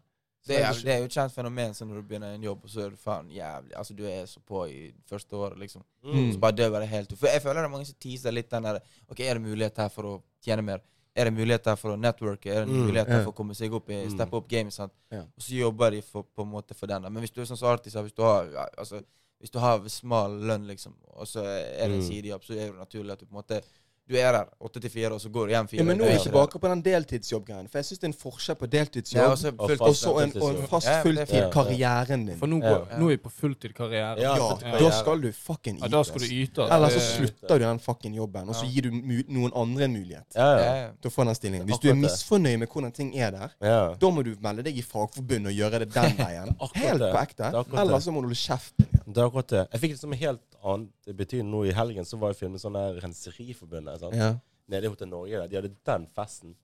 Det 0.47 0.57
er, 0.59 0.73
det 0.83 0.91
er 0.91 0.97
jo 0.99 1.05
et 1.07 1.13
kjent 1.15 1.31
fenomen 1.31 1.71
så 1.73 1.85
når 1.87 2.01
du 2.01 2.07
begynner 2.09 2.33
en 2.35 2.43
jobb, 2.43 2.65
og 2.67 2.69
så 2.69 2.81
er 2.83 2.89
du 2.91 2.97
faen 2.99 3.29
jævlig 3.31 3.71
Altså, 3.79 3.93
du 3.95 4.03
er 4.05 4.25
så 4.27 4.41
på 4.43 4.65
i 4.67 4.91
første 5.09 5.35
året, 5.39 5.57
liksom. 5.61 5.85
Mm. 6.03 6.33
Så 6.33 6.39
bare 6.43 6.51
dør 6.57 6.79
det 6.83 6.89
helt 6.91 7.13
ut. 7.13 7.17
For 7.21 7.27
jeg 7.31 7.41
føler 7.41 7.61
det 7.61 7.69
er 7.69 7.71
mange 7.77 7.85
som 7.87 7.95
teaser 8.03 8.35
litt 8.35 8.49
den 8.51 8.63
der 8.67 8.79
OK, 9.09 9.19
er 9.23 9.33
det 9.39 9.41
mulighet 9.45 9.77
her 9.79 9.87
for 9.89 10.03
å 10.09 10.21
tjene 10.43 10.61
mer? 10.67 10.83
Er 11.15 11.29
det 11.29 11.33
mulighet 11.37 11.65
her 11.71 11.75
for 11.79 11.93
å 11.93 11.97
networke? 11.99 12.51
Er 12.51 12.65
det 12.65 12.73
Mm, 12.73 12.85
mulighet 12.89 13.07
her 13.07 13.23
for 13.23 13.31
å 13.31 13.35
komme 13.37 13.55
seg 13.55 13.73
opp 13.73 13.89
i 13.89 14.01
Mm. 14.03 14.11
steppe 14.17 14.35
opp 14.35 14.47
gamet? 14.49 14.79
Og 15.13 15.39
så 15.47 15.55
jobber 15.55 15.91
de 15.91 16.01
for, 16.01 16.23
på 16.35 16.41
en 16.43 16.51
måte 16.51 16.73
for 16.75 16.87
den. 16.87 17.01
Men 17.03 17.21
hvis 17.23 17.31
du 17.31 17.39
er 17.41 17.45
sånn 17.45 17.57
som 17.57 17.69
Artis 17.69 17.93
har, 17.93 18.03
hvis 18.03 18.13
du 18.17 18.21
har 18.23 18.43
ja, 18.51 18.65
altså, 18.77 18.99
hvis 19.43 19.51
du 19.51 19.59
har 19.59 19.83
smal 19.91 20.39
lønn, 20.39 20.65
liksom, 20.71 20.95
og 21.19 21.27
så 21.27 21.43
er 21.43 21.87
det 21.89 21.99
en 21.99 21.99
Mm. 21.99 22.07
sidejobb, 22.09 22.43
så 22.47 22.53
er 22.55 22.71
det 22.71 22.79
naturlig 22.79 23.11
at 23.11 23.19
du 23.19 23.25
på 23.25 23.35
en 23.35 23.43
måte 23.43 23.61
Du 24.05 24.17
er 24.19 24.33
der 24.35 24.43
åtte 24.59 24.81
til 24.81 24.89
fire, 24.91 25.13
og 25.15 25.21
så 25.21 25.29
går 25.31 25.45
du 25.47 25.51
hjem 25.53 25.67
fire. 25.71 25.77
Ja, 25.79 25.83
men 25.87 25.97
nå 25.97 26.03
er 26.03 26.09
jeg 26.09 26.19
ikke 26.19 26.31
tilbake 26.33 26.59
på 26.59 26.67
den 26.67 26.81
deltidsjobbgreien. 26.83 27.69
For 27.71 27.77
jeg 27.79 27.85
syns 27.87 27.99
det 28.01 28.03
er 28.03 28.11
en 28.11 28.19
forskjell 28.19 28.55
på 28.59 28.67
deltidsjobb 28.67 29.15
Ja, 29.15 29.29
deltidsjobb 29.31 29.61
og 29.61 29.69
så 29.69 29.77
fullt- 29.77 29.79
og 29.79 29.87
fast 29.87 30.03
en, 30.35 30.41
og 30.43 30.49
en 30.59 30.67
fast 30.67 30.87
Ja, 30.87 31.03
men 31.05 31.15
det 31.15 31.21
er 31.21 31.25
fulltid 31.25 31.43
fint. 31.43 31.53
karrieren 31.53 32.25
din. 32.27 32.37
For 32.37 32.47
nå, 32.47 32.57
Ja. 32.61 32.69
går, 32.73 32.99
nå 32.99 33.05
er 33.05 33.09
vi 33.15 33.17
på 33.23 33.31
fulltid-karriere. 33.31 34.19
Ja, 34.19 34.35
Ja, 34.35 34.77
da 34.79 34.89
skal 34.91 35.21
du 35.21 35.31
fucking 35.31 35.77
Ja, 35.79 35.85
yte. 35.87 35.91
da 35.91 36.03
skal 36.03 36.19
du 36.19 36.25
yte. 36.25 36.61
Eller 36.69 36.89
så 36.89 36.99
slutter 36.99 37.47
du 37.59 37.63
den 37.63 37.79
fucking 37.79 38.13
jobben, 38.15 38.49
og 38.49 38.55
så 38.55 38.65
gir 38.67 38.81
du 38.81 38.91
noen 38.91 39.51
andre 39.55 39.83
en 39.85 39.93
mulighet 39.93 40.25
Ja, 40.35 40.51
Ja, 40.51 40.57
ja. 40.65 40.75
ja. 40.83 40.89
til 41.01 41.09
å 41.09 41.13
få 41.13 41.23
den 41.25 41.35
stillingen. 41.35 41.65
Hvis 41.65 41.79
du 41.79 41.89
er 41.89 41.93
misfornøyd 41.95 42.57
med 42.59 42.67
hvordan 42.67 42.91
ting 42.93 43.15
er 43.17 43.31
der, 43.31 43.95
da 43.95 44.09
må 44.11 44.21
du 44.21 44.35
melde 44.41 44.63
deg 44.65 44.77
i 44.77 44.81
fagforbundet 44.81 45.47
og 45.47 45.55
gjøre 45.55 45.79
det 45.79 45.93
den 45.93 46.17
veien. 46.17 46.55
Helt 46.75 46.99
på 46.99 47.21
ekte. 47.23 47.43
Er. 47.55 47.63
Ellers 47.79 48.03
så 48.03 48.11
må 48.11 48.19
du 48.19 48.27
holde 48.27 48.35
kjeften. 48.35 48.92
Det 49.13 49.21
er 49.21 49.29
akkurat 49.29 49.51
det. 49.53 49.61
Jeg 49.71 49.83
fikk 49.83 49.93
det 49.95 50.01
som 50.01 50.15
en 50.15 50.21
helt 50.21 50.57
annet 50.63 51.13
betydning 51.19 51.51
nå 51.53 51.61
i 51.67 51.75
helgen. 51.75 52.07
Så 52.07 52.19
var 52.21 52.33
jeg 52.33 52.41
filmet 52.41 52.63
sånn 52.63 52.77
der 52.77 52.99
Renseriforbundet. 53.03 54.01
sant? 54.01 54.17
Ja. 54.17 54.33
Nede 54.71 54.87
i 54.87 54.91
Hotell 54.93 55.11
Norge. 55.11 55.39
Der. 55.43 55.51
De 55.51 55.59
hadde 55.59 55.73
den 55.91 56.07
festen. 56.15 56.55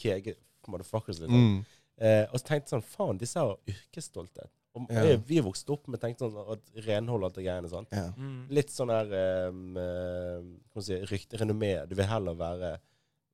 Kege 0.00 0.36
motherfuckers, 0.66 1.20
liksom. 1.22 1.40
Mm. 1.40 1.58
Eh, 2.02 2.24
og 2.32 2.40
så 2.40 2.48
tenkte 2.48 2.66
jeg 2.66 2.72
sånn 2.74 2.86
Faen, 2.88 3.18
disse 3.20 3.38
har 3.38 3.54
yrkesstolthet. 3.70 4.50
Og 4.74 4.88
Ja. 4.90 5.04
jeg, 5.06 5.20
vi 5.28 5.38
vokste 5.38 5.70
opp 5.70 5.86
med 5.86 6.00
tenkte 6.02 6.26
sånn 6.26 6.50
at 6.56 6.86
renhold 6.86 7.22
og 7.22 7.28
alt 7.28 7.36
det 7.38 7.44
greiene. 7.44 7.70
sant? 7.70 7.88
Ja. 7.92 8.08
Mm. 8.16 8.48
Litt 8.50 8.72
sånn 8.74 8.90
der 8.90 9.50
um, 9.52 9.76
eh, 9.78 10.80
si 10.82 10.98
Rykte, 11.06 11.38
renommé. 11.38 11.86
Du 11.86 11.94
vil 11.94 12.10
heller 12.10 12.34
være 12.34 12.78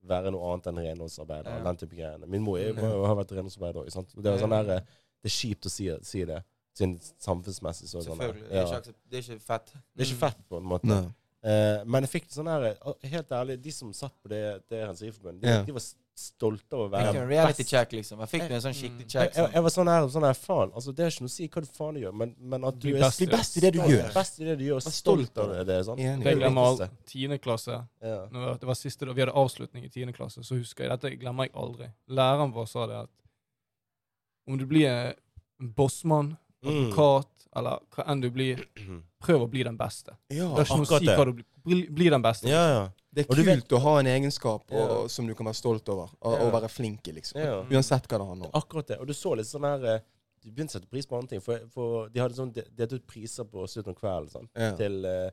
være 0.09 0.33
noe 0.33 0.53
annet 0.53 0.69
enn 0.71 0.81
renholdsarbeider. 0.81 1.59
Ja. 1.59 1.65
Den 1.65 1.77
type 1.81 1.97
greiene. 1.97 2.29
Min 2.31 2.45
mor 2.45 2.59
jeg, 2.59 2.75
jeg, 2.75 2.85
har 2.85 3.17
vært 3.19 3.35
renholdsarbeider 3.37 3.83
òg. 3.83 4.23
Det 4.25 4.37
sånn 4.41 4.55
der, 4.55 4.71
eh, 4.77 5.01
det 5.21 5.29
er 5.29 5.37
kjipt 5.37 5.69
å 5.69 5.73
si, 5.73 5.89
si 6.09 6.25
det. 6.29 6.41
Samfunnsmessig 7.21 7.89
så 7.91 7.99
er 8.01 8.09
sånn. 8.09 8.19
Selvfølgelig. 8.19 8.49
Det 8.49 8.59
er, 8.59 8.67
ikke 8.67 8.75
Ja. 8.75 8.93
det 9.11 9.19
er 9.19 9.25
ikke 9.27 9.41
fett. 9.47 9.73
Det 9.97 10.05
er 10.07 10.11
ikke 10.11 10.21
fett, 10.27 10.43
på 10.49 10.57
en 10.61 10.69
måte. 10.75 10.87
Nei. 10.91 11.03
Eh, 11.43 11.85
men 11.89 12.05
jeg 12.05 12.11
fikk 12.13 12.27
det 12.29 12.35
sånn 12.37 12.49
her 12.53 12.63
eh, 12.69 13.09
Helt 13.09 13.31
ærlig, 13.33 13.55
de 13.65 13.71
som 13.73 13.93
satt 13.97 14.13
på 14.21 14.29
det, 14.29 14.41
det 14.69 14.83
Renseriforbundet, 14.85 15.41
de, 15.41 15.55
de 15.71 15.73
var 15.73 15.85
stolte 16.21 16.77
over 16.77 16.91
å 16.91 16.93
være 16.93 17.15
en 17.23 17.29
reality 17.31 17.63
best. 17.63 17.71
check, 17.71 17.93
liksom? 17.97 18.19
Jeg 18.21 18.29
fikk 18.29 18.43
du 18.51 18.55
en 18.59 18.61
sånn 18.61 18.75
skikkelig 18.77 19.07
Jeg, 19.07 19.09
check. 19.09 19.31
jeg, 19.33 19.45
Sånn. 19.47 19.53
jeg 19.57 19.63
var 19.65 19.73
sånn 19.73 19.89
her, 19.89 20.09
sånn 20.13 20.27
her 20.29 20.35
faen. 20.37 20.73
Altså, 20.77 20.93
det 20.93 21.07
er 21.07 21.09
ikke 21.15 21.25
noe 21.25 21.31
å 21.31 21.33
si 21.33 21.47
hva 21.49 21.63
du 21.65 21.71
faen 21.79 21.95
du 21.97 22.01
gjør, 22.03 22.13
men, 22.21 22.35
men 22.53 22.67
at 22.69 22.77
du 22.77 22.85
blir 22.91 22.99
er 22.99 23.07
best 23.07 23.23
Bli 23.23 23.29
best 23.33 23.57
i 23.57 23.61
det 23.65 23.71
du 23.73 23.79
gjør. 23.81 24.11
Best 24.19 24.37
i 24.43 24.45
det 24.51 24.59
du 24.61 24.65
gjør, 24.67 24.83
og 24.83 24.93
stolt 24.99 25.39
av 25.41 25.55
det. 25.71 25.79
Sånn. 25.89 25.99
Er 26.05 26.11
Jeg 26.29 26.37
glemmer 26.43 26.69
viktigste. 26.69 26.91
alt. 26.91 27.07
Tiende 27.15 27.39
klasse. 27.41 27.79
Ja. 28.05 28.19
Når 28.37 28.61
det 28.61 28.69
var 28.69 28.75
siste 28.83 29.09
da 29.09 29.17
vi 29.17 29.25
hadde 29.25 29.33
avslutning 29.47 29.89
i 29.89 29.89
tiende 29.97 30.13
klasse, 30.13 30.45
så 30.45 30.61
husker 30.61 30.85
jeg 30.85 30.93
dette 30.93 31.17
glemmer 31.25 31.49
jeg 31.49 31.55
aldri. 31.57 31.89
Læreren 32.21 32.53
vår 32.53 32.69
sa 32.69 32.85
det 32.93 33.01
at 33.07 33.11
om 34.47 34.59
du 34.61 34.67
blir 34.69 34.91
en 34.93 35.73
bossmann, 35.73 36.37
Mm. 36.37 36.37
Advokat 36.65 37.29
eller 37.57 37.81
hva 37.91 38.05
enn 38.13 38.21
du 38.23 38.31
blir, 38.31 38.61
prøv 39.25 39.43
å 39.43 39.51
bli 39.51 39.63
den 39.67 39.77
beste. 39.77 40.15
Ja. 40.31 40.49
Det 40.55 40.63
er 40.63 40.69
ikke 40.69 40.77
noe 40.79 40.87
å 40.87 40.99
si 41.01 41.07
hva 41.11 41.25
du 41.27 41.33
blir. 41.41 41.47
Bli, 41.65 41.81
bli 41.93 42.09
den 42.09 42.23
beste. 42.25 42.49
Ja, 42.49 42.63
ja. 42.71 42.85
Det 43.13 43.25
er 43.25 43.31
Og 43.33 43.37
kult 43.37 43.47
vet- 43.51 43.73
å 43.75 43.81
ha 43.83 43.99
en 44.01 44.07
egenskap 44.07 44.71
og, 44.71 44.79
Ja. 44.79 45.09
som 45.09 45.27
du 45.27 45.35
kan 45.35 45.47
være 45.47 45.57
stolt 45.59 45.89
over, 45.89 46.09
og, 46.23 46.33
Ja. 46.39 46.45
og 46.47 46.53
være 46.53 46.69
flink 46.71 47.09
i, 47.09 47.13
liksom. 47.13 47.41
Ja. 47.43 47.63
Uansett 47.69 48.07
hva 48.09 48.19
det 48.19 48.27
handler 48.29 48.47
om. 48.47 48.53
Akkurat 48.55 48.87
det. 48.87 48.99
Og 49.01 49.07
du 49.07 49.13
så 49.13 49.35
litt 49.37 49.47
sånn 49.47 49.65
her 49.67 49.85
eh, 49.97 50.01
Du 50.43 50.49
begynte 50.51 50.73
å 50.73 50.81
sette 50.81 50.89
pris 50.89 51.05
på 51.05 51.17
andre 51.19 51.29
ting. 51.29 51.41
For, 51.43 51.59
for 51.69 52.09
de 52.09 52.19
hadde 52.21 52.33
sånn 52.35 52.51
de- 52.55 52.65
delt 52.75 52.93
ut 52.95 53.07
priser 53.07 53.45
på 53.45 53.67
slutten 53.69 53.91
av 53.93 53.97
kvelden 54.01 54.31
sånn, 54.33 54.49
Ja. 54.57 54.71
til 54.75 55.05
eh, 55.05 55.31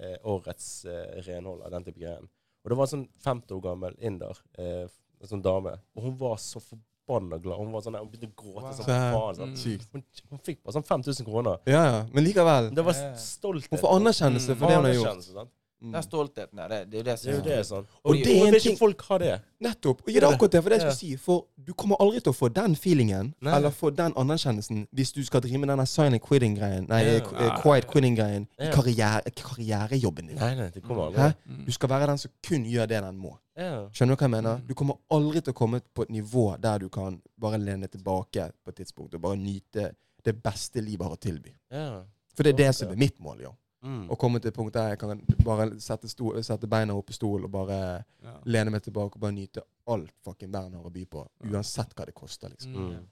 eh, 0.00 0.16
årets 0.24 0.84
eh, 0.84 1.22
renhold 1.24 1.62
av 1.62 1.70
den 1.70 1.84
type 1.84 1.96
greien. 1.98 2.28
Og 2.62 2.68
det 2.68 2.76
var 2.76 2.84
en 2.84 2.92
sånn 2.92 3.08
50 3.24 3.52
år 3.56 3.62
gammel 3.62 3.96
inder, 4.04 4.36
eh, 4.58 4.84
en 5.22 5.28
sånn 5.28 5.40
dame, 5.42 5.78
og 5.96 6.02
hun 6.02 6.16
var 6.18 6.36
så 6.36 6.60
forbanna 6.60 6.84
glad. 7.18 7.58
Hun 7.58 7.72
var 7.72 7.80
sånn, 7.82 7.96
hun 7.98 8.08
begynte 8.08 8.28
å 8.30 8.34
gråte 8.36 8.62
Wow. 8.62 8.72
som 8.72 8.84
Så- 8.84 8.90
faen. 8.90 9.34
sant? 9.36 9.66
Mm. 9.66 9.80
Hun, 9.92 10.04
hun 10.30 10.38
fikk 10.38 10.58
bare 10.64 10.74
sånn 10.74 10.86
5000 10.86 11.24
kroner. 11.26 11.58
Ja, 11.66 11.84
ja. 11.84 12.06
Men 12.12 12.24
likevel. 12.24 12.74
Det 12.74 12.84
var 12.84 12.92
stolthet. 13.16 13.70
Hun 13.70 13.78
får 13.78 13.96
anerkjennelse 14.00 14.56
for 14.56 14.66
det 14.66 14.76
hun 14.76 14.84
har 14.84 14.94
gjort. 14.94 15.48
Mm. 15.82 15.92
Det 15.92 15.98
er 15.98 16.02
stoltheten 16.02 16.56
der. 16.60 16.68
Det, 16.68 16.78
det 16.90 16.94
er 16.94 16.98
jo 16.98 17.04
det 17.04 17.10
Det 17.10 17.18
som 17.20 17.30
er 17.30 17.34
jo 17.36 17.42
det, 17.44 17.66
sånn. 17.66 17.86
Og 18.04 18.10
Og, 18.10 18.16
det 18.16 18.34
er 18.36 18.46
en 18.46 18.60
ting- 18.60 18.76
folk 18.78 19.00
har 19.08 19.18
det? 19.18 19.40
Nettopp. 19.60 20.02
Og 20.06 20.08
ja, 20.12 20.20
det 20.20 20.26
er 20.28 20.34
akkurat 20.34 20.52
det. 20.52 20.62
For 20.62 20.68
det 20.70 20.76
jeg 20.82 20.92
skulle 20.92 20.96
si. 21.00 21.16
For 21.16 21.46
du 21.66 21.72
kommer 21.74 21.96
aldri 22.00 22.20
til 22.20 22.32
å 22.32 22.36
få 22.36 22.48
den 22.52 22.74
feelingen, 22.76 23.34
Nei. 23.40 23.56
eller 23.56 23.70
få 23.70 23.90
den 23.96 24.12
anerkjennelsen, 24.16 24.86
hvis 24.92 25.12
du 25.12 25.22
skal 25.24 25.40
drive 25.40 25.58
med 25.58 25.68
denne 25.68 25.86
silent 25.86 26.22
quitting-greien, 26.22 26.86
nei, 26.88 27.00
Ja. 27.04 27.14
eh, 27.16 27.20
qu- 27.20 27.62
quiet 27.62 27.86
quitting-greien, 27.86 28.46
i 28.60 28.70
karriere, 28.70 29.22
karrierejobben 29.36 30.26
din. 30.28 30.36
Nei, 30.36 30.54
nei, 30.54 30.68
det 30.70 30.82
kommer 30.82 31.06
aldri. 31.08 31.20
Hæ? 31.20 31.64
Du 31.66 31.72
skal 31.72 31.88
være 31.88 32.06
den 32.06 32.18
som 32.18 32.30
kun 32.46 32.64
gjør 32.64 32.86
det 32.88 33.02
den 33.02 33.16
må. 33.18 33.36
Ja. 33.56 33.88
Skjønner 33.92 34.16
du 34.16 34.16
hva 34.16 34.28
jeg 34.28 34.30
mener? 34.30 34.56
Mm. 34.58 34.66
Du 34.66 34.74
kommer 34.74 34.94
aldri 35.10 35.40
til 35.42 35.52
å 35.52 35.56
komme 35.56 35.80
på 35.94 36.02
et 36.02 36.10
nivå 36.10 36.60
der 36.60 36.78
du 36.78 36.88
kan 36.88 37.20
bare 37.40 37.58
lene 37.58 37.88
tilbake 37.88 38.52
på 38.64 38.68
et 38.68 38.76
tidspunkt 38.76 39.14
og 39.14 39.20
bare 39.22 39.36
nyte 39.36 39.90
det 40.24 40.42
beste 40.42 40.80
livet 40.80 41.06
har 41.06 41.16
å 41.16 41.20
tilby. 41.20 41.52
Ja. 41.72 42.02
For 42.36 42.42
det 42.44 42.52
er 42.54 42.56
det 42.66 42.74
som 42.74 42.90
er 42.92 42.96
mitt 42.96 43.18
mål, 43.20 43.40
jo. 43.42 43.54
Mm. 43.82 44.08
Å 44.12 44.16
komme 44.18 44.40
til 44.40 44.48
et 44.50 44.54
punkt 44.56 44.74
der 44.74 44.90
jeg 44.90 44.98
kan 45.00 45.20
bare 45.44 45.70
sette, 45.80 46.08
sto, 46.08 46.34
sette 46.44 46.68
beina 46.68 46.92
opp 46.94 47.08
i 47.10 47.12
stol 47.16 47.44
og 47.44 47.50
bare 47.50 48.04
Ja. 48.22 48.34
lene 48.44 48.70
meg 48.70 48.82
tilbake 48.82 49.16
og 49.16 49.20
bare 49.20 49.32
nyte 49.32 49.62
alt 49.88 50.10
fucking 50.24 50.50
verden 50.52 50.74
har 50.74 50.84
å 50.84 50.92
by 50.92 51.04
på. 51.06 51.26
Ja. 51.44 51.50
Uansett 51.54 51.94
hva 51.96 52.04
det 52.06 52.14
koster, 52.14 52.50
liksom. 52.50 52.74
Mm. 52.74 53.06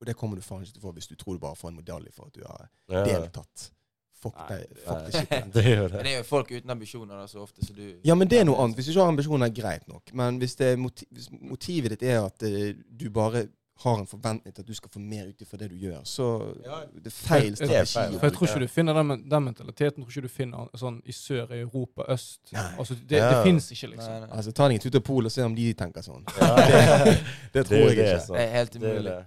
Og 0.00 0.06
det 0.06 0.14
kommer 0.16 0.36
du 0.36 0.42
faen 0.42 0.62
ikke 0.62 0.74
til 0.78 0.82
å 0.82 0.86
få 0.86 0.94
hvis 0.94 1.08
du 1.08 1.16
tror 1.16 1.34
du 1.34 1.38
bare 1.42 1.56
får 1.58 1.68
en 1.72 1.76
medalje 1.82 2.12
for 2.14 2.26
at 2.26 2.32
du 2.32 2.44
har 2.46 2.68
Ja. 2.88 3.04
deltatt. 3.04 3.70
Fuck 4.18 4.34
Nei, 4.36 4.46
deg. 4.48 4.68
det- 4.68 4.78
Fuck 4.84 5.04
det 5.04 5.12
shit. 5.14 5.52
Det 5.54 5.64
gjør 5.64 5.88
det. 5.90 6.02
det 6.02 6.12
er 6.12 6.16
jo 6.18 6.22
folk 6.24 6.48
uten 6.50 6.70
ambisjoner 6.70 7.14
da, 7.18 7.26
så 7.26 7.42
ofte, 7.42 7.62
så 7.66 7.74
du 7.74 8.00
Ja, 8.04 8.14
men 8.14 8.26
det 8.28 8.40
er 8.40 8.44
noe 8.44 8.56
annet. 8.62 8.76
Hvis 8.76 8.86
du 8.86 8.92
ikke 8.92 9.02
har 9.04 9.12
ambisjoner, 9.12 9.48
greit 9.54 9.88
nok. 9.88 10.12
Men 10.14 10.38
hvis, 10.38 10.54
det 10.56 10.72
er 10.72 10.76
moti 10.76 11.06
hvis 11.12 11.28
motivet 11.30 11.90
ditt 11.90 12.02
er 12.02 12.24
at 12.24 12.42
uh, 12.42 12.72
du 12.96 13.10
bare 13.10 13.48
har 13.78 13.98
en 14.00 14.06
forventning 14.06 14.52
til 14.54 14.62
at 14.62 14.66
du 14.66 14.74
skal 14.74 14.90
få 14.90 14.98
mer 15.00 15.28
ut 15.28 15.42
ifra 15.42 15.58
det 15.58 15.68
du 15.70 15.76
gjør, 15.76 16.00
så 16.04 16.24
Ja. 16.64 16.80
det 16.94 17.06
er 17.06 17.10
feil 17.10 17.54
Det 17.54 17.60
er 17.70 17.84
strategi. 17.84 17.94
feil. 17.98 18.18
For 18.18 18.26
jeg 18.26 18.32
tror 18.36 18.46
ikke 18.48 18.60
du 18.60 18.66
finner 18.68 18.92
den, 18.94 19.28
den 19.30 19.44
mentaliteten 19.44 20.02
tror 20.02 20.10
ikke 20.10 20.22
du 20.22 20.28
finner 20.28 20.68
sånn 20.76 21.00
i 21.06 21.12
sør 21.12 21.50
i 21.52 21.60
Europa, 21.60 22.02
øst. 22.08 22.40
Nei. 22.52 22.64
Altså, 22.78 22.94
det, 23.08 23.18
Ja. 23.18 23.28
det 23.30 23.44
fins 23.44 23.70
ikke, 23.72 23.90
liksom. 23.94 24.10
Nei, 24.12 24.20
nei. 24.20 24.28
Altså, 24.36 24.52
ta 24.52 24.68
deg 24.68 24.74
en 24.74 24.80
tur 24.80 24.90
til 24.90 25.00
Polen 25.00 25.26
og 25.26 25.32
se 25.32 25.42
om 25.42 25.54
de 25.54 25.72
tenker 25.74 26.02
sånn. 26.02 26.24
Ja. 26.40 26.56
Det 27.06 27.22
Det 27.52 27.66
tror 27.66 27.76
det, 27.76 27.86
jeg 27.86 27.96
det, 27.96 28.06
ikke. 28.14 28.26
sånn. 28.26 28.36
Det 28.36 28.48
er 28.48 28.52
helt 28.52 28.72
Det 28.72 28.82
umulig. 28.82 29.04
det. 29.04 29.26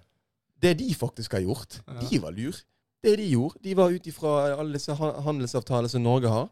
Det 0.61 0.77
de 0.77 0.93
faktisk 0.95 1.31
har 1.31 1.41
gjort, 1.41 1.79
Ja. 1.87 2.07
de 2.09 2.19
var 2.19 2.31
lur. 2.31 2.55
Det 3.03 3.17
de 3.17 3.29
gjorde, 3.31 3.55
de 3.63 3.73
var 3.73 3.89
ut 3.89 4.03
ifra 4.07 4.59
alle 4.59 4.73
disse 4.73 4.93
handelsavtaler 4.93 5.87
som 5.89 6.03
Norge 6.03 6.27
har. 6.29 6.49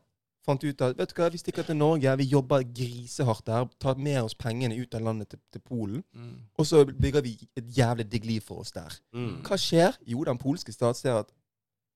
Fant 0.50 0.64
ut 0.66 0.82
at 0.82 0.98
vet 0.98 1.12
du 1.12 1.20
hva, 1.20 1.30
vi 1.30 1.42
stikker 1.42 1.68
til 1.68 1.78
Norge, 1.78 2.16
vi 2.18 2.26
jobber 2.32 2.64
grisehardt 2.66 3.46
der. 3.46 3.68
Tar 3.82 4.00
med 4.02 4.24
oss 4.24 4.38
pengene 4.38 4.80
ut 4.80 4.96
av 4.98 5.04
landet 5.06 5.30
til, 5.30 5.42
til 5.54 5.62
Polen. 5.62 6.02
Mm. 6.16 6.32
Og 6.58 6.66
så 6.66 6.82
bygger 6.90 7.26
vi 7.26 7.36
et 7.60 7.70
jævlig 7.78 8.08
digg 8.10 8.26
liv 8.26 8.46
for 8.46 8.64
oss 8.64 8.74
der. 8.74 8.96
Mm. 9.14 9.44
Hva 9.46 9.60
skjer? 9.62 10.00
Jo, 10.10 10.24
den 10.26 10.42
polske 10.42 10.74
stat 10.74 10.98
ser 10.98 11.22
at 11.22 11.30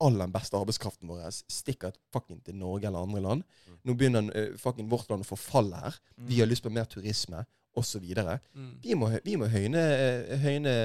all 0.03 0.19
den 0.19 0.33
beste 0.33 0.57
arbeidskraften 0.59 1.09
vår 1.09 1.31
stikker 1.31 1.95
fucking 2.13 2.43
til 2.45 2.57
Norge 2.59 2.89
eller 2.89 3.07
andre 3.07 3.23
land. 3.23 3.43
Mm. 3.67 3.79
Nå 3.87 3.97
begynner 3.97 4.29
uh, 4.29 4.53
fucking 4.59 4.89
vårt 4.91 5.09
land 5.09 5.25
å 5.25 5.31
forfalle 5.33 5.79
her. 5.79 5.97
Mm. 6.17 6.29
Vi 6.29 6.39
har 6.43 6.49
lyst 6.49 6.65
på 6.65 6.73
mer 6.73 6.89
turisme, 6.89 7.45
osv. 7.73 8.05
Mm. 8.05 8.73
Vi, 8.83 8.93
må 8.99 9.09
vi 9.25 9.37
må 9.39 9.49
høyne, 9.49 9.81
eh, 9.81 10.37
høyne 10.43 10.75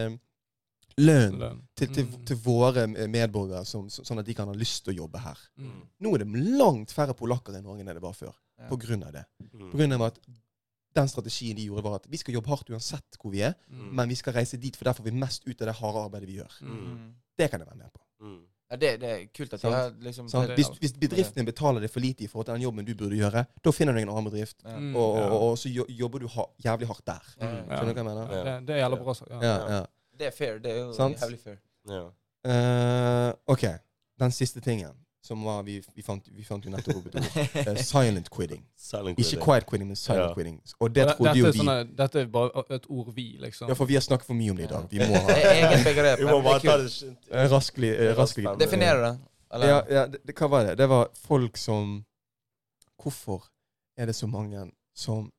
lønn 0.98 1.38
løn. 1.38 1.60
til, 1.76 1.88
til, 1.94 2.04
Mm. 2.06 2.24
til 2.26 2.36
våre 2.36 2.86
medborgere, 2.88 3.64
som, 3.64 3.88
så- 3.88 4.04
sånn 4.04 4.18
at 4.18 4.26
de 4.26 4.34
kan 4.34 4.48
ha 4.48 4.54
lyst 4.54 4.84
til 4.84 4.94
å 4.94 4.96
jobbe 5.04 5.18
her. 5.22 5.38
Mm. 5.58 5.82
Nå 6.00 6.14
er 6.14 6.18
det 6.24 6.28
langt 6.58 6.90
færre 6.92 7.14
polakker 7.14 7.56
i 7.56 7.62
Norge 7.62 7.80
enn 7.80 7.86
det 7.94 8.02
var 8.02 8.12
før. 8.12 8.34
Ja. 8.58 8.68
På 8.68 8.76
grunn 8.78 9.04
av 9.06 9.12
det. 9.12 9.24
Mm. 9.54 9.70
På 9.70 9.76
grunn 9.78 9.92
av 9.92 10.02
at 10.02 10.18
den 10.94 11.06
strategien 11.08 11.54
de 11.56 11.66
gjorde, 11.68 11.82
var 11.84 11.94
at 12.00 12.06
vi 12.10 12.16
skal 12.16 12.34
jobbe 12.34 12.48
hardt 12.48 12.70
uansett 12.70 13.18
hvor 13.20 13.30
vi 13.30 13.40
er, 13.42 13.54
Mm. 13.70 13.92
men 13.94 14.08
vi 14.08 14.14
skal 14.16 14.32
reise 14.34 14.56
dit, 14.58 14.74
for 14.76 14.84
der 14.84 14.92
får 14.94 15.04
vi 15.04 15.10
mest 15.12 15.46
ut 15.46 15.60
av 15.62 15.66
det 15.68 15.76
harde 15.76 16.04
arbeidet 16.10 16.26
vi 16.28 16.36
gjør. 16.40 16.60
Mm. 16.62 16.78
Mm. 16.86 17.14
Det 17.38 17.50
kan 17.50 17.60
jeg 17.60 17.68
være 17.68 17.76
med 17.78 17.92
på. 17.92 18.00
Mm. 18.22 18.40
Ja, 18.70 18.76
det, 18.76 19.00
det 19.00 19.08
er 19.08 19.26
kult 19.32 19.54
at 19.54 19.62
de 19.62 19.70
har 19.72 19.90
liksom 19.92 20.26
Hvis, 20.54 20.68
hvis 20.78 20.92
bedriftene 20.92 21.46
betaler 21.46 21.80
deg 21.80 21.88
for 21.90 22.00
lite 22.00 22.24
i 22.24 22.26
forhold 22.26 22.44
til 22.46 22.54
den 22.54 22.62
jobben 22.66 22.84
du 22.84 22.94
burde 22.94 23.16
gjøre, 23.16 23.46
da 23.64 23.70
finner 23.70 23.94
du 23.94 24.00
en 24.00 24.08
annen 24.10 24.24
bedrift, 24.30 24.56
Ja. 24.64 24.74
Og, 24.76 25.14
og, 25.16 25.32
og, 25.32 25.40
og 25.52 25.56
så 25.58 25.68
jobber 25.88 26.18
du 26.20 26.26
ha, 26.28 26.44
jævlig 26.62 26.86
hardt 26.86 27.06
der. 27.06 27.22
Ja. 27.40 27.46
Ja. 27.46 27.62
Skjønner 27.78 27.94
du 27.94 27.94
hva 27.94 27.96
jeg 27.96 28.04
mener? 28.04 28.26
Det, 28.28 28.66
det 28.66 28.74
er 28.76 28.80
jævlig 28.88 28.98
bra 29.04 29.14
sagt. 29.14 29.30
Ja. 29.30 29.86
Det 30.18 30.26
er 30.26 30.30
fair. 30.38 30.58
Det 30.58 30.72
er 30.72 30.78
jo 30.84 30.92
Sant. 30.96 31.20
jævlig 31.22 31.38
fair. 31.44 31.56
Ja. 31.88 32.06
Uh, 32.48 33.34
OK. 33.46 33.64
Den 34.20 34.30
siste 34.34 34.60
tingen, 34.60 34.90
som 35.22 35.44
var 35.44 35.62
Vi, 35.62 35.82
vi, 35.94 36.02
fant, 36.02 36.28
vi 36.32 36.44
fant 36.44 36.64
jo 36.64 36.70
nettopp 36.70 36.96
ordet. 36.96 37.14
et 37.14 37.68
ord. 37.68 37.76
Eh, 37.76 37.82
silent 37.82 38.30
quitting. 38.30 38.64
Silent 38.76 39.18
Ikke 39.18 39.38
quiet 39.44 39.66
quitting, 39.66 39.86
men 39.88 39.96
silent 39.96 40.28
Ja. 40.28 40.34
quitting. 40.34 40.60
Og 40.80 40.94
det 40.94 41.06
trodde 41.08 41.28
dette, 41.28 41.38
jo 41.38 41.52
vi 41.52 41.58
sånne, 41.58 41.96
dette 41.98 42.20
er 42.20 42.26
bare 42.26 42.64
et 42.74 42.86
ord 42.88 43.12
vi, 43.14 43.36
liksom. 43.40 43.68
Ja, 43.68 43.74
for 43.74 43.84
vi 43.84 43.94
har 43.94 44.00
snakket 44.00 44.26
for 44.26 44.34
mye 44.34 44.50
om 44.50 44.56
det 44.56 44.64
i 44.64 44.72
dag. 44.74 44.86
Vi 44.90 44.98
må 44.98 45.14
ha 45.14 45.36
eget 45.38 45.84
begrep. 45.84 46.18
Vi 46.22 46.24
må 46.24 46.40
bare 46.42 46.60
ta 46.60 46.76
det 46.82 46.90
eh, 47.30 47.48
raskelig, 47.52 47.90
eh, 47.94 48.14
raskelig. 48.18 48.56
Definere 48.60 48.98
det. 49.06 49.18
Eller? 49.54 49.68
Ja, 49.68 49.82
ja 49.90 50.06
det, 50.06 50.18
det, 50.26 50.34
hva 50.38 50.48
var 50.48 50.64
det? 50.64 50.78
Det 50.78 50.88
var 50.88 51.08
folk 51.14 51.56
som 51.56 52.04
Hvorfor 53.02 53.44
er 53.96 54.06
det 54.06 54.14
så 54.14 54.26
mange 54.26 54.70
som 54.94 55.30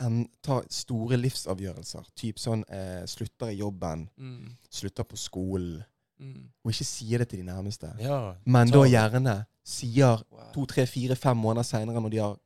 en, 0.00 0.28
ta 0.42 0.60
store 0.70 1.16
livsavgjørelser? 1.20 2.06
Typ 2.16 2.38
sånn 2.38 2.64
eh, 2.68 3.04
slutter 3.06 3.50
i 3.52 3.58
jobben, 3.60 4.08
Mm. 4.18 4.56
slutter 4.70 5.04
på 5.04 5.16
skolen, 5.16 5.84
Mm. 6.20 6.50
og 6.64 6.70
ikke 6.72 6.84
sier 6.84 7.18
det 7.18 7.28
til 7.30 7.38
de 7.40 7.44
nærmeste. 7.52 7.94
Ja. 7.98 8.34
Men 8.44 8.68
da 8.68 8.82
gjerne 8.84 9.46
sier 9.64 10.22
Wow. 10.30 10.52
to, 10.52 10.66
tre, 10.66 10.86
fire, 10.86 11.14
fem 11.16 11.36
måneder 11.36 11.62
seinere, 11.64 12.00
når 12.00 12.10
de 12.10 12.18
har 12.18 12.36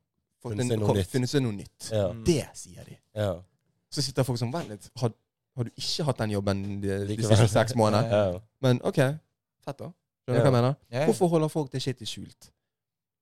Funnet 0.43 0.67
seg 0.69 0.79
noe 0.79 0.95
nytt. 0.95 1.43
noe 1.43 1.53
nytt. 1.53 1.91
Ja. 1.91 2.13
Det 2.13 2.49
sier 2.55 2.85
de. 2.85 2.97
ja. 3.17 3.41
Så 3.91 4.03
sitter 4.03 4.23
folk 4.25 4.39
som 4.39 4.53
Vent 4.53 4.69
litt, 4.69 4.91
har, 4.97 5.13
har 5.57 5.65
du 5.65 5.71
ikke 5.77 6.05
hatt 6.05 6.19
den 6.19 6.31
jobben 6.31 6.81
de, 6.81 7.07
de 7.07 7.17
siste 7.23 7.49
seks 7.49 7.75
månedene? 7.81 8.11
ja. 8.11 8.41
Men 8.61 8.81
OK, 8.85 8.97
fett 9.65 9.79
da. 9.79 9.93
Skjønner 10.27 10.27
du 10.27 10.33
Ja. 10.35 10.41
hva 10.41 10.45
jeg 10.45 10.53
mener? 10.53 10.75
Ja, 10.91 10.99
ja. 11.01 11.07
Hvorfor 11.07 11.29
holder 11.29 11.49
folk 11.49 11.71
det 11.73 11.83
shitet 11.83 12.09
skjult? 12.09 12.51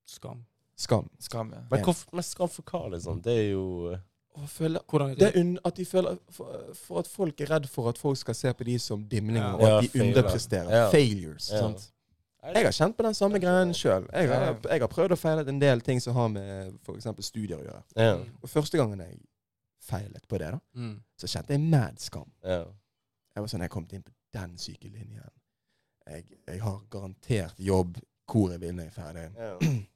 Skam. 0.06 0.44
Skam. 0.76 1.08
Skam, 1.20 1.50
ja. 1.52 1.60
Men 1.70 1.80
hvorfor 1.84 2.08
men 2.12 2.22
skam 2.22 2.48
for 2.48 2.62
hva, 2.62 2.88
liksom? 2.90 3.22
Det 3.22 3.32
er 3.38 3.50
jo 3.52 3.92
Og 3.92 3.98
føler, 4.48 4.80
det 5.18 5.26
er 5.28 5.40
un, 5.40 5.58
at 5.64 5.76
de 5.76 5.84
føler 5.84 6.16
for, 6.30 6.74
for 6.74 6.98
at 6.98 7.06
folk 7.06 7.40
er 7.40 7.50
redd 7.50 7.66
for 7.68 7.88
at 7.88 7.98
folk 7.98 8.16
skal 8.16 8.34
se 8.34 8.52
på 8.54 8.64
de 8.64 8.78
som 8.78 9.02
dimlinger, 9.04 9.42
Ja. 9.42 9.54
og 9.54 9.84
at 9.84 9.92
de 9.92 9.98
ja, 9.98 10.04
underpresterer. 10.08 10.70
Ja. 10.76 10.90
Failures. 10.90 11.50
Ja. 11.52 11.58
Sant? 11.58 11.88
Jeg 12.54 12.64
har 12.64 12.72
kjent 12.72 12.96
på 12.96 13.02
den 13.06 13.14
samme 13.14 13.38
greien 13.38 13.74
sjøl. 13.74 14.06
Jeg, 14.12 14.28
har- 14.28 14.56
jeg 14.70 14.80
har 14.80 14.88
prøvd 14.88 15.12
å 15.12 15.16
feile 15.16 15.44
en 15.48 15.58
del 15.60 15.80
ting 15.80 16.00
som 16.02 16.14
har 16.14 16.28
med 16.28 16.72
f.eks. 16.82 17.06
studier 17.20 17.58
å 17.58 17.62
gjøre. 17.62 17.82
Ja. 17.96 18.16
Og 18.42 18.48
første 18.50 18.78
gangen 18.80 18.98
jeg 19.04 19.20
feilet 19.82 20.26
på 20.28 20.38
det, 20.38 20.50
da, 20.52 20.58
Mm. 20.74 20.96
så 21.18 21.26
kjente 21.26 21.50
jeg 21.54 21.60
mad 21.60 22.00
skam. 22.00 22.30
Ja. 22.42 22.64
Jeg 23.36 23.40
var 23.42 23.46
sånn, 23.48 23.60
jeg 23.60 23.70
kom 23.70 23.86
inn 23.92 24.02
på 24.02 24.12
den 24.32 24.58
syke 24.58 24.88
linjen. 24.90 25.28
Jeg, 26.08 26.24
jeg 26.48 26.60
har 26.60 26.80
garantert 26.90 27.54
jobb 27.58 27.96
hvor 28.26 28.50
jeg 28.50 28.60
vil 28.60 28.72
når 28.74 28.84
jeg 28.88 28.92
er 28.96 29.02
ferdig. 29.02 29.86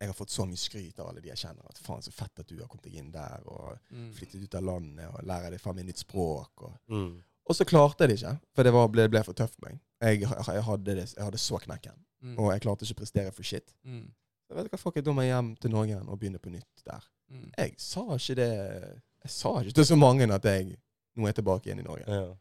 Jeg 0.00 0.08
har 0.08 0.14
fått 0.14 0.30
så 0.30 0.44
mye 0.46 0.56
skryt 0.56 0.98
av 1.00 1.08
alle 1.08 1.20
de 1.20 1.28
jeg 1.28 1.36
kjenner. 1.40 1.64
At 1.68 1.78
faen, 1.82 2.02
så 2.02 2.12
fett 2.12 2.38
at 2.38 2.46
du 2.46 2.56
har 2.60 2.68
kommet 2.68 2.84
deg 2.84 2.94
inn 3.00 3.10
der, 3.10 3.40
og 3.46 3.78
Mm. 3.90 4.12
flyttet 4.14 4.42
ut 4.44 4.54
av 4.54 4.62
landet, 4.62 5.08
og 5.14 5.24
lærer 5.26 5.50
deg 5.50 5.60
faen 5.60 5.74
meg 5.76 5.86
nytt 5.86 5.98
språk. 6.04 6.50
Og, 6.62 6.72
Mm. 6.88 7.22
og 7.48 7.56
så 7.56 7.64
klarte 7.64 8.00
jeg 8.04 8.08
det 8.10 8.18
ikke, 8.22 8.38
for 8.54 8.62
det 8.62 8.72
var, 8.72 8.86
ble, 8.88 9.08
ble 9.08 9.22
for 9.24 9.32
tøft 9.34 9.54
for 9.58 9.68
meg. 9.70 9.80
Jeg, 10.00 10.20
jeg, 10.20 10.62
hadde 10.62 10.84
det, 10.84 11.14
jeg 11.16 11.24
hadde 11.24 11.38
så 11.38 11.58
knekken, 11.58 11.98
Mm. 12.22 12.38
og 12.38 12.52
jeg 12.52 12.60
klarte 12.60 12.82
ikke 12.86 12.94
å 12.94 13.00
prestere 13.02 13.32
for 13.32 13.42
shit. 13.42 13.74
Mm. 13.84 14.10
Så 14.48 14.54
vet 14.54 14.64
du 14.64 14.68
hva, 14.70 14.78
fuck 14.78 14.96
it, 14.96 15.04
da 15.04 15.10
må 15.12 15.22
jeg 15.22 15.34
hjem 15.34 15.56
til 15.60 15.70
Norge 15.70 15.88
igjen 15.90 16.08
og 16.08 16.18
begynne 16.20 16.38
på 16.38 16.50
nytt 16.50 16.84
der. 16.86 17.02
Mm. 17.32 17.50
Jeg 17.58 17.74
sa 17.78 18.00
ikke 18.16 18.34
det 18.36 19.02
Jeg 19.24 19.30
sa 19.30 19.48
ikke 19.60 19.74
til 19.74 19.84
så 19.84 19.96
mange 19.98 20.32
at 20.32 20.42
jeg 20.44 20.78
nå 21.16 21.22
er 21.24 21.32
jeg 21.32 21.34
tilbake 21.34 21.66
igjen 21.66 21.80
i 21.80 21.82
Norge. 21.82 22.04
Ja. 22.06 22.34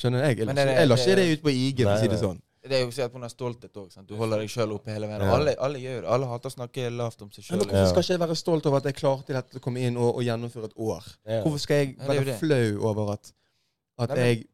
Skjønner 0.00 0.22
du? 0.22 0.26
Jeg, 0.26 0.38
jeg, 0.38 0.48
ikke- 0.48 0.56
jeg 0.56 0.88
la 0.88 0.94
ikke 0.96 1.04
det- 1.04 1.16
det 1.16 1.38
ut 1.38 1.42
på 1.44 1.50
IG, 1.52 1.82
for 1.84 1.90
å 1.94 2.00
si 2.00 2.08
det 2.08 2.18
sånn. 2.18 2.40
Det 2.60 2.76
er 2.76 2.82
jo 2.84 2.90
sikkert 2.92 3.14
pga. 3.14 3.28
stolthet 3.32 3.76
òg. 3.80 3.94
Du 4.04 4.14
holder 4.20 4.42
deg 4.42 4.50
sjøl 4.52 4.74
oppe 4.74 4.92
hele 4.92 5.08
veien. 5.08 5.22
Ja. 5.24 5.32
Alle, 5.38 5.54
alle 5.64 5.80
gjør 5.80 6.02
det. 6.04 6.08
Alle 6.12 6.26
hater 6.28 6.50
å 6.50 6.52
snakke 6.52 6.90
lavt 6.92 7.22
om 7.24 7.30
seg 7.32 7.46
sjøl. 7.46 7.62
hvorfor 7.64 7.88
skal 7.88 8.04
ikke 8.04 8.12
jeg 8.16 8.20
være 8.20 8.36
stolt 8.36 8.68
over 8.68 8.82
at 8.82 8.88
jeg 8.90 8.98
klarte 8.98 9.36
dette 9.36 9.56
å 9.56 9.64
komme 9.64 9.80
inn 9.80 9.96
og, 9.96 10.10
og 10.18 10.26
gjennomføre 10.26 10.68
et 10.68 10.76
år? 10.76 11.06
Ja. 11.24 11.40
Hvorfor 11.46 11.62
skal 11.62 11.80
jeg 11.80 11.94
er 11.96 12.10
være 12.12 12.36
flau 12.42 12.90
over 12.90 13.14
at, 13.14 13.32
at, 13.98 14.12
Nei, 14.12 14.16
men- 14.16 14.26
jeg, 14.26 14.44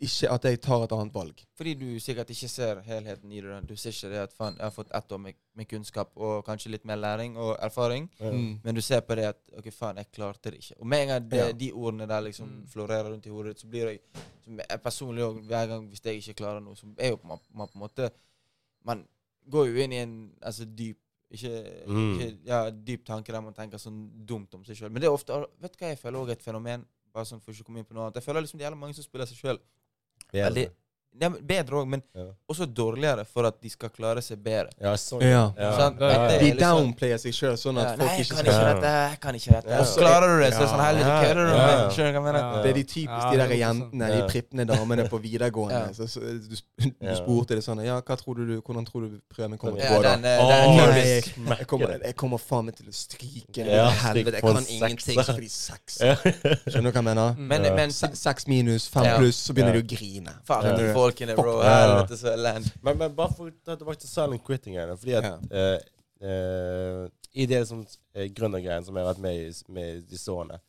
ikke, 0.00 0.30
at 0.32 0.44
jeg 0.44 0.60
tar 0.64 0.82
et 0.84 0.92
annet 0.96 1.14
valg? 1.14 1.40
Fordi 1.56 1.74
du 1.74 1.86
sikkert 2.00 2.30
ikke 2.32 2.48
ser 2.48 2.80
helheten 2.86 3.32
i 3.32 3.40
det. 3.44 3.58
Du 3.68 3.74
ser 3.76 3.90
ikke 3.92 4.10
det 4.12 4.18
at 4.22 4.32
faen, 4.32 4.56
jeg 4.56 4.64
har 4.64 4.70
fått 4.74 4.90
ett 4.96 5.12
år 5.12 5.18
med, 5.20 5.34
med 5.54 5.68
kunnskap 5.68 6.10
og 6.16 6.44
kanskje 6.46 6.70
litt 6.72 6.84
mer 6.88 6.96
læring 6.96 7.36
og 7.36 7.56
erfaring. 7.62 8.08
Mm. 8.20 8.60
Men 8.64 8.74
du 8.74 8.80
ser 8.80 9.00
på 9.00 9.14
det 9.16 9.24
at 9.34 9.40
OK, 9.58 9.70
faen, 9.72 9.96
jeg 10.00 10.10
klarte 10.12 10.50
det 10.50 10.58
ikke. 10.62 10.78
Og 10.80 10.86
med 10.86 11.02
en 11.02 11.08
gang 11.14 11.28
det, 11.30 11.38
Ja. 11.38 11.52
de 11.52 11.72
ordene 11.72 12.06
der 12.08 12.20
liksom 12.20 12.48
Mm. 12.48 12.66
florerer 12.66 13.10
rundt 13.12 13.26
i 13.26 13.30
hodet, 13.30 13.58
så 13.60 13.66
blir 13.68 13.86
jeg, 13.88 14.00
som 14.44 14.58
jeg 14.58 14.82
personlig 14.82 15.22
òg, 15.22 15.42
hver 15.46 15.66
gang 15.68 15.88
hvis 15.88 16.00
jeg 16.04 16.16
ikke 16.22 16.34
klarer 16.42 16.60
noe, 16.60 16.74
så 16.74 16.86
er 16.98 17.10
jo 17.10 17.20
man, 17.24 17.38
man 17.54 17.68
på 17.68 17.74
en 17.76 17.80
måte 17.88 18.10
Man 18.84 19.06
går 19.50 19.66
jo 19.68 19.74
inn 19.82 19.92
i 19.92 19.96
en 19.96 20.32
altså 20.42 20.64
dyp 20.64 20.96
ikke, 21.30 21.84
Mm. 21.86 22.14
ikke 22.18 22.38
ja, 22.46 22.70
dyp 22.70 23.04
tanke 23.06 23.30
der 23.32 23.40
man 23.40 23.52
tenker 23.54 23.78
sånn 23.78 24.08
dumt 24.26 24.54
om 24.54 24.64
seg 24.64 24.76
sjøl. 24.76 24.90
Men 24.90 25.00
det 25.02 25.08
er 25.08 25.12
ofte 25.12 25.32
Vet 25.60 25.72
du 25.72 25.78
hva 25.84 25.88
jeg 25.92 25.98
føler 25.98 26.18
òg 26.18 26.28
er 26.28 26.32
et 26.32 26.42
fenomen? 26.42 26.84
Bare 27.12 27.24
sånn 27.24 27.40
for 27.42 27.52
ikke 27.52 27.62
å 27.62 27.66
komme 27.66 27.78
inn 27.78 27.84
på 27.84 27.92
noe 27.94 28.04
annet. 28.06 28.14
Jeg 28.14 28.24
føler 28.24 28.40
liksom 28.42 28.58
det 28.58 28.64
gjelder 28.66 28.78
mange 28.78 28.94
som 28.94 29.04
spiller 29.04 29.26
seg 29.26 29.36
sjøl 29.36 29.58
Bedre. 30.32 30.44
veldig 30.44 30.68
Nei, 31.20 31.28
men 31.28 31.40
Bedre 31.44 31.74
òg, 31.82 31.88
men 31.90 32.02
Ja. 32.14 32.22
også 32.48 32.66
dårligere 32.72 33.24
for 33.26 33.44
at 33.44 33.60
de 33.60 33.68
skal 33.68 33.90
klare 33.90 34.22
seg 34.22 34.38
bedre. 34.42 34.70
Ja, 34.80 34.92
sånn. 34.96 35.20
Ja. 35.22 35.52
Ja, 35.58 35.70
ja, 35.78 35.90
ja. 35.98 36.38
De 36.38 36.44
liksom- 36.44 36.58
downplayer 36.60 37.18
seg 37.18 37.32
sjøl, 37.34 37.56
sånn 37.58 37.76
at 37.78 37.84
Ja, 37.84 37.96
folk 37.96 37.98
Nei, 37.98 38.16
jeg 38.16 38.26
ikke 38.26 38.28
kan 38.30 38.38
skal 38.38 38.46
ikke 38.46 38.60
Ja. 38.60 38.74
dette. 38.74 39.10
jeg 39.10 39.20
kan 39.20 39.34
ikke 39.34 39.50
dette. 39.52 39.68
Ja. 39.70 39.78
Og 39.80 39.86
så 39.86 39.98
klarer 40.00 40.26
du 40.30 40.44
det, 40.44 40.52
så 40.54 40.56
er 40.56 40.60
det 40.60 40.70
sånn 40.70 40.84
helvete, 40.86 41.12
kødder 41.20 41.34
du 41.34 41.52
med? 41.52 41.90
Skjønner 41.90 42.12
du 42.12 42.18
hva 42.20 42.24
jeg 42.24 42.32
mener? 42.32 42.62
Det 42.62 42.70
er 42.70 42.74
de 42.74 42.84
typisk 42.84 43.20
Ja, 43.20 43.30
de 43.30 43.36
der 43.36 43.48
100%. 43.48 43.60
jentene, 43.60 44.06
de 44.16 44.22
prippende 44.32 44.64
damene 44.70 45.08
på 45.10 45.18
videregående. 45.20 45.80
Ja. 45.80 45.92
Så, 45.92 46.04
så, 46.08 46.20
du, 46.20 46.56
du 46.86 47.14
spurte 47.16 47.48
det 47.58 47.64
sånn 47.64 47.84
Ja, 47.84 48.00
hva 48.00 48.16
tror 48.16 48.34
du, 48.36 48.60
hvordan 48.62 48.84
tror 48.86 49.00
du 49.10 49.20
prøven 49.34 49.58
kommer 49.58 49.76
til 49.80 49.88
å 49.88 49.90
Ja, 49.90 49.96
gå, 49.98 50.02
da? 50.02 50.16
den, 50.16 50.24
Åh, 50.40 50.48
den 50.48 50.76
Nei, 50.76 50.94
jeg, 51.04 51.24
jeg, 51.58 51.66
kommer, 51.66 51.98
jeg 52.04 52.16
kommer 52.16 52.38
faen 52.38 52.64
meg 52.64 52.76
til 52.76 52.86
å 52.86 52.94
stryke. 52.94 53.66
Ja, 53.66 53.90
helvete, 53.90 54.32
jeg 54.38 54.42
kan 54.42 54.64
ingenting 54.64 55.18
fordi 55.20 55.50
seks. 55.50 55.98
Skjønner 56.00 56.88
du 56.88 56.92
hva 56.92 57.00
jeg 57.00 57.04
mener? 57.04 57.34
Men, 57.36 57.62
men 57.76 57.90
Seks 57.90 58.46
minus, 58.48 58.86
fem 58.88 59.04
pluss, 59.18 59.36
så 59.36 59.52
begynner 59.52 59.72
du 59.74 59.82
de 59.82 59.96
å 59.96 59.98
grine. 59.98 60.32
faen, 60.46 60.76
Skjønner 61.08 61.34
in 61.34 61.40
bro. 61.40 61.56
Ja. 61.64 61.74
Helvete, 61.84 62.18
så 62.20 62.32
elendig. 62.34 62.72
Men, 62.84 62.98
men 63.00 63.16
bare 63.16 63.34
for 63.36 63.50
å 63.50 63.56
ta 63.66 63.76
tilbake 63.80 64.02
til 64.02 64.12
silent 64.12 64.44
quitting-greiene. 64.46 64.96
Fordi 65.00 65.16
at 65.18 65.28
ja. 65.28 65.36
uh, 65.56 65.78
uh, 66.26 67.04
I 67.32 67.46
det 67.50 67.62
som 67.70 67.84
uh, 67.84 68.26
gründergreien 68.36 68.86
som 68.86 68.96
jeg 68.96 69.06
har 69.06 69.12
vært 69.14 69.24
med 69.24 69.40
i, 69.42 69.52
med 69.72 69.94
i 69.96 70.02
disse 70.12 70.32
årene, 70.32 70.60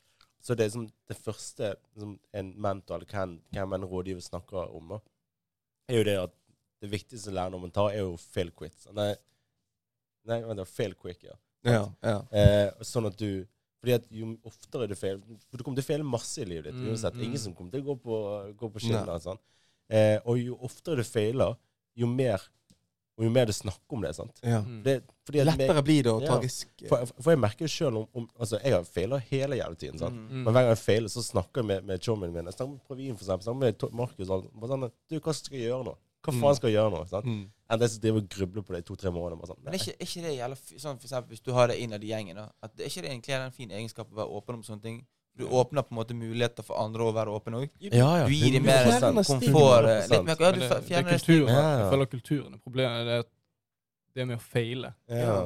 så 0.41 0.57
det 0.57 0.65
er 0.65 0.73
som 0.73 0.87
det 0.89 1.17
første 1.21 1.75
som 1.93 2.15
en 2.33 2.53
mentor 2.57 2.97
eller 2.97 3.09
hvem, 3.53 3.73
en 3.77 3.85
rådgiver 3.85 4.23
snakker 4.25 4.71
om, 4.73 4.95
er 5.91 5.99
jo 5.99 6.05
det 6.07 6.17
at 6.23 6.33
det 6.81 6.89
viktigste 6.89 7.33
lærdommen 7.35 7.73
tar, 7.73 7.91
er 7.93 8.01
jo 8.01 8.15
fail 8.17 8.49
quit. 8.57 8.87
Nei, 8.97 9.11
nei 10.25 10.39
vent, 10.47 10.57
da, 10.57 10.65
fail 10.65 10.95
quick, 10.97 11.27
ja. 11.27 11.37
Ja, 11.61 11.81
ja. 12.01 12.15
Eh, 12.33 12.83
sånn 12.85 13.05
at 13.05 13.19
du 13.21 13.43
Fordi 13.81 13.93
at 13.93 14.07
jo 14.13 14.31
oftere 14.49 14.87
du 14.89 14.95
feiler 14.97 15.19
For 15.45 15.59
du 15.59 15.63
kommer 15.65 15.77
til 15.77 15.85
å 15.85 15.89
feile 15.91 16.05
masse 16.05 16.41
i 16.41 16.47
livet 16.49 16.71
ditt. 16.71 16.79
Mm, 16.79 16.87
uansett. 16.89 17.13
mm. 17.17 17.25
Ingen 17.27 17.41
som 17.43 17.53
kommer 17.53 17.75
til 17.75 17.83
å 17.83 17.91
gå 17.91 17.95
på, 18.01 18.17
gå 18.57 18.69
på 18.73 18.81
Nei. 18.81 18.85
skinner. 18.87 19.11
Sånn. 19.21 19.41
Eh, 19.91 20.17
og 20.25 20.37
jo 20.39 20.55
oftere 20.63 21.01
du 21.01 21.03
feiler, 21.03 21.57
jo 21.99 22.07
mer 22.07 22.39
Og 23.19 23.25
jo 23.27 23.29
mer 23.29 23.45
du 23.45 23.51
snakker 23.53 23.91
om 23.93 24.01
det. 24.01 24.15
sant? 24.15 24.39
ja. 24.41 24.61
Mm. 24.63 24.77
Det, 24.83 24.93
fordi 25.27 25.41
at 25.43 25.47
Lettere 25.51 25.81
blir 25.83 26.03
det 26.03 26.11
å 26.13 26.19
ta 26.25 26.33
Ja. 26.37 26.39
risk. 26.41 26.67
for, 26.89 27.05
for 27.21 27.31
jeg 27.35 27.39
merker 27.39 27.65
jo 27.67 27.67
sjøl 27.67 27.97
om, 27.99 28.07
om 28.15 28.29
Altså, 28.39 28.57
jeg 28.63 28.71
har 28.73 28.83
feiler 28.87 29.19
hele 29.29 29.57
jævla 29.59 29.75
tiden. 29.77 29.99
sant? 29.99 30.15
Mm. 30.15 30.29
Mm. 30.31 30.43
Men 30.45 30.53
hver 30.55 30.63
gang 30.63 30.71
jeg 30.71 30.77
feiler, 30.81 31.07
så 31.11 31.21
snakker 31.21 31.61
jeg 31.61 31.65
med, 31.67 31.83
med 31.85 31.99
chommien 32.01 32.33
min. 32.33 32.45
Jeg 32.45 32.53
snakker 32.55 32.71
med 32.71 32.81
Pravin, 32.87 33.17
for 33.17 33.25
eksempel. 33.25 33.43
Snakker 33.43 33.59
med 33.59 33.93
Markus. 33.99 34.27
Bare 34.27 34.71
sånn, 34.71 34.91
du, 35.11 35.19
hva 35.19 35.33
skal 35.35 35.57
jeg 35.59 35.67
gjøre 35.69 35.85
nå? 35.85 35.95
Hva 36.23 36.33
Mm. 36.33 36.39
faen 36.41 36.55
skal 36.55 36.69
jeg 36.71 36.77
gjøre 36.79 36.91
nå? 36.95 37.03
sant? 37.09 37.25
Mm. 37.25 37.45
Enn 37.69 37.79
det 37.79 37.89
som 37.91 38.01
driver 38.01 38.17
og 38.23 38.29
grubler 38.29 38.61
på 38.63 38.73
det 38.73 38.79
i 38.79 38.87
to-tre 38.89 39.11
måneder. 39.11 39.37
Bare 39.37 39.47
sånn, 39.51 39.63
Men 39.63 39.73
er 39.73 39.77
ikke, 39.77 39.95
er 39.99 40.05
ikke 40.07 40.21
det 40.25 40.33
jævla 40.39 40.55
sånn 40.81 40.97
for 40.99 41.07
eksempel 41.07 41.29
hvis 41.35 41.43
du 41.43 41.51
har 41.53 41.67
det 41.67 41.77
innad 41.83 42.03
i 42.03 42.07
gjengen, 42.15 42.35
da 42.35 42.49
at 42.63 42.71
er 42.79 42.85
ikke 42.89 43.01
det 43.03 43.11
egentlig 43.11 43.35
en 43.37 43.51
fin 43.51 43.69
egenskap 43.71 44.07
å 44.09 44.15
være 44.15 44.29
åpen 44.39 44.55
om 44.55 44.63
sånne 44.63 44.81
ting? 44.81 45.05
Du 45.37 45.45
åpner 45.47 45.81
på 45.81 45.93
en 45.93 45.95
måte 46.01 46.13
muligheter 46.13 46.63
for 46.63 46.75
andre 46.83 47.05
å 47.07 47.13
være 47.15 47.31
åpne 47.31 47.61
òg. 47.63 47.69
Ja, 47.79 48.09
ja. 48.19 48.25
Du 48.27 48.33
gir 48.35 48.51
dem 48.57 48.65
mer 48.67 48.83
fjerner 48.89 49.23
komfort. 49.23 49.85
eh, 49.87 50.07
Litt 50.11 50.25
mer, 50.27 50.35
ja, 50.39 50.51
du 50.51 50.59
det, 50.59 50.69
det 50.69 50.75
er 50.77 50.81
fjerner 50.89 51.11
det 51.11 51.19
kulturen. 51.21 51.47
Ja, 51.47 51.61
ja. 51.61 51.77
Jeg 51.79 51.91
føler 51.93 52.05
kulturen 52.11 52.53
er 52.53 52.59
problemet. 52.59 53.05
Det, 53.07 53.19
det 54.15 54.27
med 54.27 54.37
å 54.37 54.41
feile. 54.43 54.93
Ja. 55.07 55.37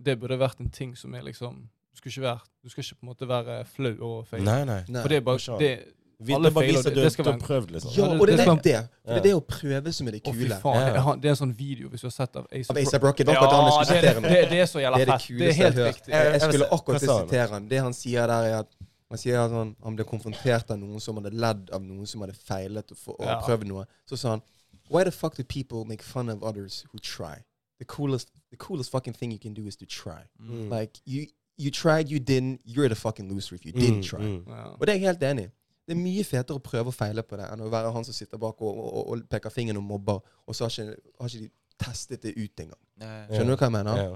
Det 0.00 0.18
burde 0.20 0.38
vært 0.40 0.60
en 0.60 0.68
ting 0.70 0.96
som 0.96 1.14
er 1.14 1.22
liksom 1.22 1.68
Du 1.92 1.96
skal 1.98 2.10
ikke 2.12 2.22
være, 2.22 2.40
du 2.64 2.68
skal 2.70 2.84
ikke 2.84 2.94
på 3.00 3.02
en 3.06 3.08
måte 3.12 3.26
være 3.28 3.64
flau 3.66 3.94
over 4.00 4.22
å 4.22 4.26
feile. 4.26 4.44
Nei, 4.44 4.64
nei. 4.64 4.82
Nei. 4.88 5.00
For 5.02 5.08
det 5.08 5.16
er 5.16 5.24
bare 5.26 5.58
det, 5.58 5.72
Vi, 6.20 6.34
Alle 6.36 6.50
feiler, 6.52 6.82
det- 6.84 6.92
du, 6.94 7.00
det 7.00 7.12
skal 7.12 7.24
har 7.24 7.32
være- 7.32 7.40
prøvd, 7.46 7.70
liksom. 7.72 7.90
Ja, 7.96 8.04
og 8.04 8.26
det- 8.26 8.36
det, 8.36 8.44
det 8.44 8.62
det. 8.62 8.88
Det 9.06 9.16
er 9.16 9.20
det 9.24 9.32
å 9.32 9.40
prøve 9.40 9.92
som 9.92 10.06
er 10.08 10.10
det 10.12 10.20
Å, 10.22 10.32
kule. 10.32 10.56
faen. 10.60 10.94
Ja. 10.94 11.14
Det 11.16 11.24
er 11.24 11.30
en 11.30 11.36
sånn 11.36 11.54
video, 11.56 11.88
hvis 11.88 12.00
du 12.02 12.06
har 12.06 12.10
sett 12.12 12.36
av 12.36 12.44
Av 12.44 13.02
Rocket. 13.02 13.26
Ja, 13.26 13.84
Det 13.88 14.02
det, 14.02 14.22
det, 14.22 14.48
det 14.50 14.58
er 14.60 14.66
så 14.68 14.80
jævla 14.84 14.96
Det 14.98 15.06
det 15.06 15.16
fett. 15.16 15.38
Det 15.38 15.48
er 15.48 15.52
helt 15.52 15.76
riktig. 15.76 16.12
Jeg, 16.12 16.40
skulle 16.40 16.68
akkurat 16.70 17.00
sitere 17.00 17.48
han. 17.48 17.68
Det 17.68 17.78
han 17.80 17.92
sier 17.94 18.26
der, 18.26 18.42
er 18.44 18.58
at 18.60 18.68
han 19.10 19.18
sier 19.18 19.38
at 19.42 19.50
han, 19.50 19.74
han 19.82 19.96
ble 19.96 20.04
konfrontert 20.04 20.70
av 20.70 20.78
noen 20.78 21.00
som 21.00 21.16
hadde 21.18 21.32
ledd 21.34 21.70
av 21.74 21.82
noen 21.82 22.06
som 22.06 22.20
hadde 22.22 22.34
feilet 22.38 22.90
og, 22.92 22.96
for, 22.96 23.16
og 23.20 23.26
Ja. 23.26 23.40
prøvd 23.42 23.66
noe. 23.66 23.84
Så 24.06 24.16
sa 24.16 24.30
han 24.36 24.42
Why 24.90 25.04
the 25.04 25.10
fuck 25.12 25.36
do 25.36 25.44
people 25.44 25.84
make 25.84 26.02
fun 26.02 26.28
of 26.28 26.42
others 26.42 26.84
who 26.92 26.98
try? 26.98 27.44
The 27.78 27.84
coolest, 27.84 28.30
the 28.50 28.56
coolest 28.56 28.90
fucking 28.90 29.14
thing 29.14 29.30
you 29.32 29.38
can 29.38 29.54
do 29.54 29.66
is 29.66 29.76
to 29.76 29.86
try. 29.86 30.22
Mm. 30.40 30.68
Like, 30.70 30.98
you, 31.06 31.26
you 31.56 31.70
tried, 31.70 32.08
you 32.10 32.18
didn't, 32.18 32.60
you're 32.64 32.88
the 32.88 32.94
fucking 32.94 33.28
loser 33.28 33.54
if 33.54 33.64
you 33.64 33.72
didn't 33.72 34.00
Mm, 34.00 34.08
try. 34.10 34.18
mm. 34.20 34.46
Wow. 34.46 34.76
Og 34.80 34.86
det 34.86 34.88
er 34.88 34.98
jeg 34.98 35.06
helt 35.06 35.22
enig 35.22 35.44
i. 35.44 35.48
Det 35.88 35.96
er 35.96 36.00
mye 36.02 36.24
fetere 36.24 36.56
å 36.58 36.62
prøve 36.62 36.90
å 36.90 36.94
feile 36.94 37.22
på 37.22 37.36
det 37.38 37.46
enn 37.52 37.60
å 37.66 37.70
være 37.70 37.90
han 37.92 38.04
som 38.04 38.14
sitter 38.14 38.38
bak 38.38 38.60
og, 38.62 38.76
og, 38.78 39.08
og 39.10 39.22
peker 39.30 39.50
fingeren 39.50 39.76
og 39.78 39.82
mobber, 39.84 40.20
og 40.46 40.54
så 40.54 40.64
har 40.64 40.70
ikke, 40.70 41.00
har 41.20 41.28
ikke 41.28 41.44
de 41.46 41.50
testet 41.84 42.22
det 42.22 42.34
ut 42.36 42.60
engang. 42.60 42.82
Skjønner 43.30 43.54
du 43.54 43.56
hva 43.56 43.66
jeg 43.66 43.72
mener? 43.78 43.96
Ja. 43.96 44.10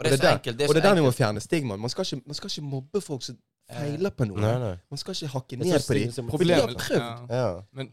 Og 0.00 0.04
det 0.04 0.12
er 0.12 0.16
så 0.16 0.22
der- 0.22 0.32
enkelt. 0.38 0.58
Det 0.58 0.64
er 0.64 0.68
og 0.68 0.74
det 0.74 0.84
er 0.84 0.88
der 0.88 0.94
vi 0.94 1.04
må 1.06 1.10
fjerne 1.12 1.40
stigmaet. 1.44 1.78
Man, 1.78 1.90
man 2.26 2.34
skal 2.34 2.50
ikke 2.50 2.62
mobbe 2.64 3.00
folk 3.04 3.22
som 3.22 3.36
feiler 3.72 4.10
på 4.10 4.26
noe. 4.28 4.40
Nei, 4.40 4.58
nei. 4.58 4.76
Man 4.90 4.98
skal 4.98 5.14
ikke 5.14 5.32
hakke 5.34 5.56
ned 5.60 5.86
på 5.86 5.94
dem. 5.94 6.28
Problemet 6.28 6.62
har 6.62 6.74
prøvd. 6.74 7.30
ja. 7.30 7.36
Ja. 7.36 7.62
Men 7.72 7.92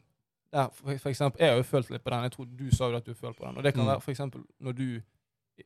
der, 0.54 0.70
for, 0.74 0.98
for 0.98 1.10
eksempel, 1.10 1.40
jeg 1.44 1.50
har 1.52 1.58
jo 1.58 1.64
følt 1.64 1.90
litt 1.92 2.04
på 2.04 2.10
den. 2.10 2.24
Jeg 2.24 2.32
tror 2.32 2.46
du 2.58 2.70
sa 2.76 2.88
jo 2.90 2.96
at 2.98 3.06
du 3.06 3.12
har 3.12 3.20
følt 3.22 3.38
på 3.38 3.46
den. 3.46 3.58
Og 3.58 3.64
det 3.64 3.74
kan 3.74 3.84
Mm. 3.84 3.88
være 3.92 4.02
for 4.02 4.12
eksempel 4.12 4.42
når 4.62 4.72
du 4.78 5.02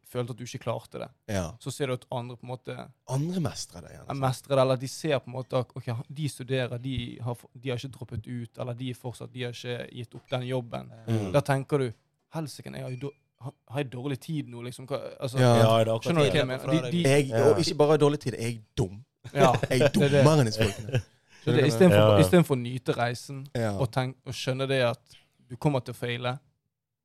følte 0.07 0.31
at 0.31 0.37
du 0.39 0.43
ikke 0.43 0.59
klarte 0.63 0.99
det. 0.99 1.09
Ja. 1.27 1.51
Så 1.59 1.71
ser 1.71 1.87
du 1.87 1.93
at 1.93 2.05
andre 2.11 2.35
på 2.37 2.43
en 2.45 2.49
måte 2.53 2.75
Andre 3.09 3.39
mestrer 3.43 3.81
det 3.81 3.91
Gjerne. 3.91 4.15
mestrer 4.19 4.55
det, 4.55 4.61
eller 4.61 4.75
de 4.77 4.87
ser 4.87 5.17
på 5.19 5.27
en 5.27 5.33
måte 5.33 5.57
at 5.59 5.67
okay, 5.75 5.93
de 6.13 6.29
studerer, 6.29 6.77
de 6.77 7.19
har, 7.21 7.37
de 7.61 7.69
har 7.69 7.77
ikke 7.77 7.91
droppet 7.97 8.27
ut, 8.27 8.57
eller 8.57 8.73
de 8.73 8.93
fortsatt, 8.93 9.33
de 9.33 9.43
har 9.43 9.51
ikke 9.51 9.89
gitt 9.91 10.15
opp 10.15 10.29
den 10.31 10.41
jobben. 10.47 10.91
Mm. 11.07 11.31
Da 11.33 11.41
tenker 11.41 11.77
du 11.77 11.91
Helsike, 12.33 12.71
jeg 12.73 12.81
har, 12.83 12.89
jo 12.89 13.11
har- 13.41 13.53
har 13.69 13.79
jeg 13.83 13.91
dårlig 13.91 14.19
tid 14.19 14.47
nå, 14.47 14.61
liksom? 14.63 14.85
Hva, 14.87 14.99
altså, 15.19 15.37
Ja. 15.39 15.55
Ja, 15.57 15.77
det 15.83 15.87
er 15.87 15.93
akkurat 15.93 16.03
Skjønner 16.03 16.21
du 16.23 16.25
hva 16.25 16.31
det. 16.31 16.35
jeg 16.39 16.47
mener? 16.47 16.65
De, 16.81 16.91
de, 16.91 17.03
Jeg, 17.03 17.27
Ja. 17.27 17.55
ikke 17.57 17.75
bare 17.77 17.97
dårlig 17.97 18.19
tid, 18.19 18.33
jeg 18.39 18.55
er 18.55 18.61
dum. 18.77 19.03
Ja, 19.33 19.51
Jeg 19.69 19.81
er 19.81 19.89
det 19.89 20.01
er 20.03 20.23
dummere 20.23 20.39
enn 20.41 20.49
disse 20.49 20.63
folkene. 20.63 21.01
Så 21.41 21.45
det, 21.45 21.45
du 21.45 21.51
hva 21.51 21.61
jeg 21.61 21.71
Istedenfor 21.71 21.97
Ja, 21.97 22.09
ja. 22.13 22.19
i 22.19 22.23
stedet 22.27 22.45
for 22.47 22.55
å 22.55 22.61
nyte 22.61 22.93
reisen 22.97 23.45
Ja. 23.57 23.71
og, 23.77 23.87
tenk, 23.91 24.15
og 24.25 24.33
skjønne 24.33 24.67
det 24.69 24.81
at 24.91 25.17
du 25.49 25.55
kommer 25.57 25.79
til 25.83 25.93
å 25.93 25.97
feile, 25.97 26.35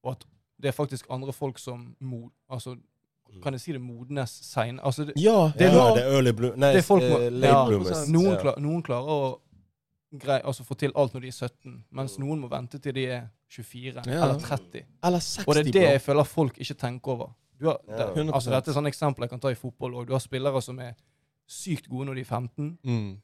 og 0.04 0.12
at 0.12 0.24
det 0.60 0.68
er 0.68 0.76
faktisk 0.76 1.06
andre 1.10 1.32
folk 1.32 1.58
som 1.58 1.94
mod, 2.00 2.30
altså, 2.50 2.76
Kan 3.42 3.52
jeg 3.56 3.60
si 3.60 3.72
det 3.72 3.80
modnes 3.82 4.30
sein? 4.46 4.78
Altså, 4.80 5.04
det, 5.04 5.14
Ja, 5.20 5.50
Det 5.58 5.66
er 5.66 5.72
ja, 5.74 5.94
det 5.94 6.02
er 6.04 6.12
early 6.14 6.30
blue 6.32 6.52
Nei, 6.56 6.72
det 6.72 6.78
er 6.78 6.86
folk 6.86 7.02
må- 7.02 7.18
eh, 7.20 7.30
late 7.32 7.52
ja, 7.52 7.64
bloomers. 7.66 8.08
noen, 8.08 8.30
Ja. 8.32 8.36
klar, 8.40 8.54
noen 8.60 8.82
klarer 8.82 9.08
å 9.10 9.40
grei, 10.16 10.40
altså, 10.44 10.62
få 10.64 10.76
til 10.78 10.92
alt 10.94 11.12
når 11.12 11.20
de 11.20 11.28
er 11.28 11.32
17, 11.32 11.84
mens 11.90 12.18
noen 12.18 12.40
må 12.40 12.48
vente 12.48 12.78
til 12.80 12.92
de 12.92 13.06
er 13.06 13.26
24 13.50 14.02
Ja. 14.06 14.22
eller 14.24 14.38
30. 14.40 14.84
Eller 15.04 15.18
60, 15.18 15.44
Og 15.48 15.54
det 15.54 15.66
er 15.66 15.72
det 15.72 15.82
jeg 15.82 16.00
føler 16.02 16.24
folk 16.24 16.56
ikke 16.58 16.74
tenker 16.78 17.08
over. 17.12 17.34
Du 17.60 17.66
har, 17.66 17.78
Ja. 17.88 17.96
det, 17.96 18.14
100%. 18.16 18.32
altså, 18.34 18.50
dette 18.50 18.68
er 18.70 18.74
sånne 18.74 18.88
eksempler 18.92 19.20
jeg 19.26 19.30
kan 19.30 19.40
ta 19.40 19.48
i 19.48 19.54
fotball 19.54 19.92
òg. 19.94 20.06
Du 20.06 20.12
har 20.12 20.20
spillere 20.20 20.62
som 20.62 20.78
er 20.78 20.94
sykt 21.49 21.88
gode 21.88 22.07
når 22.07 22.14
de 22.14 22.20
er 22.20 22.24
15, 22.24 22.78
Mm. 22.84 23.16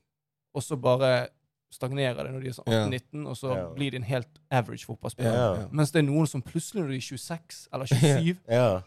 og 0.55 0.63
så 0.63 0.77
bare 0.77 1.27
stagnerer 1.73 2.23
det 2.25 2.33
når 2.35 2.41
de 2.45 2.49
er 2.49 2.53
sånn 2.53 2.69
18-19, 2.69 3.27
og 3.29 3.37
så 3.37 3.55
blir 3.75 3.91
de 3.91 3.97
en 3.97 4.03
helt 4.05 4.29
average 4.51 4.85
fotballspiller. 4.87 5.69
Mens 5.73 5.91
det 5.91 6.03
er 6.03 6.09
noen 6.11 6.27
som 6.29 6.43
plutselig 6.43 6.83
når 6.83 6.89
de 6.93 6.97
er 6.97 7.01
26 7.01 7.69
eller 7.73 7.87
27, 7.87 8.37
Ja. 8.49 8.81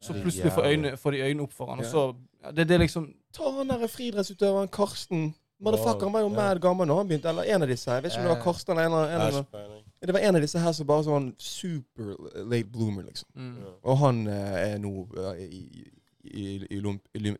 så 0.00 0.12
plutselig 0.14 0.52
får, 0.54 0.64
øyne, 0.70 0.96
får 0.96 1.10
de 1.16 1.22
øynene 1.26 1.42
opp 1.42 1.52
for 1.52 1.66
han, 1.72 1.78
og 1.82 1.84
så 1.90 2.14
ja, 2.44 2.50
det, 2.52 2.68
det 2.68 2.74
er 2.74 2.78
liksom 2.86 3.08
Ta 3.34 3.50
han 3.50 3.68
derre 3.68 3.88
friidrettsutøveren 3.88 4.68
Karsten. 4.72 5.34
Motherfucker, 5.60 6.06
han 6.06 6.12
var 6.14 6.20
jo 6.22 6.28
mad 6.28 6.60
gammel 6.62 6.86
når 6.86 6.96
han 7.02 7.08
begynte. 7.08 7.28
Eller 7.28 7.42
en 7.50 7.62
av 7.62 7.68
disse. 7.68 7.90
Jeg 7.90 8.02
vet 8.04 8.12
ikke 8.12 8.20
om 8.22 8.28
det 8.28 8.36
var 8.36 8.44
Karsten 8.44 8.72
eller 8.78 8.84
en 8.86 8.92
av, 8.94 9.10
en 9.10 9.20
av 9.20 10.06
Det 10.06 10.14
var 10.14 10.20
en 10.20 10.36
av 10.36 10.40
disse 10.40 10.58
her 10.62 10.72
som 10.72 10.86
bare 10.86 11.02
sånn 11.04 11.26
super 11.36 12.14
late 12.46 12.70
bloomer, 12.70 13.02
liksom. 13.10 13.28
mm. 13.34 13.56
Ja. 13.58 13.72
Og 13.90 13.98
han 13.98 14.20
eh, 14.30 14.54
er 14.70 14.78
nå 14.78 14.92
eh, 15.18 15.42
i, 15.44 15.90
i, 16.34 16.66
i, 16.70 16.78
Olymp, 16.78 17.02
Olymp, 17.16 17.38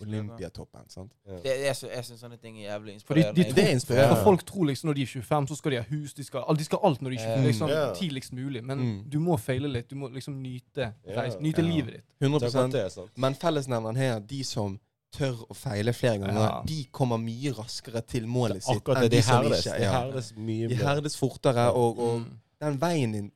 Olympiatoppen. 0.00 0.88
sant? 0.88 1.12
Det, 1.26 1.42
jeg 1.44 1.76
jeg 1.94 2.04
syns 2.04 2.20
sånne 2.20 2.38
ting 2.40 2.58
er 2.60 2.68
jævlig 2.78 2.94
Fordi 3.06 3.20
inspirerende. 3.20 3.44
de, 3.44 3.54
Det 3.54 3.64
er 3.64 3.72
inspirerende. 3.74 4.22
Folk 4.24 4.44
tror 4.46 4.64
liksom 4.66 4.88
når 4.88 4.94
de 4.94 5.02
er 5.02 5.06
25, 5.06 5.46
så 5.48 5.56
skal 5.56 5.70
de 5.70 5.76
ha 5.76 5.84
hus, 5.90 6.14
de 6.14 6.24
skal, 6.24 6.42
de 6.58 6.64
skal 6.64 6.78
alt 6.84 7.02
når 7.02 7.10
de 7.10 7.16
er 7.16 7.26
20, 7.26 7.40
Mm. 7.40 7.46
liksom, 7.46 7.68
Ja. 7.68 7.92
tidligst 7.94 8.32
mulig. 8.32 8.64
Men 8.64 8.78
Mm. 8.78 9.10
du 9.10 9.18
må 9.20 9.36
feile 9.38 9.68
litt. 9.68 9.88
Du 9.90 9.96
må 9.96 10.08
liksom 10.12 10.34
nyte, 10.42 10.92
Ja. 11.06 11.28
nyte 11.40 11.62
Ja. 11.62 11.68
livet 11.68 11.92
ditt. 11.94 12.04
100 12.20 12.38
Det 12.40 12.54
er 12.54 12.58
akkurat 12.58 12.72
det, 12.72 12.92
sant? 12.92 13.10
Men 13.16 13.34
fellesnevneren 13.34 13.96
her, 13.96 14.18
de 14.20 14.42
som 14.44 14.80
tør 15.12 15.34
å 15.50 15.54
feile 15.54 15.92
flere 15.92 16.18
ganger, 16.18 16.40
Ja. 16.40 16.62
de 16.66 16.84
kommer 16.92 17.16
mye 17.18 17.52
raskere 17.52 18.00
til 18.06 18.26
målet 18.26 18.62
sitt 18.62 18.76
Akkurat 18.76 19.02
det. 19.02 19.10
De 19.10 19.16
de 19.16 19.22
som 19.22 19.44
herdes. 19.44 19.66
ikke 19.66 19.78
De 19.78 19.84
herdes 19.84 20.32
mye 20.36 20.68
De 20.68 20.74
herdes 20.76 21.16
fortere, 21.16 21.72
og, 21.74 21.98
og 21.98 22.20
Mm. 22.20 22.26
den 22.60 22.78
veien 22.78 23.12
din, 23.12 23.32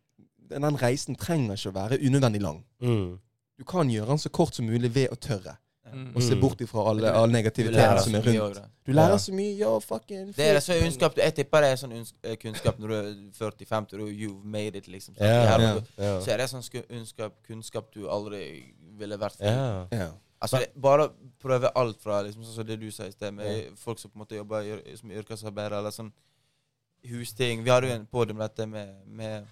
den 0.49 0.77
reisen 0.77 1.17
trenger 1.17 1.53
ikke 1.53 1.71
å 1.71 1.75
være 1.75 1.99
unødvendig 2.01 2.41
lang. 2.41 2.65
Mm. 2.81 3.19
Du 3.59 3.65
kan 3.65 3.89
gjøre 3.91 4.07
den 4.09 4.19
så 4.19 4.29
kort 4.31 4.55
som 4.55 4.67
mulig 4.67 4.91
ved 4.95 5.09
å 5.11 5.17
tørre. 5.17 5.57
Mm. 5.87 6.17
Og 6.17 6.23
se 6.23 6.35
Mm. 6.35 6.41
bort 6.41 6.61
ifra 6.61 6.83
alle, 6.91 7.13
all 7.15 7.31
negativiteten 7.31 8.01
som 8.03 8.13
så 8.13 8.19
er 8.19 8.23
rundt. 8.27 8.57
også. 8.57 8.65
Du 8.85 8.93
lærer 8.93 9.11
Ja. 9.11 9.17
så 9.19 9.33
mye. 9.33 9.57
Ja, 9.59 9.79
fucking 9.79 10.33
Det 10.35 10.39
er 10.47 10.59
sånn 10.61 10.81
kunnskap 10.83 11.15
Jeg 11.17 11.35
tipper 11.37 11.61
det 11.61 11.71
er 11.73 11.77
sånn 11.77 12.07
eh, 12.25 12.37
kunnskap 12.37 12.79
når 12.79 12.89
du 12.89 12.95
er 12.95 13.15
40-50 13.33 14.03
og 14.03 14.09
you've 14.11 14.45
made 14.45 14.75
it, 14.77 14.89
liksom. 14.89 15.15
Så, 15.15 15.21
yeah, 15.23 15.47
Her, 15.47 15.61
ja. 15.61 15.81
Ja. 16.05 16.21
Så 16.21 16.29
er 16.33 16.37
det 16.39 16.51
sånn 16.51 16.63
sku- 16.63 16.87
kunnskap, 16.89 17.33
kunnskap 17.49 17.93
du 17.95 18.09
aldri 18.09 18.75
ville 18.99 19.17
vært. 19.17 19.37
Ja. 19.41 20.11
Altså, 20.43 20.59
det, 20.59 20.75
bare 20.81 21.09
prøve 21.41 21.71
alt 21.77 22.03
fra 22.03 22.21
liksom, 22.23 22.43
sånn 22.45 22.55
som 22.55 22.67
det 22.67 22.81
du 22.81 22.91
sa 22.91 23.05
i 23.05 23.11
sted, 23.13 23.33
med 23.33 23.79
folk 23.79 23.99
som 23.99 24.11
på 24.11 24.17
en 24.17 24.27
måte 24.27 24.37
jobber 24.37 24.97
som 24.97 25.11
yrkesarbeidere, 25.11 25.79
eller 25.79 25.91
sånn 25.91 26.13
husting. 27.05 27.63
Vi 27.65 27.71
hadde 27.71 27.89
jo 27.89 27.95
en 27.95 28.07
podium 28.07 28.39
dette 28.39 28.67
med, 28.69 28.89
med, 29.07 29.47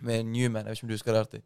med 0.00 0.24
Newman, 0.24 0.64
jeg 0.64 0.70
vet 0.70 0.76
ikke 0.78 0.84
om 0.84 0.88
du 0.88 0.94
husker 0.94 1.12
det? 1.12 1.20
Artig. 1.26 1.42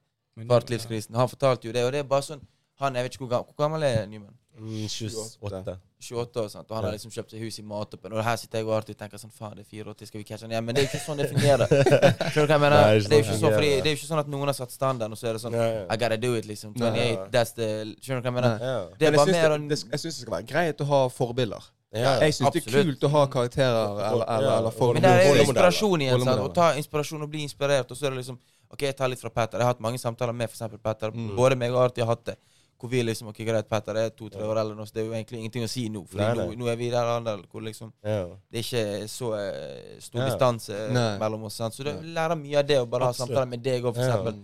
Partlivskrisen. 0.46 1.14
Han 1.18 1.28
fortalte 1.28 1.66
jo 1.68 1.72
det, 1.74 1.84
og 1.84 1.92
det 1.92 2.04
er 2.04 2.08
bare 2.08 2.22
sånn 2.22 2.44
Han, 2.78 2.94
jeg 2.94 3.08
vet 3.08 3.16
ikke 3.16 3.24
hvor 3.24 3.32
gammel, 3.32 3.50
hvor 3.50 3.64
gammel 3.64 3.82
er 3.82 4.06
Nyman? 4.06 4.36
Mm, 4.58 4.86
28. 4.86 5.78
28 6.00 6.42
og 6.42 6.50
sånt, 6.50 6.70
og 6.70 6.76
han 6.76 6.84
har 6.86 6.94
liksom 6.94 7.10
kjøpt 7.10 7.32
seg 7.34 7.42
hus 7.42 7.56
i 7.58 7.62
Matoppen. 7.66 8.12
Og 8.14 8.22
her 8.22 8.36
sitter 8.38 8.60
jeg 8.60 8.66
og 8.68 8.74
alltid 8.76 8.98
tenker 8.98 9.18
sånn 9.18 9.32
Faen, 9.34 9.56
det 9.58 9.64
er 9.64 9.82
84, 9.82 10.06
skal 10.10 10.20
vi 10.20 10.26
catche 10.26 10.46
han 10.46 10.54
igjen? 10.54 10.66
Men 10.66 10.76
det 10.76 10.82
er 10.82 10.86
jo 10.86 10.90
ikke 10.92 11.02
sånn 11.02 11.18
det 11.18 11.28
fungerer. 11.32 11.72
Skjønner 12.32 12.34
du 12.34 12.52
hva 12.52 12.56
jeg 12.56 12.62
mener? 12.64 12.76
Nei, 12.76 13.00
det 13.02 13.18
er 13.18 13.26
sånn 13.26 13.40
sånn, 13.42 13.54
fordi, 13.56 13.70
det 13.82 13.90
er 13.90 13.94
jo 13.94 13.98
ikke 13.98 14.10
sånn 14.10 14.22
at 14.22 14.30
noen 14.34 14.50
har 14.50 14.58
satt 14.58 14.74
standarden, 14.74 15.14
og 15.14 15.20
så 15.20 15.30
er 15.30 15.38
det 15.38 15.42
sånn 15.42 15.58
Ja, 15.58 15.66
ja. 15.74 15.80
I 15.90 15.98
gotta 16.02 16.20
do 16.22 16.30
it, 16.38 16.46
liksom. 16.50 16.74
Nei. 16.78 16.92
28, 16.94 17.26
that's 17.34 17.54
the 17.58 17.68
Skjønner 17.98 18.22
du 18.22 18.28
hva 18.28 18.30
jeg 18.30 18.36
mener? 18.38 18.54
Nei. 18.62 18.70
Ja. 18.70 18.78
Det 18.94 19.10
er 19.10 19.16
Men 19.16 19.22
bare 19.22 19.34
mer 19.34 19.56
det, 19.56 19.58
det, 19.72 19.80
jeg 19.82 20.04
syns 20.04 20.20
det 20.20 20.22
skal 20.22 20.36
være 20.36 20.48
greit 20.52 20.86
å 20.86 20.88
ha 20.92 21.00
forbilder. 21.14 21.70
Ja. 21.98 22.14
Jeg 22.20 22.36
syns 22.36 22.52
det 22.52 22.62
er 22.62 22.82
kult 22.82 23.08
å 23.08 23.12
ha 23.14 23.24
karakterer 23.32 23.80
eller, 23.96 24.26
eller, 24.28 24.52
eller 24.58 24.74
folk. 24.76 24.98
Men 24.98 25.06
det 25.06 25.14
er 25.16 25.26
jo 25.30 25.46
inspirasjon 25.46 26.06
igjen. 26.06 26.24
sant? 26.28 26.44
Å 26.44 26.54
ta 26.54 26.70
inspirasjon 26.78 27.24
og 27.24 27.30
bli 27.32 27.46
inspirert. 27.46 27.90
Og 27.90 27.98
så 27.98 28.06
er 28.06 28.14
det 28.14 28.22
liksom 28.22 28.38
OK, 28.72 28.82
jeg 28.84 28.96
tar 28.96 29.08
litt 29.08 29.20
fra 29.22 29.30
Petter. 29.32 29.58
Jeg 29.58 29.64
har 29.66 29.74
hatt 29.74 29.80
mange 29.84 29.98
samtaler 30.00 30.34
med 30.36 30.50
f.eks. 30.50 30.76
Petter. 30.82 31.12
Mm. 31.14 31.34
Både 31.38 31.56
meg 31.56 31.72
og 31.72 31.86
Arti 31.86 32.02
har 32.04 32.10
hatt 32.12 32.24
det. 32.32 32.36
Hvor 32.78 32.90
vi 32.92 33.00
liksom 33.02 33.30
OK, 33.32 33.40
greit, 33.42 33.66
Petter 33.68 33.96
er 33.98 34.10
to-tre 34.14 34.44
år 34.46 34.60
eller 34.60 34.76
noe, 34.78 34.86
så 34.86 34.94
Det 34.94 35.02
er 35.02 35.06
jo 35.08 35.14
egentlig 35.16 35.40
ingenting 35.40 35.64
å 35.66 35.70
si 35.72 35.88
nå. 35.90 36.04
Fordi 36.06 36.28
nå, 36.38 36.44
nå 36.60 36.68
er 36.70 36.76
vi 36.78 36.90
der 36.92 37.10
andre 37.16 37.36
hvor 37.50 37.64
liksom 37.64 37.92
Ja. 38.04 38.28
det 38.52 38.60
er 38.60 38.66
ikke 38.66 39.08
så 39.10 39.32
eh, 39.34 39.98
stor 39.98 40.20
Ja. 40.20 40.28
distanse 40.30 40.78
Nei. 40.94 41.18
mellom 41.18 41.44
oss. 41.48 41.54
Sant? 41.58 41.74
Så 41.74 41.82
du 41.82 41.90
lærer 41.90 42.36
mye 42.38 42.58
av 42.58 42.66
det 42.66 42.78
å 42.78 42.86
bare 42.86 43.04
ha 43.10 43.12
samtaler 43.12 43.48
med 43.48 43.62
deg 43.62 43.82
òg, 43.82 43.96
Ja. 43.96 44.22
f.eks. 44.22 44.38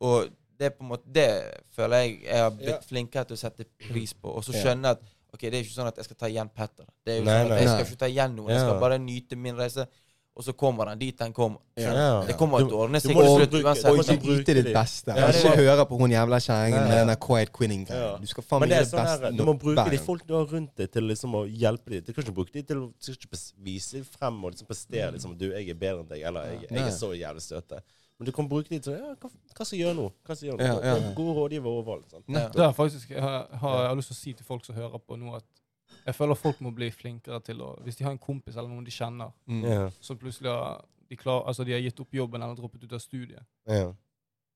Og 0.00 0.28
det 0.58 0.66
er 0.66 0.70
på 0.76 0.82
en 0.84 0.88
måte 0.90 1.10
Det 1.10 1.64
føler 1.74 2.02
jeg 2.04 2.22
jeg 2.24 2.36
har 2.36 2.50
blitt 2.50 2.68
Ja. 2.68 2.80
flinkere 2.80 3.24
til 3.26 3.36
å 3.36 3.38
sette 3.40 3.64
pris 3.88 4.12
på. 4.12 4.28
Og 4.36 4.44
så 4.44 4.52
skjønner 4.52 4.62
skjønne 4.62 4.90
at 4.90 5.00
Ok, 5.34 5.40
det 5.50 5.54
er 5.54 5.62
ikke 5.64 5.74
sånn 5.80 5.88
at 5.88 5.96
jeg 5.96 6.04
skal 6.04 6.16
ta 6.16 6.26
igjen 6.26 6.48
Petter. 6.54 6.84
Det 7.04 7.12
er 7.14 7.18
jo 7.18 7.24
Nei, 7.24 7.32
sånn 7.32 7.40
at 7.42 7.48
nei. 7.48 7.58
Jeg 7.58 7.68
skal 7.68 7.84
ikke 7.86 7.98
ta 7.98 8.06
igjen 8.06 8.36
noen. 8.36 8.48
Jeg 8.50 8.60
skal 8.60 8.78
bare 8.80 8.98
nyte 8.98 9.36
min 9.36 9.56
reise. 9.56 9.88
Og 10.34 10.42
så 10.42 10.52
kommer 10.58 10.88
han 10.90 10.98
dit 10.98 11.20
han 11.22 11.32
kommer. 11.32 11.60
Ja. 11.78 11.92
Ja. 11.94 12.14
Det 12.26 12.34
kommer 12.38 12.64
til 12.64 12.72
å 12.74 12.80
ordne 12.84 12.98
seg 12.98 13.12
liksom 13.12 13.44
du 13.52 13.58
må 13.62 13.74
ikke 13.76 13.92
liksom 14.00 14.18
bruke 14.24 14.54
ditt 14.58 14.70
beste. 14.74 15.14
Ja, 15.14 15.28
ikke 15.30 15.52
høre 15.60 15.84
på 15.86 15.98
hun 16.00 16.14
jævla 16.14 16.40
kjerringen 16.42 16.88
med 16.88 16.96
den 16.98 17.12
der 17.12 17.20
quiet 17.22 17.52
quinning-greien. 17.54 18.02
Ja. 18.02 18.16
Du 18.18 18.30
skal 18.32 18.46
faen 18.46 18.64
meg 18.64 18.72
det 18.72 18.80
gjøre 18.80 18.82
er 18.82 18.88
det 18.88 18.90
sånn 18.90 19.04
beste 19.04 19.28
her, 19.28 19.36
du 19.38 19.44
må 19.46 19.54
bruke 19.62 19.86
de 19.94 20.00
folk 20.02 20.24
du 20.26 20.34
har 20.34 20.48
rundt 20.50 20.72
deg, 20.80 20.90
til 20.96 21.06
liksom 21.06 21.38
å 21.38 21.44
hjelpe 21.46 21.94
dem. 21.94 22.06
Du 22.08 22.10
kan 22.10 22.26
ikke 22.26 22.36
bruke 22.40 22.56
dem 22.56 22.66
til 22.66 22.82
å 22.82 23.14
ikke 23.14 23.40
vise 23.68 24.02
frem 24.16 24.40
og 24.42 24.56
liksom 24.56 24.70
prestere 24.72 25.12
liksom, 25.14 25.36
at 25.38 25.44
du, 25.44 25.46
jeg 25.54 25.70
er 25.70 25.78
bedre 25.86 26.02
enn 26.02 26.10
deg, 26.10 26.26
eller 26.32 26.50
jeg, 26.50 26.66
jeg 26.66 26.82
er 26.82 26.96
så 26.98 27.12
jævlig 27.14 27.46
støte. 27.46 27.84
Men 28.18 28.26
du 28.26 28.34
kan 28.34 28.50
bruke 28.50 28.70
dem 28.70 28.82
til 28.82 28.94
ja, 28.94 29.14
hva, 29.18 29.30
hva 29.30 29.64
skal 29.66 29.74
jeg 29.76 29.86
gjøre 29.86 29.98
nå? 29.98 30.10
Hva 30.26 30.34
skal 30.34 30.46
jeg 30.46 30.52
gjøre 30.52 30.62
nå? 30.62 30.66
Ja, 30.66 30.74
ja, 30.74 30.98
Det 30.98 31.06
ja. 31.06 31.14
Gode 31.18 31.34
rådgiver 31.38 31.78
overalt. 31.78 32.10
Sant? 32.10 32.26
Ja. 32.30 32.46
Det 32.54 32.62
er 32.62 32.74
faktisk, 32.74 33.10
jeg 33.10 33.22
har, 33.22 33.46
har, 33.62 33.80
jeg 33.88 33.98
lyst 34.02 34.10
til 34.12 34.18
å 34.18 34.20
si 34.20 34.34
til 34.38 34.46
folk 34.46 34.66
som 34.66 34.78
hører 34.78 35.02
på 35.02 35.18
nå, 35.18 35.34
at 35.38 35.63
jeg 36.06 36.14
føler 36.14 36.34
folk 36.34 36.60
må 36.60 36.70
bli 36.74 36.90
flinkere 36.90 37.40
til 37.44 37.60
å 37.62 37.70
Hvis 37.84 37.96
de 37.96 38.04
har 38.04 38.12
en 38.12 38.18
kompis 38.18 38.56
eller 38.56 38.68
noen 38.68 38.84
de 38.84 38.90
kjenner, 38.90 39.32
Mm. 39.46 39.90
Som 40.00 40.18
plutselig 40.18 40.50
har 40.50 40.84
de, 41.08 41.16
klar, 41.16 41.44
altså 41.46 41.64
de 41.64 41.72
har 41.72 41.80
gitt 41.80 42.00
opp 42.00 42.12
jobben 42.14 42.42
eller 42.42 42.54
droppet 42.56 42.84
ut 42.84 42.92
av 42.92 42.98
studiet, 43.00 43.42
yeah. 43.68 43.92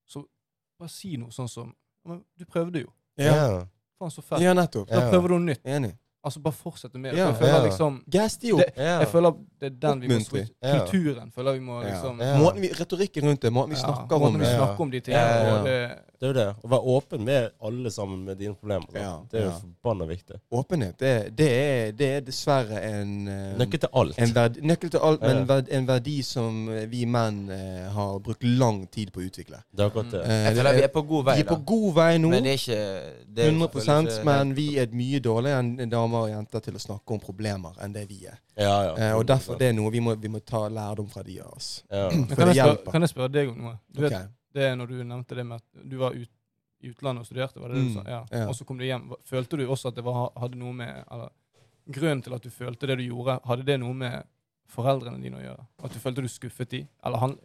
så 0.07 0.25
bare 0.79 0.89
si 0.91 1.17
noe 1.17 1.31
sånn 1.31 1.49
som 1.49 1.75
Men 2.07 2.25
du 2.39 2.45
prøvde 2.47 2.81
jo. 2.81 2.93
Ja. 3.19 3.35
Ja. 3.35 3.65
Faen, 3.99 4.11
så 4.11 4.23
fett. 4.23 4.41
ja, 4.41 4.55
nettopp. 4.55 4.89
Da 4.89 5.11
prøver 5.11 5.29
du 5.29 5.35
noe 5.39 5.45
nytt. 5.51 5.65
Enig. 5.67 5.97
Altså 6.25 6.41
Bare 6.41 6.53
fortsette 6.55 6.99
med 6.99 7.13
det. 7.13 7.19
Ja, 7.21 7.27
jeg 7.29 7.37
føler 7.37 7.55
ja. 7.55 7.65
liksom. 7.65 8.03
Det- 8.07 8.73
Ja. 8.77 8.99
Jeg 9.01 9.09
føler 9.09 9.33
det 9.61 9.67
er 9.67 9.77
den 9.89 10.01
vi 10.01 10.09
må 10.09 10.21
switche. 10.25 10.55
Kulturen 10.63 11.31
føler 11.33 11.53
vi 11.53 11.59
må 11.61 11.83
Ja. 11.83 11.89
liksom 11.91 12.21
Ja. 12.21 12.39
Måten 12.39 12.61
vi, 12.61 12.69
retorikken 12.69 13.25
rundt 13.25 13.41
det, 13.43 13.53
måten 13.53 13.71
vi 13.71 13.77
snakker 13.77 14.03
om 14.03 14.09
det. 14.09 14.19
Måten 14.21 14.41
vi 14.41 14.47
snakker 14.47 14.81
om 14.81 14.91
de 14.91 15.01
tingene. 15.01 15.99
Ja, 16.21 16.27
ja. 16.27 16.33
det, 16.33 16.41
er 16.43 16.47
jo 16.47 16.53
det. 16.53 16.65
Å 16.65 16.71
være 16.73 16.95
åpen 16.97 17.25
med 17.25 17.51
alle 17.63 17.91
sammen 17.91 18.25
med 18.25 18.39
dine 18.39 18.55
problemer. 18.55 18.87
Ja, 18.95 19.13
Det 19.31 19.39
er 19.41 19.45
jo 19.45 19.51
ja. 19.51 19.59
forbanna 19.61 20.07
viktig. 20.11 20.41
Åpenhet, 20.51 20.99
det, 20.99 21.13
det, 21.39 21.49
er, 21.49 21.93
det 21.93 22.09
er 22.17 22.21
dessverre 22.27 22.81
en 22.83 23.13
eh, 23.29 23.57
Nøkkel 23.59 23.81
til 23.85 23.89
alt. 23.93 24.19
En 24.19 24.35
verdi, 24.35 24.61
nøkkel 24.67 24.91
til 24.91 25.01
alt, 25.01 25.21
men 25.21 25.31
Ja. 25.31 25.41
en 25.43 25.49
verdi, 25.49 25.73
en 25.79 25.87
verdi 25.89 26.17
som 26.23 26.69
eh, 26.75 26.87
vi 26.91 27.05
menn 27.07 27.51
eh, 27.51 27.89
har 27.95 28.19
brukt 28.19 28.43
lang 28.45 28.87
tid 28.91 29.13
på 29.15 29.21
å 29.23 29.29
utvikle. 29.29 29.63
Det 29.71 29.85
er 29.85 29.93
akkurat 29.93 30.11
det. 30.11 30.23
Eh, 30.25 30.45
Jeg 30.49 30.57
føler 30.57 30.75
vi 30.75 30.83
er- 30.83 30.95
på 30.99 31.03
god 31.03 31.25
vei, 31.25 31.35
vi 31.35 31.41
er 31.41 31.45
da. 31.49 31.55
på 31.55 31.65
god 31.65 31.95
vei 31.95 32.11
nå, 32.19 32.29
Men 32.29 32.43
det 32.43 32.53
er 32.53 32.59
ikke 32.63 32.83
det 33.29 33.45
er 33.45 33.51
100 33.53 33.69
selvfølgelig 33.69 34.19
ikke 34.19 34.25
men 34.25 34.55
vi 34.57 34.79
er 34.79 34.87
mye 34.93 35.21
dårligere 35.21 35.59
enn 35.59 35.91
damer 35.91 36.19
og 36.27 36.31
jenter 36.31 36.61
til 36.61 36.75
å 36.75 36.79
snakke 36.83 37.15
om 37.15 37.21
problemer 37.21 37.79
enn 37.85 37.93
det 37.93 38.09
vi 38.09 38.25
er. 38.27 38.39
Ja, 38.59 38.83
ja. 38.89 38.95
Eh, 38.97 39.15
og 39.17 39.27
derfor 39.29 39.55
det 39.59 39.69
er 39.69 39.73
noe 39.73 39.91
vi 39.95 40.01
må, 40.03 40.17
vi 40.19 40.29
må 40.29 40.41
ta 40.45 40.65
lærdom 40.69 41.07
fra 41.09 41.23
de 41.23 41.39
av 41.41 41.53
oss. 41.55 41.85
Ja. 41.91 42.09
For 42.11 42.35
kan, 42.35 42.49
det 42.49 42.57
jeg 42.57 42.65
spørre, 42.67 42.93
kan 42.93 43.03
jeg 43.07 43.11
spørre 43.13 43.33
deg 43.33 43.49
om 43.53 43.63
noe? 43.69 43.79
Du 43.95 44.01
vet, 44.03 44.13
Ok. 44.13 44.35
Det 44.55 44.63
er 44.71 44.77
når 44.77 44.87
du 44.93 44.97
nevnte 45.05 45.35
det 45.37 45.45
med 45.47 45.61
at 45.63 45.85
du 45.91 45.97
var 46.01 46.17
ut, 46.17 46.31
i 46.81 46.89
utlandet 46.93 47.25
og 47.25 47.27
studerte, 47.27 47.59
var 47.61 47.69
det 47.73 47.75
det 47.81 47.83
Mm, 47.83 47.89
du 47.89 47.95
sa? 47.99 48.05
Ja. 48.11 48.21
ja. 48.31 48.49
Og 48.49 48.55
så 48.55 48.65
kom 48.65 48.79
du 48.79 48.85
hjem. 48.87 49.09
Følte 49.27 49.57
du 49.59 49.65
også 49.67 49.89
at 49.89 49.97
det 49.99 50.05
var, 50.07 50.31
hadde 50.39 50.59
noe 50.61 50.73
med 50.73 51.05
eller, 51.11 51.31
Grunnen 51.89 52.21
til 52.23 52.35
at 52.37 52.43
du 52.45 52.51
følte 52.53 52.87
det 52.87 52.99
du 53.01 53.03
gjorde, 53.07 53.39
hadde 53.49 53.65
det 53.65 53.79
noe 53.81 53.95
med 53.97 54.27
foreldrene 54.69 55.23
dine 55.23 55.39
å 55.39 55.41
gjøre? 55.41 55.63
At 55.83 55.95
du 55.95 55.99
følte 55.99 56.21
du 56.23 56.29
skuffet 56.29 56.69
de? 56.71 56.83
Eller 57.05 57.19
han 57.19 57.39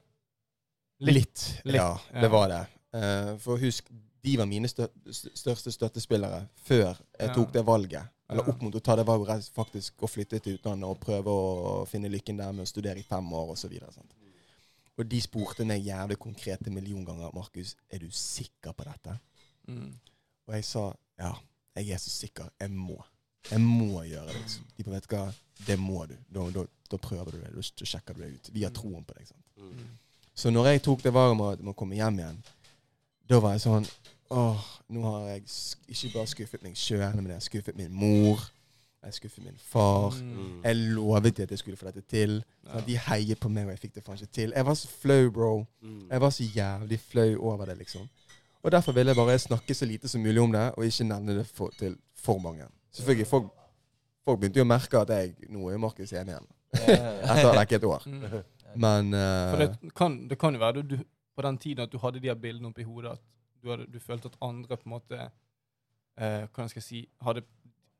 Litt, 0.99 1.61
Litt, 1.63 1.75
ja. 1.75 1.97
Det 2.21 2.29
var 2.31 2.49
det. 2.51 2.61
Uh, 2.93 3.37
for 3.41 3.57
husk, 3.57 3.87
de 4.23 4.35
var 4.37 4.45
mine 4.47 4.67
stø 4.71 4.85
største 5.09 5.71
støttespillere 5.71 6.43
før 6.63 6.93
jeg 6.93 7.27
Ja. 7.27 7.33
tok 7.33 7.51
det 7.53 7.63
valget. 7.65 8.03
Eller 8.29 8.49
opp 8.49 8.61
mot 8.61 8.75
å 8.75 8.79
ta 8.79 8.95
det 8.95 9.05
valget 9.07 9.49
faktisk 9.55 10.03
å 10.03 10.07
flytte 10.07 10.39
til 10.39 10.55
utlandet 10.57 10.87
og 10.89 10.99
prøve 10.99 11.27
å 11.27 11.87
finne 11.87 12.09
lykken 12.09 12.37
der 12.37 12.51
med 12.51 12.63
å 12.63 12.67
studere 12.69 12.99
i 12.99 13.03
fem 13.03 13.33
år 13.33 13.51
osv. 13.55 13.73
Og 14.97 15.07
de 15.09 15.21
spurte 15.21 15.65
meg 15.65 15.81
jævlig 15.87 16.17
konkrete 16.21 16.69
millionganger 16.69 17.31
Markus, 17.33 17.75
er 17.89 17.97
du 18.03 18.09
sikker 18.11 18.71
på 18.77 18.83
dette? 18.83 19.17
mm. 19.67 19.93
Og 20.47 20.53
jeg 20.57 20.65
sa 20.67 20.91
ja, 21.19 21.31
jeg 21.75 21.89
er 21.95 21.97
så 21.97 22.09
sikker. 22.09 22.49
Jeg 22.59 22.71
må. 22.71 22.97
Jeg 23.51 23.61
må 23.61 24.01
gjøre 24.03 24.27
det. 24.27 24.35
Liksom. 24.41 24.65
De 24.77 24.83
vet 24.91 25.07
hva, 25.07 25.21
det 25.67 25.77
må 25.79 26.05
du. 26.09 26.15
Da, 26.35 26.43
da, 26.51 26.65
da 26.91 26.97
prøver 26.97 27.31
du 27.31 27.37
det. 27.39 27.51
Da, 27.55 27.85
sjekker 27.85 28.13
du 28.17 28.21
det 28.21 28.31
ut. 28.33 28.49
Vi 28.53 28.63
har 28.63 28.71
troen 28.75 29.03
på 29.07 29.15
deg. 29.17 29.27
Sant? 29.27 29.45
Mm. 29.57 29.87
Så 30.35 30.51
når 30.51 30.67
jeg 30.71 30.83
tok 30.83 31.03
det 31.03 31.13
valget 31.13 31.37
med 31.63 31.71
å- 31.71 31.75
komme 31.77 31.95
hjem 31.95 32.19
igjen, 32.19 32.41
da 33.29 33.39
var 33.39 33.55
jeg 33.55 33.61
sånn 33.65 33.87
Åh, 34.33 34.63
nå 34.89 35.01
har 35.05 35.27
jeg 35.29 35.43
ikke 35.87 36.13
bare 36.13 36.27
skuffet 36.27 36.63
meg 36.63 36.75
sjøl, 36.79 37.15
men 37.15 37.27
jeg 37.27 37.35
har 37.35 37.45
skuffet 37.45 37.75
min 37.77 37.91
mor. 37.93 38.41
Jeg 39.03 39.13
skuffer 39.13 39.43
min 39.43 39.57
far. 39.59 40.15
Mm. 40.23 40.61
Jeg 40.63 40.75
lovet 40.95 41.39
at 41.39 41.51
jeg 41.51 41.59
skulle 41.59 41.77
få 41.77 41.89
dette 41.89 42.01
til. 42.07 42.37
Ja. 42.63 42.69
Sånn, 42.71 42.85
de 42.87 42.97
heiet 43.07 43.39
på 43.43 43.49
meg, 43.51 43.67
og 43.67 43.73
jeg 43.73 43.81
fikk 43.81 43.97
det 43.97 44.03
faen 44.05 44.21
ikke 44.21 44.35
til. 44.39 44.53
Jeg 44.55 44.67
var 44.69 44.77
så 44.79 44.91
flau, 45.01 45.31
bro. 45.35 45.49
Mm. 45.83 46.05
Jeg 46.11 46.23
var 46.23 46.31
så 46.37 46.47
jævlig 46.47 46.99
flau 47.03 47.33
over 47.51 47.65
det, 47.71 47.77
liksom. 47.81 48.07
Og 48.63 48.71
derfor 48.71 48.95
ville 48.95 49.11
jeg 49.11 49.19
bare 49.19 49.39
snakke 49.39 49.75
så 49.75 49.85
lite 49.85 50.07
som 50.07 50.23
mulig 50.23 50.41
om 50.41 50.51
det, 50.51 50.69
og 50.77 50.87
ikke 50.87 51.07
nevne 51.09 51.37
det 51.41 51.45
for, 51.47 51.73
til 51.79 51.97
for 52.15 52.39
mange. 52.39 52.69
Selvfølgelig, 52.95 53.27
folk, 53.27 53.51
folk 54.23 54.39
begynte 54.39 54.61
jo 54.61 54.67
å 54.67 54.71
merke 54.71 55.01
at 55.03 55.11
jeg 55.11 55.51
nå 55.51 55.67
er 55.67 55.81
Markus 55.83 56.13
enig 56.15 56.37
igjen. 56.37 56.47
Etter 57.27 57.51
like 57.57 57.75
et 57.75 57.87
år. 57.89 58.07
Mm. 58.07 58.23
Men 58.79 59.11
For 59.13 59.65
eh, 59.65 59.73
det 59.81 59.93
kan, 59.95 60.15
det 60.29 60.39
kan 60.39 60.55
jo 60.55 60.63
være 60.63 60.81
du, 60.81 60.95
du, 60.95 61.03
på 61.35 61.43
den 61.45 61.57
tiden 61.57 61.83
at 61.83 61.91
du 61.91 61.99
hadde 62.01 62.21
de 62.23 62.31
her 62.31 62.39
bildene 62.39 62.71
oppi 62.71 62.85
hodet, 62.87 63.17
at 63.17 63.21
du, 63.61 63.69
hadde, 63.69 63.89
du 63.91 63.99
følte 63.99 64.31
at 64.31 64.39
andre 64.41 64.77
på 64.77 64.87
en 64.87 64.95
måte 64.95 65.19
uh, 65.19 66.47
Hvordan 66.51 66.69
skal 66.69 66.79
jeg 66.79 66.87
si 66.87 67.03
Hadde 67.21 67.43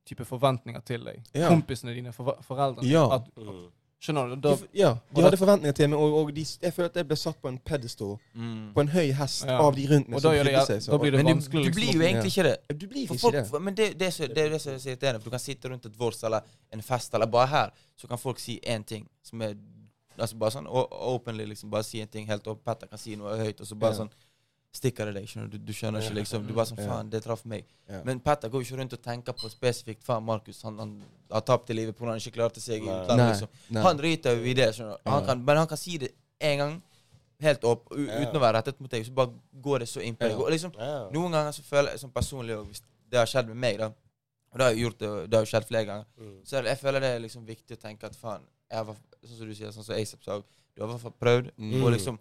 type 0.06 0.26
forventninger 0.28 0.82
til 0.86 1.06
deg. 1.06 1.22
Ja. 1.34 1.50
Kompisene 1.50 1.94
dine, 1.96 2.12
for, 2.14 2.38
foreldrene. 2.44 2.88
Ja. 2.90 3.06
At, 3.16 3.30
at, 3.38 3.72
skjønner 4.04 4.34
du? 4.34 4.36
Da, 4.44 4.56
de, 4.60 4.68
ja, 4.76 4.90
de 5.16 5.22
hadde 5.24 5.38
forventninger 5.40 5.72
til 5.78 5.90
meg, 5.94 6.00
og, 6.04 6.14
og 6.20 6.32
de, 6.36 6.44
jeg 6.44 6.74
følte 6.76 7.00
jeg 7.00 7.08
ble 7.08 7.16
satt 7.22 7.38
på 7.42 7.48
en 7.48 7.58
pedestal, 7.64 8.18
Mm. 8.36 8.74
på 8.76 8.82
en 8.84 8.88
høy 8.92 9.12
hest, 9.16 9.46
Ja. 9.48 9.60
av 9.64 9.76
de 9.78 9.86
rundt 9.88 10.10
meg 10.10 10.18
og 10.18 10.24
da, 10.26 10.34
som 10.36 10.46
det, 10.50 10.66
seg. 10.68 10.82
Så. 10.84 10.92
da 10.92 10.98
blir 10.98 11.12
det 11.12 11.22
Men 11.24 11.26
du, 11.26 11.34
vanskelig 11.34 11.64
du 11.64 11.70
liksom, 11.70 11.80
blir 11.82 11.94
jo 11.94 12.02
egentlig 12.10 12.32
ikke 12.34 12.44
det. 12.50 12.80
du 12.80 12.88
blir 12.88 13.08
For 13.08 13.16
ikke 13.16 13.22
folk, 13.22 13.34
det. 13.54 13.62
Men 13.70 13.76
det, 13.80 13.88
det, 14.00 14.08
er 14.08 14.12
så, 14.18 14.28
det 14.28 14.44
er 14.44 14.50
det 14.50 14.62
som 14.62 14.74
er 14.74 14.78
så 14.84 14.90
irriterende. 14.92 15.22
For 15.24 15.30
du 15.32 15.36
kan 15.38 15.40
sitte 15.46 15.70
rundt 15.72 15.86
et 15.86 16.00
vors 16.00 16.24
eller 16.24 16.42
en 16.74 16.82
fest 16.82 17.14
eller 17.16 17.26
bare 17.28 17.48
her, 17.48 17.70
så 17.96 18.08
kan 18.12 18.18
folk 18.20 18.40
si 18.44 18.60
én 18.68 18.84
ting 18.84 19.08
som 19.24 19.42
er 19.42 19.56
Altså 20.14 20.36
bare 20.38 20.52
sånn 20.54 20.68
openly, 20.70 21.48
liksom. 21.50 21.72
Bare 21.74 21.82
si 21.84 21.98
en 22.00 22.08
ting 22.08 22.28
helt 22.30 22.46
opp. 22.48 22.60
Petter 22.64 22.86
kan 22.86 23.00
si 23.02 23.16
noe 23.18 23.34
høyt, 23.40 23.60
og 23.62 23.66
så 23.66 23.74
bare 23.76 23.96
Ja. 23.96 24.04
sånn 24.04 24.12
stikker 24.74 25.06
det 25.06 25.14
deg. 25.20 25.28
skjønner 25.30 25.50
Du 25.52 25.58
Du 25.58 25.74
skjønner 25.74 26.02
ikke, 26.02 26.16
liksom. 26.18 26.48
Du 26.48 26.54
bare 26.54 26.66
sånn 26.66 26.80
Faen, 26.82 27.10
det 27.10 27.22
traff 27.24 27.44
meg. 27.46 27.66
Ja. 27.90 28.02
Men 28.08 28.20
Petter 28.20 28.50
går 28.50 28.64
jo 28.64 28.68
ikke 28.68 28.80
rundt 28.82 28.94
og 28.98 29.02
tenker 29.06 29.36
på 29.38 29.50
spesifikt 29.52 30.04
Faen, 30.04 30.24
Markus 30.26 30.62
han, 30.66 30.78
han 30.80 30.96
har 31.32 31.42
tapt 31.42 31.70
i 31.70 31.74
livet 31.78 31.96
pga. 31.98 32.08
han 32.10 32.18
ikke 32.18 32.34
klarte 32.40 32.60
seg 32.64 32.82
i 32.84 32.88
utlandet. 32.90 33.30
Liksom. 33.36 33.48
nei. 33.70 33.84
Han 33.84 33.98
driter 33.98 34.36
jo 34.40 34.44
i 34.50 34.54
det, 34.58 34.70
skjønner 34.76 34.98
du. 34.98 35.12
Han 35.12 35.26
kan, 35.26 35.44
men 35.46 35.58
han 35.58 35.68
kan 35.68 35.78
si 35.78 35.98
det 35.98 36.12
én 36.42 36.58
gang, 36.58 36.82
helt 37.44 37.64
opp, 37.64 37.92
u 37.92 38.06
Ja. 38.08 38.20
uten 38.24 38.36
å 38.36 38.40
være 38.40 38.58
rettet 38.62 38.80
mot 38.82 38.90
deg. 38.90 39.06
Så 39.06 39.14
bare 39.14 39.32
går 39.62 39.80
det 39.80 39.88
så 39.90 40.02
inn 40.02 40.16
på 40.16 40.28
deg. 40.28 40.40
Og 40.40 40.50
liksom, 40.50 40.72
Ja. 40.80 41.10
noen 41.12 41.32
ganger 41.32 41.52
så 41.52 41.62
føler 41.62 41.92
jeg 41.92 42.00
som 42.00 42.12
personlig 42.12 42.58
og 42.58 42.68
Hvis 42.68 42.82
det 43.10 43.18
har 43.20 43.26
skjedd 43.26 43.48
med 43.48 43.58
meg, 43.58 43.78
da 43.78 43.86
Og 44.54 44.60
det 44.60 44.66
har 44.66 44.74
jo 44.74 44.90
gjort 44.90 44.98
det, 45.00 45.30
det 45.30 45.38
har 45.38 45.46
jo 45.46 45.50
skjedd 45.52 45.66
flere 45.68 45.86
ganger. 45.86 46.06
Mm. 46.20 46.36
Så 46.46 46.64
jeg 46.64 46.78
føler 46.78 47.00
det 47.00 47.10
er 47.16 47.20
liksom 47.20 47.46
viktig 47.46 47.74
å 47.78 47.82
tenke 47.82 48.04
at 48.06 48.16
faen 48.16 48.42
jeg 48.70 48.86
har, 48.86 48.96
Sånn 49.26 49.38
som 49.38 49.48
du 49.48 49.54
sier, 49.56 49.72
sånn 49.72 49.84
som 49.84 49.96
ASAP 49.96 50.24
sa, 50.24 50.42
du 50.76 50.82
har 50.82 50.90
i 50.90 50.92
hvert 50.94 51.02
fall 51.02 51.14
prøvd. 51.22 51.52
Mm. 51.58 51.84
Og 51.84 51.92
liksom 51.94 52.20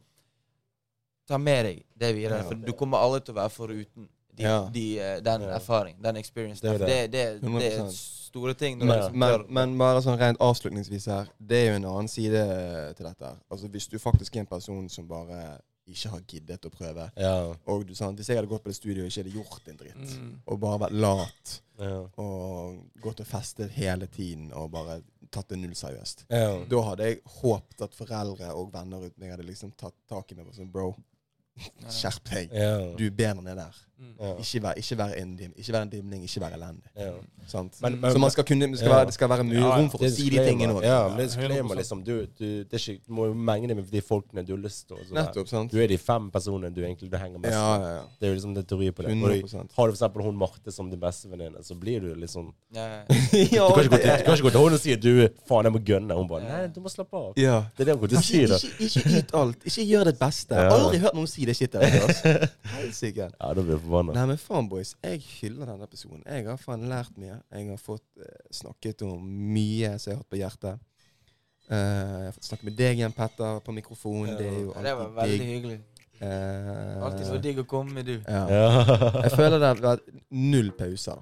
Ta 1.28 1.38
med 1.38 1.64
deg 1.64 1.84
det 1.98 2.14
videre. 2.16 2.38
Ja. 2.42 2.48
For 2.48 2.54
du 2.54 2.72
kommer 2.72 2.98
alle 2.98 3.20
til 3.20 3.34
å 3.34 3.38
være 3.38 3.50
foruten 3.50 4.08
de, 4.34 4.42
Ja. 4.42 4.68
de, 4.72 4.98
eh, 4.98 5.20
den 5.20 5.40
Ja. 5.42 5.56
erfaring, 5.58 6.00
den 6.02 6.16
experience. 6.16 6.60
Det 6.60 6.70
er 6.74 6.78
Det, 6.78 7.10
det. 7.12 7.40
det, 7.42 7.72
er 7.78 7.88
store 7.90 8.54
ting. 8.54 8.78
Når 8.78 8.86
Men- 8.86 8.98
liksom 8.98 9.18
Men, 9.18 9.44
men 9.54 9.78
bare 9.78 10.00
sånn 10.00 10.18
rent 10.18 10.38
avslutningsvis 10.38 11.06
her, 11.06 11.28
det 11.38 11.56
er 11.56 11.70
jo 11.70 11.76
en 11.76 11.84
annen 11.84 12.08
side 12.08 12.94
til 12.96 13.06
dette. 13.06 13.36
Altså 13.50 13.68
Hvis 13.68 13.88
du 13.88 13.98
faktisk 13.98 14.34
er 14.36 14.40
en 14.40 14.46
person 14.46 14.88
som 14.88 15.06
bare 15.06 15.58
ikke 15.86 16.08
har 16.10 16.20
giddet 16.20 16.60
å 16.64 16.70
prøve, 16.70 17.10
Ja. 17.16 17.54
og 17.66 17.86
du 17.86 17.94
sant, 17.94 18.16
Hvis 18.18 18.26
jeg 18.28 18.36
hadde 18.36 18.48
gått 18.48 18.62
på 18.64 18.68
det 18.70 18.76
studioet 18.76 19.04
og 19.04 19.10
ikke 19.10 19.22
hadde 19.24 19.34
gjort 19.44 19.68
en 19.68 19.76
dritt, 19.76 20.18
Mm. 20.18 20.38
og 20.46 20.60
bare 20.60 20.78
vært 20.78 20.92
lat 20.92 21.60
Ja. 21.78 22.06
og 22.16 22.84
gått 23.02 23.20
og 23.20 23.26
festet 23.26 23.70
hele 23.70 24.06
tiden 24.06 24.52
og 24.54 24.70
bare 24.70 25.02
tatt 25.30 25.48
det 25.48 25.58
null 25.58 25.74
seriøst, 25.74 26.24
Ja. 26.30 26.64
da 26.64 26.82
hadde 26.82 26.98
jeg 27.04 27.20
håpet 27.24 27.82
at 27.82 27.94
foreldre 27.94 28.54
og 28.54 28.72
venner 28.72 28.98
rundt 29.00 29.18
meg 29.18 29.30
hadde 29.30 29.44
liksom 29.46 29.72
tatt 29.76 29.94
tak 30.08 30.30
i 30.32 30.34
meg 30.36 30.46
og 30.46 30.54
sånn 30.54 30.70
Bro, 30.72 30.94
Skjerp 31.92 32.30
deg. 32.32 32.50
Du 32.98 33.06
er 33.06 33.10
bedre 33.16 33.38
enn 33.38 33.44
det 33.52 33.56
der. 33.60 33.80
Mm. 34.02 34.38
Ikke 34.42 34.58
vær, 34.64 34.74
ikke 34.80 34.96
vær, 34.98 35.12
en, 35.14 35.36
dim, 35.38 35.50
ikke 35.54 35.72
vær 35.76 35.84
en 35.84 35.90
dimning, 35.92 36.22
ikke 36.26 36.40
vær 36.42 36.54
elendig. 36.56 36.88
Ja. 36.98 37.10
Sant? 37.46 37.76
Men- 37.82 38.00
men- 38.00 38.10
så 38.12 38.18
man 38.18 38.30
skal 38.34 38.44
kunne, 38.44 38.76
skal 38.76 38.90
være, 38.90 39.04
det 39.06 39.14
skal 39.14 39.28
være 39.30 39.44
rom 39.76 39.90
for 39.90 39.98
å 40.02 40.10
si 40.10 40.28
de 40.30 40.38
tingene 40.42 40.74
òg. 40.74 40.82
Ja, 40.82 41.08
men 41.08 41.20
er 41.20 41.28
disclaimer, 41.28 41.76
liksom. 41.78 42.02
Du, 42.02 42.26
du, 42.26 42.64
det 42.64 42.72
er 42.72 42.78
ikke, 42.82 43.02
du 43.06 43.12
må 43.14 43.26
jo 43.28 43.34
menge 43.34 43.68
det 43.68 43.76
med 43.76 43.84
de 43.92 44.00
folkene 44.02 44.42
du 44.46 44.52
har 44.56 44.62
lyst 44.62 44.88
til. 44.88 44.96
Nettopp, 45.14 45.46
sant? 45.48 45.70
Du 45.70 45.78
er 45.78 45.86
de 45.86 45.98
fem 45.98 46.30
personene 46.34 46.72
du 46.74 46.80
egentlig 46.82 47.10
henger 47.14 47.38
mest 47.38 47.52
med. 47.52 47.52
ja, 47.54 47.92
ja. 47.94 48.02
Det 48.18 48.26
er 48.26 48.32
jo 48.32 48.34
liksom 48.40 48.54
det 48.58 48.66
teori 48.66 48.90
på 48.90 49.02
det. 49.06 49.12
Og 49.22 49.30
100 49.30 49.68
Har 49.76 49.86
du 49.86 49.92
eksempel 49.94 50.22
hun 50.26 50.36
Marte 50.36 50.72
som 50.72 50.90
din 50.90 50.98
bestevenninne, 51.00 51.62
så 51.62 51.74
blir 51.78 52.00
du 52.00 52.14
liksom 52.14 52.52
Ja. 52.74 53.04
Du 53.06 53.38
ja, 53.38 53.68
du 53.68 53.74
kan 53.74 54.34
ikke 54.34 54.42
gå 54.42 54.50
til 54.50 54.60
henne 54.60 54.74
og 54.74 54.80
si 54.80 54.92
at 54.92 55.00
du 55.00 55.28
faen, 55.46 55.64
jeg 55.64 55.72
må 55.72 55.78
gønne. 55.78 56.14
Hun 56.18 56.26
bare 56.28 56.42
Nei, 56.42 56.66
du 56.74 56.80
må 56.80 56.88
slappe 56.90 57.14
av. 57.14 57.32
ja. 57.36 57.62
Det 57.78 57.86
er 57.88 57.94
det 57.94 57.98
hun 58.00 58.22
sier. 58.22 58.46
til 58.46 58.56
å 58.56 58.58
si, 58.58 58.66
Ikke, 58.66 58.84
ikke, 58.84 59.08
ikke 59.08 59.18
yt 59.22 59.34
alt. 59.34 59.64
Ikke 59.70 59.86
gjør 59.86 60.04
ditt 60.10 60.18
beste. 60.18 60.54
Ja. 60.58 60.68
Aldri 60.74 60.98
hørt 60.98 61.14
noen 61.14 61.26
si 61.30 61.41
det 61.48 61.56
shitet 61.58 61.80
der. 61.82 62.06
Altså. 62.06 62.32
Helsike. 62.76 63.26
Ja, 63.32 63.48
da 63.54 63.62
blir 63.64 63.74
jeg 63.76 63.82
forbanna. 63.84 64.14
Nei, 64.16 64.24
men 64.32 64.40
faen, 64.42 64.68
boys. 64.70 64.94
Jeg 65.04 65.20
hyller 65.40 65.66
denne 65.72 65.88
episoden. 65.88 66.22
Jeg 66.26 66.46
har 66.48 66.60
faen 66.62 66.86
lært 66.90 67.16
mye. 67.20 67.38
Jeg 67.52 67.68
har 67.70 67.80
fått 67.82 68.04
eh, 68.22 68.40
snakket 68.62 69.04
om 69.08 69.22
mye 69.56 69.94
som 69.98 70.10
jeg 70.12 70.16
har 70.18 70.22
hatt 70.24 70.32
på 70.34 70.40
hjertet. 70.40 70.88
Eh, 71.72 71.78
jeg 71.78 72.28
har 72.28 72.36
fått 72.36 72.48
snakke 72.50 72.68
med 72.68 72.76
deg 72.78 73.00
igjen, 73.00 73.14
Petter, 73.16 73.60
på 73.64 73.74
mikrofon. 73.76 74.28
Ja. 74.32 74.36
Det 74.40 74.48
er 74.50 74.60
jo 74.60 74.72
Det 74.76 74.94
var 74.98 75.04
alltid 75.06 75.18
veldig 75.22 75.38
digg. 75.40 75.52
hyggelig. 75.56 75.80
Eh, 76.22 77.02
Alltid 77.02 77.26
så 77.26 77.38
digg 77.42 77.56
å 77.58 77.66
komme 77.66 77.96
med, 77.96 78.06
du. 78.06 78.16
ja. 78.30 78.42
Ja. 78.46 78.66
Jeg 79.24 79.32
føler 79.34 79.58
det 79.58 79.70
har 79.72 79.80
vært 79.82 80.04
null 80.30 80.68
pauser. 80.78 81.18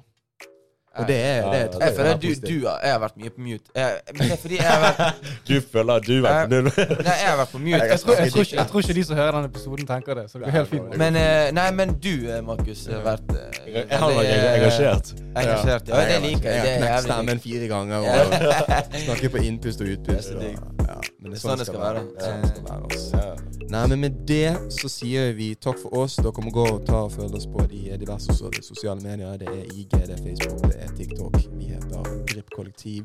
Og 0.98 1.06
det 1.08 1.16
er, 1.16 1.44
det 1.52 1.58
er 1.60 1.86
Jeg 1.86 1.92
føler 1.96 2.10
er 2.10 2.16
du, 2.18 2.28
du 2.46 2.66
har, 2.66 2.78
jeg 2.82 2.92
har 2.92 2.98
vært 2.98 3.16
mye 3.22 3.30
på 3.30 3.40
mute. 3.46 3.70
Jeg, 3.76 3.98
det 4.18 4.24
er 4.32 4.36
fordi 4.42 4.56
jeg 4.56 4.66
har 4.66 4.80
vært 4.82 5.28
Du 5.48 5.52
føler 5.72 5.92
at 6.00 6.06
du 6.08 6.16
er 6.26 6.40
på 6.40 6.50
null? 6.50 6.64
Nei, 6.66 7.14
jeg 7.20 7.28
har 7.30 7.36
vært 7.40 7.52
på 7.52 7.58
mute. 7.62 7.78
Jeg- 7.90 8.00
tror, 8.00 8.14
jeg, 8.18 8.32
tror 8.32 8.42
ikke, 8.46 8.56
jeg 8.56 8.66
tror 8.72 8.80
ikke 8.84 8.96
de 8.98 9.04
som 9.06 9.16
hører 9.20 9.36
denne 9.36 9.50
episoden, 9.52 9.86
tenker 9.86 10.18
det. 10.18 10.24
Så 10.32 10.38
det 10.40 10.44
går 10.48 10.56
helt 10.56 10.72
fint. 10.72 10.96
Men, 11.04 11.16
eh, 11.20 11.52
nei, 11.60 11.68
men 11.78 11.94
du, 12.02 12.10
eh, 12.26 12.40
Markus, 12.48 12.82
har 12.90 13.04
vært 13.06 13.30
eh, 13.36 13.60
Jeg 13.70 14.00
har 14.02 14.16
vært 14.16 14.32
engasjert. 14.56 15.12
Engasjert, 15.44 15.88
ja. 15.94 16.02
Det 16.10 16.18
liker 16.26 16.50
jeg. 16.50 16.62
Det 16.66 16.74
Jeg 16.74 16.82
har 16.82 16.88
knekt 16.90 17.06
stemmen 17.06 17.44
fire 17.46 17.70
ganger 17.70 17.98
og 18.10 18.34
snakker 19.06 19.28
på 19.36 19.44
innpust 19.46 19.86
og 19.86 19.94
utpust. 19.94 20.34
Ja, 20.42 20.98
men 21.20 21.30
det 21.32 21.36
er 21.36 21.42
sånn 21.42 21.58
det 21.60 21.66
skal 21.68 21.80
være. 21.82 22.02
Sånn 22.24 22.42
det 22.44 22.50
skal 22.50 22.64
være 22.64 22.82
altså. 22.88 23.22
Nei, 23.70 23.82
men 23.92 24.00
med 24.02 24.14
det 24.26 24.56
så 24.74 24.88
sier 24.90 25.34
vi 25.36 25.52
takk 25.54 25.78
for 25.78 25.94
oss. 26.02 26.16
Dere 26.16 26.42
må 26.44 26.50
gå 26.54 26.64
og 26.72 26.80
ta 26.88 27.04
og 27.06 27.12
følge 27.14 27.36
oss 27.38 27.46
på 27.46 27.66
de 27.70 27.82
diverse 28.00 28.34
so- 28.34 28.50
sosiale 28.64 29.00
medier. 29.04 29.36
Det 29.38 29.48
er 29.52 29.66
IG, 29.74 29.90
det 29.92 30.16
er 30.16 30.22
Facebook, 30.24 30.64
det 30.72 30.78
er 30.86 30.94
TikTok. 30.96 31.36
Vi 31.58 31.68
heter 31.74 32.08
Grip 32.32 32.50
Kollektiv. 32.56 33.04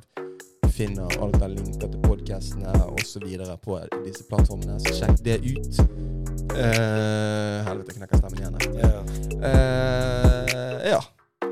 Du 0.63 0.69
finner 0.73 1.11
alt 1.21 1.37
av 1.41 1.51
linker 1.53 1.91
til 1.91 2.01
podkastene 2.07 2.73
osv. 2.95 3.27
på 3.67 3.79
disse 4.07 4.25
plattformene, 4.31 4.79
så 4.79 4.95
sjekk 5.01 5.21
det 5.27 5.37
ut. 5.45 5.83
Uh, 6.55 7.61
helvete, 7.67 7.97
knekker 7.99 8.17
stemmen 8.23 8.39
igjen. 8.39 8.55
her. 8.55 8.79
Ja. 8.79 9.03
Eh, 9.51 10.89
ja. 10.95 11.01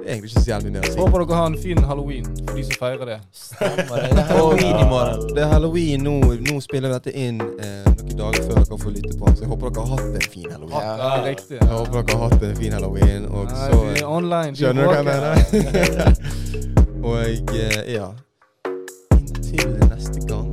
Egentlig 0.06 0.30
ikke 0.32 0.42
så 0.42 0.50
jævlig 0.52 0.72
mye 0.72 0.82
mer 0.82 0.88
å 0.88 0.92
si. 0.92 1.00
Håper 1.00 1.24
dere 1.24 1.38
har 1.40 1.46
en 1.48 1.58
fin 1.64 1.84
halloween 1.90 2.26
for 2.40 2.58
de 2.58 2.64
som 2.68 2.80
feirer 2.82 3.10
det. 3.10 3.18
Stemmer 3.32 4.02
det. 4.02 4.10
Det 4.12 4.24
er 4.24 4.30
halloween 4.32 4.80
i 4.80 4.88
morgen. 4.90 5.24
Det 5.36 5.44
er 5.44 5.52
halloween 5.54 6.04
nå. 6.08 6.16
Nå 6.50 6.58
spiller 6.66 6.92
vi 6.92 6.98
dette 6.98 7.14
inn 7.26 7.40
eh, 7.42 7.88
noen 7.88 8.18
dager 8.20 8.48
før 8.48 8.60
dere 8.60 8.80
får 8.84 8.96
lytte 8.98 9.14
på. 9.20 9.34
Så 9.34 9.46
jeg 9.46 9.52
håper 9.54 9.70
dere 9.70 9.86
har 9.86 9.94
hatt 9.98 10.20
en 10.22 10.30
fin 10.36 10.50
halloween. 10.52 10.76
Ja. 10.80 10.96
Ja, 11.04 11.14
riktig. 11.28 11.60
Jeg 11.62 11.72
håper 11.72 12.00
dere 12.02 12.18
har 12.20 12.34
hatt 12.34 12.48
en 12.50 12.58
fin 12.60 12.78
halloween. 12.78 13.30
Og 13.32 13.54
Nei, 13.54 13.70
så 13.70 13.84
vi 13.84 14.02
er 14.02 14.10
online. 14.10 14.58
Skjønner 14.60 14.84
du 14.84 14.90
hva 14.90 14.98
jeg 15.00 15.08
mener? 15.12 15.34
og 17.08 17.56
eh, 17.56 17.80
ja 17.98 18.12
Inntil 19.18 19.74
neste 19.90 20.28
gang 20.28 20.53